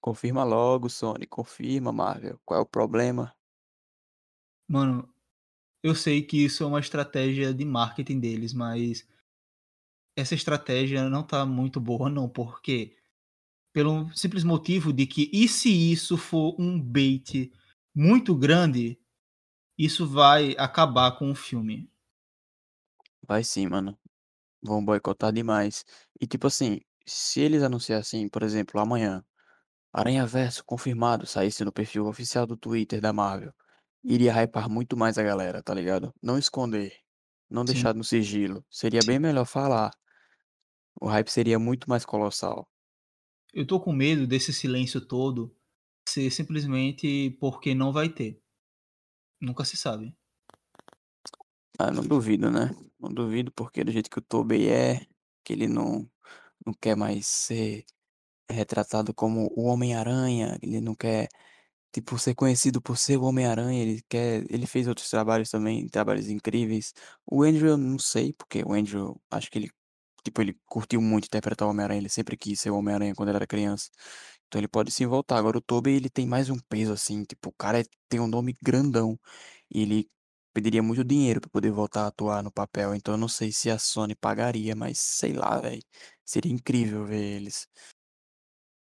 Confirma 0.00 0.44
logo, 0.44 0.88
Sony, 0.88 1.26
confirma, 1.26 1.92
Marvel. 1.92 2.40
Qual 2.44 2.58
é 2.58 2.62
o 2.62 2.66
problema? 2.66 3.34
Mano, 4.66 5.12
eu 5.82 5.94
sei 5.94 6.22
que 6.22 6.44
isso 6.44 6.62
é 6.62 6.66
uma 6.66 6.80
estratégia 6.80 7.52
de 7.54 7.64
marketing 7.64 8.20
deles, 8.20 8.52
mas 8.52 9.06
essa 10.16 10.34
estratégia 10.34 11.08
não 11.08 11.22
tá 11.22 11.46
muito 11.46 11.80
boa, 11.80 12.10
não, 12.10 12.28
porque 12.28 12.96
pelo 13.72 14.10
simples 14.16 14.42
motivo 14.42 14.92
de 14.92 15.06
que, 15.06 15.30
e 15.32 15.46
se 15.46 15.70
isso 15.70 16.16
for 16.16 16.56
um 16.58 16.80
bait 16.80 17.52
muito 17.94 18.34
grande, 18.34 18.98
isso 19.76 20.06
vai 20.06 20.56
acabar 20.58 21.12
com 21.12 21.30
o 21.30 21.34
filme. 21.34 21.88
Vai 23.26 23.44
sim, 23.44 23.68
mano. 23.68 23.96
Vão 24.60 24.84
boicotar 24.84 25.32
demais. 25.32 25.84
E 26.20 26.26
tipo 26.26 26.48
assim, 26.48 26.80
se 27.06 27.40
eles 27.40 27.62
anunciassem, 27.62 28.28
por 28.28 28.42
exemplo, 28.42 28.80
amanhã, 28.80 29.24
Aranhaverso 29.92 30.64
confirmado 30.64 31.26
saísse 31.26 31.64
no 31.64 31.72
perfil 31.72 32.06
oficial 32.06 32.46
do 32.46 32.56
Twitter 32.56 33.00
da 33.00 33.12
Marvel, 33.12 33.52
iria 34.04 34.32
hypar 34.32 34.68
muito 34.68 34.96
mais 34.96 35.18
a 35.18 35.22
galera, 35.22 35.62
tá 35.62 35.74
ligado? 35.74 36.12
Não 36.22 36.38
esconder, 36.38 36.92
não 37.50 37.66
Sim, 37.66 37.72
deixar 37.72 37.94
no 37.94 38.04
sigilo. 38.04 38.64
Seria 38.70 39.00
bem 39.04 39.18
melhor 39.18 39.44
falar. 39.44 39.92
O 41.00 41.06
hype 41.06 41.28
seria 41.28 41.58
muito 41.58 41.88
mais 41.88 42.04
colossal. 42.04 42.68
Eu 43.52 43.66
tô 43.66 43.80
com 43.80 43.92
medo 43.92 44.26
desse 44.26 44.52
silêncio 44.52 45.00
todo 45.00 45.54
ser 46.08 46.30
simplesmente 46.30 47.30
porque 47.40 47.74
não 47.74 47.92
vai 47.92 48.08
ter. 48.08 48.40
Nunca 49.40 49.64
se 49.64 49.76
sabe. 49.76 50.14
Ah, 51.78 51.90
não 51.90 52.02
duvido, 52.02 52.50
né? 52.50 52.70
Não 52.98 53.12
duvido 53.12 53.52
porque 53.52 53.84
do 53.84 53.92
jeito 53.92 54.10
que 54.10 54.18
o 54.18 54.22
Tobey 54.22 54.68
é, 54.68 55.06
que 55.44 55.52
ele 55.52 55.68
não, 55.68 56.10
não 56.66 56.74
quer 56.74 56.96
mais 56.96 57.26
ser 57.26 57.84
retratado 58.50 59.14
como 59.14 59.52
o 59.56 59.64
Homem-Aranha, 59.66 60.58
ele 60.62 60.80
não 60.80 60.94
quer, 60.94 61.28
tipo, 61.92 62.18
ser 62.18 62.34
conhecido 62.34 62.80
por 62.82 62.96
ser 62.98 63.16
o 63.18 63.24
Homem-Aranha, 63.24 63.82
ele 63.82 64.02
quer, 64.08 64.44
ele 64.50 64.66
fez 64.66 64.86
outros 64.88 65.08
trabalhos 65.10 65.50
também, 65.50 65.88
trabalhos 65.88 66.28
incríveis. 66.28 66.92
O 67.26 67.42
Andrew, 67.42 67.70
eu 67.70 67.76
não 67.76 67.98
sei, 67.98 68.32
porque 68.32 68.62
o 68.64 68.72
Andrew, 68.72 69.20
acho 69.30 69.50
que 69.50 69.58
ele, 69.58 69.70
tipo, 70.24 70.40
ele 70.42 70.58
curtiu 70.66 71.00
muito 71.00 71.26
interpretar 71.26 71.66
o 71.68 71.70
Homem-Aranha, 71.70 72.00
ele 72.00 72.08
sempre 72.08 72.36
quis 72.36 72.60
ser 72.60 72.70
o 72.70 72.76
Homem-Aranha 72.78 73.14
quando 73.14 73.30
era 73.30 73.46
criança. 73.46 73.90
Então 74.46 74.60
ele 74.60 74.68
pode 74.68 74.90
se 74.90 75.04
voltar. 75.06 75.38
Agora 75.38 75.58
o 75.58 75.60
Tobey, 75.60 75.94
ele 75.96 76.08
tem 76.10 76.26
mais 76.26 76.50
um 76.50 76.58
peso, 76.68 76.92
assim, 76.92 77.24
tipo, 77.24 77.50
o 77.50 77.52
cara 77.52 77.80
é- 77.80 77.84
tem 78.08 78.20
um 78.20 78.26
nome 78.26 78.56
grandão, 78.62 79.18
e 79.70 79.82
ele 79.82 80.10
pediria 80.52 80.82
muito 80.82 81.04
dinheiro 81.04 81.40
pra 81.40 81.50
poder 81.50 81.70
voltar 81.70 82.04
a 82.04 82.06
atuar 82.08 82.42
no 82.42 82.50
papel, 82.50 82.94
então 82.94 83.14
eu 83.14 83.18
não 83.18 83.28
sei 83.28 83.52
se 83.52 83.70
a 83.70 83.78
Sony 83.78 84.14
pagaria, 84.16 84.74
mas 84.74 84.98
sei 84.98 85.32
lá, 85.32 85.58
velho. 85.60 85.82
Seria 86.24 86.52
incrível 86.52 87.04
ver 87.06 87.22
eles. 87.36 87.68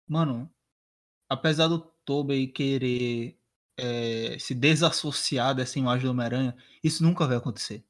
Mano, 0.07 0.49
apesar 1.30 1.67
do 1.67 1.94
Tobey 2.06 2.48
querer 2.48 3.38
eh, 3.77 4.38
se 4.40 4.53
desassociar 4.56 5.56
dessa 5.56 5.80
imagem 5.80 6.06
do 6.06 6.11
Homem-Aranha, 6.11 6.56
isso 6.84 7.03
nunca 7.03 7.27
vai 7.27 7.38
acontecer. 7.38 7.84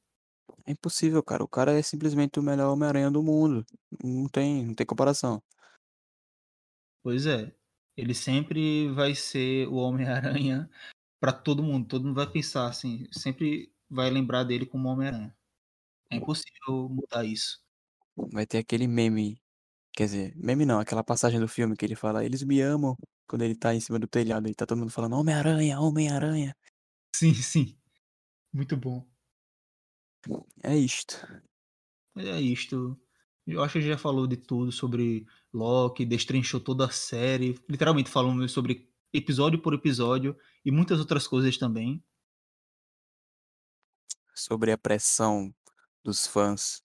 É 0.65 0.71
impossível, 0.71 1.21
cara. 1.21 1.43
O 1.43 1.47
cara 1.47 1.77
é 1.77 1.81
simplesmente 1.81 2.39
o 2.39 2.43
melhor 2.43 2.71
Homem-Aranha 2.73 3.11
do 3.11 3.21
mundo. 3.21 3.65
Não 4.03 4.27
tem, 4.27 4.65
não 4.65 4.73
tem 4.73 4.85
comparação. 4.85 5.41
Pois 7.03 7.25
é. 7.27 7.53
Ele 7.95 8.13
sempre 8.13 8.91
vai 8.91 9.15
ser 9.15 9.67
o 9.67 9.75
Homem-Aranha 9.75 10.69
pra 11.19 11.31
todo 11.31 11.63
mundo. 11.63 11.87
Todo 11.87 12.05
mundo 12.05 12.15
vai 12.15 12.29
pensar 12.29 12.67
assim, 12.67 13.07
sempre 13.11 13.71
vai 13.89 14.09
lembrar 14.09 14.43
dele 14.43 14.65
como 14.65 14.89
Homem-Aranha. 14.89 15.35
É 16.09 16.15
impossível 16.17 16.89
mudar 16.89 17.23
isso. 17.23 17.63
Vai 18.15 18.45
ter 18.45 18.59
aquele 18.59 18.87
meme, 18.87 19.41
quer 19.93 20.05
dizer, 20.05 20.33
meme 20.35 20.65
não, 20.65 20.79
aquela 20.79 21.03
passagem 21.03 21.39
do 21.39 21.47
filme 21.47 21.75
que 21.75 21.85
ele 21.85 21.95
fala, 21.95 22.23
eles 22.23 22.43
me 22.43 22.61
amam, 22.61 22.95
quando 23.27 23.43
ele 23.43 23.55
tá 23.55 23.73
em 23.73 23.79
cima 23.79 23.99
do 23.99 24.07
telhado 24.07 24.47
e 24.47 24.55
tá 24.55 24.65
todo 24.65 24.77
mundo 24.77 24.91
falando 24.91 25.15
Homem-Aranha, 25.15 25.79
Homem-Aranha. 25.79 26.55
Sim, 27.15 27.33
sim. 27.35 27.77
Muito 28.53 28.77
bom. 28.77 29.05
É 30.63 30.75
isto. 30.75 31.15
É 32.17 32.39
isto. 32.39 32.99
Eu 33.45 33.61
acho 33.61 33.73
que 33.73 33.81
já 33.81 33.97
falou 33.97 34.25
de 34.25 34.37
tudo 34.37 34.71
sobre 34.71 35.27
Loki, 35.53 36.05
destrinchou 36.05 36.59
toda 36.59 36.85
a 36.85 36.89
série. 36.89 37.59
Literalmente 37.69 38.09
falamos 38.09 38.51
sobre 38.51 38.91
episódio 39.13 39.61
por 39.61 39.73
episódio 39.73 40.35
e 40.63 40.71
muitas 40.71 40.99
outras 40.99 41.27
coisas 41.27 41.57
também. 41.57 42.03
Sobre 44.33 44.71
a 44.71 44.77
pressão 44.77 45.53
dos 46.03 46.25
fãs 46.25 46.83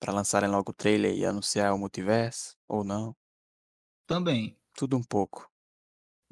pra 0.00 0.12
lançarem 0.12 0.48
logo 0.48 0.70
o 0.70 0.74
trailer 0.74 1.14
e 1.14 1.24
anunciar 1.24 1.72
o 1.74 1.78
multiverso, 1.78 2.56
ou 2.66 2.82
não. 2.82 3.14
Também. 4.06 4.58
Tudo 4.74 4.96
um 4.96 5.02
pouco. 5.02 5.51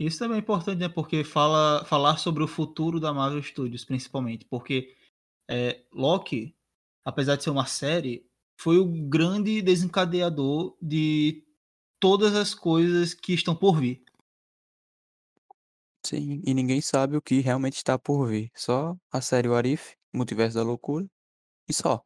Isso 0.00 0.18
também 0.18 0.36
é 0.36 0.40
importante, 0.40 0.78
né? 0.78 0.88
Porque 0.88 1.22
fala, 1.22 1.84
falar 1.84 2.16
sobre 2.16 2.42
o 2.42 2.48
futuro 2.48 2.98
da 2.98 3.12
Marvel 3.12 3.42
Studios, 3.42 3.84
principalmente. 3.84 4.46
Porque 4.46 4.96
é, 5.46 5.82
Loki, 5.92 6.56
apesar 7.04 7.36
de 7.36 7.44
ser 7.44 7.50
uma 7.50 7.66
série, 7.66 8.26
foi 8.58 8.78
o 8.78 8.86
grande 8.86 9.60
desencadeador 9.60 10.74
de 10.80 11.44
todas 12.00 12.34
as 12.34 12.54
coisas 12.54 13.12
que 13.12 13.34
estão 13.34 13.54
por 13.54 13.78
vir. 13.78 14.02
Sim, 16.02 16.40
e 16.46 16.54
ninguém 16.54 16.80
sabe 16.80 17.18
o 17.18 17.20
que 17.20 17.40
realmente 17.40 17.76
está 17.76 17.98
por 17.98 18.26
vir. 18.26 18.50
Só 18.54 18.96
a 19.12 19.20
série 19.20 19.50
What 19.50 19.68
If, 19.68 19.92
Multiverso 20.14 20.56
da 20.56 20.62
Loucura, 20.62 21.06
e 21.68 21.74
só. 21.74 22.02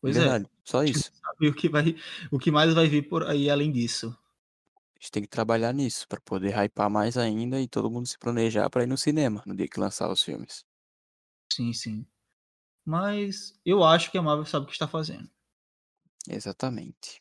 Pois 0.00 0.16
é. 0.16 0.20
verdade, 0.20 0.46
só 0.64 0.78
A 0.78 0.86
gente 0.86 0.94
isso. 0.96 1.10
sabe 1.20 1.48
o 1.48 1.54
que, 1.54 1.68
vai, 1.68 1.96
o 2.30 2.38
que 2.38 2.52
mais 2.52 2.72
vai 2.72 2.86
vir 2.86 3.08
por 3.08 3.24
aí 3.24 3.50
além 3.50 3.72
disso. 3.72 4.16
A 5.00 5.02
gente 5.02 5.10
tem 5.12 5.22
que 5.22 5.28
trabalhar 5.28 5.72
nisso 5.72 6.06
pra 6.06 6.20
poder 6.20 6.54
hypar 6.54 6.88
mais 6.90 7.16
ainda 7.16 7.60
e 7.60 7.66
todo 7.66 7.90
mundo 7.90 8.06
se 8.06 8.16
planejar 8.18 8.68
pra 8.70 8.82
ir 8.84 8.86
no 8.86 8.96
cinema 8.96 9.42
no 9.46 9.56
dia 9.56 9.66
que 9.68 9.80
lançar 9.80 10.08
os 10.10 10.22
filmes. 10.22 10.64
Sim, 11.52 11.72
sim. 11.72 12.06
Mas 12.86 13.58
eu 13.64 13.84
acho 13.84 14.10
que 14.10 14.18
a 14.18 14.22
Marvel 14.22 14.46
sabe 14.46 14.64
o 14.64 14.66
que 14.68 14.74
está 14.74 14.88
fazendo. 14.88 15.30
Exatamente. 16.28 17.20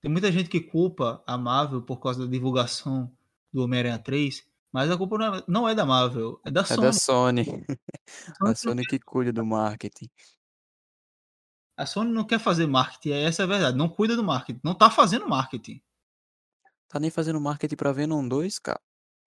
Tem 0.00 0.10
muita 0.10 0.30
gente 0.30 0.48
que 0.48 0.60
culpa 0.60 1.22
a 1.26 1.36
Marvel 1.38 1.82
por 1.82 1.98
causa 2.00 2.24
da 2.24 2.30
divulgação 2.30 3.10
do 3.52 3.62
Homem-Aranha 3.64 3.98
3, 3.98 4.46
Mas 4.72 4.90
a 4.90 4.96
culpa 4.96 5.16
não 5.18 5.34
é 5.34 5.44
não 5.48 5.68
é 5.68 5.74
da 5.74 5.84
Marvel, 5.86 6.40
é 6.44 6.50
da 6.50 6.64
É 6.68 6.76
da 6.76 6.92
Sony. 6.92 6.92
Sony. 6.92 7.44
A 8.40 8.50
A 8.50 8.54
Sony 8.54 8.76
não 8.76 8.84
Sony 8.84 8.86
que 8.86 8.98
cuida 8.98 9.32
do 9.32 9.44
marketing. 9.46 10.10
a 11.76 11.86
Sony 11.86 12.10
não 12.12 12.24
quer 12.26 12.38
fazer 12.40 12.66
marketing, 12.66 13.10
essa 13.12 13.42
é 13.42 13.44
a 13.44 13.48
verdade, 13.48 13.76
não 13.76 13.88
cuida 13.88 14.16
do 14.16 14.24
marketing, 14.24 14.60
não 14.64 14.74
tá 14.74 14.90
fazendo 14.90 15.28
marketing. 15.28 15.80
Tá 16.88 17.00
nem 17.00 17.10
fazendo 17.10 17.40
marketing 17.40 17.76
pra 17.76 17.92
Venom 17.92 18.26
2, 18.26 18.58
cara. 18.58 18.80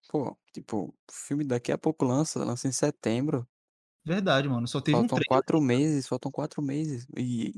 Pô, 0.09 0.38
tipo, 0.53 0.88
o 0.89 1.13
filme 1.13 1.43
daqui 1.45 1.71
a 1.71 1.77
pouco 1.77 2.05
lança, 2.05 2.43
lança 2.43 2.67
em 2.67 2.71
setembro. 2.71 3.47
Verdade, 4.05 4.47
mano, 4.49 4.67
só 4.67 4.79
teve 4.81 5.01
um 5.01 5.07
Faltam 5.07 5.17
trailer. 5.17 5.27
4 5.27 5.61
meses, 5.61 6.07
faltam 6.07 6.31
4 6.31 6.61
meses. 6.61 7.07
E. 7.17 7.53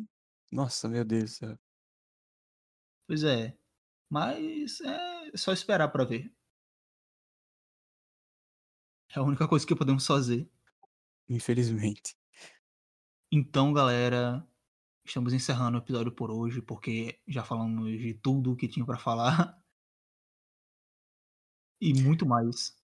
Nossa, 0.52 0.88
meu 0.90 1.06
Deus 1.06 1.26
do 1.26 1.30
céu. 1.30 1.60
Pois 3.08 3.24
é, 3.24 3.58
mas 4.10 4.82
é 4.82 5.38
só 5.38 5.54
esperar 5.54 5.90
pra 5.90 6.06
ver. 6.06 6.34
É 9.16 9.20
a 9.20 9.24
única 9.24 9.48
coisa 9.48 9.66
que 9.66 9.76
podemos 9.76 10.06
fazer. 10.06 10.50
Infelizmente. 11.30 12.16
Então, 13.32 13.72
galera, 13.74 14.48
estamos 15.06 15.34
encerrando 15.34 15.78
o 15.78 15.82
episódio 15.82 16.12
por 16.14 16.32
hoje, 16.32 16.62
porque 16.62 17.22
já 17.28 17.44
falamos 17.44 17.90
de 17.92 18.14
tudo 18.16 18.56
que 18.56 18.68
tinha 18.68 18.86
pra 18.86 18.98
falar. 18.98 19.58
E 21.82 21.94
muito 22.02 22.26
mais. 22.26 22.78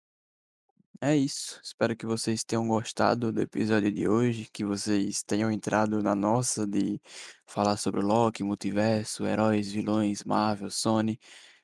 É 1.00 1.16
isso. 1.16 1.60
Espero 1.64 1.96
que 1.96 2.06
vocês 2.06 2.44
tenham 2.44 2.68
gostado 2.68 3.32
do 3.32 3.40
episódio 3.40 3.90
de 3.90 4.08
hoje, 4.08 4.48
que 4.52 4.64
vocês 4.64 5.22
tenham 5.24 5.50
entrado 5.50 6.00
na 6.00 6.14
nossa 6.14 6.64
de 6.64 7.00
falar 7.44 7.76
sobre 7.76 8.00
Loki, 8.00 8.44
multiverso, 8.44 9.26
heróis, 9.26 9.72
vilões, 9.72 10.22
Marvel, 10.22 10.70
Sony. 10.70 11.18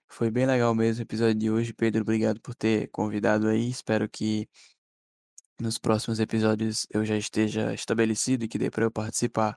Foi 0.09 0.31
bem 0.31 0.45
legal 0.45 0.75
mesmo 0.75 1.03
o 1.03 1.05
episódio 1.05 1.37
de 1.37 1.51
hoje. 1.51 1.73
Pedro, 1.73 2.03
obrigado 2.03 2.41
por 2.41 2.55
ter 2.55 2.89
convidado 2.89 3.47
aí. 3.47 3.69
Espero 3.69 4.09
que 4.09 4.49
nos 5.61 5.79
próximos 5.79 6.19
episódios 6.19 6.87
eu 6.91 7.05
já 7.05 7.17
esteja 7.17 7.73
estabelecido 7.73 8.45
e 8.45 8.49
que 8.49 8.59
dê 8.59 8.71
para 8.71 8.85
eu 8.85 8.91
participar. 8.91 9.57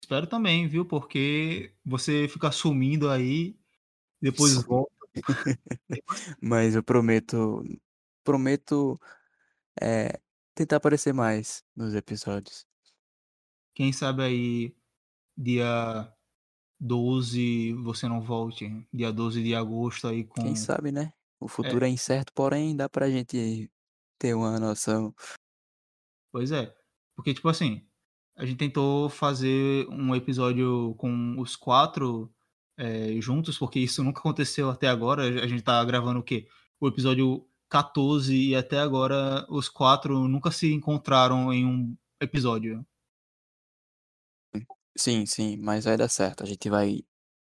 Espero 0.00 0.28
também, 0.28 0.68
viu? 0.68 0.84
Porque 0.84 1.72
você 1.84 2.28
fica 2.28 2.52
sumindo 2.52 3.10
aí, 3.10 3.56
depois 4.20 4.52
Sim. 4.52 4.62
volta. 4.62 4.93
Mas 6.40 6.74
eu 6.74 6.82
prometo, 6.82 7.62
prometo 8.22 9.00
é, 9.80 10.20
tentar 10.54 10.76
aparecer 10.76 11.12
mais 11.12 11.64
nos 11.74 11.94
episódios. 11.94 12.66
Quem 13.74 13.92
sabe 13.92 14.22
aí, 14.22 14.76
dia 15.36 16.12
12, 16.80 17.72
você 17.74 18.08
não 18.08 18.20
volte. 18.20 18.86
Dia 18.92 19.12
12 19.12 19.42
de 19.42 19.54
agosto 19.54 20.08
aí 20.08 20.24
com. 20.24 20.42
Quem 20.42 20.56
sabe, 20.56 20.92
né? 20.92 21.12
O 21.40 21.48
futuro 21.48 21.84
é 21.84 21.88
incerto, 21.88 22.32
porém 22.32 22.76
dá 22.76 22.88
pra 22.88 23.10
gente 23.10 23.70
ter 24.18 24.34
uma 24.34 24.58
noção. 24.58 25.14
Pois 26.32 26.50
é. 26.50 26.74
Porque, 27.14 27.34
tipo 27.34 27.48
assim, 27.48 27.86
a 28.36 28.44
gente 28.44 28.58
tentou 28.58 29.08
fazer 29.08 29.86
um 29.88 30.14
episódio 30.14 30.94
com 30.96 31.38
os 31.38 31.54
quatro 31.54 32.33
é, 32.76 33.20
juntos, 33.20 33.56
porque 33.58 33.78
isso 33.78 34.02
nunca 34.02 34.20
aconteceu 34.20 34.70
até 34.70 34.88
agora. 34.88 35.22
A 35.42 35.46
gente 35.46 35.62
tá 35.62 35.84
gravando 35.84 36.20
o 36.20 36.22
quê? 36.22 36.48
O 36.80 36.88
episódio 36.88 37.46
14 37.68 38.34
e 38.34 38.54
até 38.54 38.78
agora 38.80 39.46
os 39.48 39.68
quatro 39.68 40.26
nunca 40.28 40.50
se 40.50 40.72
encontraram 40.72 41.52
em 41.52 41.64
um 41.66 41.96
episódio. 42.20 42.84
Sim, 44.96 45.26
sim, 45.26 45.56
mas 45.56 45.84
vai 45.84 45.96
dar 45.96 46.08
certo. 46.08 46.42
A 46.44 46.46
gente 46.46 46.68
vai 46.70 47.02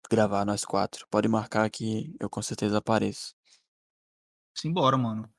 gravar 0.10 0.45
nós 0.45 0.64
quatro. 0.64 1.06
Pode 1.10 1.28
marcar 1.28 1.70
que 1.70 2.16
eu 2.20 2.30
com 2.30 2.41
certeza 2.41 2.78
apareço. 2.78 3.34
Simbora, 4.56 4.98
mano. 4.98 5.30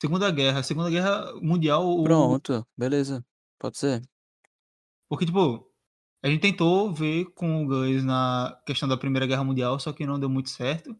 Segunda 0.00 0.30
Guerra. 0.30 0.62
Segunda 0.62 0.90
Guerra 0.90 1.32
Mundial. 1.40 1.86
o- 1.86 2.02
Pronto, 2.02 2.66
beleza. 2.76 3.24
Pode 3.58 3.78
ser. 3.78 4.02
Porque, 5.08 5.26
tipo, 5.26 5.71
a 6.22 6.28
gente 6.28 6.40
tentou 6.40 6.92
ver 6.92 7.26
com 7.34 7.64
o 7.64 7.66
Gus 7.66 8.04
na 8.04 8.56
questão 8.64 8.88
da 8.88 8.96
Primeira 8.96 9.26
Guerra 9.26 9.42
Mundial, 9.42 9.78
só 9.80 9.92
que 9.92 10.06
não 10.06 10.20
deu 10.20 10.30
muito 10.30 10.50
certo. 10.50 10.96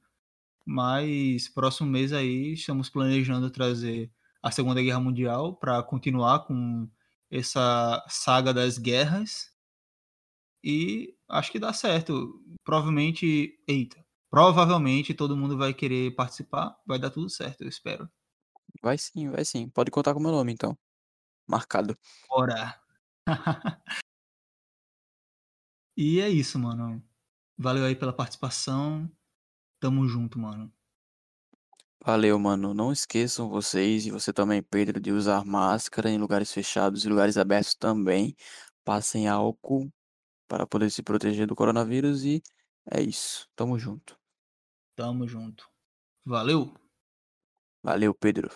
Mas 0.67 1.49
próximo 1.49 1.89
mês 1.91 2.13
aí 2.13 2.55
estamos 2.55 2.91
planejando 2.91 3.51
trazer 3.51 4.13
a 4.43 4.51
Segunda 4.51 4.83
Guerra 4.83 5.01
Mundial 5.01 5.57
para 5.57 5.83
continuar 5.83 6.41
com 6.41 6.89
essa 7.31 8.05
saga 8.09 8.53
das 8.53 8.79
guerras. 8.79 9.53
E 10.65 11.15
acho 11.29 11.53
que 11.53 11.59
dá 11.59 11.73
certo. 11.73 12.41
Provavelmente, 12.65 13.59
eita, 13.67 14.05
provavelmente 14.31 15.15
todo 15.15 15.37
mundo 15.37 15.57
vai 15.57 15.73
querer 15.75 16.15
participar. 16.17 16.77
Vai 16.87 16.99
dar 16.99 17.11
tudo 17.11 17.29
certo, 17.31 17.63
eu 17.63 17.69
espero. 17.69 18.09
Vai 18.83 18.99
sim, 18.99 19.31
vai 19.31 19.45
sim. 19.45 19.69
Pode 19.69 19.91
contar 19.91 20.15
com 20.15 20.21
meu 20.21 20.33
nome, 20.33 20.53
então. 20.53 20.77
Marcado. 21.49 21.97
Bora! 22.29 22.81
e 25.97 26.21
é 26.21 26.29
isso, 26.29 26.59
mano. 26.59 27.03
Valeu 27.57 27.85
aí 27.85 27.95
pela 27.95 28.13
participação. 28.13 29.11
Tamo 29.79 30.07
junto, 30.09 30.39
mano. 30.39 30.73
Valeu, 32.05 32.39
mano. 32.39 32.75
Não 32.75 32.93
esqueçam 32.93 33.49
vocês, 33.49 34.07
e 34.07 34.11
você 34.11 34.33
também, 34.33 34.63
Pedro, 34.63 35.01
de 35.01 35.13
usar 35.13 35.45
máscara 35.45 36.11
em 36.11 36.19
lugares 36.19 36.53
fechados 36.53 37.05
e 37.05 37.09
lugares 37.09 37.37
abertos 37.37 37.75
também. 37.75 38.35
Passem 38.85 39.29
álcool 39.29 39.93
para 40.49 40.67
poder 40.67 40.91
se 40.91 41.03
proteger 41.03 41.47
do 41.47 41.55
coronavírus 41.55 42.25
e 42.25 42.43
é 42.91 43.01
isso. 43.01 43.49
Tamo 43.55 43.79
junto. 43.79 44.19
Tamo 44.97 45.27
junto. 45.27 45.69
Valeu! 46.25 46.75
Valeu, 47.83 48.15
Pedro. 48.15 48.51